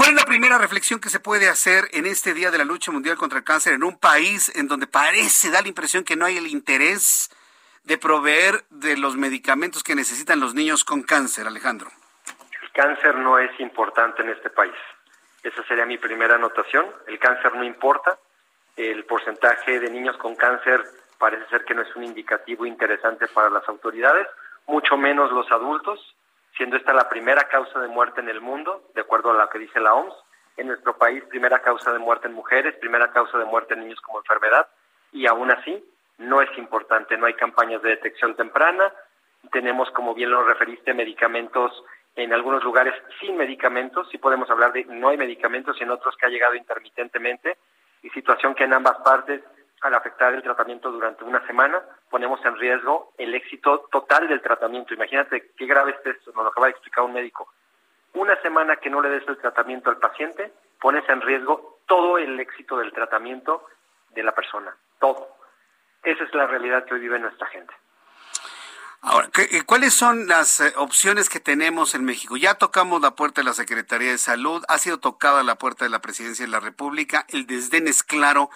¿Cuál 0.01 0.13
es 0.13 0.17
la 0.17 0.25
primera 0.25 0.57
reflexión 0.57 0.99
que 0.99 1.11
se 1.11 1.21
puede 1.21 1.51
hacer 1.51 1.85
en 1.93 2.07
este 2.07 2.33
Día 2.33 2.51
de 2.51 2.57
la 2.57 2.65
Lucha 2.65 2.91
Mundial 2.91 3.19
contra 3.19 3.37
el 3.37 3.45
Cáncer 3.45 3.75
en 3.75 3.85
un 3.85 3.99
país 3.99 4.51
en 4.57 4.67
donde 4.67 4.87
parece, 4.87 5.51
da 5.51 5.61
la 5.61 5.69
impresión 5.69 6.05
que 6.05 6.17
no 6.17 6.25
hay 6.25 6.39
el 6.39 6.47
interés 6.47 7.29
de 7.85 7.99
proveer 7.99 8.65
de 8.71 8.97
los 8.97 9.17
medicamentos 9.17 9.83
que 9.83 9.95
necesitan 9.95 10.41
los 10.41 10.55
niños 10.55 10.85
con 10.85 11.03
cáncer, 11.03 11.47
Alejandro? 11.47 11.91
El 12.63 12.73
cáncer 12.73 13.15
no 13.17 13.39
es 13.39 13.51
importante 13.61 14.23
en 14.23 14.31
este 14.31 14.49
país. 14.49 14.73
Esa 15.43 15.63
sería 15.65 15.85
mi 15.85 15.99
primera 15.99 16.37
anotación. 16.37 16.87
El 17.07 17.19
cáncer 17.19 17.55
no 17.55 17.63
importa. 17.63 18.19
El 18.79 19.05
porcentaje 19.05 19.81
de 19.81 19.91
niños 19.91 20.17
con 20.17 20.35
cáncer 20.35 20.83
parece 21.19 21.47
ser 21.51 21.67
que 21.67 21.75
no 21.75 21.83
es 21.83 21.95
un 21.95 22.05
indicativo 22.05 22.65
interesante 22.65 23.29
para 23.29 23.51
las 23.51 23.69
autoridades, 23.69 24.27
mucho 24.67 24.97
menos 24.97 25.31
los 25.31 25.53
adultos 25.53 26.01
siendo 26.57 26.77
esta 26.77 26.93
la 26.93 27.09
primera 27.09 27.45
causa 27.49 27.81
de 27.81 27.89
muerte 27.89 28.21
en 28.21 28.29
el 28.29 28.41
mundo, 28.41 28.91
de 28.95 29.01
acuerdo 29.01 29.31
a 29.31 29.35
lo 29.35 29.49
que 29.49 29.59
dice 29.59 29.81
la 29.81 29.95
OMS. 29.95 30.15
En 30.57 30.67
nuestro 30.67 30.97
país, 30.97 31.23
primera 31.25 31.61
causa 31.61 31.93
de 31.93 31.99
muerte 31.99 32.29
en 32.29 32.35
mujeres, 32.35 32.75
primera 32.77 33.11
causa 33.13 33.39
de 33.39 33.45
muerte 33.45 33.75
en 33.75 33.81
niños 33.81 34.01
como 34.01 34.19
enfermedad, 34.19 34.69
y 35.13 35.27
aún 35.27 35.51
así 35.51 35.83
no 36.19 36.43
es 36.43 36.51
importante, 36.59 37.17
no 37.17 37.27
hay 37.27 37.35
campañas 37.35 37.81
de 37.83 37.91
detección 37.91 38.37
temprana, 38.37 38.93
tenemos, 39.53 39.91
como 39.93 40.15
bien 40.15 40.31
lo 40.31 40.45
referiste, 40.45 40.93
medicamentos 40.93 41.73
en 42.17 42.33
algunos 42.33 42.63
lugares 42.63 42.95
sin 43.21 43.37
medicamentos, 43.37 44.09
sí 44.11 44.19
podemos 44.19 44.51
hablar 44.51 44.73
de 44.73 44.85
no 44.85 45.09
hay 45.09 45.17
medicamentos 45.17 45.77
y 45.81 45.85
en 45.85 45.91
otros 45.91 46.17
que 46.17 46.27
ha 46.27 46.31
llegado 46.31 46.55
intermitentemente, 46.55 47.57
y 48.03 48.11
situación 48.11 48.55
que 48.55 48.65
en 48.65 48.75
ambas 48.75 48.99
partes 48.99 49.43
al 49.81 49.95
afectar 49.95 50.35
el 50.35 50.43
tratamiento 50.43 50.91
durante 50.91 51.25
una 51.25 51.45
semana, 51.47 51.83
ponemos 52.11 52.45
en 52.45 52.57
riesgo 52.57 53.13
el 53.17 53.35
éxito 53.35 53.89
total 53.91 54.29
del 54.29 54.43
tratamiento. 54.43 54.95
Imagínate 54.95 55.53
qué 55.57 55.67
grave 55.67 55.93
es 55.93 56.17
esto, 56.17 56.33
nos 56.33 56.45
lo 56.45 56.51
acaba 56.51 56.67
de 56.67 56.73
explicar 56.73 57.05
un 57.05 57.15
médico. 57.15 57.49
Una 58.15 58.41
semana 58.43 58.77
que 58.77 58.91
no 58.91 59.01
le 59.01 59.09
des 59.09 59.27
el 59.29 59.39
tratamiento 59.39 59.91
al 59.91 59.99
paciente, 59.99 60.53
pones 60.81 61.09
en 61.09 61.21
riesgo 61.21 61.79
todo 61.87 62.19
el 62.19 62.39
éxito 62.41 62.79
del 62.79 62.93
tratamiento 62.93 63.67
de 64.11 64.23
la 64.23 64.33
persona, 64.33 64.75
todo. 64.99 65.29
Esa 66.03 66.25
es 66.25 66.35
la 66.35 66.47
realidad 66.47 66.85
que 66.85 66.95
hoy 66.95 67.01
vive 67.01 67.19
nuestra 67.19 67.47
gente. 67.47 67.73
Ahora, 69.03 69.31
eh, 69.39 69.63
¿cuáles 69.65 69.95
son 69.95 70.27
las 70.27 70.61
eh, 70.61 70.75
opciones 70.77 71.31
que 71.31 71.41
tenemos 71.41 71.95
en 71.95 72.05
México? 72.05 72.37
Ya 72.37 72.57
tocamos 72.57 73.01
la 73.01 73.13
puerta 73.13 73.41
de 73.41 73.47
la 73.47 73.55
Secretaría 73.55 74.11
de 74.11 74.19
Salud, 74.19 74.63
ha 74.69 74.77
sido 74.77 74.99
tocada 74.99 75.43
la 75.43 75.55
puerta 75.55 75.87
de 75.87 75.91
la 75.91 76.01
Presidencia 76.01 76.45
de 76.45 76.51
la 76.51 76.61
República, 76.61 77.25
el 77.29 77.47
desdén 77.47 77.89
es 77.89 78.03
claro 78.03 78.51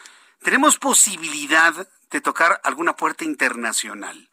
¿Tenemos 0.44 0.78
posibilidad 0.78 1.72
de 2.10 2.20
tocar 2.20 2.60
alguna 2.64 2.92
puerta 2.92 3.24
internacional? 3.24 4.28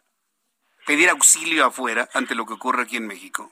¿Pedir 0.86 1.10
auxilio 1.10 1.66
afuera 1.66 2.10
ante 2.14 2.36
lo 2.36 2.46
que 2.46 2.52
ocurre 2.52 2.84
aquí 2.84 2.98
en 2.98 3.08
México? 3.08 3.50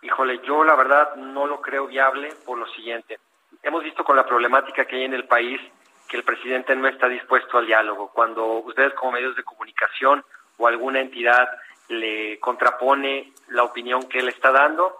Híjole, 0.00 0.40
yo 0.46 0.64
la 0.64 0.74
verdad 0.74 1.16
no 1.16 1.46
lo 1.46 1.60
creo 1.60 1.86
viable 1.86 2.32
por 2.46 2.56
lo 2.56 2.66
siguiente. 2.68 3.20
Hemos 3.62 3.84
visto 3.84 4.04
con 4.04 4.16
la 4.16 4.24
problemática 4.24 4.86
que 4.86 4.96
hay 4.96 5.04
en 5.04 5.12
el 5.12 5.26
país 5.26 5.60
que 6.08 6.16
el 6.16 6.22
presidente 6.22 6.74
no 6.74 6.88
está 6.88 7.08
dispuesto 7.08 7.58
al 7.58 7.66
diálogo. 7.66 8.10
Cuando 8.10 8.46
ustedes 8.60 8.94
como 8.94 9.12
medios 9.12 9.36
de 9.36 9.44
comunicación 9.44 10.24
o 10.56 10.66
alguna 10.66 11.00
entidad 11.00 11.46
le 11.88 12.40
contrapone 12.40 13.34
la 13.48 13.64
opinión 13.64 14.08
que 14.08 14.20
él 14.20 14.30
está 14.30 14.50
dando, 14.50 14.96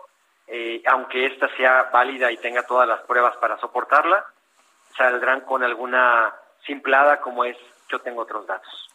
eh, 0.46 0.82
aunque 0.88 1.24
ésta 1.24 1.48
sea 1.56 1.84
válida 1.84 2.30
y 2.30 2.36
tenga 2.36 2.66
todas 2.66 2.86
las 2.86 3.00
pruebas 3.04 3.34
para 3.38 3.58
soportarla, 3.60 4.26
saldrán 4.94 5.40
con 5.40 5.62
alguna 5.62 6.34
simplada 6.64 7.20
como 7.20 7.44
es 7.44 7.56
yo 7.88 7.98
tengo 8.00 8.22
otros 8.22 8.46
datos. 8.46 8.88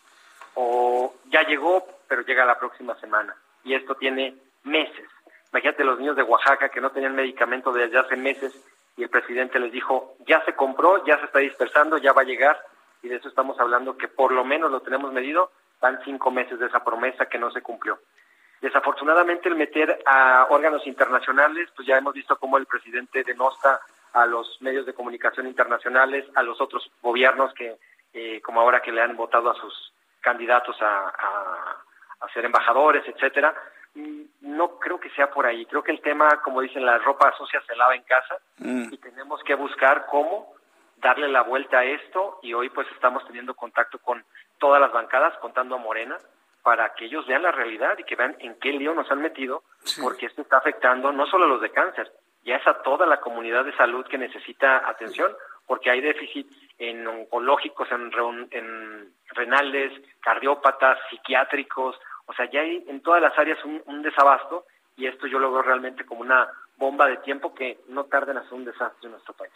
O 0.56 1.16
ya 1.26 1.44
llegó, 1.44 1.86
pero 2.08 2.24
llega 2.24 2.46
la 2.46 2.60
próxima 2.60 2.96
semana. 3.00 3.36
Y 3.64 3.74
esto 3.74 3.96
tiene 3.96 4.36
meses. 4.64 5.08
Imagínate 5.52 5.84
los 5.84 6.00
niños 6.00 6.16
de 6.16 6.24
Oaxaca 6.24 6.70
que 6.70 6.82
no 6.82 6.92
tenían 6.92 7.16
medicamento 7.16 7.72
desde 7.72 8.00
hace 8.00 8.16
meses 8.16 8.54
y 8.98 9.04
el 9.04 9.10
presidente 9.10 9.60
les 9.60 9.72
dijo, 9.72 10.16
ya 10.28 10.44
se 10.46 10.54
compró, 10.54 11.04
ya 11.06 11.18
se 11.20 11.26
está 11.26 11.40
dispersando, 11.40 11.98
ya 11.98 12.14
va 12.14 12.22
a 12.22 12.26
llegar. 12.26 12.60
Y 13.02 13.08
de 13.08 13.16
eso 13.16 13.30
estamos 13.30 13.60
hablando 13.60 13.98
que 13.98 14.08
por 14.08 14.32
lo 14.32 14.44
menos 14.46 14.72
lo 14.72 14.82
tenemos 14.82 15.12
medido, 15.12 15.52
van 15.80 16.00
cinco 16.04 16.32
meses 16.32 16.60
de 16.60 16.68
esa 16.68 16.84
promesa 16.84 17.26
que 17.26 17.40
no 17.40 17.52
se 17.52 17.62
cumplió. 17.62 18.00
Desafortunadamente 18.62 19.50
el 19.50 19.56
meter 19.56 20.04
a 20.06 20.46
órganos 20.50 20.86
internacionales, 20.86 21.70
pues 21.76 21.88
ya 21.88 21.98
hemos 21.98 22.14
visto 22.14 22.38
cómo 22.38 22.58
el 22.58 22.68
presidente 22.68 23.24
denosta 23.24 23.82
a 24.14 24.26
los 24.26 24.62
medios 24.62 24.86
de 24.86 24.94
comunicación 24.94 25.48
internacionales, 25.48 26.26
a 26.36 26.44
los 26.44 26.60
otros 26.60 26.92
gobiernos 27.02 27.54
que, 27.54 27.78
eh, 28.14 28.42
como 28.42 28.62
ahora 28.62 28.82
que 28.82 28.92
le 28.92 29.02
han 29.02 29.16
votado 29.16 29.50
a 29.50 29.56
sus 29.56 29.94
candidatos 30.20 30.76
a, 30.82 31.08
a, 32.20 32.30
ser 32.34 32.46
embajadores, 32.46 33.04
etcétera. 33.08 33.54
Mm, 33.96 34.22
no 34.42 34.80
creo 34.80 35.00
que 35.00 35.10
sea 35.12 35.32
por 35.32 35.46
ahí. 35.46 35.66
Creo 35.66 35.84
que 35.84 35.92
el 35.92 36.02
tema, 36.02 36.42
como 36.44 36.62
dicen, 36.62 36.86
la 36.86 36.98
ropa 37.00 37.34
sucia 37.38 37.62
se 37.68 37.76
lava 37.76 37.96
en 37.96 38.04
casa 38.04 38.38
mm. 38.58 38.94
y 38.94 38.98
tenemos 38.98 39.44
que 39.44 39.56
buscar 39.56 40.06
cómo 40.06 40.54
darle 40.98 41.28
la 41.28 41.42
vuelta 41.42 41.80
a 41.80 41.84
esto 41.84 42.40
y 42.42 42.54
hoy 42.54 42.70
pues 42.70 42.88
estamos 42.94 43.26
teniendo 43.26 43.56
contacto 43.56 43.98
con 44.00 44.24
todas 44.60 44.80
las 44.80 44.92
bancadas, 44.92 45.36
contando 45.40 45.76
a 45.76 45.80
Morena, 45.80 46.18
para 46.64 46.94
que 46.94 47.06
ellos 47.06 47.26
vean 47.26 47.42
la 47.42 47.52
realidad 47.52 47.98
y 47.98 48.04
que 48.04 48.16
vean 48.16 48.36
en 48.40 48.56
qué 48.60 48.72
lío 48.72 48.94
nos 48.94 49.10
han 49.12 49.22
metido, 49.22 49.64
porque 50.00 50.28
esto 50.28 50.44
está 50.44 50.58
afectando 50.58 51.12
no 51.12 51.26
solo 51.26 51.46
a 51.46 51.48
los 51.48 51.62
de 51.62 51.72
cáncer, 51.72 52.12
ya 52.44 52.56
es 52.56 52.68
a 52.68 52.82
toda 52.82 53.06
la 53.06 53.20
comunidad 53.20 53.66
de 53.66 53.76
salud 53.76 54.06
que 54.06 54.18
necesita 54.18 54.88
atención, 54.90 55.32
porque 55.68 55.90
hay 55.90 56.02
déficit 56.02 56.48
en 56.78 57.06
oncológicos, 57.08 57.88
en, 57.92 58.12
en 58.52 59.14
renales, 59.36 59.94
cardiópatas, 60.22 60.98
psiquiátricos, 61.10 61.96
o 62.26 62.34
sea, 62.34 62.50
ya 62.50 62.62
hay 62.62 62.84
en 62.88 63.02
todas 63.02 63.22
las 63.22 63.38
áreas 63.38 63.60
un, 63.64 64.02
desabasto 64.02 64.66
y 64.96 65.06
esto 65.08 65.28
yo 65.28 65.40
lo 65.40 65.52
veo 65.52 65.62
realmente 65.62 66.06
como 66.06 66.22
una 66.22 66.48
bomba 66.78 67.08
de 67.08 67.18
tiempo 67.18 67.54
que 67.54 67.80
no 67.90 68.06
tarda 68.06 68.32
en 68.32 68.40
hacer 68.40 68.54
un 68.54 68.66
desastre 68.66 69.06
en 69.06 69.12
nuestro 69.12 69.34
país. 69.34 69.54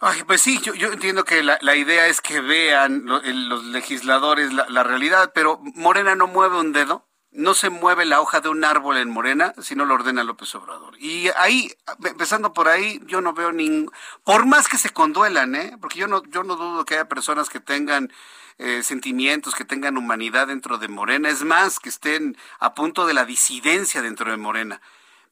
Ay, 0.00 0.22
pues 0.26 0.42
sí, 0.42 0.60
yo, 0.60 0.92
entiendo 0.92 1.24
que 1.24 1.42
la, 1.42 1.76
idea 1.76 2.06
es 2.06 2.20
que 2.20 2.40
vean 2.40 3.04
los 3.06 3.64
legisladores 3.64 4.52
la, 4.52 4.66
la 4.68 4.82
realidad, 4.82 5.32
pero 5.34 5.58
Morena 5.74 6.14
no 6.14 6.26
mueve 6.26 6.58
un 6.58 6.72
dedo 6.72 7.06
no 7.34 7.52
se 7.52 7.68
mueve 7.68 8.04
la 8.04 8.20
hoja 8.20 8.40
de 8.40 8.48
un 8.48 8.64
árbol 8.64 8.96
en 8.96 9.10
Morena 9.10 9.52
si 9.58 9.74
no 9.74 9.84
lo 9.84 9.94
ordena 9.94 10.22
López 10.22 10.54
Obrador. 10.54 10.94
Y 10.98 11.28
ahí, 11.36 11.72
empezando 12.04 12.52
por 12.52 12.68
ahí, 12.68 13.00
yo 13.06 13.20
no 13.20 13.32
veo 13.34 13.50
ningún, 13.50 13.90
por 14.22 14.46
más 14.46 14.68
que 14.68 14.78
se 14.78 14.90
conduelan, 14.90 15.54
¿eh? 15.56 15.76
porque 15.80 15.98
yo 15.98 16.06
no, 16.06 16.22
yo 16.24 16.44
no 16.44 16.54
dudo 16.54 16.84
que 16.84 16.94
haya 16.94 17.08
personas 17.08 17.50
que 17.50 17.58
tengan 17.58 18.12
eh, 18.58 18.84
sentimientos, 18.84 19.56
que 19.56 19.64
tengan 19.64 19.98
humanidad 19.98 20.46
dentro 20.46 20.78
de 20.78 20.86
Morena, 20.86 21.28
es 21.28 21.42
más, 21.42 21.80
que 21.80 21.88
estén 21.88 22.36
a 22.60 22.72
punto 22.72 23.04
de 23.04 23.14
la 23.14 23.24
disidencia 23.24 24.00
dentro 24.00 24.30
de 24.30 24.36
Morena, 24.36 24.80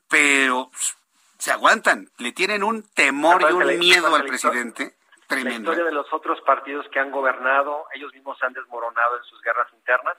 pero 0.09 0.73
se 1.39 1.53
aguantan, 1.53 2.11
le 2.19 2.33
tienen 2.33 2.65
un 2.65 2.83
temor 2.83 3.47
y 3.49 3.53
un 3.53 3.79
miedo 3.79 4.15
al 4.15 4.25
presidente. 4.25 4.97
Tremendo. 5.29 5.71
La 5.71 5.79
historia 5.79 5.85
de 5.85 5.93
los 5.93 6.13
otros 6.13 6.41
partidos 6.43 6.85
que 6.93 6.99
han 6.99 7.11
gobernado, 7.11 7.87
ellos 7.95 8.13
mismos 8.13 8.37
se 8.39 8.45
han 8.45 8.53
desmoronado 8.53 9.17
en 9.17 9.25
sus 9.25 9.41
guerras 9.41 9.69
internas 9.73 10.17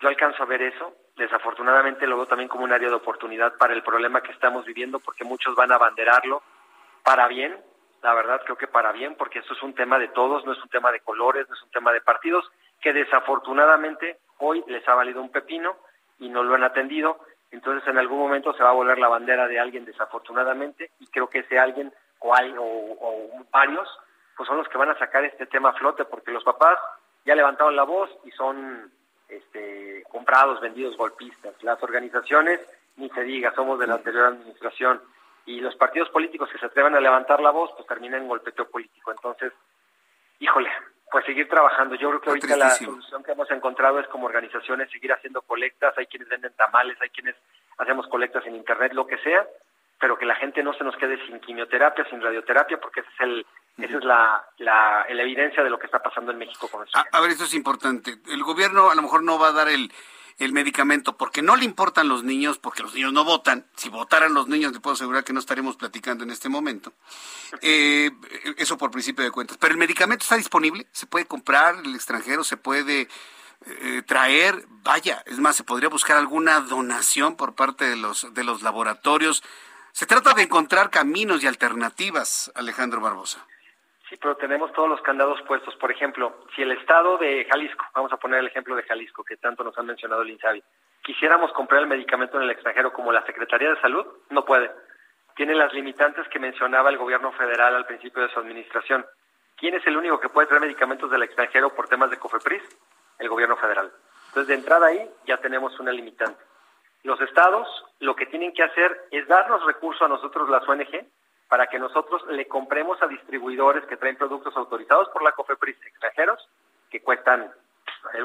yo 0.00 0.08
alcanzo 0.08 0.42
a 0.42 0.46
ver 0.46 0.62
eso. 0.62 0.94
Desafortunadamente 1.16 2.06
lo 2.06 2.16
veo 2.16 2.26
también 2.26 2.48
como 2.48 2.64
un 2.64 2.72
área 2.72 2.88
de 2.88 2.94
oportunidad 2.94 3.56
para 3.56 3.74
el 3.74 3.82
problema 3.82 4.22
que 4.22 4.32
estamos 4.32 4.64
viviendo, 4.64 5.00
porque 5.00 5.24
muchos 5.24 5.54
van 5.54 5.72
a 5.72 5.76
abanderarlo 5.76 6.42
para 7.02 7.26
bien. 7.26 7.56
La 8.02 8.14
verdad, 8.14 8.40
creo 8.44 8.56
que 8.56 8.68
para 8.68 8.92
bien, 8.92 9.16
porque 9.16 9.40
esto 9.40 9.54
es 9.54 9.62
un 9.62 9.74
tema 9.74 9.98
de 9.98 10.08
todos, 10.08 10.44
no 10.46 10.52
es 10.52 10.62
un 10.62 10.68
tema 10.68 10.92
de 10.92 11.00
colores, 11.00 11.48
no 11.48 11.56
es 11.56 11.62
un 11.62 11.70
tema 11.70 11.92
de 11.92 12.00
partidos, 12.00 12.48
que 12.80 12.92
desafortunadamente 12.92 14.18
hoy 14.38 14.62
les 14.68 14.86
ha 14.86 14.94
valido 14.94 15.20
un 15.20 15.32
pepino 15.32 15.76
y 16.20 16.28
no 16.28 16.44
lo 16.44 16.54
han 16.54 16.62
atendido. 16.62 17.18
Entonces, 17.50 17.88
en 17.88 17.98
algún 17.98 18.18
momento 18.18 18.52
se 18.52 18.62
va 18.62 18.70
a 18.70 18.74
volver 18.74 18.98
la 18.98 19.08
bandera 19.08 19.48
de 19.48 19.58
alguien, 19.58 19.84
desafortunadamente, 19.84 20.92
y 21.00 21.06
creo 21.08 21.28
que 21.28 21.40
ese 21.40 21.58
alguien 21.58 21.92
o, 22.20 22.34
hay, 22.36 22.54
o, 22.56 22.62
o 22.62 23.44
varios, 23.50 23.88
pues 24.36 24.46
son 24.46 24.58
los 24.58 24.68
que 24.68 24.78
van 24.78 24.90
a 24.90 24.98
sacar 24.98 25.24
este 25.24 25.46
tema 25.46 25.70
a 25.70 25.72
flote, 25.72 26.04
porque 26.04 26.30
los 26.30 26.44
papás 26.44 26.78
ya 27.24 27.34
levantaron 27.34 27.74
la 27.74 27.82
voz 27.82 28.10
y 28.24 28.30
son 28.30 28.92
este, 29.28 30.04
comprados, 30.10 30.60
vendidos, 30.60 30.96
golpistas. 30.96 31.54
Las 31.62 31.82
organizaciones, 31.82 32.60
ni 32.96 33.08
se 33.10 33.22
diga, 33.22 33.52
somos 33.54 33.78
de 33.78 33.86
la 33.86 33.94
anterior 33.94 34.26
administración. 34.26 35.00
Y 35.46 35.60
los 35.60 35.74
partidos 35.76 36.10
políticos 36.10 36.50
que 36.52 36.58
se 36.58 36.66
atrevan 36.66 36.94
a 36.94 37.00
levantar 37.00 37.40
la 37.40 37.50
voz, 37.50 37.70
pues 37.74 37.86
terminan 37.86 38.22
en 38.22 38.28
golpeteo 38.28 38.68
político. 38.68 39.10
Entonces, 39.10 39.52
híjole, 40.40 40.70
pues 41.10 41.24
seguir 41.24 41.48
trabajando. 41.48 41.94
Yo 41.94 42.08
creo 42.08 42.20
que 42.20 42.28
ahorita 42.30 42.56
la 42.56 42.70
solución 42.70 43.22
que 43.22 43.32
hemos 43.32 43.50
encontrado 43.50 43.98
es 43.98 44.06
como 44.08 44.26
organizaciones 44.26 44.90
seguir 44.90 45.12
haciendo 45.12 45.42
colectas. 45.42 45.96
Hay 45.96 46.06
quienes 46.06 46.28
venden 46.28 46.52
tamales, 46.54 47.00
hay 47.00 47.10
quienes 47.10 47.36
hacemos 47.78 48.06
colectas 48.08 48.44
en 48.46 48.56
internet, 48.56 48.92
lo 48.92 49.06
que 49.06 49.18
sea, 49.18 49.46
pero 50.00 50.18
que 50.18 50.26
la 50.26 50.34
gente 50.34 50.62
no 50.62 50.74
se 50.74 50.84
nos 50.84 50.96
quede 50.96 51.24
sin 51.26 51.40
quimioterapia, 51.40 52.04
sin 52.10 52.20
radioterapia, 52.20 52.78
porque 52.78 53.00
ese 53.00 53.10
es 53.10 53.20
el, 53.20 53.46
esa 53.78 53.98
es 53.98 54.04
la, 54.04 54.44
la, 54.58 55.06
evidencia 55.08 55.62
de 55.62 55.70
lo 55.70 55.78
que 55.78 55.86
está 55.86 56.02
pasando 56.02 56.32
en 56.32 56.38
México 56.38 56.68
con 56.68 56.86
eso. 56.86 56.98
A, 57.12 57.20
ver, 57.20 57.30
esto 57.30 57.44
es 57.44 57.54
importante. 57.54 58.18
El 58.26 58.42
gobierno 58.42 58.90
a 58.90 58.94
lo 58.94 59.02
mejor 59.02 59.22
no 59.22 59.38
va 59.38 59.48
a 59.48 59.52
dar 59.52 59.68
el, 59.68 59.92
el 60.38 60.52
medicamento 60.52 61.16
porque 61.16 61.42
no 61.42 61.54
le 61.54 61.64
importan 61.64 62.08
los 62.08 62.24
niños, 62.24 62.58
porque 62.58 62.82
los 62.82 62.94
niños 62.94 63.12
no 63.12 63.24
votan. 63.24 63.66
Si 63.76 63.88
votaran 63.88 64.34
los 64.34 64.48
niños, 64.48 64.72
le 64.72 64.80
puedo 64.80 64.94
asegurar 64.94 65.22
que 65.22 65.32
no 65.32 65.38
estaremos 65.38 65.76
platicando 65.76 66.24
en 66.24 66.30
este 66.30 66.48
momento. 66.48 66.92
Eh, 67.62 68.10
eso 68.56 68.76
por 68.76 68.90
principio 68.90 69.24
de 69.24 69.30
cuentas. 69.30 69.56
Pero 69.58 69.72
el 69.72 69.78
medicamento 69.78 70.24
está 70.24 70.36
disponible, 70.36 70.86
se 70.90 71.06
puede 71.06 71.26
comprar 71.26 71.76
en 71.76 71.86
el 71.86 71.94
extranjero, 71.94 72.42
se 72.42 72.56
puede 72.56 73.08
eh, 73.66 74.02
traer, 74.06 74.66
vaya, 74.82 75.22
es 75.26 75.38
más, 75.38 75.54
se 75.54 75.64
podría 75.64 75.88
buscar 75.88 76.16
alguna 76.16 76.60
donación 76.60 77.36
por 77.36 77.54
parte 77.54 77.84
de 77.84 77.96
los, 77.96 78.34
de 78.34 78.42
los 78.42 78.62
laboratorios. 78.62 79.44
Se 79.92 80.06
trata 80.06 80.34
de 80.34 80.42
encontrar 80.42 80.90
caminos 80.90 81.42
y 81.42 81.46
alternativas, 81.46 82.50
Alejandro 82.54 83.00
Barbosa. 83.00 83.46
Sí, 84.08 84.16
pero 84.16 84.36
tenemos 84.36 84.72
todos 84.72 84.88
los 84.88 85.02
candados 85.02 85.40
puestos. 85.42 85.76
Por 85.76 85.90
ejemplo, 85.90 86.44
si 86.56 86.62
el 86.62 86.72
estado 86.72 87.18
de 87.18 87.44
Jalisco, 87.44 87.84
vamos 87.94 88.12
a 88.12 88.16
poner 88.16 88.40
el 88.40 88.46
ejemplo 88.46 88.74
de 88.74 88.82
Jalisco, 88.82 89.22
que 89.22 89.36
tanto 89.36 89.62
nos 89.62 89.76
han 89.76 89.86
mencionado 89.86 90.22
el 90.22 90.30
INSABI, 90.30 90.62
quisiéramos 91.02 91.52
comprar 91.52 91.82
el 91.82 91.88
medicamento 91.88 92.38
en 92.38 92.44
el 92.44 92.50
extranjero 92.50 92.92
como 92.92 93.12
la 93.12 93.24
Secretaría 93.26 93.70
de 93.70 93.80
Salud, 93.80 94.06
no 94.30 94.44
puede. 94.44 94.70
Tiene 95.36 95.54
las 95.54 95.72
limitantes 95.74 96.26
que 96.28 96.38
mencionaba 96.38 96.88
el 96.88 96.96
gobierno 96.96 97.32
federal 97.32 97.74
al 97.74 97.86
principio 97.86 98.22
de 98.22 98.30
su 98.30 98.40
administración. 98.40 99.04
¿Quién 99.56 99.74
es 99.74 99.86
el 99.86 99.96
único 99.96 100.18
que 100.18 100.28
puede 100.28 100.46
traer 100.48 100.62
medicamentos 100.62 101.10
del 101.10 101.22
extranjero 101.22 101.74
por 101.74 101.88
temas 101.88 102.10
de 102.10 102.18
COFEPRIS? 102.18 102.62
El 103.18 103.28
gobierno 103.28 103.56
federal. 103.56 103.92
Entonces, 104.28 104.48
de 104.48 104.54
entrada 104.54 104.86
ahí 104.86 105.08
ya 105.26 105.36
tenemos 105.36 105.78
una 105.80 105.92
limitante. 105.92 106.42
Los 107.02 107.20
estados 107.20 107.68
lo 108.00 108.16
que 108.16 108.26
tienen 108.26 108.52
que 108.52 108.62
hacer 108.62 109.06
es 109.10 109.26
darnos 109.28 109.64
recursos 109.64 110.02
a 110.02 110.08
nosotros, 110.08 110.48
las 110.48 110.66
ONG, 110.68 111.06
para 111.48 111.66
que 111.66 111.78
nosotros 111.78 112.26
le 112.28 112.46
compremos 112.46 113.00
a 113.02 113.06
distribuidores 113.06 113.84
que 113.86 113.96
traen 113.96 114.16
productos 114.16 114.56
autorizados 114.56 115.08
por 115.08 115.22
la 115.22 115.32
COFEPRIS 115.32 115.76
extranjeros, 115.86 116.48
que 116.90 117.00
cuestan 117.00 117.50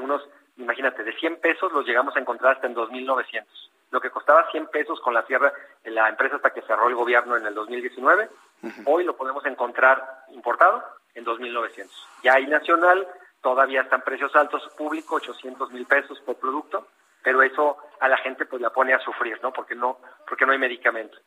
unos, 0.01 0.27
imagínate, 0.57 1.03
de 1.03 1.13
100 1.13 1.39
pesos 1.39 1.71
los 1.71 1.85
llegamos 1.85 2.15
a 2.15 2.19
encontrar 2.19 2.55
hasta 2.55 2.67
en 2.67 2.75
2.900. 2.75 3.45
Lo 3.91 4.01
que 4.01 4.09
costaba 4.09 4.49
100 4.51 4.67
pesos 4.67 4.99
con 4.99 5.13
la 5.13 5.25
tierra, 5.25 5.53
la 5.85 6.09
empresa 6.09 6.37
hasta 6.37 6.51
que 6.51 6.61
cerró 6.63 6.89
el 6.89 6.95
gobierno 6.95 7.37
en 7.37 7.45
el 7.45 7.53
2019, 7.53 8.29
hoy 8.85 9.03
lo 9.03 9.15
podemos 9.15 9.45
encontrar 9.45 10.25
importado 10.29 10.83
en 11.13 11.25
2.900. 11.25 11.89
Ya 12.23 12.33
hay 12.33 12.47
nacional, 12.47 13.07
todavía 13.41 13.81
están 13.81 14.01
precios 14.01 14.35
altos, 14.35 14.67
público 14.77 15.15
800 15.15 15.71
mil 15.71 15.85
pesos 15.85 16.19
por 16.21 16.37
producto, 16.37 16.87
pero 17.23 17.41
eso 17.41 17.77
a 17.99 18.07
la 18.07 18.17
gente 18.17 18.45
pues 18.45 18.61
la 18.61 18.71
pone 18.71 18.93
a 18.93 18.99
sufrir, 18.99 19.39
¿no? 19.41 19.53
Porque 19.53 19.75
no, 19.75 19.99
porque 20.27 20.45
no 20.45 20.51
hay 20.51 20.57
medicamento. 20.57 21.17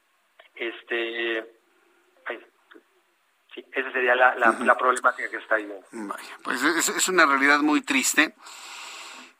Este, 0.54 1.55
Sí, 3.54 3.64
esa 3.72 3.90
sería 3.90 4.14
la, 4.14 4.34
la, 4.34 4.76
problemática 4.76 5.30
que 5.30 5.38
está 5.38 5.56
viviendo. 5.56 5.86
Vaya, 5.92 6.38
pues 6.42 6.62
es, 6.62 6.88
es, 6.90 7.08
una 7.08 7.24
realidad 7.24 7.60
muy 7.60 7.80
triste. 7.80 8.34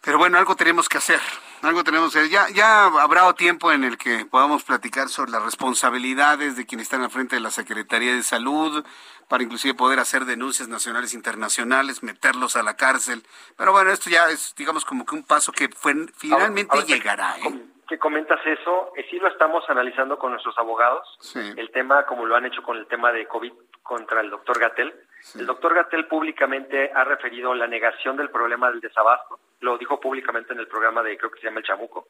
Pero 0.01 0.19
bueno, 0.19 0.39
algo 0.39 0.57
tenemos 0.57 0.89
que 0.89 0.99
hacer. 0.99 1.21
Algo 1.63 1.83
tenemos 1.85 2.13
que 2.13 2.21
hacer. 2.21 2.31
Ya, 2.31 2.49
ya 2.49 2.85
habrá 2.85 3.31
tiempo 3.35 3.73
en 3.73 3.85
el 3.85 3.99
que 3.99 4.25
podamos 4.25 4.63
platicar 4.63 5.09
sobre 5.09 5.33
las 5.33 5.43
responsabilidades 5.43 6.57
de 6.57 6.65
quienes 6.65 6.85
están 6.85 7.03
al 7.03 7.11
frente 7.11 7.37
de 7.37 7.41
la 7.41 7.51
Secretaría 7.51 8.15
de 8.15 8.23
Salud, 8.23 8.87
para 9.29 9.43
inclusive 9.43 9.75
poder 9.75 9.99
hacer 9.99 10.25
denuncias 10.25 10.69
nacionales 10.69 11.13
e 11.13 11.17
internacionales, 11.17 12.03
meterlos 12.03 12.57
a 12.57 12.63
la 12.63 12.77
cárcel. 12.77 13.27
Pero 13.57 13.73
bueno, 13.73 13.91
esto 13.91 14.09
ya 14.09 14.31
es, 14.31 14.55
digamos, 14.57 14.85
como 14.85 15.05
que 15.05 15.17
un 15.17 15.25
paso 15.25 15.53
que 15.53 15.69
fue, 15.69 15.95
finalmente 16.17 16.83
llegará. 16.85 17.37
¿eh? 17.39 17.76
Que 17.89 17.99
comentas 17.99 18.41
eso, 18.45 18.93
eh, 18.97 19.07
sí 19.11 19.19
lo 19.19 19.29
estamos 19.29 19.65
analizando 19.69 20.19
con 20.19 20.33
nuestros 20.33 20.57
abogados. 20.59 21.07
El 21.57 21.71
tema, 21.71 22.05
como 22.07 22.27
lo 22.27 22.35
han 22.35 22.47
hecho 22.47 22.63
con 22.63 22.77
el 22.77 22.87
tema 22.87 23.13
de 23.13 23.27
COVID 23.27 23.53
contra 23.83 24.21
el 24.21 24.31
doctor 24.31 24.59
Gatel. 24.59 24.93
El 25.39 25.47
doctor 25.47 25.75
Gatel 25.75 26.07
públicamente 26.07 26.91
ha 26.95 27.05
referido 27.05 27.55
la 27.55 27.67
negación 27.67 28.17
del 28.17 28.31
problema 28.31 28.71
del 28.71 28.81
desabasto. 28.81 29.39
Lo 29.61 29.79
dijo 29.79 30.01
públicamente 30.01 30.53
en 30.53 30.59
el 30.59 30.67
programa 30.67 31.03
de, 31.03 31.17
creo 31.17 31.31
que 31.31 31.41
se 31.41 31.47
llama 31.47 31.61
El 31.61 31.67
Chamuco. 31.67 32.09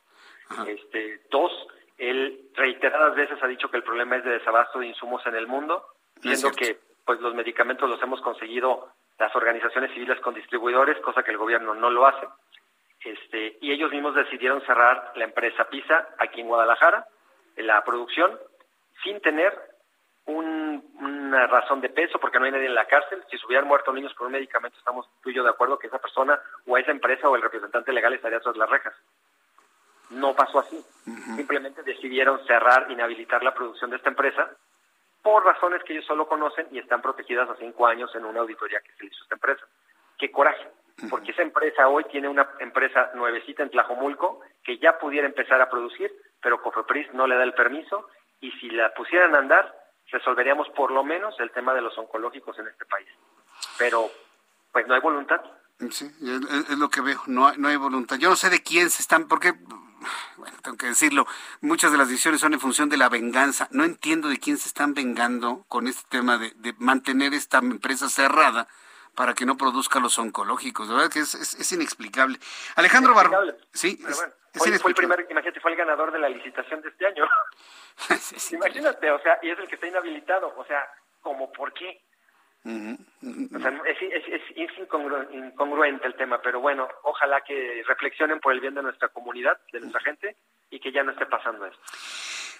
Este, 0.66 1.22
dos, 1.30 1.52
él 1.98 2.50
reiteradas 2.54 3.14
veces 3.14 3.42
ha 3.42 3.46
dicho 3.46 3.70
que 3.70 3.76
el 3.76 3.82
problema 3.82 4.16
es 4.16 4.24
de 4.24 4.30
desabasto 4.30 4.78
de 4.78 4.86
insumos 4.86 5.24
en 5.26 5.34
el 5.34 5.46
mundo, 5.46 5.86
siendo 6.20 6.50
que 6.52 6.78
pues 7.04 7.20
los 7.20 7.34
medicamentos 7.34 7.88
los 7.88 8.02
hemos 8.02 8.20
conseguido 8.20 8.88
las 9.18 9.34
organizaciones 9.34 9.92
civiles 9.92 10.20
con 10.20 10.34
distribuidores, 10.34 10.98
cosa 11.00 11.22
que 11.22 11.30
el 11.30 11.38
gobierno 11.38 11.74
no 11.74 11.90
lo 11.90 12.06
hace. 12.06 12.26
Este, 13.06 13.56
y 13.60 13.70
ellos 13.70 13.92
mismos 13.92 14.16
decidieron 14.16 14.60
cerrar 14.62 15.12
la 15.14 15.22
empresa 15.22 15.68
PISA 15.70 16.08
aquí 16.18 16.40
en 16.40 16.48
Guadalajara, 16.48 17.06
en 17.54 17.68
la 17.68 17.84
producción, 17.84 18.36
sin 19.04 19.20
tener 19.20 19.56
una 20.26 21.46
razón 21.46 21.80
de 21.80 21.88
peso, 21.88 22.18
porque 22.18 22.40
no 22.40 22.46
hay 22.46 22.50
nadie 22.50 22.66
en 22.66 22.74
la 22.74 22.86
cárcel. 22.86 23.22
Si 23.30 23.38
se 23.38 23.46
hubieran 23.46 23.68
muerto 23.68 23.92
niños 23.92 24.12
por 24.14 24.26
un 24.26 24.32
medicamento, 24.32 24.76
estamos 24.76 25.08
tú 25.22 25.30
y 25.30 25.34
yo 25.34 25.44
de 25.44 25.50
acuerdo 25.50 25.78
que 25.78 25.86
esa 25.86 26.00
persona 26.00 26.40
o 26.66 26.76
esa 26.76 26.90
empresa 26.90 27.28
o 27.28 27.36
el 27.36 27.42
representante 27.42 27.92
legal 27.92 28.12
estaría 28.12 28.40
tras 28.40 28.56
las 28.56 28.68
rejas. 28.68 28.94
No 30.10 30.34
pasó 30.34 30.58
así. 30.58 30.84
Simplemente 31.36 31.84
decidieron 31.84 32.44
cerrar, 32.44 32.90
inhabilitar 32.90 33.44
la 33.44 33.54
producción 33.54 33.90
de 33.90 33.98
esta 33.98 34.08
empresa 34.08 34.50
por 35.22 35.44
razones 35.44 35.84
que 35.84 35.92
ellos 35.92 36.06
solo 36.06 36.26
conocen 36.26 36.66
y 36.72 36.80
están 36.80 37.02
protegidas 37.02 37.48
a 37.50 37.54
cinco 37.54 37.86
años 37.86 38.12
en 38.16 38.24
una 38.24 38.40
auditoría 38.40 38.80
que 38.80 38.92
se 38.94 39.06
hizo 39.06 39.22
esta 39.22 39.36
empresa. 39.36 39.64
Qué 40.18 40.32
coraje 40.32 40.66
porque 41.10 41.32
esa 41.32 41.42
empresa 41.42 41.88
hoy 41.88 42.04
tiene 42.04 42.28
una 42.28 42.48
empresa 42.58 43.10
nuevecita 43.14 43.62
en 43.62 43.70
Tlajomulco 43.70 44.40
que 44.64 44.78
ya 44.78 44.98
pudiera 44.98 45.26
empezar 45.26 45.60
a 45.60 45.68
producir, 45.68 46.10
pero 46.40 46.62
Cofepris 46.62 47.12
no 47.12 47.26
le 47.26 47.36
da 47.36 47.44
el 47.44 47.52
permiso 47.52 48.08
y 48.40 48.50
si 48.52 48.70
la 48.70 48.94
pusieran 48.94 49.34
a 49.34 49.38
andar, 49.38 49.74
resolveríamos 50.10 50.68
por 50.70 50.90
lo 50.90 51.04
menos 51.04 51.38
el 51.40 51.50
tema 51.50 51.74
de 51.74 51.82
los 51.82 51.96
oncológicos 51.98 52.58
en 52.58 52.68
este 52.68 52.86
país. 52.86 53.08
Pero, 53.78 54.10
pues 54.72 54.86
no 54.86 54.94
hay 54.94 55.00
voluntad. 55.00 55.40
Sí, 55.90 56.06
es, 56.06 56.78
lo 56.78 56.88
que 56.88 57.02
veo, 57.02 57.20
no 57.26 57.48
hay, 57.48 57.58
no 57.58 57.68
hay 57.68 57.76
voluntad. 57.76 58.16
Yo 58.16 58.30
no 58.30 58.36
sé 58.36 58.48
de 58.48 58.62
quién 58.62 58.88
se 58.88 59.02
están, 59.02 59.28
porque, 59.28 59.52
bueno, 60.36 60.56
tengo 60.62 60.78
que 60.78 60.86
decirlo, 60.86 61.26
muchas 61.60 61.92
de 61.92 61.98
las 61.98 62.08
decisiones 62.08 62.40
son 62.40 62.54
en 62.54 62.60
función 62.60 62.88
de 62.88 62.96
la 62.96 63.10
venganza. 63.10 63.68
No 63.70 63.84
entiendo 63.84 64.28
de 64.28 64.38
quién 64.38 64.56
se 64.56 64.68
están 64.68 64.94
vengando 64.94 65.64
con 65.68 65.86
este 65.86 66.04
tema 66.08 66.38
de, 66.38 66.52
de 66.56 66.74
mantener 66.78 67.34
esta 67.34 67.58
empresa 67.58 68.08
cerrada 68.08 68.68
para 69.16 69.34
que 69.34 69.46
no 69.46 69.56
produzca 69.56 69.98
los 69.98 70.16
oncológicos. 70.18 70.88
De 70.88 70.94
verdad 70.94 71.10
que 71.10 71.20
es, 71.20 71.34
es, 71.34 71.72
inexplicable. 71.72 72.38
Alejandro 72.76 73.14
Barro. 73.14 73.54
Sí, 73.72 73.98
es, 74.06 74.22
fue 74.52 74.90
el 74.90 74.94
primer, 74.94 75.26
imagínate, 75.28 75.60
fue 75.60 75.72
el 75.72 75.76
ganador 75.76 76.12
de 76.12 76.18
la 76.18 76.28
licitación 76.28 76.82
de 76.82 76.90
este 76.90 77.06
año. 77.06 77.26
imagínate, 78.52 79.10
o 79.10 79.18
sea, 79.20 79.38
y 79.42 79.50
es 79.50 79.58
el 79.58 79.66
que 79.68 79.74
está 79.74 79.86
inhabilitado. 79.86 80.54
O 80.56 80.64
sea, 80.66 80.86
¿como 81.20 81.50
por 81.52 81.72
qué? 81.72 82.02
O 82.64 83.58
sea, 83.60 83.80
es, 83.86 83.96
es, 84.56 84.78
incongruente 85.32 86.06
el 86.06 86.14
tema, 86.14 86.40
pero 86.42 86.60
bueno, 86.60 86.88
ojalá 87.04 87.40
que 87.42 87.82
reflexionen 87.86 88.40
por 88.40 88.52
el 88.52 88.60
bien 88.60 88.74
de 88.74 88.82
nuestra 88.82 89.08
comunidad, 89.08 89.58
de 89.72 89.80
nuestra 89.80 90.00
gente, 90.00 90.36
y 90.70 90.80
que 90.80 90.92
ya 90.92 91.02
no 91.02 91.12
esté 91.12 91.26
pasando 91.26 91.66
esto. 91.66 91.80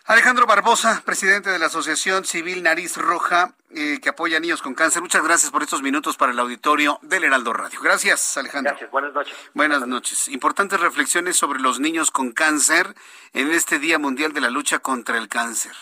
Alejandro 0.08 0.46
Barbosa, 0.46 1.02
presidente 1.04 1.50
de 1.50 1.58
la 1.58 1.66
Asociación 1.66 2.24
Civil 2.24 2.62
Nariz 2.62 2.96
Roja, 2.96 3.54
eh, 3.70 3.98
que 4.00 4.10
apoya 4.10 4.36
a 4.36 4.40
niños 4.40 4.62
con 4.62 4.72
cáncer. 4.72 5.02
Muchas 5.02 5.24
gracias 5.24 5.50
por 5.50 5.64
estos 5.64 5.82
minutos 5.82 6.16
para 6.16 6.30
el 6.30 6.38
auditorio 6.38 7.00
del 7.02 7.24
Heraldo 7.24 7.52
Radio. 7.52 7.80
Gracias, 7.80 8.36
Alejandro. 8.36 8.70
Gracias, 8.70 8.90
buenas 8.92 9.12
noches. 9.12 9.34
Buenas 9.52 9.84
noches. 9.88 10.28
Importantes 10.28 10.78
reflexiones 10.78 11.36
sobre 11.36 11.58
los 11.58 11.80
niños 11.80 12.12
con 12.12 12.30
cáncer 12.30 12.94
en 13.32 13.50
este 13.50 13.80
Día 13.80 13.98
Mundial 13.98 14.32
de 14.32 14.42
la 14.42 14.50
Lucha 14.50 14.78
contra 14.78 15.18
el 15.18 15.26
Cáncer. 15.26 15.72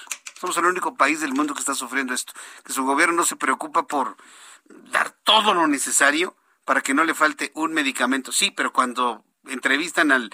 Somos 0.41 0.57
el 0.57 0.65
único 0.65 0.95
país 0.95 1.21
del 1.21 1.35
mundo 1.35 1.53
que 1.53 1.61
está 1.61 1.75
sufriendo 1.75 2.15
esto, 2.15 2.33
que 2.65 2.73
su 2.73 2.83
gobierno 2.87 3.17
no 3.17 3.25
se 3.27 3.37
preocupa 3.37 3.87
por 3.87 4.17
dar 4.91 5.11
todo 5.11 5.53
lo 5.53 5.67
necesario 5.67 6.35
para 6.65 6.81
que 6.81 6.95
no 6.95 7.05
le 7.05 7.13
falte 7.13 7.53
un 7.55 7.75
medicamento. 7.75 8.33
Sí, 8.33 8.51
pero 8.51 8.73
cuando 8.73 9.23
entrevistan 9.47 10.13
al 10.13 10.31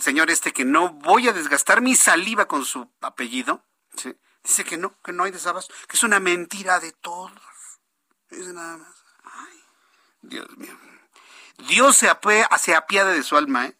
señor 0.00 0.30
este 0.30 0.52
que 0.52 0.64
no 0.64 0.90
voy 0.90 1.28
a 1.28 1.32
desgastar 1.32 1.80
mi 1.80 1.94
saliva 1.94 2.46
con 2.46 2.64
su 2.64 2.90
apellido, 3.00 3.64
dice 4.42 4.64
que 4.64 4.76
no, 4.76 4.98
que 5.02 5.12
no 5.12 5.24
hay 5.24 5.30
desabasto, 5.30 5.74
que 5.88 5.96
es 5.96 6.02
una 6.02 6.20
mentira 6.20 6.80
de 6.80 6.92
todos. 6.92 7.32
Dice 8.30 8.52
nada 8.52 8.76
más. 8.76 9.04
Ay, 9.24 9.62
Dios 10.22 10.48
mío. 10.56 10.78
Dios 11.68 11.96
se, 11.96 12.08
apea, 12.08 12.48
se 12.58 12.74
apiade 12.74 13.14
de 13.14 13.22
su 13.22 13.36
alma, 13.36 13.66
¿eh? 13.66 13.76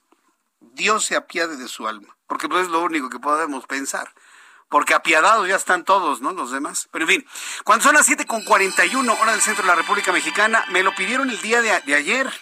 Dios 0.61 1.05
se 1.05 1.17
apiade 1.17 1.57
de 1.57 1.69
su 1.69 1.89
alma, 1.89 2.17
porque 2.27 2.49
pues 2.49 2.65
es 2.65 2.71
lo 2.71 2.83
único 2.83 3.09
que 3.09 3.19
podemos 3.19 3.67
pensar. 3.67 4.13
Porque 4.69 4.95
apiadados 4.95 5.49
ya 5.49 5.57
están 5.57 5.85
todos, 5.85 6.21
¿no? 6.21 6.33
Los 6.33 6.53
demás. 6.53 6.89
Pero 6.93 7.05
en 7.05 7.09
fin, 7.09 7.27
cuando 7.65 7.85
son 7.85 7.95
las 7.95 8.09
7.41 8.09 9.21
hora 9.21 9.33
del 9.33 9.41
centro 9.41 9.65
de 9.65 9.69
la 9.69 9.75
República 9.75 10.13
Mexicana, 10.13 10.65
me 10.71 10.85
lo 10.85 10.95
pidieron 10.95 11.29
el 11.29 11.41
día 11.43 11.61
de, 11.61 11.81
de 11.81 11.95
ayer. 11.97 12.33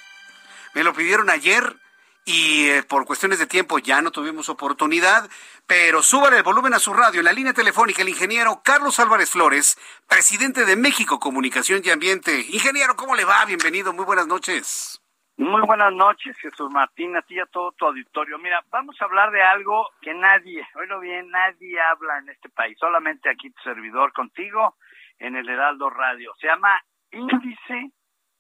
Me 0.74 0.84
lo 0.84 0.92
pidieron 0.92 1.30
ayer 1.30 1.80
y 2.28 2.68
eh, 2.68 2.82
por 2.82 3.06
cuestiones 3.06 3.38
de 3.38 3.46
tiempo 3.46 3.78
ya 3.78 4.02
no 4.02 4.10
tuvimos 4.10 4.50
oportunidad, 4.50 5.30
pero 5.66 6.02
súbale 6.02 6.36
el 6.36 6.42
volumen 6.42 6.74
a 6.74 6.78
su 6.78 6.92
radio. 6.92 7.20
En 7.20 7.24
la 7.24 7.32
línea 7.32 7.55
telefónica, 7.55 8.02
el 8.02 8.10
ingeniero 8.10 8.60
Carlos 8.62 9.00
Álvarez 9.00 9.30
Flores, 9.30 9.78
presidente 10.06 10.66
de 10.66 10.76
México 10.76 11.18
Comunicación 11.18 11.80
y 11.82 11.88
Ambiente. 11.88 12.44
Ingeniero, 12.52 12.96
¿cómo 12.96 13.16
le 13.16 13.24
va? 13.24 13.46
Bienvenido, 13.46 13.94
muy 13.94 14.05
buenas 14.05 14.26
noches. 14.26 15.00
Muy 15.38 15.62
buenas 15.62 15.94
noches, 15.94 16.36
Jesús 16.36 16.70
Martín, 16.70 17.16
a 17.16 17.22
ti 17.22 17.36
y 17.36 17.40
a 17.40 17.46
todo 17.46 17.72
tu 17.72 17.86
auditorio. 17.86 18.36
Mira, 18.38 18.62
vamos 18.70 19.00
a 19.00 19.06
hablar 19.06 19.30
de 19.30 19.40
algo 19.40 19.88
que 20.02 20.12
nadie, 20.12 20.68
oílo 20.74 21.00
bien, 21.00 21.30
nadie 21.30 21.80
habla 21.80 22.18
en 22.18 22.28
este 22.28 22.50
país, 22.50 22.76
solamente 22.78 23.30
aquí 23.30 23.48
tu 23.50 23.62
servidor 23.62 24.12
contigo 24.12 24.76
en 25.18 25.34
el 25.34 25.48
Heraldo 25.48 25.88
Radio. 25.88 26.34
Se 26.38 26.48
llama 26.48 26.78
índice 27.10 27.92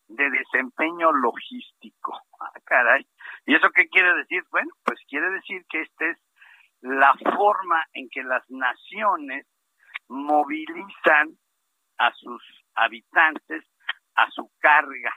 de 0.08 0.30
desempeño 0.30 1.12
logístico. 1.12 2.20
Ah, 2.40 2.52
caray. 2.64 3.06
¿Y 3.48 3.54
eso 3.54 3.70
qué 3.70 3.88
quiere 3.88 4.14
decir? 4.14 4.44
Bueno, 4.50 4.70
pues 4.84 5.00
quiere 5.08 5.30
decir 5.30 5.64
que 5.70 5.80
esta 5.80 6.04
es 6.04 6.18
la 6.82 7.14
forma 7.34 7.82
en 7.94 8.10
que 8.10 8.22
las 8.22 8.44
naciones 8.50 9.46
movilizan 10.06 11.30
a 11.96 12.12
sus 12.12 12.42
habitantes 12.74 13.64
a 14.16 14.30
su 14.32 14.52
carga. 14.58 15.14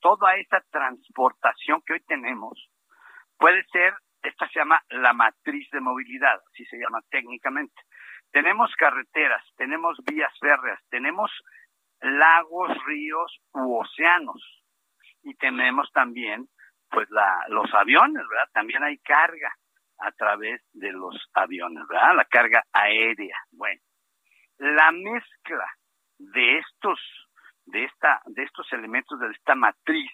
Toda 0.00 0.36
esa 0.36 0.60
transportación 0.70 1.80
que 1.86 1.94
hoy 1.94 2.00
tenemos 2.00 2.68
puede 3.38 3.64
ser, 3.72 3.94
esta 4.22 4.46
se 4.50 4.58
llama 4.58 4.82
la 4.90 5.14
matriz 5.14 5.66
de 5.70 5.80
movilidad, 5.80 6.38
así 6.52 6.66
se 6.66 6.76
llama 6.76 7.00
técnicamente. 7.08 7.80
Tenemos 8.32 8.70
carreteras, 8.76 9.42
tenemos 9.56 9.96
vías 10.04 10.32
férreas, 10.40 10.78
tenemos 10.90 11.30
lagos, 12.02 12.76
ríos 12.84 13.40
u 13.54 13.78
océanos. 13.78 14.42
Y 15.22 15.34
tenemos 15.36 15.90
también, 15.92 16.50
pues, 16.96 17.10
la, 17.10 17.44
los 17.48 17.70
aviones, 17.74 18.26
¿verdad? 18.26 18.48
También 18.54 18.82
hay 18.82 18.96
carga 18.96 19.54
a 19.98 20.12
través 20.12 20.62
de 20.72 20.92
los 20.92 21.14
aviones, 21.34 21.86
¿verdad? 21.86 22.16
La 22.16 22.24
carga 22.24 22.64
aérea. 22.72 23.36
Bueno, 23.50 23.82
la 24.56 24.92
mezcla 24.92 25.70
de 26.16 26.56
estos, 26.56 26.98
de 27.66 27.84
esta, 27.84 28.22
de 28.24 28.44
estos 28.44 28.72
elementos 28.72 29.20
de 29.20 29.26
esta 29.30 29.54
matriz 29.54 30.10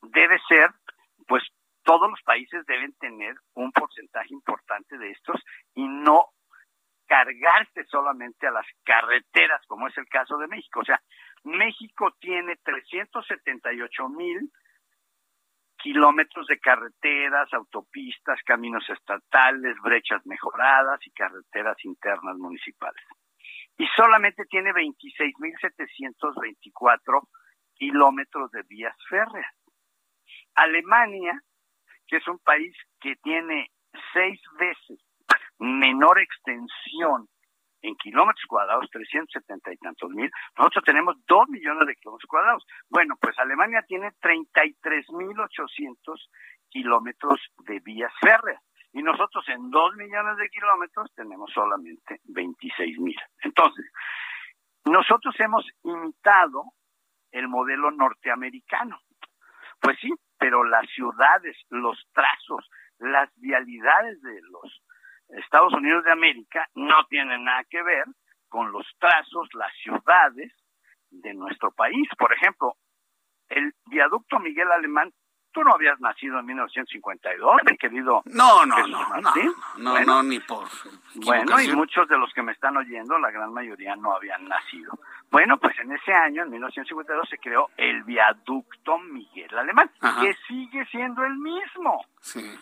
debe 0.00 0.40
ser, 0.48 0.70
pues, 1.28 1.42
todos 1.82 2.08
los 2.08 2.22
países 2.22 2.64
deben 2.64 2.94
tener 2.94 3.34
un 3.52 3.70
porcentaje 3.70 4.32
importante 4.32 4.96
de 4.96 5.10
estos 5.10 5.42
y 5.74 5.86
no 5.86 6.30
cargarse 7.06 7.84
solamente 7.84 8.46
a 8.46 8.50
las 8.50 8.66
carreteras, 8.82 9.60
como 9.66 9.88
es 9.88 9.98
el 9.98 10.08
caso 10.08 10.38
de 10.38 10.48
México. 10.48 10.80
O 10.80 10.84
sea, 10.86 11.02
México 11.44 12.16
tiene 12.18 12.56
378 12.64 14.08
mil 14.08 14.50
kilómetros 15.82 16.46
de 16.46 16.58
carreteras, 16.58 17.52
autopistas, 17.52 18.40
caminos 18.44 18.88
estatales, 18.88 19.76
brechas 19.82 20.24
mejoradas 20.24 21.06
y 21.06 21.10
carreteras 21.10 21.76
internas 21.84 22.36
municipales. 22.36 23.04
Y 23.76 23.86
solamente 23.96 24.46
tiene 24.46 24.72
26.724 24.72 27.28
kilómetros 27.74 28.50
de 28.52 28.62
vías 28.62 28.96
férreas. 29.08 29.52
Alemania, 30.54 31.42
que 32.06 32.18
es 32.18 32.28
un 32.28 32.38
país 32.38 32.72
que 33.00 33.16
tiene 33.16 33.72
seis 34.12 34.40
veces 34.58 35.00
menor 35.58 36.20
extensión 36.20 37.28
en 37.82 37.94
kilómetros 37.96 38.46
cuadrados, 38.46 38.88
370 38.90 39.72
y 39.72 39.76
tantos 39.76 40.10
mil, 40.10 40.30
nosotros 40.56 40.84
tenemos 40.84 41.16
2 41.26 41.48
millones 41.48 41.86
de 41.86 41.96
kilómetros 41.96 42.28
cuadrados. 42.28 42.64
Bueno, 42.88 43.16
pues 43.20 43.38
Alemania 43.38 43.84
tiene 43.86 44.10
33.800 44.22 46.28
kilómetros 46.68 47.40
de 47.66 47.80
vías 47.80 48.12
férreas 48.20 48.62
y 48.92 49.02
nosotros 49.02 49.44
en 49.48 49.70
2 49.70 49.96
millones 49.96 50.36
de 50.36 50.48
kilómetros 50.48 51.12
tenemos 51.14 51.50
solamente 51.52 52.20
26 52.24 52.98
mil. 53.00 53.18
Entonces, 53.42 53.90
nosotros 54.84 55.34
hemos 55.38 55.66
imitado 55.82 56.64
el 57.30 57.48
modelo 57.48 57.90
norteamericano. 57.90 58.98
Pues 59.80 59.98
sí, 60.00 60.12
pero 60.38 60.64
las 60.64 60.88
ciudades, 60.90 61.56
los 61.70 61.98
trazos, 62.12 62.68
las 62.98 63.30
vialidades 63.36 64.20
de 64.22 64.40
los 64.42 64.82
Estados 65.32 65.72
Unidos 65.72 66.04
de 66.04 66.12
América 66.12 66.68
no 66.74 67.04
tienen 67.08 67.44
nada 67.44 67.64
que 67.64 67.82
ver 67.82 68.04
con 68.48 68.70
los 68.70 68.86
trazos, 68.98 69.48
las 69.54 69.72
ciudades 69.82 70.52
de 71.10 71.34
nuestro 71.34 71.72
país. 71.72 72.08
Por 72.18 72.32
ejemplo, 72.32 72.76
el 73.48 73.74
viaducto 73.86 74.38
Miguel 74.38 74.70
Alemán, 74.70 75.12
tú 75.52 75.62
no 75.62 75.74
habías 75.74 76.00
nacido 76.00 76.38
en 76.38 76.46
1952, 76.46 77.56
mi 77.70 77.76
querido. 77.76 78.22
No, 78.26 78.66
no, 78.66 78.86
no, 78.86 79.20
no, 79.20 79.20
no, 79.78 80.04
no, 80.04 80.22
ni 80.22 80.38
por. 80.40 80.68
Bueno, 81.14 81.60
y 81.60 81.72
muchos 81.74 82.08
de 82.08 82.18
los 82.18 82.32
que 82.32 82.42
me 82.42 82.52
están 82.52 82.76
oyendo, 82.76 83.18
la 83.18 83.30
gran 83.30 83.52
mayoría 83.52 83.96
no 83.96 84.14
habían 84.14 84.46
nacido. 84.48 84.98
Bueno, 85.32 85.56
pues 85.56 85.74
en 85.78 85.90
ese 85.90 86.12
año, 86.12 86.42
en 86.42 86.50
1952, 86.50 87.26
se 87.26 87.38
creó 87.38 87.70
el 87.78 88.02
viaducto 88.02 88.98
Miguel 88.98 89.56
Alemán, 89.56 89.90
que 90.20 90.36
sigue 90.46 90.84
siendo 90.90 91.24
el 91.24 91.34
mismo. 91.38 92.04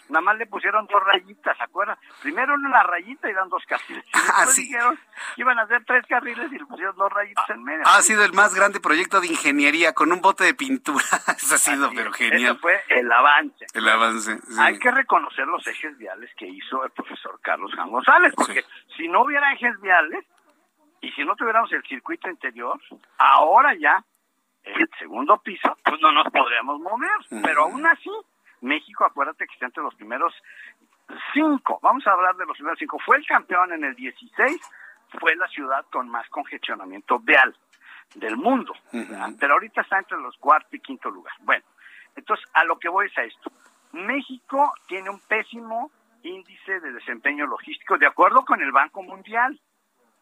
Nada 0.09 0.21
más 0.21 0.39
le 0.39 0.47
pusieron 0.47 0.87
dos 0.87 1.03
rayitas, 1.05 1.57
¿se 1.57 1.65
acuerdan? 1.65 1.99
Primero 2.23 2.55
una 2.55 2.85
rayita 2.85 3.29
y 3.29 3.35
dan 3.35 3.49
dos 3.49 3.65
carriles. 3.67 4.05
Ah, 4.33 4.47
dijeron 4.57 4.97
que 5.35 5.41
iban 5.43 5.59
a 5.59 5.63
hacer 5.63 5.85
tres 5.85 6.07
carriles 6.07 6.53
y 6.53 6.59
le 6.59 6.65
pusieron 6.65 6.95
dos 6.95 7.13
rayitas 7.13 7.51
en 7.51 7.65
medio. 7.65 7.83
Ha 7.87 8.01
sido 8.03 8.25
el 8.25 8.33
más 8.33 8.55
grande 8.55 8.79
proyecto 8.79 9.21
de 9.21 9.27
ingeniería 9.27 9.93
con 9.93 10.13
un 10.13 10.21
bote 10.21 10.45
de 10.45 10.55
pintura. 10.55 11.03
Eso 11.37 11.57
ha 11.57 11.59
sido, 11.59 11.91
pero 11.93 12.13
genial. 12.13 12.53
Eso 12.53 12.59
fue 12.59 12.81
el 12.89 13.11
avance. 13.11 13.67
El 13.75 13.89
avance. 13.89 14.39
Hay 14.61 14.79
que 14.79 14.93
reconocer 14.93 15.45
los 15.49 15.67
ejes 15.67 15.99
viales 15.99 16.31
que 16.37 16.47
hizo 16.47 16.85
el 16.85 16.91
profesor 16.93 17.41
Carlos 17.43 17.73
Juan 17.75 17.91
González, 17.91 18.33
porque 18.37 18.65
si 18.97 19.09
no 19.09 19.25
hubiera 19.25 19.53
ejes 19.53 19.79
viales 19.81 20.25
y 21.01 21.11
si 21.13 21.25
no 21.25 21.35
tuviéramos 21.37 21.73
el 21.73 21.83
circuito 21.85 22.29
interior, 22.29 22.79
ahora 23.19 23.75
ya 23.75 24.05
el 24.63 24.89
segundo 24.99 25.39
piso, 25.39 25.77
pues 25.85 26.01
no 26.01 26.13
nos 26.13 26.31
podríamos 26.31 26.79
mover. 26.81 27.43
Pero 27.43 27.65
aún 27.65 27.87
así, 27.87 28.11
México, 28.61 29.05
acuérdate 29.05 29.47
que 29.47 29.55
está 29.55 29.67
entre 29.67 29.83
los 29.83 29.95
primeros 29.95 30.35
cinco, 31.33 31.79
vamos 31.83 32.07
a 32.07 32.13
hablar 32.13 32.37
de 32.37 32.47
los 32.47 32.57
primeros 32.57 32.79
cinco, 32.79 32.99
fue 33.05 33.17
el 33.17 33.27
campeón 33.27 33.73
en 33.73 33.85
el 33.85 33.95
16, 33.95 34.61
fue 35.19 35.35
la 35.37 35.49
ciudad 35.49 35.85
con 35.91 36.09
más 36.09 36.29
congestionamiento 36.29 37.19
vial 37.19 37.57
del 38.15 38.37
mundo, 38.37 38.73
pero 39.39 39.55
ahorita 39.55 39.83
está 39.83 39.99
entre 39.99 40.19
los 40.19 40.37
cuarto 40.37 40.77
y 40.77 40.81
quinto 40.81 41.11
lugar. 41.11 41.35
Bueno, 41.41 41.65
entonces 42.15 42.47
a 42.55 42.65
lo 42.65 42.79
que 42.79 42.89
voy 42.89 43.07
es 43.07 43.19
a 43.19 43.23
esto. 43.23 43.51
México 43.93 44.73
tiene 44.87 45.11
un 45.11 45.21
pésimo 45.21 45.91
índice 46.23 46.81
de 46.81 46.93
desempeño 46.93 47.47
logístico, 47.47 47.99
de 47.99 48.07
acuerdo 48.07 48.45
con 48.45 48.61
el 48.61 48.73
Banco 48.73 49.03
Mundial 49.03 49.59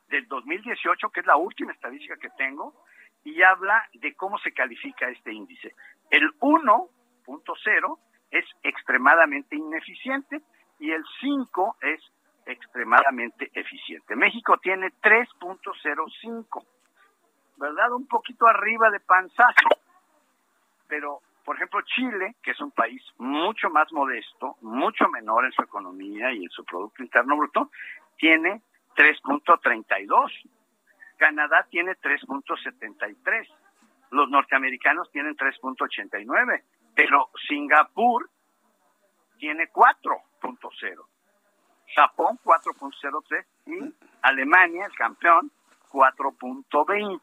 del 0.09 0.27
2018, 0.29 1.11
que 1.11 1.21
es 1.21 1.27
la 1.27 1.37
última 1.37 1.73
estadística 1.73 2.17
que 2.17 2.31
tengo, 2.31 2.75
y 3.25 3.43
habla 3.43 3.89
de 3.95 4.15
cómo 4.15 4.39
se 4.39 4.53
califica 4.53 5.09
este 5.09 5.33
índice. 5.33 5.75
El 6.11 6.31
1.0 6.39 7.99
es 8.31 8.45
extremadamente 8.63 9.57
ineficiente 9.57 10.41
y 10.79 10.91
el 10.91 11.05
5 11.21 11.77
es 11.83 12.01
extremadamente 12.47 13.51
eficiente. 13.53 14.17
México 14.17 14.57
tiene 14.59 14.89
3.05, 15.03 16.67
¿verdad? 17.59 17.93
Un 17.93 18.07
poquito 18.07 18.47
arriba 18.47 18.91
de 18.91 19.01
panzazo. 19.01 19.69
Pero, 20.87 21.21
por 21.45 21.57
ejemplo, 21.57 21.81
Chile, 21.83 22.37
que 22.43 22.53
es 22.53 22.61
un 22.61 22.71
país 22.71 23.03
mucho 23.19 23.69
más 23.69 23.93
modesto, 23.93 24.57
mucho 24.63 25.09
menor 25.09 25.45
en 25.45 25.53
su 25.53 25.63
economía 25.63 26.33
y 26.33 26.45
en 26.45 26.51
su 26.51 26.65
Producto 26.65 27.03
Interno 27.03 27.37
Bruto, 27.37 27.71
tiene 28.17 28.63
3.32. 28.99 30.31
Canadá 31.17 31.67
tiene 31.71 31.93
3.73. 31.93 33.47
Los 34.11 34.29
norteamericanos 34.29 35.11
tienen 35.13 35.37
3.89 35.37 36.63
pero 36.99 37.31
Singapur 37.47 38.29
tiene 39.39 39.71
4.0, 39.71 41.07
Japón 41.95 42.41
4.03 42.43 43.47
y 43.67 43.95
Alemania, 44.23 44.87
el 44.87 44.97
campeón, 44.97 45.53
4.20. 45.93 47.21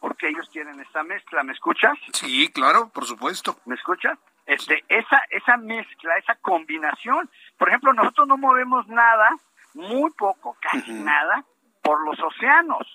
Porque 0.00 0.26
ellos 0.26 0.50
tienen 0.50 0.80
esa 0.80 1.04
mezcla, 1.04 1.44
¿me 1.44 1.52
escuchas? 1.52 1.96
Sí, 2.12 2.50
claro, 2.52 2.88
por 2.88 3.04
supuesto. 3.04 3.60
¿Me 3.64 3.76
escuchas? 3.76 4.18
Este, 4.44 4.82
esa, 4.88 5.22
esa 5.30 5.56
mezcla, 5.56 6.16
esa 6.16 6.34
combinación. 6.42 7.30
Por 7.56 7.68
ejemplo, 7.68 7.92
nosotros 7.92 8.26
no 8.26 8.38
movemos 8.38 8.88
nada, 8.88 9.36
muy 9.78 10.10
poco, 10.10 10.56
casi 10.60 10.92
nada, 10.92 11.44
por 11.82 12.04
los 12.04 12.18
océanos. 12.20 12.86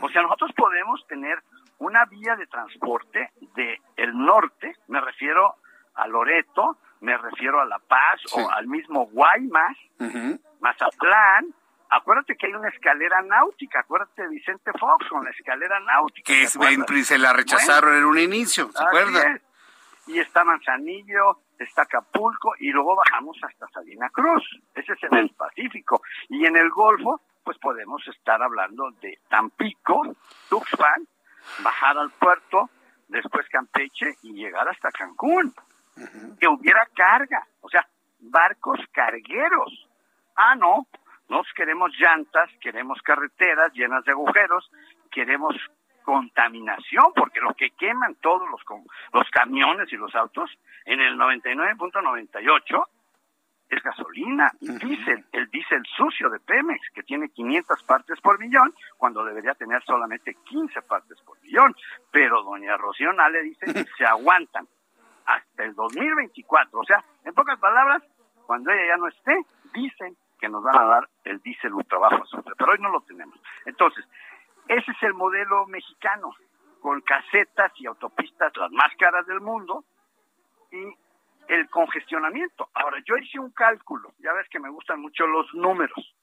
O 0.00 0.08
sea, 0.10 0.22
nosotros 0.22 0.52
podemos 0.56 1.04
tener 1.08 1.42
una 1.78 2.04
vía 2.04 2.36
de 2.36 2.46
transporte 2.46 3.32
de 3.54 3.80
el 3.96 4.16
norte, 4.16 4.76
me 4.88 5.00
refiero 5.00 5.56
a 5.94 6.06
Loreto, 6.06 6.76
me 7.00 7.16
refiero 7.16 7.60
a 7.60 7.64
La 7.64 7.78
Paz 7.78 8.20
o 8.32 8.50
al 8.50 8.66
mismo 8.66 9.06
Guaymas, 9.06 9.76
Mazatlán. 10.60 11.54
Acuérdate 11.88 12.36
que 12.36 12.46
hay 12.46 12.52
una 12.52 12.68
escalera 12.68 13.20
náutica, 13.22 13.80
acuérdate 13.80 14.22
de 14.22 14.28
Vicente 14.28 14.70
Fox 14.78 15.08
con 15.08 15.24
la 15.24 15.30
escalera 15.30 15.80
náutica. 15.80 16.32
Que 16.32 16.46
se 16.46 17.18
la 17.18 17.32
rechazaron 17.32 17.96
en 17.96 18.04
un 18.04 18.18
inicio, 18.18 18.70
¿se 18.70 18.84
acuerda? 18.84 19.40
Y 20.10 20.18
está 20.18 20.42
Manzanillo, 20.42 21.38
está 21.56 21.82
Acapulco 21.82 22.54
y 22.58 22.70
luego 22.70 22.96
bajamos 22.96 23.38
hasta 23.42 23.68
Salina 23.68 24.08
Cruz. 24.10 24.42
Ese 24.74 24.94
es 24.94 25.02
en 25.04 25.18
el 25.18 25.30
Pacífico. 25.30 26.02
Y 26.28 26.46
en 26.46 26.56
el 26.56 26.68
Golfo, 26.70 27.20
pues 27.44 27.56
podemos 27.58 28.02
estar 28.08 28.42
hablando 28.42 28.90
de 29.00 29.20
Tampico, 29.28 30.02
Tuxpan, 30.48 31.06
bajar 31.62 31.96
al 31.96 32.10
puerto, 32.10 32.70
después 33.06 33.48
Campeche 33.48 34.16
y 34.22 34.32
llegar 34.32 34.68
hasta 34.68 34.90
Cancún. 34.90 35.54
Que 36.40 36.48
hubiera 36.48 36.86
carga, 36.86 37.46
o 37.60 37.68
sea, 37.68 37.86
barcos 38.18 38.80
cargueros. 38.90 39.88
Ah, 40.34 40.56
no, 40.56 40.88
nos 41.28 41.46
queremos 41.54 41.92
llantas, 42.00 42.50
queremos 42.60 43.00
carreteras 43.02 43.72
llenas 43.74 44.04
de 44.04 44.10
agujeros, 44.10 44.68
queremos 45.12 45.54
contaminación, 46.02 47.12
porque 47.14 47.40
lo 47.40 47.54
que 47.54 47.70
queman 47.70 48.16
todos 48.16 48.48
los, 48.50 48.60
los 49.12 49.30
camiones 49.30 49.92
y 49.92 49.96
los 49.96 50.14
autos 50.14 50.50
en 50.84 51.00
el 51.00 51.16
99.98 51.16 52.86
es 53.70 53.82
gasolina 53.82 54.50
y 54.60 54.68
diésel, 54.72 55.24
el 55.32 55.48
diésel 55.48 55.82
sucio 55.96 56.28
de 56.28 56.40
Pemex, 56.40 56.90
que 56.92 57.04
tiene 57.04 57.28
500 57.28 57.82
partes 57.84 58.20
por 58.20 58.38
millón, 58.40 58.74
cuando 58.98 59.24
debería 59.24 59.54
tener 59.54 59.82
solamente 59.84 60.34
15 60.44 60.82
partes 60.82 61.18
por 61.22 61.40
millón. 61.42 61.74
Pero 62.10 62.42
doña 62.42 62.76
Rocío 62.76 63.12
Nale 63.12 63.42
dice 63.42 63.72
que 63.72 63.84
se 63.96 64.04
aguantan 64.04 64.66
hasta 65.24 65.64
el 65.64 65.74
2024. 65.74 66.80
O 66.80 66.84
sea, 66.84 67.04
en 67.24 67.32
pocas 67.32 67.58
palabras, 67.60 68.02
cuando 68.44 68.72
ella 68.72 68.88
ya 68.88 68.96
no 68.96 69.06
esté, 69.06 69.40
dicen 69.72 70.16
que 70.40 70.48
nos 70.48 70.64
van 70.64 70.76
a 70.76 70.84
dar 70.84 71.08
el 71.24 71.38
diésel 71.40 71.72
ultra 71.74 71.98
bajo 71.98 72.24
azufre, 72.24 72.54
pero 72.58 72.72
hoy 72.72 72.78
no 72.80 72.90
lo 72.90 73.00
tenemos. 73.02 73.38
Entonces, 73.66 74.04
ese 74.68 74.90
es 74.90 75.02
el 75.02 75.14
modelo 75.14 75.66
mexicano, 75.66 76.34
con 76.80 77.00
casetas 77.02 77.72
y 77.76 77.86
autopistas 77.86 78.56
las 78.56 78.72
más 78.72 78.92
caras 78.98 79.26
del 79.26 79.40
mundo 79.40 79.84
y 80.70 80.94
el 81.48 81.68
congestionamiento. 81.68 82.68
Ahora, 82.74 82.98
yo 83.04 83.16
hice 83.16 83.38
un 83.38 83.50
cálculo, 83.50 84.12
ya 84.18 84.32
ves 84.32 84.48
que 84.48 84.60
me 84.60 84.70
gustan 84.70 85.00
mucho 85.00 85.26
los 85.26 85.52
números. 85.54 86.14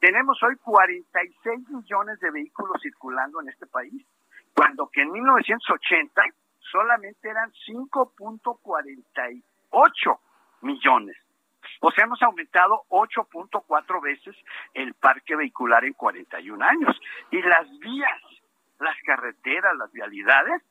Tenemos 0.00 0.42
hoy 0.42 0.56
46 0.56 1.68
millones 1.68 2.18
de 2.20 2.30
vehículos 2.30 2.80
circulando 2.80 3.40
en 3.40 3.48
este 3.48 3.66
país, 3.66 4.06
cuando 4.54 4.88
que 4.88 5.02
en 5.02 5.12
1980 5.12 6.22
solamente 6.70 7.28
eran 7.28 7.52
5.48 7.52 10.18
millones. 10.62 11.16
O 11.80 11.90
sea, 11.90 12.04
hemos 12.04 12.20
aumentado 12.22 12.84
8.4 12.88 14.02
veces 14.02 14.36
el 14.74 14.94
parque 14.94 15.36
vehicular 15.36 15.84
en 15.84 15.92
41 15.92 16.64
años. 16.64 17.00
Y 17.30 17.40
las 17.42 17.66
vías, 17.78 18.22
las 18.78 18.96
carreteras, 19.04 19.76
las 19.76 19.92
vialidades, 19.92 20.62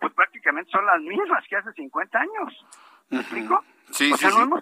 pues 0.00 0.12
prácticamente 0.12 0.70
son 0.70 0.84
las 0.84 1.00
mismas 1.00 1.44
que 1.48 1.56
hace 1.56 1.72
50 1.72 2.18
años. 2.18 2.66
¿Me 3.10 3.20
explico? 3.20 3.64
Sí, 3.90 4.12
o 4.12 4.16
sea, 4.16 4.30
no 4.30 4.42
hemos, 4.42 4.60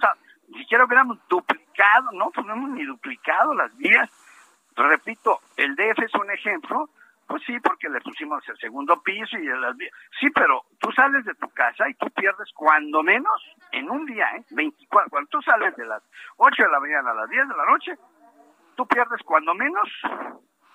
ni 0.49 0.61
siquiera 0.61 0.85
hubiéramos 0.85 1.19
duplicado, 1.29 2.11
no, 2.13 2.31
pues 2.31 2.47
no 2.47 2.53
hemos 2.53 2.71
ni 2.71 2.85
duplicado 2.85 3.55
las 3.55 3.77
vías. 3.77 4.11
Repito, 4.77 5.41
el 5.57 5.75
DF 5.77 6.03
es 6.05 6.15
un 6.15 6.31
ejemplo, 6.31 6.91
pues 7.27 7.43
sí, 7.47 7.59
porque 7.61 7.89
le 7.89 8.01
pusimos 8.01 8.47
el 8.49 8.57
segundo 8.59 9.03
piso 9.03 9.39
y 9.39 9.47
las. 9.47 9.77
Sí, 10.21 10.29
pero 10.35 10.63
tú 10.79 10.91
sales 10.93 11.25
de 11.25 11.35
tu 11.35 11.49
casa 11.51 11.89
y 11.89 11.95
tú 11.95 12.11
pierdes 12.11 12.53
cuando 12.55 13.03
menos 13.03 13.43
en 13.73 13.91
un 13.91 14.05
día, 14.07 14.27
¿eh? 14.37 14.45
24, 14.51 15.11
cuando 15.11 15.29
tú 15.31 15.43
sales 15.43 15.75
de 15.77 15.87
las 15.87 16.03
8 16.37 16.63
de 16.63 16.71
la 16.71 16.81
mañana 16.81 17.11
a 17.11 17.15
las 17.15 17.31
10 17.31 17.49
de 17.49 17.57
la 17.57 17.67
noche, 17.67 17.95
tú 18.77 18.87
pierdes 18.87 19.23
cuando 19.25 19.55
menos 19.55 19.89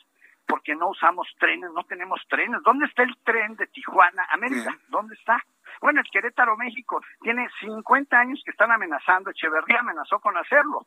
porque 0.51 0.75
no 0.75 0.89
usamos 0.89 1.29
trenes, 1.39 1.71
no 1.71 1.85
tenemos 1.85 2.19
trenes. 2.27 2.61
¿Dónde 2.61 2.85
está 2.85 3.03
el 3.03 3.15
tren 3.23 3.55
de 3.55 3.67
Tijuana, 3.67 4.27
América? 4.31 4.77
¿Dónde 4.89 5.15
está? 5.15 5.41
Bueno, 5.79 6.01
el 6.01 6.11
Querétaro, 6.11 6.57
México, 6.57 7.01
tiene 7.21 7.47
50 7.61 8.19
años 8.19 8.41
que 8.43 8.51
están 8.51 8.69
amenazando, 8.69 9.29
Echeverría 9.29 9.79
amenazó 9.79 10.19
con 10.19 10.35
hacerlo. 10.35 10.85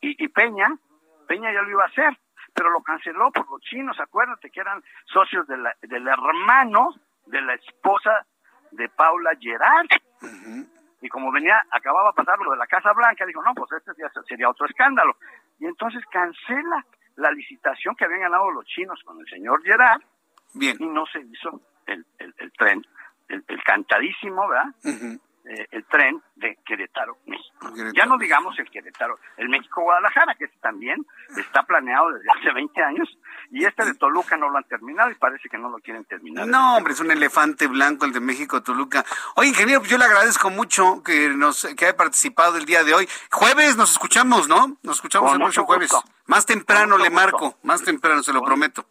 Y, 0.00 0.24
y 0.24 0.28
Peña, 0.28 0.74
Peña 1.26 1.52
ya 1.52 1.60
lo 1.60 1.70
iba 1.70 1.84
a 1.84 1.88
hacer, 1.88 2.16
pero 2.54 2.70
lo 2.70 2.80
canceló 2.80 3.30
por 3.30 3.46
los 3.50 3.60
chinos, 3.60 4.00
acuérdate 4.00 4.48
que 4.48 4.60
eran 4.60 4.82
socios 5.04 5.46
de 5.46 5.58
la, 5.58 5.76
del 5.82 6.08
hermano 6.08 6.94
de 7.26 7.42
la 7.42 7.56
esposa 7.56 8.24
de 8.70 8.88
Paula 8.88 9.32
Gerard. 9.38 9.88
Y 11.02 11.08
como 11.10 11.30
venía, 11.30 11.62
acababa 11.70 12.08
de 12.08 12.24
pasar 12.24 12.38
lo 12.38 12.52
de 12.52 12.56
la 12.56 12.66
Casa 12.66 12.94
Blanca, 12.94 13.26
dijo, 13.26 13.42
no, 13.42 13.52
pues 13.52 13.70
este 13.72 13.92
sería 14.26 14.48
otro 14.48 14.64
escándalo. 14.64 15.14
Y 15.58 15.66
entonces 15.66 16.02
cancela 16.06 16.86
la 17.18 17.30
licitación 17.32 17.94
que 17.96 18.04
habían 18.04 18.20
ganado 18.20 18.50
los 18.50 18.64
chinos 18.64 19.00
con 19.04 19.20
el 19.20 19.26
señor 19.26 19.62
Gerard 19.62 20.00
Bien. 20.54 20.76
y 20.78 20.86
no 20.86 21.04
se 21.06 21.20
hizo 21.20 21.60
el, 21.86 22.04
el, 22.18 22.34
el 22.38 22.52
tren, 22.52 22.84
el, 23.28 23.44
el, 23.46 23.62
cantadísimo, 23.62 24.48
¿verdad? 24.48 24.74
Eh, 25.48 25.66
el 25.70 25.84
tren 25.86 26.22
de 26.36 26.58
Querétaro, 26.64 27.16
México. 27.26 27.72
Ya 27.94 28.04
no 28.06 28.18
digamos 28.18 28.58
el 28.58 28.70
Querétaro, 28.70 29.18
el 29.38 29.48
México-Guadalajara, 29.48 30.34
que 30.34 30.46
también 30.60 31.04
está 31.36 31.62
planeado 31.62 32.12
desde 32.12 32.28
hace 32.38 32.52
20 32.52 32.82
años, 32.82 33.08
y 33.50 33.64
este 33.64 33.84
de 33.84 33.94
Toluca 33.94 34.36
no 34.36 34.50
lo 34.50 34.58
han 34.58 34.64
terminado 34.64 35.10
y 35.10 35.14
parece 35.14 35.48
que 35.48 35.56
no 35.56 35.70
lo 35.70 35.78
quieren 35.78 36.04
terminar. 36.04 36.46
No, 36.46 36.76
hombre, 36.76 36.92
es 36.92 37.00
un 37.00 37.10
elefante 37.10 37.66
blanco 37.66 38.04
el 38.04 38.12
de 38.12 38.20
México-Toluca. 38.20 39.04
Oye, 39.36 39.48
ingeniero, 39.48 39.80
pues 39.80 39.90
yo 39.90 39.96
le 39.98 40.04
agradezco 40.04 40.50
mucho 40.50 41.02
que 41.02 41.30
nos 41.30 41.66
que 41.76 41.86
haya 41.86 41.96
participado 41.96 42.56
el 42.58 42.66
día 42.66 42.84
de 42.84 42.92
hoy. 42.94 43.08
Jueves 43.30 43.76
nos 43.76 43.92
escuchamos, 43.92 44.48
¿no? 44.48 44.76
Nos 44.82 44.96
escuchamos 44.96 45.30
Con 45.30 45.40
el 45.40 45.46
mucho 45.46 45.64
próximo 45.64 45.66
jueves. 45.66 45.90
gusto. 45.90 46.08
Más 46.26 46.44
temprano 46.44 46.98
le 46.98 47.08
marco, 47.08 47.46
gusto. 47.46 47.58
más 47.62 47.82
temprano, 47.82 48.22
se 48.22 48.32
lo 48.34 48.42
prometo. 48.42 48.86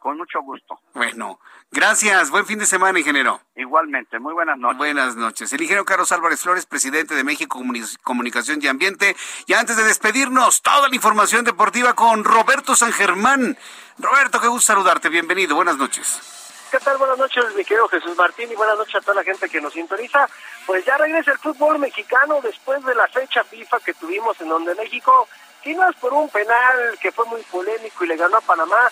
Con 0.00 0.16
mucho 0.16 0.40
gusto. 0.40 0.80
Bueno, 0.94 1.38
gracias. 1.70 2.30
Buen 2.30 2.46
fin 2.46 2.58
de 2.58 2.64
semana, 2.64 2.98
ingeniero. 2.98 3.38
Igualmente, 3.54 4.18
muy 4.18 4.32
buenas 4.32 4.56
noches. 4.56 4.78
Buenas 4.78 5.14
noches. 5.14 5.52
El 5.52 5.60
ingeniero 5.60 5.84
Carlos 5.84 6.10
Álvarez 6.10 6.40
Flores, 6.40 6.64
presidente 6.64 7.14
de 7.14 7.22
México 7.22 7.58
Comuni- 7.58 7.98
Comunicación 8.02 8.60
y 8.62 8.66
Ambiente. 8.66 9.14
Y 9.46 9.52
antes 9.52 9.76
de 9.76 9.84
despedirnos, 9.84 10.62
toda 10.62 10.88
la 10.88 10.94
información 10.96 11.44
deportiva 11.44 11.92
con 11.92 12.24
Roberto 12.24 12.74
San 12.74 12.92
Germán. 12.92 13.58
Roberto, 13.98 14.40
qué 14.40 14.48
gusto 14.48 14.72
saludarte. 14.72 15.10
Bienvenido. 15.10 15.54
Buenas 15.54 15.76
noches. 15.76 16.66
¿Qué 16.70 16.78
tal? 16.78 16.96
Buenas 16.96 17.18
noches, 17.18 17.44
mi 17.54 17.64
querido 17.64 17.86
Jesús 17.88 18.16
Martín, 18.16 18.50
y 18.50 18.54
buenas 18.54 18.78
noches 18.78 18.94
a 18.94 19.00
toda 19.00 19.16
la 19.16 19.24
gente 19.24 19.50
que 19.50 19.60
nos 19.60 19.74
sintoniza. 19.74 20.26
Pues 20.64 20.82
ya 20.86 20.96
regresa 20.96 21.32
el 21.32 21.38
fútbol 21.38 21.78
mexicano 21.78 22.40
después 22.42 22.82
de 22.84 22.94
la 22.94 23.06
fecha 23.08 23.44
FIFA 23.44 23.80
que 23.80 23.92
tuvimos 23.92 24.40
en 24.40 24.48
donde 24.48 24.74
México, 24.76 25.28
si 25.62 25.74
no 25.74 25.90
es 25.90 25.96
por 25.96 26.12
un 26.14 26.30
penal 26.30 26.96
que 27.02 27.12
fue 27.12 27.26
muy 27.26 27.42
polémico 27.42 28.04
y 28.04 28.08
le 28.08 28.16
ganó 28.16 28.36
a 28.38 28.40
Panamá, 28.40 28.88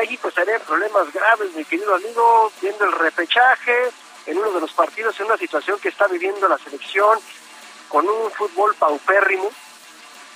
México 0.00 0.28
estaría 0.28 0.56
en 0.56 0.62
problemas 0.62 1.12
graves, 1.12 1.54
mi 1.54 1.62
querido 1.62 1.94
amigo, 1.94 2.50
viendo 2.62 2.86
el 2.86 2.92
repechaje 2.92 3.90
en 4.24 4.38
uno 4.38 4.50
de 4.52 4.60
los 4.62 4.72
partidos, 4.72 5.18
en 5.20 5.26
una 5.26 5.36
situación 5.36 5.78
que 5.78 5.90
está 5.90 6.06
viviendo 6.06 6.48
la 6.48 6.56
selección 6.56 7.18
con 7.88 8.08
un 8.08 8.30
fútbol 8.30 8.74
paupérrimo. 8.76 9.50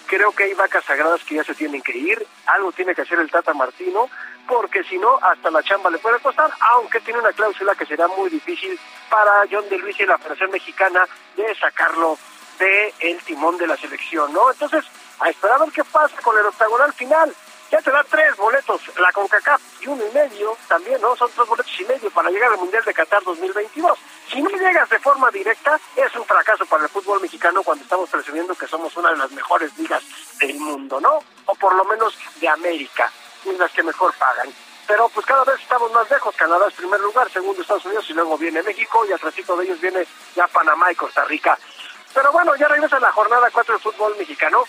Creo 0.06 0.32
que 0.32 0.44
hay 0.44 0.54
vacas 0.54 0.84
sagradas 0.84 1.24
que 1.24 1.36
ya 1.36 1.44
se 1.44 1.54
tienen 1.54 1.80
que 1.80 1.96
ir, 1.96 2.26
algo 2.44 2.72
tiene 2.72 2.94
que 2.94 3.02
hacer 3.02 3.18
el 3.18 3.30
Tata 3.30 3.54
Martino, 3.54 4.10
porque 4.46 4.84
si 4.84 4.98
no, 4.98 5.18
hasta 5.22 5.50
la 5.50 5.62
chamba 5.62 5.88
le 5.88 5.98
puede 5.98 6.18
costar, 6.18 6.52
aunque 6.60 7.00
tiene 7.00 7.20
una 7.20 7.32
cláusula 7.32 7.74
que 7.74 7.86
será 7.86 8.06
muy 8.08 8.28
difícil 8.28 8.78
para 9.08 9.44
John 9.50 9.66
de 9.70 9.78
Luis 9.78 9.98
y 9.98 10.04
la 10.04 10.18
Federación 10.18 10.50
Mexicana 10.50 11.08
de 11.36 11.54
sacarlo 11.54 12.18
de 12.58 12.92
timón 13.24 13.56
de 13.56 13.66
la 13.66 13.78
selección, 13.78 14.30
¿no? 14.30 14.50
Entonces, 14.50 14.84
a 15.20 15.30
esperar 15.30 15.56
a 15.56 15.64
ver 15.64 15.72
qué 15.72 15.84
pasa 15.84 16.16
con 16.22 16.38
el 16.38 16.44
octagonal 16.44 16.92
final. 16.92 17.34
Ya 17.74 17.82
te 17.82 17.90
da 17.90 18.04
tres 18.04 18.36
boletos, 18.36 18.80
la 19.00 19.10
CONCACAF 19.10 19.60
y 19.80 19.88
uno 19.88 20.04
y 20.06 20.14
medio 20.14 20.56
también, 20.68 21.00
¿no? 21.00 21.16
Son 21.16 21.28
tres 21.34 21.48
boletos 21.48 21.80
y 21.80 21.84
medio 21.84 22.08
para 22.10 22.30
llegar 22.30 22.52
al 22.52 22.58
Mundial 22.58 22.84
de 22.84 22.94
Qatar 22.94 23.24
2022. 23.24 23.98
Si 24.30 24.40
no 24.40 24.48
llegas 24.50 24.88
de 24.88 25.00
forma 25.00 25.28
directa, 25.32 25.80
es 25.96 26.14
un 26.14 26.24
fracaso 26.24 26.64
para 26.66 26.84
el 26.84 26.88
fútbol 26.88 27.20
mexicano 27.20 27.64
cuando 27.64 27.82
estamos 27.82 28.08
presumiendo 28.08 28.54
que 28.54 28.68
somos 28.68 28.96
una 28.96 29.10
de 29.10 29.16
las 29.16 29.32
mejores 29.32 29.76
ligas 29.76 30.04
del 30.38 30.54
mundo, 30.54 31.00
¿no? 31.00 31.18
O 31.46 31.54
por 31.56 31.74
lo 31.74 31.84
menos 31.86 32.16
de 32.36 32.48
América, 32.48 33.10
las 33.58 33.72
que 33.72 33.82
mejor 33.82 34.14
pagan. 34.14 34.54
Pero 34.86 35.08
pues 35.08 35.26
cada 35.26 35.42
vez 35.42 35.60
estamos 35.60 35.90
más 35.90 36.08
lejos. 36.08 36.32
Canadá 36.36 36.66
es 36.68 36.74
primer 36.74 37.00
lugar, 37.00 37.28
segundo 37.28 37.60
Estados 37.60 37.86
Unidos 37.86 38.08
y 38.08 38.12
luego 38.12 38.38
viene 38.38 38.62
México 38.62 39.04
y 39.04 39.10
al 39.10 39.18
ratito 39.18 39.56
de 39.56 39.64
ellos 39.64 39.80
viene 39.80 40.06
ya 40.36 40.46
Panamá 40.46 40.92
y 40.92 40.94
Costa 40.94 41.24
Rica. 41.24 41.58
Pero 42.14 42.30
bueno, 42.30 42.54
ya 42.54 42.68
regresa 42.68 43.00
la 43.00 43.10
jornada 43.10 43.50
4 43.52 43.74
del 43.74 43.82
fútbol 43.82 44.16
mexicano. 44.16 44.62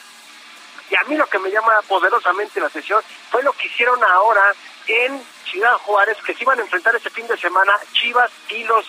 Y 0.90 0.95
a 0.95 1.03
mí 1.07 1.16
lo 1.16 1.28
que 1.28 1.40
me 1.40 1.49
llama 1.49 1.74
poderosamente 1.88 2.60
la 2.60 2.68
atención 2.68 3.02
fue 3.32 3.41
lo 3.44 3.53
que 3.53 3.68
hicieron 3.68 4.03
ahora 4.03 4.53
en 4.88 5.22
Ciudad 5.49 5.78
Juárez, 5.80 6.18
que 6.26 6.34
se 6.34 6.44
iban 6.44 6.60
a 6.60 6.64
enfrentar 6.64 6.95
este 6.95 7.10
fin 7.10 7.28
de 7.28 7.38
semana 7.38 7.74
Chivas 7.94 8.32
y 8.49 8.64
los 8.64 8.86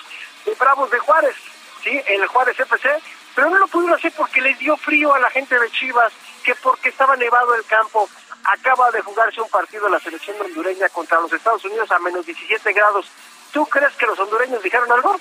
Bravos 0.59 0.91
de 0.91 0.99
Juárez, 0.99 1.37
¿sí? 1.83 2.01
El 2.07 2.27
Juárez 2.27 2.59
FC, 2.59 2.89
pero 3.35 3.51
no 3.51 3.59
lo 3.59 3.67
pudieron 3.69 3.99
hacer 3.99 4.13
porque 4.17 4.41
les 4.41 4.59
dio 4.59 4.77
frío 4.77 5.15
a 5.15 5.19
la 5.19 5.31
gente 5.31 5.59
de 5.59 5.71
Chivas, 5.71 6.13
que 6.45 6.55
porque 6.57 6.91
estaba 6.91 7.17
nevado 7.17 7.55
el 7.55 7.65
campo. 7.65 8.09
Acaba 8.45 8.91
de 8.93 9.03
jugarse 9.03 9.41
un 9.41 9.49
partido 9.49 9.89
la 9.89 9.99
selección 9.99 10.41
hondureña 10.41 10.89
contra 10.91 11.21
los 11.21 11.33
Estados 11.33 11.65
Unidos 11.65 11.91
a 11.91 11.99
menos 11.99 12.25
17 12.25 12.73
grados. 12.73 13.07
¿Tú 13.53 13.67
crees 13.67 13.93
que 13.95 14.07
los 14.07 14.19
hondureños 14.19 14.63
dijeron 14.63 14.91
algo? 14.93 15.19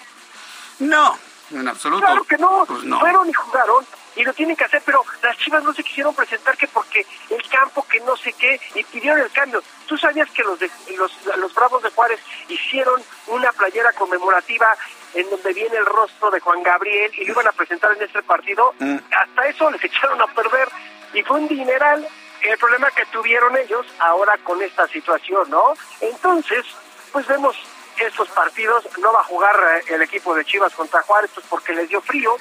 No, 0.80 1.18
en 1.52 1.68
absoluto. 1.68 2.06
Claro 2.06 2.24
que 2.24 2.38
no. 2.38 2.66
Pues 2.68 2.84
no. 2.84 3.00
Fueron 3.00 3.30
y 3.30 3.34
jugaron 3.34 3.86
y 4.16 4.24
lo 4.24 4.34
tienen 4.34 4.56
que 4.56 4.64
hacer, 4.64 4.82
pero 4.86 5.04
las 5.22 5.38
Chivas 5.38 5.64
no 5.64 5.74
se 5.74 5.84
quisieron 5.84 6.16
presentar 6.16 6.58
que 6.58 6.68
porque 6.68 7.06
el 7.30 7.48
campo 7.50 7.86
que 7.88 8.00
no 8.02 8.16
sé 8.16 8.34
qué 8.34 8.60
y 8.76 8.84
pidieron 8.84 9.20
el 9.20 9.32
cambio. 9.32 9.62
¿Tú 9.86 9.98
sabías 9.98 10.30
que 10.32 10.44
los 10.44 10.60
de, 10.60 10.70
los, 10.98 11.12
los 11.38 11.54
Bravos 11.54 11.84
de 11.84 11.90
Juárez 11.92 12.20
hicieron 12.48 13.02
una 13.28 13.52
playera 13.52 13.92
conmemorativa 13.94 14.76
en 15.14 15.30
donde 15.30 15.54
viene 15.54 15.78
el 15.78 15.86
rostro 15.86 16.32
de 16.32 16.40
Juan 16.40 16.64
Gabriel 16.64 17.12
y 17.16 17.26
lo 17.26 17.34
iban 17.34 17.48
a 17.48 17.52
presentar 17.52 17.92
en 17.96 18.04
este 18.04 18.24
partido? 18.24 18.74
Mm. 18.80 18.98
Hasta 19.12 19.48
eso 19.48 19.70
les 19.72 19.84
echaron 19.84 20.22
a 20.22 20.28
perder 20.28 20.70
y 21.14 21.24
fue 21.24 21.40
un 21.40 21.48
dineral 21.48 22.08
el 22.42 22.58
problema 22.58 22.92
que 22.92 23.06
tuvieron 23.08 23.58
ellos 23.58 23.86
ahora 24.00 24.38
con 24.44 24.62
esta 24.62 24.88
situación, 24.88 25.50
¿no? 25.50 25.74
Entonces, 26.00 26.64
pues 27.12 27.26
vemos 27.28 27.56
estos 28.00 28.28
partidos, 28.30 28.88
no 29.00 29.14
va 29.14 29.22
a 29.22 29.24
jugar 29.24 29.56
eh, 29.56 29.94
el 29.94 30.02
equipo 30.02 30.36
de 30.36 30.46
Chivas 30.46 30.74
contra 30.74 31.02
Juárez, 31.02 31.32
pues 31.34 31.46
porque 31.50 31.74
les 31.74 31.90
dio 31.90 32.02
frío, 32.02 32.36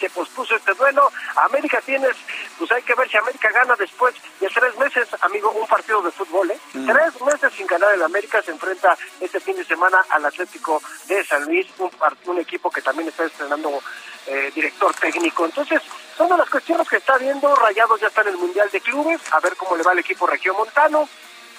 se 0.00 0.10
pospuso 0.10 0.56
este 0.56 0.72
duelo. 0.74 1.12
América 1.36 1.80
tienes, 1.84 2.16
pues 2.58 2.72
hay 2.72 2.82
que 2.82 2.94
ver 2.94 3.08
si 3.08 3.18
América 3.18 3.50
gana 3.52 3.76
después 3.76 4.14
de 4.40 4.48
tres 4.48 4.76
meses, 4.78 5.08
amigo, 5.20 5.50
un 5.50 5.66
partido 5.68 6.00
de 6.02 6.10
fútbol, 6.10 6.50
¿eh? 6.50 6.58
Mm. 6.72 6.86
Tres 6.86 7.20
meses 7.20 7.52
sin 7.56 7.66
ganar 7.66 7.92
el 7.94 8.02
América 8.02 8.42
se 8.42 8.50
enfrenta 8.50 8.96
este 9.20 9.38
fin 9.40 9.56
de 9.56 9.64
semana 9.64 10.04
al 10.08 10.24
Atlético 10.24 10.82
de 11.06 11.24
San 11.24 11.44
Luis, 11.44 11.66
un, 11.78 11.90
un 12.26 12.38
equipo 12.38 12.70
que 12.70 12.82
también 12.82 13.08
está 13.08 13.24
estrenando 13.24 13.82
eh, 14.26 14.50
director 14.54 14.94
técnico. 14.94 15.44
Entonces, 15.44 15.82
son 16.16 16.28
de 16.28 16.36
las 16.36 16.48
cuestiones 16.48 16.88
que 16.88 16.96
está 16.96 17.18
viendo. 17.18 17.54
Rayados 17.54 18.00
ya 18.00 18.08
está 18.08 18.22
en 18.22 18.28
el 18.28 18.38
Mundial 18.38 18.70
de 18.70 18.80
Clubes, 18.80 19.20
a 19.32 19.40
ver 19.40 19.56
cómo 19.56 19.76
le 19.76 19.82
va 19.82 19.92
el 19.92 19.98
equipo 19.98 20.26
regiomontano 20.26 21.08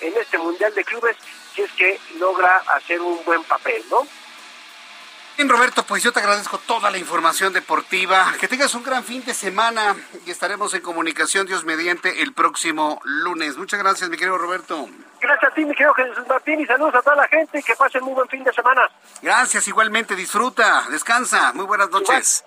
en 0.02 0.18
este 0.18 0.38
Mundial 0.38 0.74
de 0.74 0.84
Clubes, 0.84 1.16
si 1.54 1.62
es 1.62 1.72
que 1.74 2.00
logra 2.18 2.64
hacer 2.76 3.00
un 3.00 3.24
buen 3.24 3.44
papel, 3.44 3.84
¿no? 3.90 4.08
Bien, 5.38 5.50
Roberto, 5.50 5.84
pues 5.84 6.04
yo 6.04 6.12
te 6.12 6.20
agradezco 6.20 6.58
toda 6.60 6.92
la 6.92 6.98
información 6.98 7.54
deportiva. 7.54 8.34
Que 8.40 8.48
tengas 8.48 8.76
un 8.76 8.84
gran 8.84 9.04
fin 9.04 9.24
de 9.26 9.34
semana 9.34 9.96
y 10.26 10.32
estaremos 10.32 10.74
en 10.74 10.82
comunicación, 10.82 11.48
Dios 11.48 11.64
mediante, 11.64 12.22
el 12.22 12.34
próximo 12.34 13.02
lunes. 13.04 13.58
Muchas 13.58 13.80
gracias, 13.80 14.10
mi 14.10 14.18
querido 14.18 14.38
Roberto. 14.38 14.88
Gracias 15.20 15.52
a 15.52 15.56
ti, 15.56 15.66
mi 15.66 15.74
querido 15.74 15.94
Jesús 15.94 16.28
Martín, 16.28 16.60
y 16.60 16.66
saludos 16.66 16.96
a 16.96 17.02
toda 17.02 17.16
la 17.16 17.28
gente 17.28 17.60
y 17.60 17.64
que 17.64 17.76
pasen 17.76 18.04
muy 18.04 18.14
buen 18.14 18.28
fin 18.28 18.44
de 18.44 18.54
semana. 18.54 18.82
Gracias, 19.22 19.68
igualmente, 19.68 20.16
disfruta, 20.16 20.84
descansa. 20.90 21.54
Muy 21.54 21.66
buenas 21.66 21.90
noches. 21.90 22.44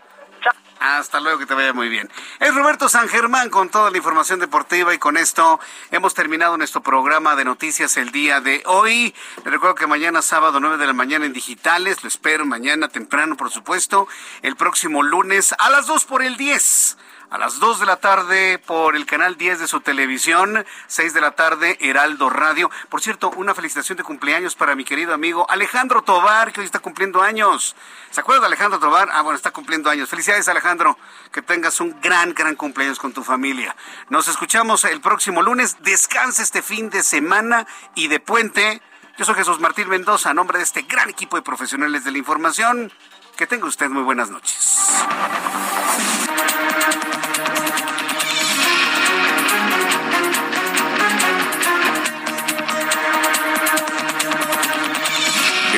Hasta 0.80 1.20
luego, 1.20 1.38
que 1.38 1.46
te 1.46 1.54
vaya 1.54 1.72
muy 1.72 1.88
bien. 1.88 2.10
Es 2.40 2.54
Roberto 2.54 2.88
San 2.88 3.08
Germán 3.08 3.48
con 3.50 3.70
toda 3.70 3.90
la 3.90 3.96
información 3.96 4.40
deportiva 4.40 4.92
y 4.94 4.98
con 4.98 5.16
esto 5.16 5.60
hemos 5.90 6.14
terminado 6.14 6.56
nuestro 6.56 6.82
programa 6.82 7.36
de 7.36 7.44
noticias 7.44 7.96
el 7.96 8.10
día 8.10 8.40
de 8.40 8.62
hoy. 8.66 9.14
Les 9.44 9.52
recuerdo 9.52 9.74
que 9.74 9.86
mañana 9.86 10.22
sábado 10.22 10.60
9 10.60 10.76
de 10.76 10.86
la 10.86 10.92
mañana 10.92 11.26
en 11.26 11.32
digitales, 11.32 12.02
lo 12.02 12.08
espero 12.08 12.44
mañana 12.44 12.88
temprano, 12.88 13.36
por 13.36 13.50
supuesto, 13.50 14.08
el 14.42 14.56
próximo 14.56 15.02
lunes 15.02 15.54
a 15.58 15.70
las 15.70 15.86
2 15.86 16.04
por 16.04 16.22
el 16.22 16.36
10. 16.36 16.96
A 17.34 17.38
las 17.38 17.58
2 17.58 17.80
de 17.80 17.86
la 17.86 17.96
tarde 17.96 18.60
por 18.60 18.94
el 18.94 19.06
canal 19.06 19.36
10 19.36 19.58
de 19.58 19.66
su 19.66 19.80
televisión, 19.80 20.64
6 20.86 21.14
de 21.14 21.20
la 21.20 21.32
tarde 21.32 21.76
Heraldo 21.80 22.30
Radio. 22.30 22.70
Por 22.88 23.02
cierto, 23.02 23.28
una 23.30 23.56
felicitación 23.56 23.98
de 23.98 24.04
cumpleaños 24.04 24.54
para 24.54 24.76
mi 24.76 24.84
querido 24.84 25.12
amigo 25.12 25.44
Alejandro 25.50 26.02
Tobar, 26.02 26.52
que 26.52 26.60
hoy 26.60 26.66
está 26.66 26.78
cumpliendo 26.78 27.22
años. 27.22 27.74
¿Se 28.12 28.20
acuerda 28.20 28.42
de 28.42 28.46
Alejandro 28.46 28.78
Tobar? 28.78 29.08
Ah, 29.12 29.22
bueno, 29.22 29.34
está 29.34 29.50
cumpliendo 29.50 29.90
años. 29.90 30.08
Felicidades, 30.08 30.46
Alejandro. 30.46 30.96
Que 31.32 31.42
tengas 31.42 31.80
un 31.80 32.00
gran, 32.00 32.34
gran 32.34 32.54
cumpleaños 32.54 33.00
con 33.00 33.12
tu 33.12 33.24
familia. 33.24 33.74
Nos 34.10 34.28
escuchamos 34.28 34.84
el 34.84 35.00
próximo 35.00 35.42
lunes. 35.42 35.78
Descansa 35.80 36.40
este 36.40 36.62
fin 36.62 36.88
de 36.88 37.02
semana 37.02 37.66
y 37.96 38.06
de 38.06 38.20
puente. 38.20 38.80
Yo 39.18 39.24
soy 39.24 39.34
Jesús 39.34 39.58
Martín 39.58 39.88
Mendoza, 39.88 40.30
a 40.30 40.34
nombre 40.34 40.58
de 40.58 40.64
este 40.64 40.82
gran 40.82 41.10
equipo 41.10 41.36
de 41.36 41.42
profesionales 41.42 42.04
de 42.04 42.12
la 42.12 42.18
información. 42.18 42.92
Que 43.36 43.46
tenga 43.48 43.66
usted 43.66 43.88
muy 43.88 44.04
buenas 44.04 44.30
noches. 44.30 44.78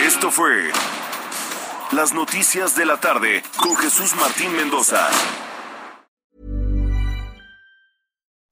Esto 0.06 0.30
fue 0.30 0.70
Las 1.92 2.12
Noticias 2.12 2.76
de 2.76 2.84
la 2.84 2.98
Tarde 2.98 3.42
con 3.56 3.74
Jesús 3.76 4.14
Martín 4.16 4.54
Mendoza. 4.54 5.08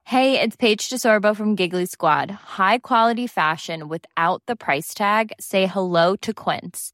Hey, 0.06 0.40
it's 0.40 0.56
Paige 0.56 0.88
DeSorbo 0.88 1.36
from 1.36 1.56
Giggly 1.56 1.84
Squad. 1.86 2.30
High 2.30 2.78
quality 2.78 3.26
fashion 3.26 3.88
without 3.88 4.42
the 4.46 4.56
price 4.56 4.94
tag. 4.94 5.32
Say 5.38 5.66
hello 5.66 6.16
to 6.22 6.32
Quince. 6.32 6.93